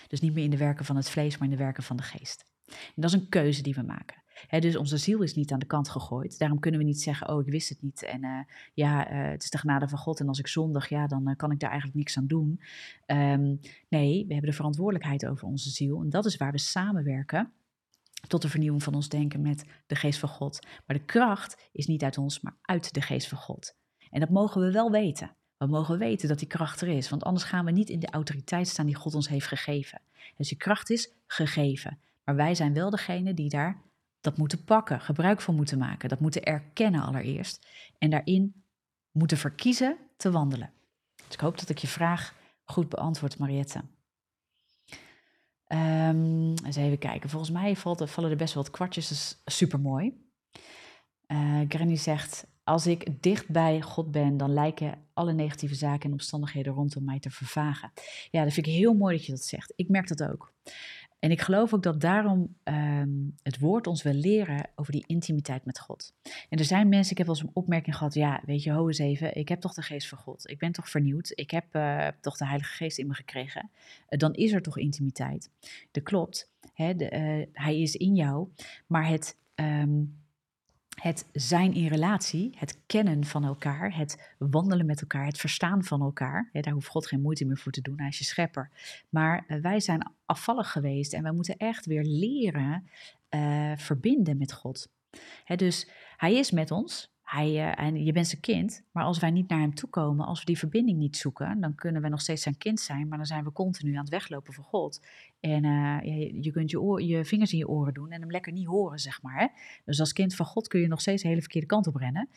Dus 0.08 0.20
niet 0.20 0.34
meer 0.34 0.44
in 0.44 0.50
de 0.50 0.58
werken 0.58 0.86
van 0.86 0.96
het 0.96 1.10
vlees, 1.10 1.38
maar 1.38 1.48
in 1.48 1.56
de 1.58 1.64
werken 1.64 1.84
van 1.84 1.98
de 1.98 2.04
geest. 2.04 2.46
En 2.66 3.02
dat 3.02 3.14
is 3.14 3.20
een 3.20 3.30
keuze 3.30 3.62
die 3.62 3.74
we 3.74 3.82
maken. 3.82 4.24
dus 4.60 4.76
onze 4.76 4.98
ziel 4.98 5.22
is 5.22 5.34
niet 5.34 5.52
aan 5.52 5.60
de 5.60 5.66
kant 5.66 5.90
gegooid. 5.90 6.38
Daarom 6.38 6.60
kunnen 6.60 6.80
we 6.80 6.86
niet 6.86 7.02
zeggen, 7.02 7.30
oh, 7.30 7.42
ik 7.42 7.52
wist 7.52 7.70
het 7.70 7.82
niet. 7.82 8.04
En 8.04 8.24
uh, 8.24 8.40
ja, 8.74 9.12
uh, 9.12 9.32
het 9.32 9.44
is 9.44 9.50
de 9.50 9.58
genade 9.58 9.88
van 9.88 9.98
God. 9.98 10.20
En 10.20 10.28
als 10.28 10.40
ik 10.40 10.48
zondig, 10.48 10.90
ja, 10.90 11.08
dan 11.08 11.30
uh, 11.30 11.36
kan 11.36 11.52
ik 11.52 11.60
daar 11.60 11.70
eigenlijk 11.70 12.00
niks 12.00 12.18
aan 12.18 12.28
doen. 12.28 12.62
Um, 13.08 13.60
nee, 13.90 14.26
we 14.28 14.34
hebben 14.34 14.50
de 14.50 14.56
verantwoordelijkheid 14.56 15.26
over 15.26 15.48
onze 15.48 15.70
ziel. 15.70 16.02
En 16.02 16.10
dat 16.10 16.26
is 16.26 16.38
waar 16.38 16.52
we 16.52 16.60
samenwerken 16.60 17.54
tot 18.28 18.42
de 18.42 18.50
vernieuwing 18.50 18.84
van 18.84 18.94
ons 18.94 19.10
denken 19.10 19.42
met 19.42 19.66
de 19.86 19.96
geest 19.96 20.20
van 20.20 20.30
God. 20.30 20.68
Maar 20.86 20.98
de 20.98 21.06
kracht 21.06 21.70
is 21.72 21.88
niet 21.88 22.04
uit 22.04 22.18
ons, 22.18 22.42
maar 22.42 22.58
uit 22.62 22.94
de 22.94 23.02
geest 23.02 23.28
van 23.28 23.38
God. 23.38 23.76
En 24.10 24.20
dat 24.20 24.30
mogen 24.30 24.62
we 24.62 24.72
wel 24.72 24.92
weten. 24.92 25.36
We 25.58 25.66
mogen 25.66 25.98
weten 25.98 26.28
dat 26.28 26.40
die 26.40 26.48
kracht 26.48 26.82
er 26.82 26.88
is, 26.88 27.10
want 27.10 27.24
anders 27.24 27.46
gaan 27.46 27.66
we 27.66 27.72
niet 27.72 27.90
in 27.90 28.00
de 28.00 28.10
autoriteit 28.10 28.68
staan 28.68 28.86
die 28.86 28.96
God 28.96 29.16
ons 29.16 29.28
heeft 29.28 29.48
gegeven. 29.48 30.02
Dus 30.38 30.48
die 30.48 30.58
kracht 30.58 30.90
is 30.90 31.10
gegeven, 31.28 32.00
maar 32.24 32.36
wij 32.36 32.56
zijn 32.56 32.74
wel 32.74 32.90
degene 32.90 33.34
die 33.34 33.50
daar 33.50 33.82
dat 34.22 34.38
moeten 34.38 34.64
pakken, 34.64 35.02
gebruik 35.02 35.42
van 35.42 35.56
moeten 35.56 35.78
maken, 35.78 36.10
dat 36.10 36.20
moeten 36.20 36.44
erkennen 36.44 37.02
allereerst 37.02 37.68
en 37.98 38.10
daarin 38.10 38.64
moeten 39.12 39.38
verkiezen 39.38 39.98
te 40.18 40.32
wandelen. 40.32 40.72
Dus 41.16 41.34
ik 41.34 41.40
hoop 41.40 41.60
dat 41.60 41.70
ik 41.70 41.78
je 41.78 41.88
vraag 41.88 42.34
goed 42.64 42.90
beantwoord, 42.90 43.38
Mariette. 43.38 43.82
Um, 45.68 46.54
eens 46.66 46.76
even 46.76 46.98
kijken. 46.98 47.30
Volgens 47.30 47.52
mij 47.52 47.76
vallen 47.76 48.32
er 48.32 48.36
best 48.36 48.54
wel 48.54 48.64
wat 48.64 48.72
kwartjes. 48.72 49.08
Dat 49.08 49.18
is 49.18 49.42
super 49.46 49.80
mooi. 49.80 50.24
Uh, 51.28 51.62
Granny 51.68 51.96
zegt: 51.96 52.46
als 52.66 52.88
ik 52.88 53.24
dicht 53.24 53.50
bij 53.50 53.82
God 53.82 54.12
ben, 54.12 54.38
dan 54.38 54.54
lijken 54.54 54.98
alle 55.14 55.34
negatieve 55.34 55.76
zaken 55.76 56.06
en 56.06 56.12
omstandigheden 56.12 56.74
rondom 56.74 57.04
mij 57.04 57.20
te 57.20 57.30
vervagen. 57.30 57.92
Ja, 58.32 58.44
dat 58.44 58.54
vind 58.54 58.68
ik 58.68 58.74
heel 58.74 58.94
mooi 58.94 59.16
dat 59.16 59.26
je 59.26 59.32
dat 59.32 59.44
zegt. 59.44 59.74
Ik 59.76 59.90
merk 59.90 60.08
dat 60.08 60.24
ook. 60.24 60.54
En 61.20 61.32
ik 61.32 61.42
geloof 61.42 61.74
ook 61.74 61.84
dat 61.84 62.02
daarom 62.02 62.56
um, 62.64 63.36
het 63.44 63.60
woord 63.60 63.88
ons 63.88 64.04
wil 64.04 64.14
leren 64.14 64.70
over 64.76 64.92
die 64.92 65.04
intimiteit 65.08 65.66
met 65.66 65.80
God. 65.80 66.14
En 66.50 66.58
er 66.58 66.66
zijn 66.66 66.90
mensen, 66.90 67.12
ik 67.12 67.18
heb 67.18 67.28
wel 67.28 67.36
eens 67.36 67.46
een 67.46 67.56
opmerking 67.56 67.98
gehad, 67.98 68.14
ja, 68.14 68.42
weet 68.46 68.64
je, 68.64 68.72
ho 68.72 68.88
eens 68.88 68.98
even, 68.98 69.36
ik 69.36 69.50
heb 69.50 69.60
toch 69.60 69.74
de 69.74 69.82
geest 69.82 70.08
van 70.08 70.18
God. 70.18 70.50
Ik 70.50 70.58
ben 70.58 70.72
toch 70.72 70.90
vernieuwd. 70.90 71.32
Ik 71.36 71.52
heb 71.52 71.66
uh, 71.72 72.08
toch 72.22 72.38
de 72.38 72.46
Heilige 72.46 72.74
Geest 72.74 72.98
in 72.98 73.08
me 73.08 73.14
gekregen. 73.14 73.70
Uh, 74.10 74.20
dan 74.20 74.34
is 74.34 74.52
er 74.52 74.62
toch 74.62 74.78
intimiteit. 74.78 75.50
Dat 75.92 76.04
klopt. 76.04 76.50
Hè, 76.74 76.96
de, 76.96 77.12
uh, 77.12 77.46
hij 77.64 77.82
is 77.82 77.96
in 77.96 78.16
jou, 78.16 78.48
maar 78.88 79.08
het... 79.08 79.38
Um, 79.56 80.24
het 81.06 81.26
zijn 81.34 81.74
in 81.74 81.88
relatie, 81.88 82.56
het 82.58 82.80
kennen 82.86 83.26
van 83.26 83.44
elkaar, 83.44 83.98
het 83.98 84.34
wandelen 84.38 84.86
met 84.86 85.02
elkaar, 85.02 85.26
het 85.26 85.38
verstaan 85.38 85.84
van 85.84 86.02
elkaar. 86.02 86.50
daar 86.52 86.74
hoeft 86.74 86.88
God 86.88 87.08
geen 87.08 87.22
moeite 87.22 87.46
meer 87.46 87.58
voor 87.58 87.72
te 87.72 87.82
doen, 87.82 88.00
hij 88.00 88.08
is 88.08 88.18
je 88.18 88.24
schepper. 88.24 88.70
Maar 89.10 89.44
eh, 89.48 89.62
wij 89.62 89.80
zijn 89.80 90.12
afvallig 90.26 90.72
geweest 90.72 91.14
en 91.14 91.24
wij 91.24 91.32
moeten 91.32 91.58
echt 91.58 91.86
weer 91.86 92.04
leren 92.04 92.90
uh, 93.30 93.72
verbinden 93.76 94.38
met 94.38 94.54
God. 94.54 94.88
dus 95.56 95.90
hij 96.18 96.34
is 96.34 96.52
met 96.52 96.72
ons, 96.72 97.15
hij, 97.26 97.52
uh, 97.52 97.80
en 97.86 98.04
je 98.04 98.12
bent 98.12 98.28
zijn 98.28 98.42
kind, 98.42 98.84
maar 98.92 99.04
als 99.04 99.20
wij 99.20 99.32
niet 99.32 99.50
naar 99.50 99.60
hem 99.60 99.74
toe 99.74 99.90
komen, 99.90 100.26
als 100.26 100.40
we 100.40 100.46
die 100.46 100.58
verbinding 100.58 100.98
niet 100.98 101.18
zoeken, 101.18 101.60
dan 101.60 101.76
kunnen 101.76 102.02
we 102.02 102.10
nog 102.10 102.22
steeds 102.22 102.42
zijn 102.42 102.58
kind 102.58 102.80
zijn, 102.80 103.08
maar 103.08 103.18
dan 103.18 103.28
zijn 103.28 103.44
we 103.44 103.52
continu 103.52 103.94
aan 103.94 104.02
het 104.02 104.10
weglopen 104.10 104.54
voor 104.54 104.64
God. 104.64 105.06
En 105.40 105.64
uh, 105.64 105.98
je, 106.44 106.52
kunt 106.52 106.72
je, 106.72 107.04
je, 107.06 107.26
vingers 107.26 107.52
in 107.52 107.58
je 107.58 107.68
oren 107.68 107.94
doen 107.94 108.12
en 108.12 108.22
hem 108.22 108.32
lekker 108.32 108.52
niet 108.52 108.66
horen, 108.66 109.00
zeg 109.00 109.22
maar. 109.22 109.40
Hè? 109.40 109.48
Dus 109.86 110.00
als 110.00 110.14
kind 110.14 110.36
van 110.36 110.46
God 110.46 110.68
kun 110.68 110.80
je 110.80 110.88
nog 110.88 111.02
steeds 111.02 111.22
de 111.22 111.28
hele 111.28 111.42
verkeerde 111.42 111.68
kant 111.68 111.88
op 111.88 111.96
rennen. 111.96 112.30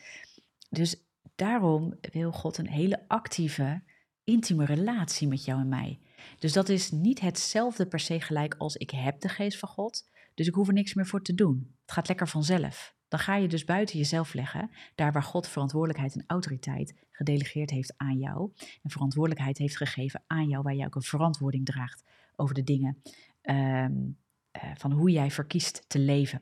Dus 0.69 1.03
daarom 1.35 1.93
wil 2.11 2.31
God 2.31 2.57
een 2.57 2.69
hele 2.69 3.03
actieve, 3.07 3.81
intieme 4.23 4.65
relatie 4.65 5.27
met 5.27 5.45
jou 5.45 5.59
en 5.59 5.69
mij. 5.69 5.99
Dus 6.39 6.53
dat 6.53 6.69
is 6.69 6.91
niet 6.91 7.19
hetzelfde 7.19 7.85
per 7.85 7.99
se 7.99 8.21
gelijk 8.21 8.55
als 8.57 8.75
ik 8.75 8.89
heb 8.89 9.19
de 9.19 9.29
geest 9.29 9.59
van 9.59 9.69
God, 9.69 10.09
dus 10.33 10.47
ik 10.47 10.53
hoef 10.53 10.67
er 10.67 10.73
niks 10.73 10.93
meer 10.93 11.07
voor 11.07 11.21
te 11.21 11.35
doen. 11.35 11.75
Het 11.81 11.91
gaat 11.91 12.07
lekker 12.07 12.27
vanzelf. 12.27 12.97
Dan 13.09 13.19
ga 13.19 13.35
je 13.35 13.47
dus 13.47 13.65
buiten 13.65 13.97
jezelf 13.97 14.33
leggen, 14.33 14.69
daar 14.95 15.11
waar 15.11 15.23
God 15.23 15.47
verantwoordelijkheid 15.47 16.15
en 16.15 16.23
autoriteit 16.27 16.95
gedelegeerd 17.11 17.69
heeft 17.69 17.93
aan 17.97 18.17
jou. 18.17 18.51
En 18.81 18.89
verantwoordelijkheid 18.89 19.57
heeft 19.57 19.77
gegeven 19.77 20.23
aan 20.27 20.47
jou, 20.47 20.63
waar 20.63 20.75
jij 20.75 20.85
ook 20.85 20.95
een 20.95 21.01
verantwoording 21.01 21.65
draagt 21.65 22.03
over 22.35 22.55
de 22.55 22.63
dingen 22.63 23.01
um, 23.41 24.17
uh, 24.63 24.71
van 24.75 24.91
hoe 24.91 25.11
jij 25.11 25.31
verkiest 25.31 25.89
te 25.89 25.99
leven. 25.99 26.41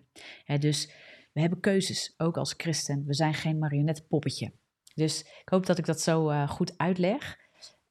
dus 0.59 0.91
we 1.33 1.43
hebben 1.43 1.59
keuzes, 1.59 2.13
ook 2.17 2.37
als 2.37 2.53
christen. 2.57 3.05
We 3.05 3.13
zijn 3.13 3.33
geen 3.33 3.57
marionetpoppetje. 3.57 4.53
Dus 4.93 5.21
ik 5.21 5.49
hoop 5.49 5.65
dat 5.65 5.77
ik 5.77 5.85
dat 5.85 6.01
zo 6.01 6.31
uh, 6.31 6.49
goed 6.49 6.77
uitleg 6.77 7.37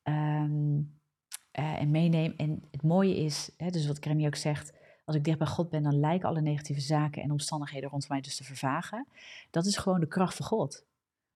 um, 0.03 1.01
uh, 1.59 1.81
en 1.81 1.91
meeneem. 1.91 2.35
En 2.37 2.69
het 2.71 2.83
mooie 2.83 3.17
is, 3.17 3.51
dus 3.57 3.87
wat 3.87 3.99
Granny 3.99 4.27
ook 4.27 4.35
zegt, 4.35 4.73
als 5.07 5.17
ik 5.17 5.25
dicht 5.25 5.39
bij 5.39 5.47
God 5.47 5.71
ben, 5.71 5.83
dan 5.83 6.01
lijken 6.01 6.29
alle 6.29 6.41
negatieve 6.41 6.81
zaken 6.81 7.23
en 7.23 7.31
omstandigheden 7.31 7.91
rondom 7.91 8.09
mij 8.09 8.21
dus 8.21 8.37
te 8.37 8.45
vervagen. 8.45 9.07
Dat 9.51 9.67
is 9.67 9.77
gewoon 9.77 10.01
de 10.01 10.07
kracht 10.07 10.35
van 10.35 10.47
God. 10.47 10.85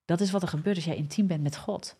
Dat 0.05 0.21
is 0.21 0.31
wat 0.31 0.43
er 0.43 0.49
gebeurt 0.49 0.77
als 0.77 0.85
jij 0.85 0.97
intiem 0.97 1.27
bent 1.27 1.43
met 1.43 1.57
God. 1.57 1.97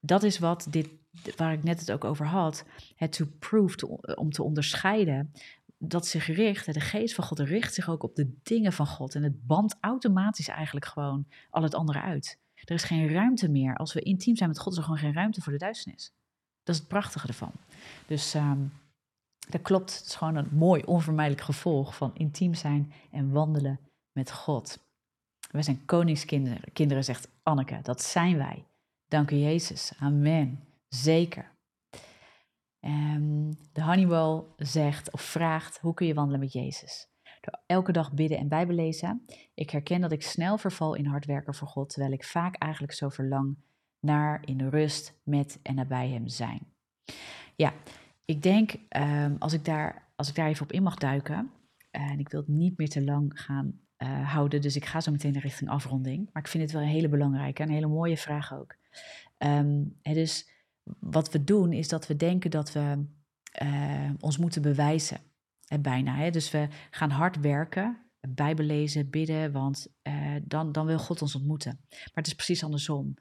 Dat 0.00 0.22
is 0.22 0.38
wat 0.38 0.66
dit, 0.70 0.88
waar 1.36 1.52
ik 1.52 1.62
net 1.62 1.80
het 1.80 1.92
ook 1.92 2.04
over 2.04 2.26
had, 2.26 2.64
het 2.96 3.12
to 3.12 3.26
prove, 3.38 4.16
om 4.16 4.30
te 4.30 4.42
onderscheiden, 4.42 5.32
dat 5.78 6.06
zich 6.06 6.26
richt, 6.26 6.74
de 6.74 6.80
geest 6.80 7.14
van 7.14 7.24
God 7.24 7.38
richt 7.38 7.74
zich 7.74 7.88
ook 7.88 8.02
op 8.02 8.14
de 8.14 8.32
dingen 8.42 8.72
van 8.72 8.86
God. 8.86 9.14
En 9.14 9.22
het 9.22 9.46
bandt 9.46 9.76
automatisch 9.80 10.48
eigenlijk 10.48 10.86
gewoon 10.86 11.26
al 11.50 11.62
het 11.62 11.74
andere 11.74 12.00
uit. 12.00 12.38
Er 12.54 12.74
is 12.74 12.84
geen 12.84 13.08
ruimte 13.08 13.48
meer. 13.48 13.76
Als 13.76 13.92
we 13.92 14.00
intiem 14.00 14.36
zijn 14.36 14.48
met 14.48 14.58
God, 14.58 14.72
is 14.72 14.78
er 14.78 14.84
gewoon 14.84 14.98
geen 14.98 15.12
ruimte 15.12 15.40
voor 15.40 15.52
de 15.52 15.58
duisternis. 15.58 16.12
Dat 16.62 16.74
is 16.74 16.80
het 16.80 16.90
prachtige 16.90 17.26
ervan. 17.26 17.52
Dus 18.06 18.34
um, 18.34 18.72
dat 19.48 19.62
klopt. 19.62 19.98
Het 19.98 20.06
is 20.06 20.14
gewoon 20.14 20.36
een 20.36 20.48
mooi, 20.52 20.82
onvermijdelijk 20.82 21.44
gevolg 21.44 21.96
van 21.96 22.14
intiem 22.14 22.54
zijn 22.54 22.92
en 23.10 23.32
wandelen 23.32 23.80
met 24.12 24.32
God. 24.32 24.78
Wij 25.50 25.62
zijn 25.62 25.84
koningskinderen, 25.84 26.72
kinderen, 26.72 27.04
zegt 27.04 27.28
Anneke. 27.42 27.78
Dat 27.82 28.02
zijn 28.02 28.36
wij. 28.36 28.64
Dank 29.08 29.30
u, 29.30 29.36
Jezus. 29.36 29.92
Amen. 29.98 30.64
Zeker. 30.88 31.50
Um, 32.80 33.50
de 33.72 33.82
Honeywell 33.82 34.42
zegt 34.56 35.10
of 35.10 35.20
vraagt: 35.20 35.78
hoe 35.78 35.94
kun 35.94 36.06
je 36.06 36.14
wandelen 36.14 36.40
met 36.40 36.52
Jezus? 36.52 37.08
Door 37.40 37.60
elke 37.66 37.92
dag 37.92 38.12
bidden 38.12 38.38
en 38.38 38.48
bijbelezen. 38.48 39.24
Ik 39.54 39.70
herken 39.70 40.00
dat 40.00 40.12
ik 40.12 40.22
snel 40.22 40.58
verval 40.58 40.94
in 40.94 41.06
hard 41.06 41.24
werken 41.24 41.54
voor 41.54 41.68
God, 41.68 41.90
terwijl 41.90 42.12
ik 42.12 42.24
vaak 42.24 42.56
eigenlijk 42.56 42.92
zo 42.92 43.08
verlang 43.08 43.56
naar 44.00 44.42
in 44.44 44.68
rust 44.68 45.14
met 45.22 45.58
en 45.62 45.74
nabij 45.74 46.08
Hem 46.08 46.28
zijn. 46.28 46.72
Ja, 47.56 47.72
ik 48.30 48.42
denk 48.42 48.72
um, 48.96 49.36
als, 49.38 49.52
ik 49.52 49.64
daar, 49.64 50.12
als 50.16 50.28
ik 50.28 50.34
daar 50.34 50.48
even 50.48 50.62
op 50.62 50.72
in 50.72 50.82
mag 50.82 50.96
duiken, 50.96 51.50
en 51.90 52.18
ik 52.18 52.28
wil 52.28 52.40
het 52.40 52.48
niet 52.48 52.78
meer 52.78 52.88
te 52.88 53.04
lang 53.04 53.40
gaan 53.40 53.80
uh, 53.98 54.32
houden, 54.32 54.60
dus 54.60 54.76
ik 54.76 54.84
ga 54.84 55.00
zo 55.00 55.10
meteen 55.10 55.38
richting 55.38 55.70
afronding. 55.70 56.28
Maar 56.32 56.42
ik 56.42 56.48
vind 56.48 56.62
het 56.62 56.72
wel 56.72 56.82
een 56.82 56.88
hele 56.88 57.08
belangrijke 57.08 57.62
en 57.62 57.68
een 57.68 57.74
hele 57.74 57.86
mooie 57.86 58.16
vraag 58.16 58.54
ook. 58.54 58.76
Um, 59.38 59.96
dus 60.02 60.50
wat 60.98 61.32
we 61.32 61.44
doen 61.44 61.72
is 61.72 61.88
dat 61.88 62.06
we 62.06 62.16
denken 62.16 62.50
dat 62.50 62.72
we 62.72 63.04
uh, 63.62 64.10
ons 64.20 64.38
moeten 64.38 64.62
bewijzen. 64.62 65.18
En 65.66 65.82
bijna. 65.82 66.16
Hè? 66.16 66.30
Dus 66.30 66.50
we 66.50 66.68
gaan 66.90 67.10
hard 67.10 67.40
werken, 67.40 67.98
Bijbel 68.28 68.64
lezen, 68.64 69.10
bidden, 69.10 69.52
want 69.52 69.86
dan, 70.42 70.72
dan 70.72 70.86
wil 70.86 70.98
God 70.98 71.22
ons 71.22 71.34
ontmoeten. 71.34 71.80
Maar 71.88 72.10
het 72.12 72.26
is 72.26 72.34
precies 72.34 72.64
andersom. 72.64 73.14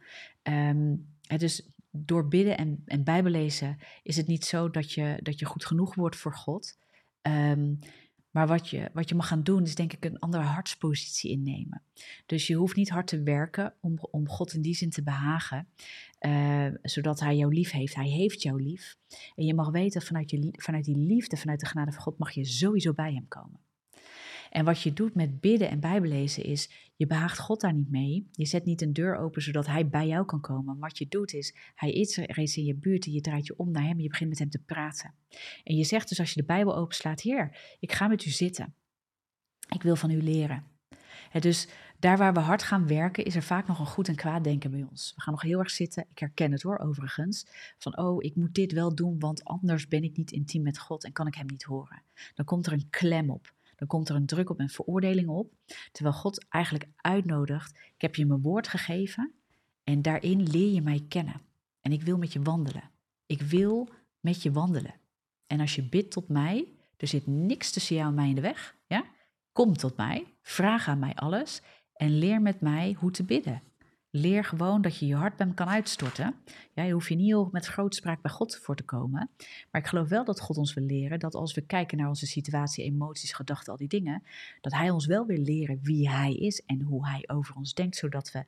Um, 0.43 1.17
dus 1.37 1.69
door 1.91 2.27
bidden 2.27 2.57
en, 2.57 2.81
en 2.85 3.03
Bijbel 3.03 3.31
lezen 3.31 3.77
is 4.03 4.17
het 4.17 4.27
niet 4.27 4.45
zo 4.45 4.69
dat 4.69 4.91
je, 4.91 5.19
dat 5.21 5.39
je 5.39 5.45
goed 5.45 5.65
genoeg 5.65 5.95
wordt 5.95 6.15
voor 6.15 6.33
God. 6.35 6.77
Um, 7.21 7.79
maar 8.31 8.47
wat 8.47 8.69
je, 8.69 8.89
wat 8.93 9.09
je 9.09 9.15
mag 9.15 9.27
gaan 9.27 9.43
doen, 9.43 9.63
is 9.63 9.75
denk 9.75 9.93
ik 9.93 10.05
een 10.05 10.19
andere 10.19 10.43
hartspositie 10.43 11.31
innemen. 11.31 11.81
Dus 12.25 12.47
je 12.47 12.55
hoeft 12.55 12.75
niet 12.75 12.89
hard 12.89 13.07
te 13.07 13.23
werken 13.23 13.73
om, 13.81 13.97
om 14.11 14.27
God 14.27 14.53
in 14.53 14.61
die 14.61 14.75
zin 14.75 14.89
te 14.89 15.03
behagen, 15.03 15.67
uh, 16.19 16.67
zodat 16.81 17.19
Hij 17.19 17.35
jou 17.35 17.53
lief 17.53 17.71
heeft. 17.71 17.95
Hij 17.95 18.09
heeft 18.09 18.41
jou 18.41 18.63
lief. 18.63 18.97
En 19.35 19.45
je 19.45 19.53
mag 19.53 19.69
weten, 19.69 20.01
vanuit, 20.01 20.29
je, 20.29 20.49
vanuit 20.51 20.85
die 20.85 20.97
liefde, 20.97 21.37
vanuit 21.37 21.59
de 21.59 21.65
genade 21.65 21.91
van 21.91 22.01
God, 22.01 22.17
mag 22.17 22.31
je 22.31 22.45
sowieso 22.45 22.93
bij 22.93 23.13
Hem 23.13 23.27
komen. 23.27 23.59
En 24.49 24.65
wat 24.65 24.81
je 24.81 24.93
doet 24.93 25.15
met 25.15 25.39
bidden 25.39 25.69
en 25.69 25.79
bijbelezen 25.79 26.43
is, 26.43 26.69
je 26.95 27.07
behaagt 27.07 27.39
God 27.39 27.61
daar 27.61 27.73
niet 27.73 27.89
mee. 27.89 28.29
Je 28.31 28.45
zet 28.45 28.65
niet 28.65 28.81
een 28.81 28.93
deur 28.93 29.15
open 29.15 29.41
zodat 29.41 29.65
hij 29.65 29.87
bij 29.87 30.07
jou 30.07 30.25
kan 30.25 30.41
komen. 30.41 30.79
Wat 30.79 30.97
je 30.97 31.07
doet 31.07 31.33
is, 31.33 31.55
hij 31.75 31.91
is 31.91 32.17
reeds 32.17 32.57
in 32.57 32.65
je 32.65 32.75
buurt 32.75 33.05
en 33.05 33.11
je 33.11 33.21
draait 33.21 33.45
je 33.45 33.57
om 33.57 33.71
naar 33.71 33.83
hem 33.83 33.97
en 33.97 34.03
je 34.03 34.09
begint 34.09 34.29
met 34.29 34.39
hem 34.39 34.49
te 34.49 34.59
praten. 34.59 35.13
En 35.63 35.75
je 35.75 35.83
zegt 35.83 36.09
dus 36.09 36.19
als 36.19 36.33
je 36.33 36.39
de 36.39 36.45
Bijbel 36.45 36.75
openslaat, 36.75 37.21
Heer, 37.21 37.57
ik 37.79 37.91
ga 37.91 38.07
met 38.07 38.25
u 38.25 38.29
zitten. 38.29 38.73
Ik 39.69 39.81
wil 39.81 39.95
van 39.95 40.11
u 40.11 40.21
leren. 40.21 40.63
dus 41.39 41.67
daar 41.99 42.17
waar 42.17 42.33
we 42.33 42.39
hard 42.39 42.63
gaan 42.63 42.87
werken, 42.87 43.25
is 43.25 43.35
er 43.35 43.43
vaak 43.43 43.67
nog 43.67 43.79
een 43.79 43.85
goed 43.85 44.07
en 44.07 44.15
kwaad 44.15 44.43
denken 44.43 44.71
bij 44.71 44.85
ons. 44.89 45.13
We 45.15 45.21
gaan 45.21 45.33
nog 45.33 45.41
heel 45.41 45.59
erg 45.59 45.69
zitten. 45.69 46.05
Ik 46.09 46.19
herken 46.19 46.51
het 46.51 46.61
hoor, 46.61 46.77
overigens. 46.77 47.47
Van, 47.77 47.97
oh, 47.97 48.23
ik 48.23 48.35
moet 48.35 48.53
dit 48.53 48.71
wel 48.71 48.95
doen, 48.95 49.19
want 49.19 49.43
anders 49.43 49.87
ben 49.87 50.03
ik 50.03 50.17
niet 50.17 50.31
intiem 50.31 50.61
met 50.61 50.79
God 50.79 51.03
en 51.03 51.11
kan 51.11 51.27
ik 51.27 51.35
hem 51.35 51.45
niet 51.45 51.63
horen. 51.63 52.03
Dan 52.35 52.45
komt 52.45 52.65
er 52.65 52.73
een 52.73 52.89
klem 52.89 53.29
op 53.29 53.57
dan 53.79 53.87
komt 53.87 54.09
er 54.09 54.15
een 54.15 54.25
druk 54.25 54.49
op 54.49 54.59
en 54.59 54.69
veroordeling 54.69 55.27
op. 55.27 55.53
Terwijl 55.91 56.15
God 56.15 56.45
eigenlijk 56.49 56.87
uitnodigt: 56.95 57.77
Ik 57.95 58.01
heb 58.01 58.15
je 58.15 58.25
mijn 58.25 58.41
woord 58.41 58.67
gegeven 58.67 59.33
en 59.83 60.01
daarin 60.01 60.43
leer 60.43 60.73
je 60.73 60.81
mij 60.81 61.05
kennen. 61.07 61.41
En 61.81 61.91
ik 61.91 62.01
wil 62.01 62.17
met 62.17 62.33
je 62.33 62.41
wandelen. 62.41 62.89
Ik 63.25 63.41
wil 63.41 63.89
met 64.19 64.43
je 64.43 64.51
wandelen. 64.51 64.93
En 65.47 65.59
als 65.59 65.75
je 65.75 65.83
bidt 65.83 66.11
tot 66.11 66.27
mij, 66.27 66.67
er 66.97 67.07
zit 67.07 67.27
niks 67.27 67.71
tussen 67.71 67.95
jou 67.95 68.07
en 68.07 68.13
mij 68.13 68.29
in 68.29 68.35
de 68.35 68.41
weg. 68.41 68.75
Ja? 68.87 69.05
Kom 69.51 69.77
tot 69.77 69.97
mij, 69.97 70.25
vraag 70.41 70.87
aan 70.87 70.99
mij 70.99 71.15
alles 71.15 71.61
en 71.93 72.17
leer 72.17 72.41
met 72.41 72.61
mij 72.61 72.95
hoe 72.99 73.11
te 73.11 73.23
bidden. 73.23 73.61
Leer 74.11 74.43
gewoon 74.43 74.81
dat 74.81 74.97
je 74.97 75.05
je 75.05 75.15
hart 75.15 75.35
bij 75.35 75.45
hem 75.45 75.55
kan 75.55 75.67
uitstorten. 75.67 76.35
Ja, 76.73 76.83
je 76.83 76.93
hoeft 76.93 77.07
je 77.07 77.15
niet 77.15 77.25
heel 77.25 77.49
met 77.51 77.65
grootspraak 77.65 78.21
bij 78.21 78.31
God 78.31 78.57
voor 78.57 78.75
te 78.75 78.83
komen. 78.83 79.29
Maar 79.71 79.81
ik 79.81 79.87
geloof 79.87 80.07
wel 80.09 80.25
dat 80.25 80.39
God 80.39 80.57
ons 80.57 80.73
wil 80.73 80.83
leren 80.83 81.19
dat 81.19 81.35
als 81.35 81.53
we 81.53 81.61
kijken 81.61 81.97
naar 81.97 82.07
onze 82.07 82.27
situatie, 82.27 82.83
emoties, 82.83 83.33
gedachten, 83.33 83.71
al 83.71 83.77
die 83.77 83.87
dingen, 83.87 84.23
dat 84.61 84.73
Hij 84.73 84.89
ons 84.89 85.05
wel 85.05 85.25
wil 85.25 85.37
leren 85.37 85.79
wie 85.83 86.09
Hij 86.09 86.33
is 86.33 86.61
en 86.65 86.81
hoe 86.81 87.07
Hij 87.07 87.23
over 87.27 87.55
ons 87.55 87.73
denkt, 87.73 87.95
zodat 87.95 88.31
we 88.31 88.45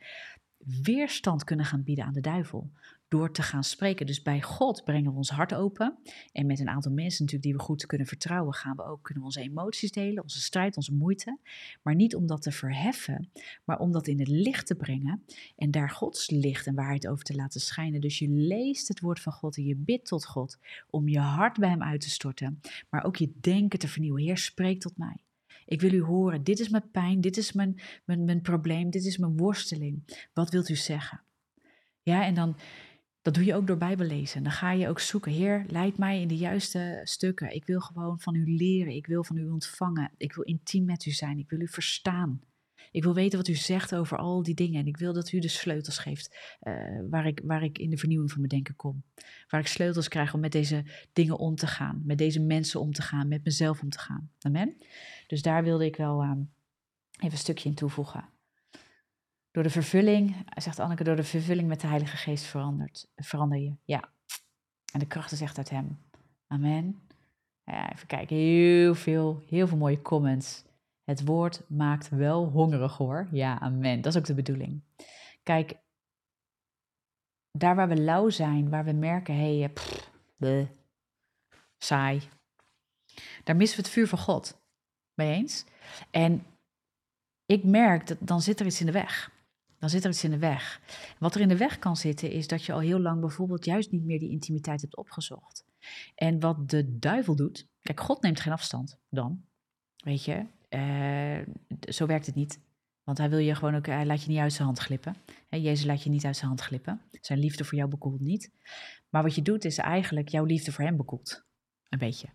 weerstand 0.81 1.43
kunnen 1.43 1.65
gaan 1.65 1.83
bieden 1.83 2.05
aan 2.05 2.13
de 2.13 2.21
duivel 2.21 2.69
door 3.11 3.31
te 3.31 3.41
gaan 3.41 3.63
spreken. 3.63 4.05
Dus 4.05 4.21
bij 4.21 4.41
God 4.41 4.83
brengen 4.83 5.11
we 5.11 5.17
ons 5.17 5.29
hart 5.29 5.53
open. 5.53 5.97
En 6.31 6.45
met 6.45 6.59
een 6.59 6.69
aantal 6.69 6.91
mensen 6.91 7.23
natuurlijk 7.23 7.43
die 7.43 7.53
we 7.53 7.59
goed 7.59 7.85
kunnen 7.85 8.07
vertrouwen, 8.07 8.53
gaan 8.53 8.75
we 8.75 8.83
ook 8.83 9.03
kunnen 9.03 9.23
we 9.23 9.29
onze 9.29 9.41
emoties 9.41 9.91
delen, 9.91 10.23
onze 10.23 10.41
strijd, 10.41 10.75
onze 10.75 10.93
moeite. 10.93 11.37
Maar 11.83 11.95
niet 11.95 12.15
om 12.15 12.27
dat 12.27 12.41
te 12.41 12.51
verheffen, 12.51 13.31
maar 13.65 13.79
om 13.79 13.91
dat 13.91 14.07
in 14.07 14.19
het 14.19 14.27
licht 14.27 14.67
te 14.67 14.75
brengen. 14.75 15.23
En 15.55 15.71
daar 15.71 15.89
Gods 15.89 16.29
licht 16.29 16.67
en 16.67 16.75
waarheid 16.75 17.07
over 17.07 17.23
te 17.23 17.35
laten 17.35 17.61
schijnen. 17.61 18.01
Dus 18.01 18.19
je 18.19 18.29
leest 18.29 18.87
het 18.87 18.99
woord 18.99 19.19
van 19.19 19.33
God 19.33 19.57
en 19.57 19.63
je 19.63 19.75
bidt 19.75 20.07
tot 20.07 20.25
God 20.25 20.57
om 20.89 21.07
je 21.07 21.19
hart 21.19 21.57
bij 21.57 21.69
hem 21.69 21.83
uit 21.83 22.01
te 22.01 22.09
storten. 22.09 22.59
Maar 22.89 23.03
ook 23.03 23.15
je 23.15 23.31
denken 23.41 23.79
te 23.79 23.87
vernieuwen. 23.87 24.23
Heer, 24.23 24.37
spreek 24.37 24.79
tot 24.79 24.97
mij. 24.97 25.17
Ik 25.65 25.81
wil 25.81 25.93
u 25.93 26.01
horen. 26.01 26.43
Dit 26.43 26.59
is 26.59 26.69
mijn 26.69 26.91
pijn, 26.91 27.21
dit 27.21 27.37
is 27.37 27.51
mijn, 27.51 27.81
mijn, 28.05 28.23
mijn 28.23 28.41
probleem, 28.41 28.89
dit 28.89 29.05
is 29.05 29.17
mijn 29.17 29.37
worsteling. 29.37 30.27
Wat 30.33 30.49
wilt 30.49 30.69
u 30.69 30.75
zeggen? 30.75 31.21
Ja, 32.01 32.25
en 32.25 32.33
dan 32.33 32.57
dat 33.21 33.33
doe 33.33 33.45
je 33.45 33.55
ook 33.55 33.67
door 33.67 33.77
Bijbellezen. 33.77 34.43
Dan 34.43 34.51
ga 34.51 34.71
je 34.71 34.87
ook 34.87 34.99
zoeken. 34.99 35.31
Heer, 35.31 35.65
leid 35.67 35.97
mij 35.97 36.21
in 36.21 36.27
de 36.27 36.37
juiste 36.37 37.01
stukken. 37.03 37.55
Ik 37.55 37.65
wil 37.65 37.79
gewoon 37.79 38.19
van 38.19 38.35
u 38.35 38.55
leren. 38.55 38.93
Ik 38.93 39.05
wil 39.05 39.23
van 39.23 39.37
u 39.37 39.49
ontvangen. 39.49 40.11
Ik 40.17 40.33
wil 40.33 40.43
intiem 40.43 40.85
met 40.85 41.05
u 41.05 41.11
zijn. 41.11 41.39
Ik 41.39 41.49
wil 41.49 41.59
u 41.59 41.67
verstaan. 41.67 42.41
Ik 42.91 43.03
wil 43.03 43.13
weten 43.13 43.37
wat 43.37 43.47
u 43.47 43.55
zegt 43.55 43.95
over 43.95 44.17
al 44.17 44.43
die 44.43 44.55
dingen. 44.55 44.79
En 44.79 44.87
ik 44.87 44.97
wil 44.97 45.13
dat 45.13 45.31
u 45.31 45.39
de 45.39 45.47
sleutels 45.47 45.97
geeft 45.97 46.57
uh, 46.63 46.73
waar, 47.09 47.27
ik, 47.27 47.41
waar 47.43 47.63
ik 47.63 47.77
in 47.77 47.89
de 47.89 47.97
vernieuwing 47.97 48.31
van 48.31 48.39
mijn 48.39 48.51
denken 48.51 48.75
kom. 48.75 49.03
Waar 49.49 49.59
ik 49.59 49.67
sleutels 49.67 50.07
krijg 50.07 50.33
om 50.33 50.39
met 50.39 50.51
deze 50.51 50.83
dingen 51.13 51.37
om 51.37 51.55
te 51.55 51.67
gaan. 51.67 52.01
Met 52.05 52.17
deze 52.17 52.39
mensen 52.39 52.79
om 52.79 52.93
te 52.93 53.01
gaan. 53.01 53.27
Met 53.27 53.43
mezelf 53.43 53.81
om 53.81 53.89
te 53.89 53.99
gaan. 53.99 54.31
Amen. 54.39 54.77
Dus 55.27 55.41
daar 55.41 55.63
wilde 55.63 55.85
ik 55.85 55.95
wel 55.95 56.23
uh, 56.23 56.31
even 56.31 57.31
een 57.31 57.37
stukje 57.37 57.69
in 57.69 57.75
toevoegen. 57.75 58.29
Door 59.51 59.63
de 59.63 59.69
vervulling, 59.69 60.35
zegt 60.55 60.79
Anneke, 60.79 61.03
door 61.03 61.15
de 61.15 61.23
vervulling 61.23 61.67
met 61.67 61.81
de 61.81 61.87
Heilige 61.87 62.17
Geest 62.17 62.45
verandert, 62.45 63.11
verander 63.15 63.57
je. 63.57 63.75
Ja. 63.83 64.11
En 64.93 64.99
de 64.99 65.07
kracht 65.07 65.41
echt 65.41 65.57
uit 65.57 65.69
Hem. 65.69 65.99
Amen. 66.47 67.01
Ja, 67.63 67.91
even 67.91 68.07
kijken, 68.07 68.35
heel 68.35 68.95
veel, 68.95 69.43
heel 69.47 69.67
veel 69.67 69.77
mooie 69.77 70.01
comments. 70.01 70.63
Het 71.03 71.25
woord 71.25 71.61
maakt 71.67 72.09
wel 72.09 72.45
hongerig 72.49 72.97
hoor. 72.97 73.27
Ja, 73.31 73.59
amen. 73.59 74.01
Dat 74.01 74.13
is 74.13 74.19
ook 74.19 74.25
de 74.25 74.33
bedoeling. 74.33 74.81
Kijk, 75.43 75.77
daar 77.51 77.75
waar 77.75 77.87
we 77.87 78.01
lauw 78.01 78.29
zijn, 78.29 78.69
waar 78.69 78.85
we 78.85 78.91
merken, 78.91 79.35
hé, 79.35 79.59
hey, 79.59 79.73
eh, 80.39 80.67
saai. 81.77 82.21
Daar 83.43 83.55
missen 83.55 83.77
we 83.77 83.83
het 83.83 83.91
vuur 83.91 84.07
van 84.07 84.17
God. 84.17 84.61
Mee 85.13 85.33
eens? 85.33 85.65
En 86.11 86.45
ik 87.45 87.63
merk 87.63 88.07
dat 88.07 88.17
dan 88.19 88.41
zit 88.41 88.59
er 88.59 88.65
iets 88.65 88.79
in 88.79 88.85
de 88.85 88.91
weg 88.91 89.31
dan 89.81 89.89
zit 89.89 90.03
er 90.03 90.09
iets 90.09 90.23
in 90.23 90.31
de 90.31 90.37
weg. 90.37 90.81
Wat 91.19 91.35
er 91.35 91.41
in 91.41 91.47
de 91.47 91.57
weg 91.57 91.79
kan 91.79 91.95
zitten 91.95 92.31
is 92.31 92.47
dat 92.47 92.65
je 92.65 92.73
al 92.73 92.79
heel 92.79 92.99
lang 92.99 93.19
bijvoorbeeld 93.19 93.65
juist 93.65 93.91
niet 93.91 94.03
meer 94.03 94.19
die 94.19 94.29
intimiteit 94.29 94.81
hebt 94.81 94.97
opgezocht. 94.97 95.65
En 96.15 96.39
wat 96.39 96.69
de 96.69 96.97
duivel 96.99 97.35
doet, 97.35 97.67
kijk, 97.81 97.99
God 97.99 98.21
neemt 98.21 98.39
geen 98.39 98.53
afstand 98.53 98.99
dan, 99.09 99.45
weet 99.97 100.23
je, 100.23 100.45
uh, 100.69 101.53
zo 101.89 102.05
werkt 102.05 102.25
het 102.25 102.35
niet. 102.35 102.59
Want 103.03 103.17
hij 103.17 103.29
wil 103.29 103.39
je 103.39 103.55
gewoon 103.55 103.75
ook, 103.75 103.85
hij 103.85 104.05
laat 104.05 104.23
je 104.23 104.29
niet 104.29 104.39
uit 104.39 104.53
zijn 104.53 104.65
hand 104.65 104.79
glippen. 104.79 105.15
He, 105.49 105.57
Jezus 105.57 105.85
laat 105.85 106.03
je 106.03 106.09
niet 106.09 106.25
uit 106.25 106.35
zijn 106.35 106.47
hand 106.47 106.61
glippen. 106.61 107.01
Zijn 107.21 107.39
liefde 107.39 107.63
voor 107.63 107.77
jou 107.77 107.89
bekoelt 107.89 108.19
niet. 108.19 108.51
Maar 109.09 109.23
wat 109.23 109.35
je 109.35 109.41
doet 109.41 109.65
is 109.65 109.77
eigenlijk 109.77 110.29
jouw 110.29 110.43
liefde 110.43 110.71
voor 110.71 110.83
hem 110.83 110.97
bekoelt. 110.97 111.45
Een 111.89 111.99
beetje. 111.99 112.27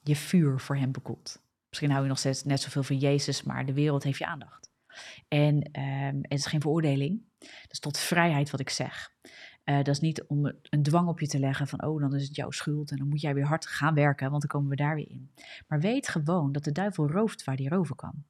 Je 0.00 0.16
vuur 0.16 0.60
voor 0.60 0.76
hem 0.76 0.92
bekoelt. 0.92 1.42
Misschien 1.68 1.90
hou 1.90 2.02
je 2.02 2.08
nog 2.08 2.18
steeds 2.18 2.44
net 2.44 2.60
zoveel 2.60 2.82
van 2.82 2.98
Jezus, 2.98 3.42
maar 3.42 3.66
de 3.66 3.72
wereld 3.72 4.02
heeft 4.02 4.18
je 4.18 4.26
aandacht. 4.26 4.70
En 5.28 5.62
ehm, 5.72 6.16
het 6.20 6.38
is 6.38 6.46
geen 6.46 6.60
veroordeling. 6.60 7.22
Dat 7.38 7.70
is 7.70 7.78
tot 7.78 7.98
vrijheid 7.98 8.50
wat 8.50 8.60
ik 8.60 8.70
zeg. 8.70 9.14
Uh, 9.64 9.76
dat 9.76 9.88
is 9.88 10.00
niet 10.00 10.24
om 10.26 10.52
een 10.62 10.82
dwang 10.82 11.08
op 11.08 11.20
je 11.20 11.26
te 11.26 11.38
leggen 11.38 11.66
van, 11.66 11.84
oh, 11.84 12.00
dan 12.00 12.14
is 12.14 12.22
het 12.22 12.36
jouw 12.36 12.50
schuld 12.50 12.90
en 12.90 12.96
dan 12.96 13.08
moet 13.08 13.20
jij 13.20 13.34
weer 13.34 13.46
hard 13.46 13.66
gaan 13.66 13.94
werken, 13.94 14.30
want 14.30 14.40
dan 14.40 14.50
komen 14.50 14.70
we 14.70 14.76
daar 14.76 14.94
weer 14.94 15.10
in. 15.10 15.30
Maar 15.68 15.80
weet 15.80 16.08
gewoon 16.08 16.52
dat 16.52 16.64
de 16.64 16.72
duivel 16.72 17.10
rooft 17.10 17.44
waar 17.44 17.56
die 17.56 17.68
roven 17.68 17.96
kan. 17.96 18.24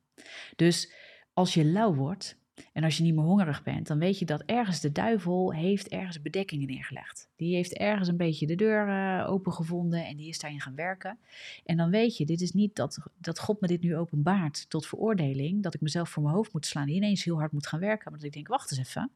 Dus 0.57 0.93
als 1.33 1.55
je 1.55 1.65
lauw 1.65 1.95
wordt, 1.95 2.39
en 2.73 2.85
als 2.85 2.97
je 2.97 3.03
niet 3.03 3.15
meer 3.15 3.25
hongerig 3.25 3.63
bent, 3.63 3.87
dan 3.87 3.99
weet 3.99 4.19
je 4.19 4.25
dat 4.25 4.43
ergens 4.43 4.81
de 4.81 4.93
duivel 4.93 5.53
heeft 5.53 5.89
ergens 5.89 6.23
bedekkingen 6.23 6.67
neergelegd. 6.67 7.29
Die 7.37 7.55
heeft 7.55 7.73
ergens 7.73 8.09
een 8.09 8.17
beetje 8.17 8.47
de 8.47 8.55
deur 8.55 8.89
uh, 8.89 9.31
opengevonden 9.31 10.07
en 10.07 10.17
die 10.17 10.29
is 10.29 10.39
daarin 10.39 10.61
gaan 10.61 10.75
werken. 10.75 11.19
En 11.65 11.77
dan 11.77 11.91
weet 11.91 12.17
je, 12.17 12.27
dit 12.27 12.41
is 12.41 12.53
niet 12.53 12.75
dat, 12.75 12.99
dat 13.19 13.39
God 13.39 13.61
me 13.61 13.67
dit 13.67 13.81
nu 13.81 13.97
openbaart 13.97 14.71
tot 14.71 14.87
veroordeling, 14.87 15.63
dat 15.63 15.75
ik 15.75 15.81
mezelf 15.81 16.09
voor 16.09 16.23
mijn 16.23 16.35
hoofd 16.35 16.53
moet 16.53 16.67
slaan, 16.67 16.87
die 16.87 16.97
ineens 16.97 17.25
heel 17.25 17.39
hard 17.39 17.53
moet 17.53 17.67
gaan 17.67 17.81
werken. 17.81 18.11
Maar 18.11 18.19
dat 18.19 18.29
ik 18.29 18.35
denk, 18.35 18.49
wacht 18.49 18.71
eens 18.71 18.81
even, 18.81 19.11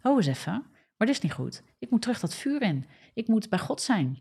ho 0.00 0.16
eens 0.16 0.26
even, 0.26 0.64
maar 0.96 1.06
dit 1.06 1.16
is 1.16 1.22
niet 1.22 1.32
goed. 1.32 1.62
Ik 1.78 1.90
moet 1.90 2.02
terug 2.02 2.20
dat 2.20 2.34
vuur 2.34 2.62
in. 2.62 2.86
Ik 3.14 3.28
moet 3.28 3.48
bij 3.48 3.58
God 3.58 3.80
zijn. 3.80 4.18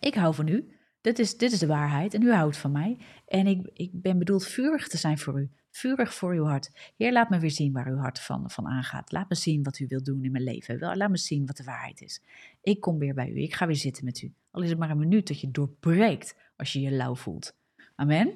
Ik 0.00 0.14
hou 0.14 0.34
van 0.34 0.48
u. 0.48 0.70
Dit 1.06 1.18
is, 1.18 1.36
dit 1.36 1.52
is 1.52 1.58
de 1.58 1.66
waarheid 1.66 2.14
en 2.14 2.22
u 2.22 2.32
houdt 2.32 2.56
van 2.56 2.72
mij. 2.72 2.98
En 3.26 3.46
ik, 3.46 3.70
ik 3.72 3.90
ben 3.92 4.18
bedoeld 4.18 4.46
vurig 4.46 4.88
te 4.88 4.96
zijn 4.96 5.18
voor 5.18 5.40
u 5.40 5.50
vurig 5.70 6.14
voor 6.14 6.32
uw 6.32 6.44
hart. 6.44 6.92
Heer, 6.96 7.12
laat 7.12 7.30
me 7.30 7.38
weer 7.38 7.50
zien 7.50 7.72
waar 7.72 7.86
uw 7.86 7.96
hart 7.96 8.20
van, 8.20 8.50
van 8.50 8.66
aangaat. 8.66 9.12
Laat 9.12 9.28
me 9.28 9.34
zien 9.34 9.62
wat 9.62 9.78
u 9.78 9.86
wilt 9.86 10.04
doen 10.04 10.24
in 10.24 10.30
mijn 10.30 10.44
leven. 10.44 10.78
Laat 10.78 11.10
me 11.10 11.16
zien 11.16 11.46
wat 11.46 11.56
de 11.56 11.64
waarheid 11.64 12.00
is. 12.00 12.22
Ik 12.60 12.80
kom 12.80 12.98
weer 12.98 13.14
bij 13.14 13.28
u. 13.28 13.42
Ik 13.42 13.54
ga 13.54 13.66
weer 13.66 13.76
zitten 13.76 14.04
met 14.04 14.22
u. 14.22 14.34
Al 14.50 14.62
is 14.62 14.68
het 14.68 14.78
maar 14.78 14.90
een 14.90 14.98
minuut 14.98 15.28
dat 15.28 15.40
je 15.40 15.50
doorbreekt 15.50 16.36
als 16.56 16.72
je 16.72 16.80
je 16.80 16.90
lauw 16.90 17.14
voelt. 17.14 17.56
Amen. 17.94 18.34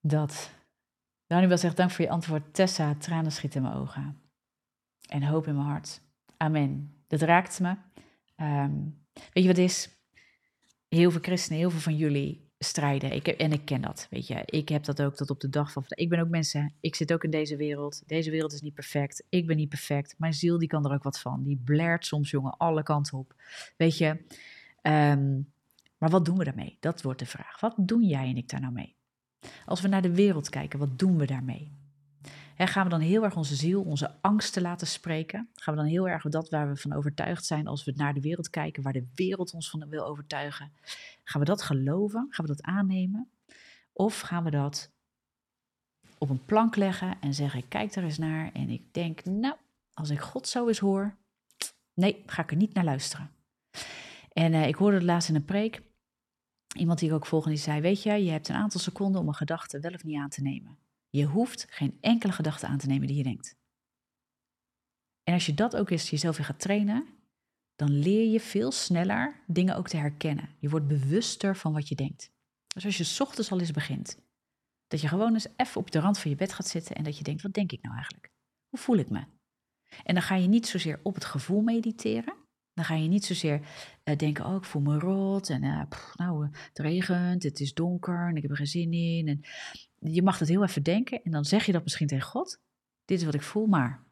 Dat. 0.00 0.50
Daniel 1.26 1.58
zegt, 1.58 1.76
dank 1.76 1.90
voor 1.90 2.04
je 2.04 2.10
antwoord. 2.10 2.54
Tessa, 2.54 2.94
tranen 2.94 3.32
schieten 3.32 3.62
in 3.62 3.68
mijn 3.68 3.78
ogen. 3.78 4.20
En 5.08 5.22
hoop 5.22 5.46
in 5.46 5.54
mijn 5.54 5.66
hart. 5.66 6.00
Amen. 6.36 6.94
Dat 7.06 7.20
raakt 7.20 7.60
me. 7.60 7.76
Ehm, 8.36 8.74
weet 9.12 9.44
je 9.44 9.46
wat 9.46 9.58
is? 9.58 9.97
Heel 10.88 11.10
veel 11.10 11.20
christenen, 11.20 11.58
heel 11.58 11.70
veel 11.70 11.80
van 11.80 11.96
jullie 11.96 12.46
strijden. 12.58 13.12
Ik 13.12 13.26
heb, 13.26 13.38
en 13.38 13.52
ik 13.52 13.64
ken 13.64 13.80
dat, 13.80 14.06
weet 14.10 14.26
je. 14.26 14.42
Ik 14.44 14.68
heb 14.68 14.84
dat 14.84 15.02
ook 15.02 15.14
tot 15.14 15.30
op 15.30 15.40
de 15.40 15.48
dag 15.48 15.72
van... 15.72 15.84
Ik 15.88 16.08
ben 16.08 16.20
ook 16.20 16.28
mensen, 16.28 16.72
ik 16.80 16.94
zit 16.94 17.12
ook 17.12 17.24
in 17.24 17.30
deze 17.30 17.56
wereld. 17.56 18.02
Deze 18.06 18.30
wereld 18.30 18.52
is 18.52 18.60
niet 18.60 18.74
perfect. 18.74 19.24
Ik 19.28 19.46
ben 19.46 19.56
niet 19.56 19.68
perfect. 19.68 20.14
Mijn 20.18 20.34
ziel, 20.34 20.58
die 20.58 20.68
kan 20.68 20.84
er 20.84 20.92
ook 20.92 21.02
wat 21.02 21.20
van. 21.20 21.42
Die 21.42 21.60
blert 21.64 22.06
soms, 22.06 22.30
jongen, 22.30 22.56
alle 22.56 22.82
kanten 22.82 23.18
op. 23.18 23.34
Weet 23.76 23.98
je. 23.98 24.24
Ehm, 24.82 25.40
maar 25.98 26.10
wat 26.10 26.24
doen 26.24 26.38
we 26.38 26.44
daarmee? 26.44 26.76
Dat 26.80 27.02
wordt 27.02 27.18
de 27.18 27.26
vraag. 27.26 27.60
Wat 27.60 27.74
doen 27.76 28.02
jij 28.02 28.28
en 28.28 28.36
ik 28.36 28.48
daar 28.48 28.60
nou 28.60 28.72
mee? 28.72 28.94
Als 29.66 29.80
we 29.80 29.88
naar 29.88 30.02
de 30.02 30.14
wereld 30.14 30.48
kijken, 30.48 30.78
wat 30.78 30.98
doen 30.98 31.18
we 31.18 31.26
daarmee? 31.26 31.77
Gaan 32.66 32.84
we 32.84 32.90
dan 32.90 33.00
heel 33.00 33.24
erg 33.24 33.36
onze 33.36 33.54
ziel, 33.54 33.82
onze 33.82 34.14
angsten 34.20 34.62
laten 34.62 34.86
spreken? 34.86 35.48
Gaan 35.54 35.74
we 35.74 35.80
dan 35.80 35.90
heel 35.90 36.08
erg 36.08 36.22
dat 36.22 36.48
waar 36.48 36.68
we 36.68 36.76
van 36.76 36.92
overtuigd 36.92 37.44
zijn 37.44 37.66
als 37.66 37.84
we 37.84 37.92
naar 37.96 38.14
de 38.14 38.20
wereld 38.20 38.50
kijken, 38.50 38.82
waar 38.82 38.92
de 38.92 39.08
wereld 39.14 39.52
ons 39.52 39.70
van 39.70 39.88
wil 39.88 40.06
overtuigen? 40.06 40.72
Gaan 41.24 41.40
we 41.40 41.46
dat 41.46 41.62
geloven? 41.62 42.26
Gaan 42.30 42.46
we 42.46 42.52
dat 42.54 42.62
aannemen? 42.62 43.30
Of 43.92 44.20
gaan 44.20 44.44
we 44.44 44.50
dat 44.50 44.92
op 46.18 46.30
een 46.30 46.44
plank 46.44 46.76
leggen 46.76 47.20
en 47.20 47.34
zeggen: 47.34 47.68
kijk 47.68 47.94
er 47.94 48.04
eens 48.04 48.18
naar 48.18 48.52
en 48.52 48.68
ik 48.68 48.94
denk, 48.94 49.24
nou, 49.24 49.54
als 49.92 50.10
ik 50.10 50.20
God 50.20 50.48
zo 50.48 50.68
eens 50.68 50.78
hoor, 50.78 51.16
nee, 51.94 52.22
ga 52.26 52.42
ik 52.42 52.50
er 52.50 52.56
niet 52.56 52.74
naar 52.74 52.84
luisteren. 52.84 53.30
En 54.32 54.52
uh, 54.52 54.66
ik 54.66 54.74
hoorde 54.74 54.96
het 54.96 55.06
laatst 55.06 55.28
in 55.28 55.34
een 55.34 55.44
preek. 55.44 55.82
Iemand 56.76 56.98
die 56.98 57.08
ik 57.08 57.14
ook 57.14 57.26
volgende 57.26 57.56
zei: 57.56 57.80
Weet 57.80 58.02
je, 58.02 58.24
je 58.24 58.30
hebt 58.30 58.48
een 58.48 58.56
aantal 58.56 58.80
seconden 58.80 59.20
om 59.20 59.28
een 59.28 59.34
gedachte 59.34 59.80
wel 59.80 59.92
of 59.92 60.04
niet 60.04 60.18
aan 60.18 60.28
te 60.28 60.42
nemen. 60.42 60.78
Je 61.10 61.24
hoeft 61.24 61.66
geen 61.70 61.98
enkele 62.00 62.32
gedachte 62.32 62.66
aan 62.66 62.78
te 62.78 62.86
nemen 62.86 63.06
die 63.06 63.16
je 63.16 63.22
denkt. 63.22 63.56
En 65.22 65.34
als 65.34 65.46
je 65.46 65.54
dat 65.54 65.76
ook 65.76 65.90
eens 65.90 66.10
jezelf 66.10 66.36
weer 66.36 66.46
gaat 66.46 66.60
trainen, 66.60 67.06
dan 67.76 67.90
leer 67.90 68.30
je 68.30 68.40
veel 68.40 68.72
sneller 68.72 69.42
dingen 69.46 69.76
ook 69.76 69.88
te 69.88 69.96
herkennen. 69.96 70.48
Je 70.58 70.68
wordt 70.68 70.86
bewuster 70.86 71.56
van 71.56 71.72
wat 71.72 71.88
je 71.88 71.94
denkt. 71.94 72.32
Dus 72.66 72.84
als 72.84 72.96
je 72.96 73.22
ochtends 73.24 73.50
al 73.50 73.60
eens 73.60 73.70
begint, 73.70 74.18
dat 74.86 75.00
je 75.00 75.08
gewoon 75.08 75.32
eens 75.32 75.48
even 75.56 75.80
op 75.80 75.90
de 75.90 76.00
rand 76.00 76.18
van 76.18 76.30
je 76.30 76.36
bed 76.36 76.52
gaat 76.52 76.68
zitten 76.68 76.96
en 76.96 77.04
dat 77.04 77.18
je 77.18 77.24
denkt, 77.24 77.42
wat 77.42 77.52
denk 77.52 77.72
ik 77.72 77.82
nou 77.82 77.94
eigenlijk? 77.94 78.32
Hoe 78.68 78.80
voel 78.80 78.96
ik 78.96 79.10
me? 79.10 79.24
En 80.04 80.14
dan 80.14 80.22
ga 80.22 80.34
je 80.34 80.48
niet 80.48 80.66
zozeer 80.66 81.00
op 81.02 81.14
het 81.14 81.24
gevoel 81.24 81.60
mediteren. 81.60 82.34
Dan 82.72 82.84
ga 82.84 82.94
je 82.94 83.08
niet 83.08 83.24
zozeer 83.24 83.60
uh, 84.04 84.16
denken, 84.16 84.46
oh, 84.46 84.54
ik 84.54 84.64
voel 84.64 84.82
me 84.82 84.98
rot 84.98 85.50
en 85.50 85.62
uh, 85.62 85.82
nou, 86.14 86.48
het 86.50 86.78
regent, 86.78 87.42
het 87.42 87.60
is 87.60 87.74
donker 87.74 88.28
en 88.28 88.36
ik 88.36 88.42
heb 88.42 88.50
er 88.50 88.56
geen 88.56 88.66
zin 88.66 88.92
in. 88.92 89.28
En 89.28 89.40
je 89.98 90.22
mag 90.22 90.38
dat 90.38 90.48
heel 90.48 90.62
even 90.62 90.82
denken 90.82 91.22
en 91.22 91.30
dan 91.30 91.44
zeg 91.44 91.66
je 91.66 91.72
dat 91.72 91.82
misschien 91.82 92.06
tegen 92.06 92.28
God. 92.28 92.60
Dit 93.04 93.18
is 93.18 93.24
wat 93.24 93.34
ik 93.34 93.42
voel, 93.42 93.66
maar 93.66 94.04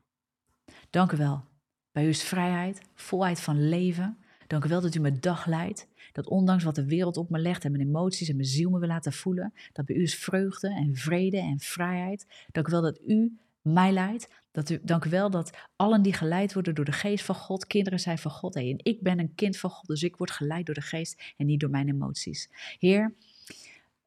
dank 0.91 1.13
u 1.13 1.17
wel. 1.17 1.45
Bij 1.93 2.05
u 2.05 2.09
is 2.09 2.23
vrijheid, 2.23 2.81
volheid 2.95 3.41
van 3.41 3.69
leven. 3.69 4.19
Dank 4.47 4.65
u 4.65 4.69
wel 4.69 4.81
dat 4.81 4.95
u 4.95 5.01
me 5.01 5.19
dag 5.19 5.47
leidt. 5.47 5.89
Dat 6.13 6.29
ondanks 6.29 6.65
wat 6.65 6.75
de 6.75 6.87
wereld 6.87 7.17
op 7.17 7.31
me 7.31 7.39
legt 7.39 7.65
en 7.65 7.73
mijn 7.73 7.87
emoties 7.87 8.29
en 8.29 8.37
mijn 8.37 8.49
ziel 8.49 8.71
me 8.71 8.79
wil 8.79 8.89
laten 8.89 9.13
voelen, 9.13 9.53
dat 9.73 9.85
bij 9.85 9.97
u 9.97 10.03
is 10.03 10.15
vreugde 10.15 10.69
en 10.69 10.97
vrede 10.97 11.39
en 11.39 11.59
vrijheid. 11.59 12.27
Dank 12.53 12.69
u 12.69 12.71
wel 12.71 12.83
dat 12.83 13.01
u 13.07 13.39
mij 13.61 13.93
leidt. 13.93 14.29
Dat 14.51 14.71
u, 14.71 14.81
dank 14.83 15.05
u 15.05 15.11
wel 15.11 15.31
dat 15.31 15.59
allen 15.77 16.03
die 16.03 16.13
geleid 16.13 16.53
worden 16.53 16.75
door 16.75 16.85
de 16.85 16.93
geest 16.93 17.25
van 17.25 17.35
God, 17.35 17.67
kinderen 17.67 18.01
zijn 18.01 18.19
van 18.19 18.31
God. 18.31 18.57
en 18.57 18.79
ik 18.83 19.03
ben 19.03 19.19
een 19.19 19.35
kind 19.35 19.57
van 19.57 19.71
God, 19.71 19.87
dus 19.87 20.03
ik 20.03 20.17
word 20.17 20.31
geleid 20.31 20.67
door 20.67 20.75
de 20.75 20.81
geest 20.81 21.35
en 21.37 21.47
niet 21.47 21.61
door 21.61 21.71
mijn 21.71 21.89
emoties. 21.89 22.51
Heer, 22.79 23.15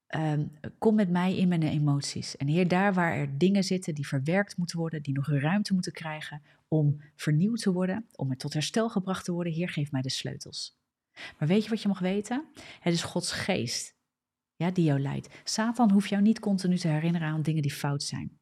Ehm, 0.09 0.45
kom 0.77 0.95
met 0.95 1.09
mij 1.09 1.37
in 1.37 1.47
mijn 1.47 1.63
emoties. 1.63 2.37
En 2.37 2.47
Heer, 2.47 2.67
daar 2.67 2.93
waar 2.93 3.13
er 3.13 3.37
dingen 3.37 3.63
zitten 3.63 3.95
die 3.95 4.07
verwerkt 4.07 4.57
moeten 4.57 4.77
worden, 4.77 5.01
die 5.01 5.13
nog 5.13 5.27
ruimte 5.27 5.73
moeten 5.73 5.91
krijgen 5.93 6.41
om 6.67 7.01
vernieuwd 7.15 7.61
te 7.61 7.71
worden, 7.71 8.05
om 8.15 8.29
er 8.29 8.37
tot 8.37 8.53
herstel 8.53 8.89
gebracht 8.89 9.25
te 9.25 9.31
worden, 9.31 9.53
Heer, 9.53 9.69
geef 9.69 9.91
mij 9.91 10.01
de 10.01 10.09
sleutels. 10.09 10.77
Maar 11.39 11.47
weet 11.47 11.63
je 11.63 11.69
wat 11.69 11.81
je 11.81 11.87
mag 11.87 11.99
weten? 11.99 12.45
Het 12.79 12.93
is 12.93 13.03
Gods 13.03 13.31
geest 13.31 13.97
ja, 14.55 14.71
die 14.71 14.85
jou 14.85 14.99
leidt. 14.99 15.27
Satan 15.43 15.91
hoeft 15.91 16.09
jou 16.09 16.21
niet 16.21 16.39
continu 16.39 16.77
te 16.77 16.87
herinneren 16.87 17.27
aan 17.27 17.41
dingen 17.41 17.61
die 17.61 17.73
fout 17.73 18.03
zijn. 18.03 18.38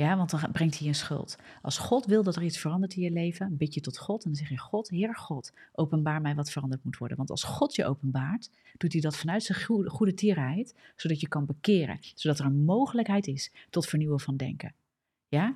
Ja, 0.00 0.16
want 0.16 0.30
dan 0.30 0.52
brengt 0.52 0.78
hij 0.78 0.86
je 0.86 0.92
schuld. 0.92 1.36
Als 1.62 1.78
God 1.78 2.06
wil 2.06 2.22
dat 2.22 2.36
er 2.36 2.42
iets 2.42 2.58
verandert 2.58 2.94
in 2.94 3.02
je 3.02 3.10
leven, 3.10 3.56
bid 3.56 3.74
je 3.74 3.80
tot 3.80 3.98
God 3.98 4.24
en 4.24 4.30
dan 4.30 4.38
zeg 4.38 4.48
je: 4.48 4.58
God, 4.58 4.88
Heer 4.88 5.16
God, 5.16 5.52
openbaar 5.72 6.20
mij 6.20 6.34
wat 6.34 6.50
veranderd 6.50 6.84
moet 6.84 6.98
worden. 6.98 7.16
Want 7.16 7.30
als 7.30 7.42
God 7.42 7.74
je 7.74 7.84
openbaart, 7.84 8.50
doet 8.76 8.92
hij 8.92 9.00
dat 9.00 9.16
vanuit 9.16 9.42
zijn 9.42 9.60
goede, 9.86 10.14
tierheid, 10.14 10.74
zodat 10.96 11.20
je 11.20 11.28
kan 11.28 11.46
bekeren, 11.46 11.98
zodat 12.14 12.38
er 12.38 12.44
een 12.44 12.64
mogelijkheid 12.64 13.26
is 13.26 13.52
tot 13.70 13.86
vernieuwen 13.86 14.20
van 14.20 14.36
denken. 14.36 14.74
Ja? 15.28 15.54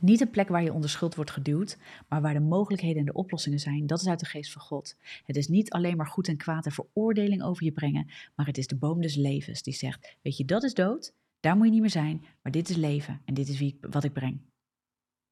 Niet 0.00 0.20
een 0.20 0.30
plek 0.30 0.48
waar 0.48 0.62
je 0.62 0.72
onder 0.72 0.90
schuld 0.90 1.14
wordt 1.14 1.30
geduwd, 1.30 1.78
maar 2.08 2.20
waar 2.20 2.34
de 2.34 2.40
mogelijkheden 2.40 2.98
en 2.98 3.04
de 3.04 3.12
oplossingen 3.12 3.60
zijn, 3.60 3.86
dat 3.86 4.00
is 4.00 4.06
uit 4.08 4.20
de 4.20 4.26
geest 4.26 4.52
van 4.52 4.62
God. 4.62 4.96
Het 5.24 5.36
is 5.36 5.48
niet 5.48 5.70
alleen 5.70 5.96
maar 5.96 6.06
goed 6.06 6.28
en 6.28 6.36
kwaad 6.36 6.66
en 6.66 6.72
veroordeling 6.72 7.42
over 7.42 7.64
je 7.64 7.72
brengen, 7.72 8.10
maar 8.34 8.46
het 8.46 8.58
is 8.58 8.66
de 8.66 8.76
boom 8.76 9.00
des 9.00 9.14
levens 9.14 9.62
die 9.62 9.74
zegt: 9.74 10.16
Weet 10.22 10.36
je, 10.36 10.44
dat 10.44 10.62
is 10.62 10.74
dood, 10.74 11.12
daar 11.40 11.56
moet 11.56 11.66
je 11.66 11.72
niet 11.72 11.80
meer 11.80 11.90
zijn, 11.90 12.24
maar 12.42 12.52
dit 12.52 12.68
is 12.68 12.76
leven 12.76 13.20
en 13.24 13.34
dit 13.34 13.48
is 13.48 13.58
wie, 13.58 13.78
wat 13.80 14.04
ik 14.04 14.12
breng. 14.12 14.40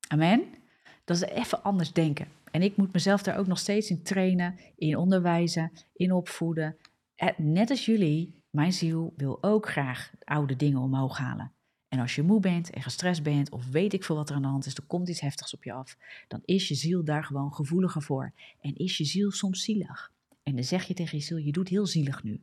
Amen? 0.09 0.44
Dat 1.05 1.16
is 1.16 1.22
even 1.22 1.62
anders 1.62 1.93
denken. 1.93 2.28
En 2.51 2.62
ik 2.62 2.76
moet 2.76 2.93
mezelf 2.93 3.22
daar 3.22 3.39
ook 3.39 3.47
nog 3.47 3.59
steeds 3.59 3.90
in 3.90 4.02
trainen, 4.02 4.59
in 4.76 4.97
onderwijzen, 4.97 5.72
in 5.93 6.12
opvoeden. 6.12 6.76
Eh, 7.14 7.28
net 7.36 7.70
als 7.70 7.85
jullie, 7.85 8.43
mijn 8.51 8.72
ziel 8.72 9.12
wil 9.16 9.43
ook 9.43 9.68
graag 9.68 10.12
oude 10.24 10.56
dingen 10.56 10.81
omhoog 10.81 11.18
halen. 11.18 11.52
En 11.89 12.01
als 12.01 12.14
je 12.14 12.22
moe 12.22 12.40
bent 12.40 12.70
en 12.70 12.82
gestrest 12.82 13.22
bent 13.22 13.51
of 13.51 13.66
weet 13.66 13.93
ik 13.93 14.05
veel 14.05 14.16
wat 14.16 14.28
er 14.28 14.36
aan 14.36 14.43
de 14.43 14.48
hand 14.48 14.66
is, 14.66 14.74
er 14.74 14.86
komt 14.86 15.09
iets 15.09 15.20
heftigs 15.20 15.55
op 15.55 15.64
je 15.64 15.72
af, 15.72 15.97
dan 16.28 16.40
is 16.44 16.68
je 16.68 16.74
ziel 16.74 17.05
daar 17.05 17.24
gewoon 17.24 17.55
gevoeliger 17.55 18.02
voor. 18.02 18.32
En 18.60 18.74
is 18.74 18.97
je 18.97 19.05
ziel 19.05 19.31
soms 19.31 19.62
zielig. 19.62 20.12
En 20.43 20.55
dan 20.55 20.64
zeg 20.64 20.85
je 20.85 20.94
tegen 20.94 21.18
je 21.18 21.24
ziel, 21.24 21.36
je 21.36 21.52
doet 21.52 21.68
heel 21.68 21.86
zielig 21.86 22.22
nu. 22.22 22.40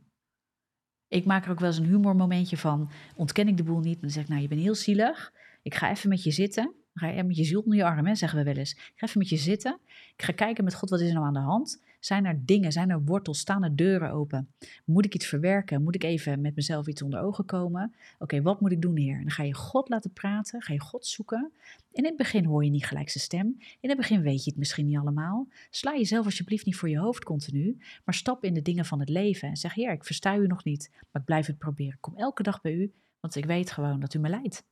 Ik 1.12 1.24
maak 1.24 1.44
er 1.44 1.50
ook 1.50 1.60
wel 1.60 1.68
eens 1.68 1.78
een 1.78 1.84
humormomentje 1.84 2.56
van. 2.56 2.90
Ontken 3.16 3.48
ik 3.48 3.56
de 3.56 3.62
boel 3.62 3.80
niet. 3.80 4.00
Dan 4.00 4.10
zeg 4.10 4.22
ik, 4.22 4.28
nou, 4.28 4.42
je 4.42 4.48
bent 4.48 4.60
heel 4.60 4.74
zielig. 4.74 5.32
Ik 5.62 5.74
ga 5.74 5.90
even 5.90 6.08
met 6.08 6.22
je 6.22 6.30
zitten. 6.30 6.74
Ga 6.94 7.08
je 7.08 7.22
met 7.22 7.36
je 7.36 7.44
ziel 7.44 7.60
onder 7.60 7.78
je 7.78 7.84
arm, 7.84 8.06
hè, 8.06 8.14
zeggen 8.14 8.38
we 8.38 8.44
wel 8.44 8.56
eens. 8.56 8.72
Ik 8.72 8.92
ga 8.96 9.06
even 9.06 9.18
met 9.18 9.28
je 9.28 9.36
zitten. 9.36 9.78
Ik 10.16 10.22
ga 10.22 10.32
kijken 10.32 10.64
met 10.64 10.74
God, 10.74 10.90
wat 10.90 11.00
is 11.00 11.08
er 11.08 11.14
nou 11.14 11.26
aan 11.26 11.32
de 11.32 11.38
hand? 11.38 11.82
Zijn 12.00 12.24
er 12.24 12.46
dingen, 12.46 12.72
zijn 12.72 12.90
er 12.90 13.04
wortels, 13.04 13.38
staan 13.38 13.62
er 13.64 13.76
deuren 13.76 14.10
open? 14.10 14.52
Moet 14.84 15.04
ik 15.04 15.14
iets 15.14 15.26
verwerken? 15.26 15.82
Moet 15.82 15.94
ik 15.94 16.04
even 16.04 16.40
met 16.40 16.54
mezelf 16.54 16.86
iets 16.86 17.02
onder 17.02 17.20
ogen 17.20 17.44
komen? 17.44 17.94
Oké, 18.18 18.42
wat 18.42 18.60
moet 18.60 18.72
ik 18.72 18.82
doen, 18.82 18.96
Heer? 18.96 19.20
dan 19.20 19.30
ga 19.30 19.42
je 19.42 19.54
God 19.54 19.88
laten 19.88 20.12
praten, 20.12 20.62
ga 20.62 20.72
je 20.72 20.80
God 20.80 21.06
zoeken. 21.06 21.52
In 21.92 22.04
het 22.04 22.16
begin 22.16 22.44
hoor 22.44 22.64
je 22.64 22.70
niet 22.70 22.86
gelijk 22.86 23.10
zijn 23.10 23.24
stem. 23.24 23.56
In 23.80 23.88
het 23.88 23.98
begin 23.98 24.22
weet 24.22 24.44
je 24.44 24.50
het 24.50 24.58
misschien 24.58 24.86
niet 24.86 24.98
allemaal. 24.98 25.48
Sla 25.70 25.92
jezelf 25.92 26.24
alsjeblieft 26.24 26.66
niet 26.66 26.76
voor 26.76 26.88
je 26.88 26.98
hoofd 26.98 27.24
continu, 27.24 27.76
maar 28.04 28.14
stap 28.14 28.44
in 28.44 28.54
de 28.54 28.62
dingen 28.62 28.84
van 28.84 29.00
het 29.00 29.08
leven 29.08 29.48
en 29.48 29.56
zeg: 29.56 29.74
Heer, 29.74 29.92
ik 29.92 30.04
versta 30.04 30.36
u 30.36 30.46
nog 30.46 30.64
niet, 30.64 30.90
maar 30.92 31.20
ik 31.20 31.24
blijf 31.24 31.46
het 31.46 31.58
proberen. 31.58 31.98
kom 32.00 32.16
elke 32.16 32.42
dag 32.42 32.60
bij 32.60 32.72
u, 32.72 32.92
want 33.20 33.34
ik 33.34 33.44
weet 33.44 33.70
gewoon 33.70 34.00
dat 34.00 34.14
u 34.14 34.18
me 34.18 34.28
leidt. 34.28 34.64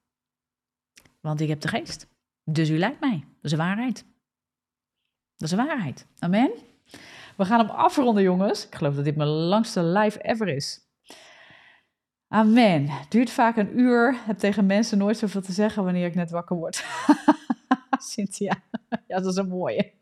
Want 1.21 1.41
ik 1.41 1.49
heb 1.49 1.61
de 1.61 1.69
geest. 1.69 2.07
Dus 2.45 2.71
u 2.71 2.79
leidt 2.79 3.01
mij. 3.01 3.19
Dat 3.21 3.45
is 3.45 3.51
de 3.51 3.57
waarheid. 3.57 4.05
Dat 5.37 5.51
is 5.51 5.57
de 5.57 5.65
waarheid. 5.65 6.07
Amen. 6.19 6.51
We 7.37 7.45
gaan 7.45 7.59
hem 7.59 7.69
afronden, 7.69 8.23
jongens. 8.23 8.67
Ik 8.67 8.75
geloof 8.75 8.95
dat 8.95 9.05
dit 9.05 9.17
mijn 9.17 9.29
langste 9.29 9.83
live 9.83 10.23
ever 10.23 10.49
is. 10.49 10.89
Amen. 12.29 12.89
Duurt 13.09 13.31
vaak 13.31 13.57
een 13.57 13.79
uur. 13.79 14.17
Heb 14.25 14.39
tegen 14.39 14.67
mensen 14.67 14.99
nooit 14.99 15.17
zoveel 15.17 15.41
te 15.41 15.53
zeggen 15.53 15.85
wanneer 15.85 16.07
ik 16.07 16.15
net 16.15 16.31
wakker 16.31 16.57
word. 16.57 16.85
Cynthia. 17.99 18.63
Ja, 19.07 19.17
dat 19.21 19.27
is 19.27 19.37
een 19.37 19.49
mooie. 19.49 19.93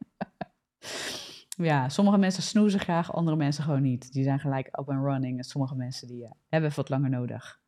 ja, 1.49 1.89
sommige 1.89 2.19
mensen 2.19 2.43
snoezen 2.43 2.81
graag, 2.81 3.13
andere 3.13 3.37
mensen 3.37 3.65
gewoon 3.65 3.83
niet. 3.83 4.13
Die 4.13 4.25
zijn 4.25 4.41
gelijk 4.41 4.67
up 4.67 4.89
and 4.89 5.05
running. 5.05 5.39
En 5.39 5.45
sommige 5.45 5.75
mensen 5.75 6.09
die 6.09 6.23
uh, 6.23 6.31
hebben 6.49 6.73
wat 6.75 6.89
langer 6.89 7.11
nodig. 7.11 7.61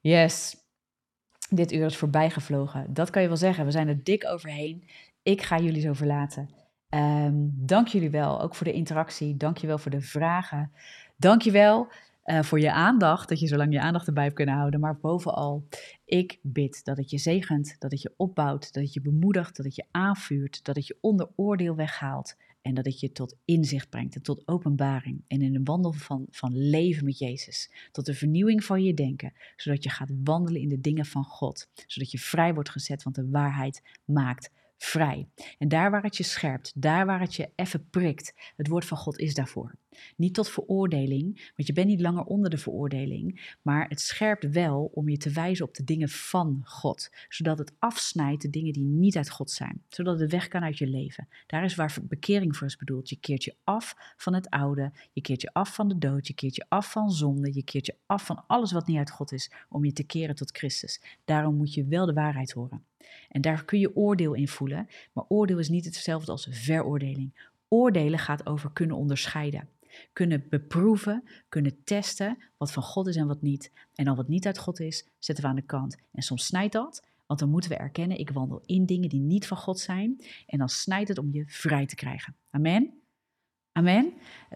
Yes. 0.00 0.65
Dit 1.48 1.72
uur 1.72 1.84
is 1.84 1.96
voorbij 1.96 2.30
gevlogen. 2.30 2.94
Dat 2.94 3.10
kan 3.10 3.22
je 3.22 3.28
wel 3.28 3.36
zeggen. 3.36 3.64
We 3.64 3.70
zijn 3.70 3.88
er 3.88 4.04
dik 4.04 4.26
overheen. 4.26 4.84
Ik 5.22 5.42
ga 5.42 5.58
jullie 5.58 5.80
zo 5.80 5.92
verlaten. 5.92 6.48
Um, 6.90 7.52
dank 7.56 7.88
jullie 7.88 8.10
wel, 8.10 8.40
ook 8.40 8.54
voor 8.54 8.66
de 8.66 8.72
interactie. 8.72 9.36
Dank 9.36 9.58
je 9.58 9.66
wel 9.66 9.78
voor 9.78 9.90
de 9.90 10.00
vragen. 10.00 10.72
Dank 11.16 11.42
je 11.42 11.50
wel 11.50 11.88
uh, 12.24 12.42
voor 12.42 12.60
je 12.60 12.72
aandacht, 12.72 13.28
dat 13.28 13.40
je 13.40 13.46
zo 13.46 13.56
lang 13.56 13.72
je 13.72 13.80
aandacht 13.80 14.06
erbij 14.06 14.22
hebt 14.22 14.34
kunnen 14.34 14.54
houden. 14.54 14.80
Maar 14.80 14.98
bovenal, 14.98 15.66
ik 16.04 16.38
bid 16.42 16.84
dat 16.84 16.96
het 16.96 17.10
je 17.10 17.18
zegent, 17.18 17.76
dat 17.78 17.90
het 17.90 18.02
je 18.02 18.14
opbouwt, 18.16 18.72
dat 18.72 18.82
het 18.82 18.92
je 18.92 19.00
bemoedigt, 19.00 19.56
dat 19.56 19.66
het 19.66 19.74
je 19.74 19.84
aanvuurt, 19.90 20.64
dat 20.64 20.76
het 20.76 20.86
je 20.86 20.98
onder 21.00 21.28
oordeel 21.36 21.74
weghaalt 21.74 22.36
en 22.66 22.74
dat 22.74 22.84
het 22.84 23.00
je 23.00 23.12
tot 23.12 23.36
inzicht 23.44 23.88
brengt 23.88 24.14
en 24.14 24.22
tot 24.22 24.48
openbaring 24.48 25.22
en 25.26 25.42
in 25.42 25.54
een 25.54 25.64
wandel 25.64 25.92
van, 25.92 26.26
van 26.30 26.68
leven 26.68 27.04
met 27.04 27.18
Jezus. 27.18 27.70
Tot 27.92 28.06
de 28.06 28.14
vernieuwing 28.14 28.64
van 28.64 28.82
je 28.82 28.94
denken, 28.94 29.32
zodat 29.56 29.82
je 29.82 29.90
gaat 29.90 30.10
wandelen 30.24 30.60
in 30.60 30.68
de 30.68 30.80
dingen 30.80 31.06
van 31.06 31.24
God. 31.24 31.68
Zodat 31.86 32.10
je 32.10 32.18
vrij 32.18 32.54
wordt 32.54 32.70
gezet, 32.70 33.02
want 33.02 33.16
de 33.16 33.28
waarheid 33.28 33.82
maakt 34.04 34.50
vrij. 34.76 35.28
En 35.58 35.68
daar 35.68 35.90
waar 35.90 36.02
het 36.02 36.16
je 36.16 36.22
scherpt, 36.22 36.72
daar 36.74 37.06
waar 37.06 37.20
het 37.20 37.34
je 37.34 37.50
even 37.54 37.90
prikt, 37.90 38.34
het 38.56 38.68
woord 38.68 38.84
van 38.84 38.96
God 38.96 39.18
is 39.18 39.34
daarvoor. 39.34 39.74
Niet 40.16 40.34
tot 40.34 40.50
veroordeling, 40.50 41.52
want 41.56 41.68
je 41.68 41.72
bent 41.72 41.86
niet 41.86 42.00
langer 42.00 42.24
onder 42.24 42.50
de 42.50 42.58
veroordeling, 42.58 43.54
maar 43.62 43.88
het 43.88 44.00
scherpt 44.00 44.50
wel 44.50 44.90
om 44.94 45.08
je 45.08 45.16
te 45.16 45.30
wijzen 45.30 45.66
op 45.66 45.74
de 45.74 45.84
dingen 45.84 46.08
van 46.08 46.60
God, 46.64 47.10
zodat 47.28 47.58
het 47.58 47.72
afsnijdt 47.78 48.42
de 48.42 48.50
dingen 48.50 48.72
die 48.72 48.84
niet 48.84 49.16
uit 49.16 49.30
God 49.30 49.50
zijn, 49.50 49.82
zodat 49.88 50.20
het 50.20 50.30
weg 50.30 50.48
kan 50.48 50.62
uit 50.62 50.78
je 50.78 50.86
leven. 50.86 51.28
Daar 51.46 51.64
is 51.64 51.74
waar 51.74 51.96
bekering 52.02 52.56
voor 52.56 52.66
is 52.66 52.76
bedoeld. 52.76 53.08
Je 53.08 53.16
keert 53.20 53.44
je 53.44 53.54
af 53.64 54.14
van 54.16 54.34
het 54.34 54.50
oude, 54.50 54.92
je 55.12 55.20
keert 55.20 55.40
je 55.40 55.52
af 55.52 55.74
van 55.74 55.88
de 55.88 55.98
dood, 55.98 56.26
je 56.26 56.34
keert 56.34 56.56
je 56.56 56.66
af 56.68 56.90
van 56.90 57.10
zonde, 57.10 57.54
je 57.54 57.62
keert 57.62 57.86
je 57.86 57.96
af 58.06 58.26
van 58.26 58.44
alles 58.46 58.72
wat 58.72 58.86
niet 58.86 58.98
uit 58.98 59.10
God 59.10 59.32
is, 59.32 59.50
om 59.68 59.84
je 59.84 59.92
te 59.92 60.04
keren 60.04 60.34
tot 60.34 60.56
Christus. 60.56 61.02
Daarom 61.24 61.56
moet 61.56 61.74
je 61.74 61.84
wel 61.84 62.06
de 62.06 62.12
waarheid 62.12 62.52
horen. 62.52 62.84
En 63.28 63.40
daar 63.40 63.64
kun 63.64 63.78
je 63.78 63.96
oordeel 63.96 64.34
in 64.34 64.48
voelen, 64.48 64.88
maar 65.12 65.24
oordeel 65.28 65.58
is 65.58 65.68
niet 65.68 65.84
hetzelfde 65.84 66.32
als 66.32 66.48
veroordeling. 66.50 67.50
Oordelen 67.68 68.18
gaat 68.18 68.46
over 68.46 68.72
kunnen 68.72 68.96
onderscheiden. 68.96 69.68
Kunnen 70.12 70.46
beproeven, 70.48 71.22
kunnen 71.48 71.84
testen 71.84 72.38
wat 72.56 72.72
van 72.72 72.82
God 72.82 73.06
is 73.06 73.16
en 73.16 73.26
wat 73.26 73.42
niet. 73.42 73.72
En 73.94 74.08
al 74.08 74.16
wat 74.16 74.28
niet 74.28 74.46
uit 74.46 74.58
God 74.58 74.80
is, 74.80 75.08
zetten 75.18 75.44
we 75.44 75.50
aan 75.50 75.56
de 75.56 75.62
kant. 75.62 75.96
En 76.12 76.22
soms 76.22 76.46
snijdt 76.46 76.72
dat, 76.72 77.04
want 77.26 77.40
dan 77.40 77.50
moeten 77.50 77.70
we 77.70 77.76
erkennen, 77.76 78.18
ik 78.18 78.30
wandel 78.30 78.62
in 78.66 78.86
dingen 78.86 79.08
die 79.08 79.20
niet 79.20 79.46
van 79.46 79.56
God 79.56 79.78
zijn. 79.78 80.24
En 80.46 80.58
dan 80.58 80.68
snijdt 80.68 81.08
het 81.08 81.18
om 81.18 81.32
je 81.32 81.44
vrij 81.46 81.86
te 81.86 81.94
krijgen. 81.94 82.36
Amen. 82.50 83.00
Amen. 83.72 84.12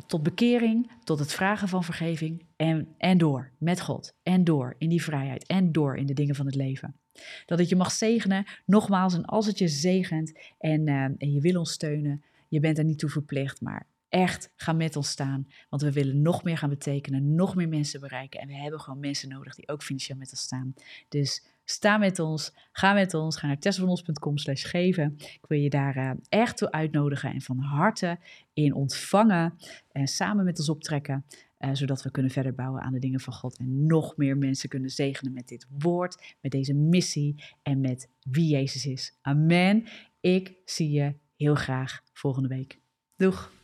Tot 0.07 0.23
bekering, 0.23 0.91
tot 1.05 1.19
het 1.19 1.33
vragen 1.33 1.69
van 1.69 1.85
vergeving 1.85 2.47
en, 2.57 2.95
en 2.99 3.19
door 3.19 3.53
met 3.59 3.81
God. 3.81 4.15
En 4.23 4.45
door 4.45 4.75
in 4.79 4.89
die 4.89 5.03
vrijheid 5.03 5.47
en 5.47 5.73
door 5.73 5.97
in 5.97 6.07
de 6.07 6.13
dingen 6.13 6.35
van 6.35 6.47
het 6.47 6.55
leven. 6.55 7.01
Dat 7.47 7.59
het 7.59 7.69
je 7.69 7.77
mag 7.77 7.93
zegenen, 7.93 8.45
nogmaals, 8.65 9.15
en 9.15 9.25
als 9.25 9.47
het 9.47 9.59
je 9.59 9.69
zegent 9.69 10.39
en, 10.59 10.89
uh, 10.89 11.03
en 11.03 11.33
je 11.33 11.41
wil 11.41 11.59
ons 11.59 11.73
steunen, 11.73 12.23
je 12.49 12.61
bent 12.61 12.79
er 12.79 12.85
niet 12.85 12.99
toe 12.99 13.11
verplicht, 13.11 13.61
maar 13.61 13.87
echt 14.09 14.51
ga 14.57 14.73
met 14.73 14.97
ons 14.97 15.09
staan. 15.09 15.47
Want 15.69 15.83
we 15.83 15.93
willen 15.93 16.23
nog 16.23 16.45
meer 16.45 16.59
gaan 16.59 16.69
betekenen, 16.69 17.35
nog 17.35 17.55
meer 17.55 17.69
mensen 17.69 18.01
bereiken. 18.01 18.41
En 18.41 18.47
we 18.47 18.55
hebben 18.55 18.81
gewoon 18.81 19.01
mensen 19.01 19.29
nodig 19.29 19.55
die 19.55 19.69
ook 19.69 19.83
financieel 19.83 20.19
met 20.19 20.31
ons 20.31 20.41
staan. 20.41 20.75
Dus 21.09 21.47
sta 21.65 21.99
met 21.99 22.19
ons, 22.19 22.53
ga 22.73 22.93
met 22.93 23.15
ons, 23.15 23.37
ga 23.37 23.47
naar 23.47 23.59
testvanons.com 23.59 24.39
slash 24.39 24.71
geven. 24.71 25.15
Ik 25.19 25.45
wil 25.49 25.59
je 25.59 25.71
daar 25.71 25.97
uh, 25.97 26.11
echt 26.29 26.57
toe 26.57 26.71
uitnodigen 26.71 27.33
en 27.33 27.41
van 27.41 27.59
harte 27.59 28.19
in 28.53 28.75
ontvangen 28.75 29.55
en 29.93 30.07
samen 30.07 30.45
met 30.45 30.59
ons 30.59 30.69
optrekken. 30.69 31.25
Uh, 31.65 31.71
zodat 31.73 32.03
we 32.03 32.11
kunnen 32.11 32.31
verder 32.31 32.55
bouwen 32.55 32.83
aan 32.83 32.93
de 32.93 32.99
dingen 32.99 33.21
van 33.21 33.33
God 33.33 33.59
en 33.59 33.87
nog 33.87 34.17
meer 34.17 34.37
mensen 34.39 34.69
kunnen 34.69 34.91
zegenen 34.91 35.33
met 35.33 35.49
dit 35.49 35.67
woord, 35.79 36.37
met 36.41 36.53
deze 36.53 36.75
missie 36.75 37.45
en 37.63 37.81
met 37.81 38.09
wie 38.31 38.49
Jezus 38.49 38.87
is. 38.87 39.19
Amen. 39.21 39.85
Ik 40.21 40.55
zie 40.65 40.91
je 40.91 41.15
heel 41.37 41.55
graag 41.55 42.01
volgende 42.13 42.49
week. 42.49 42.79
Doeg! 43.17 43.60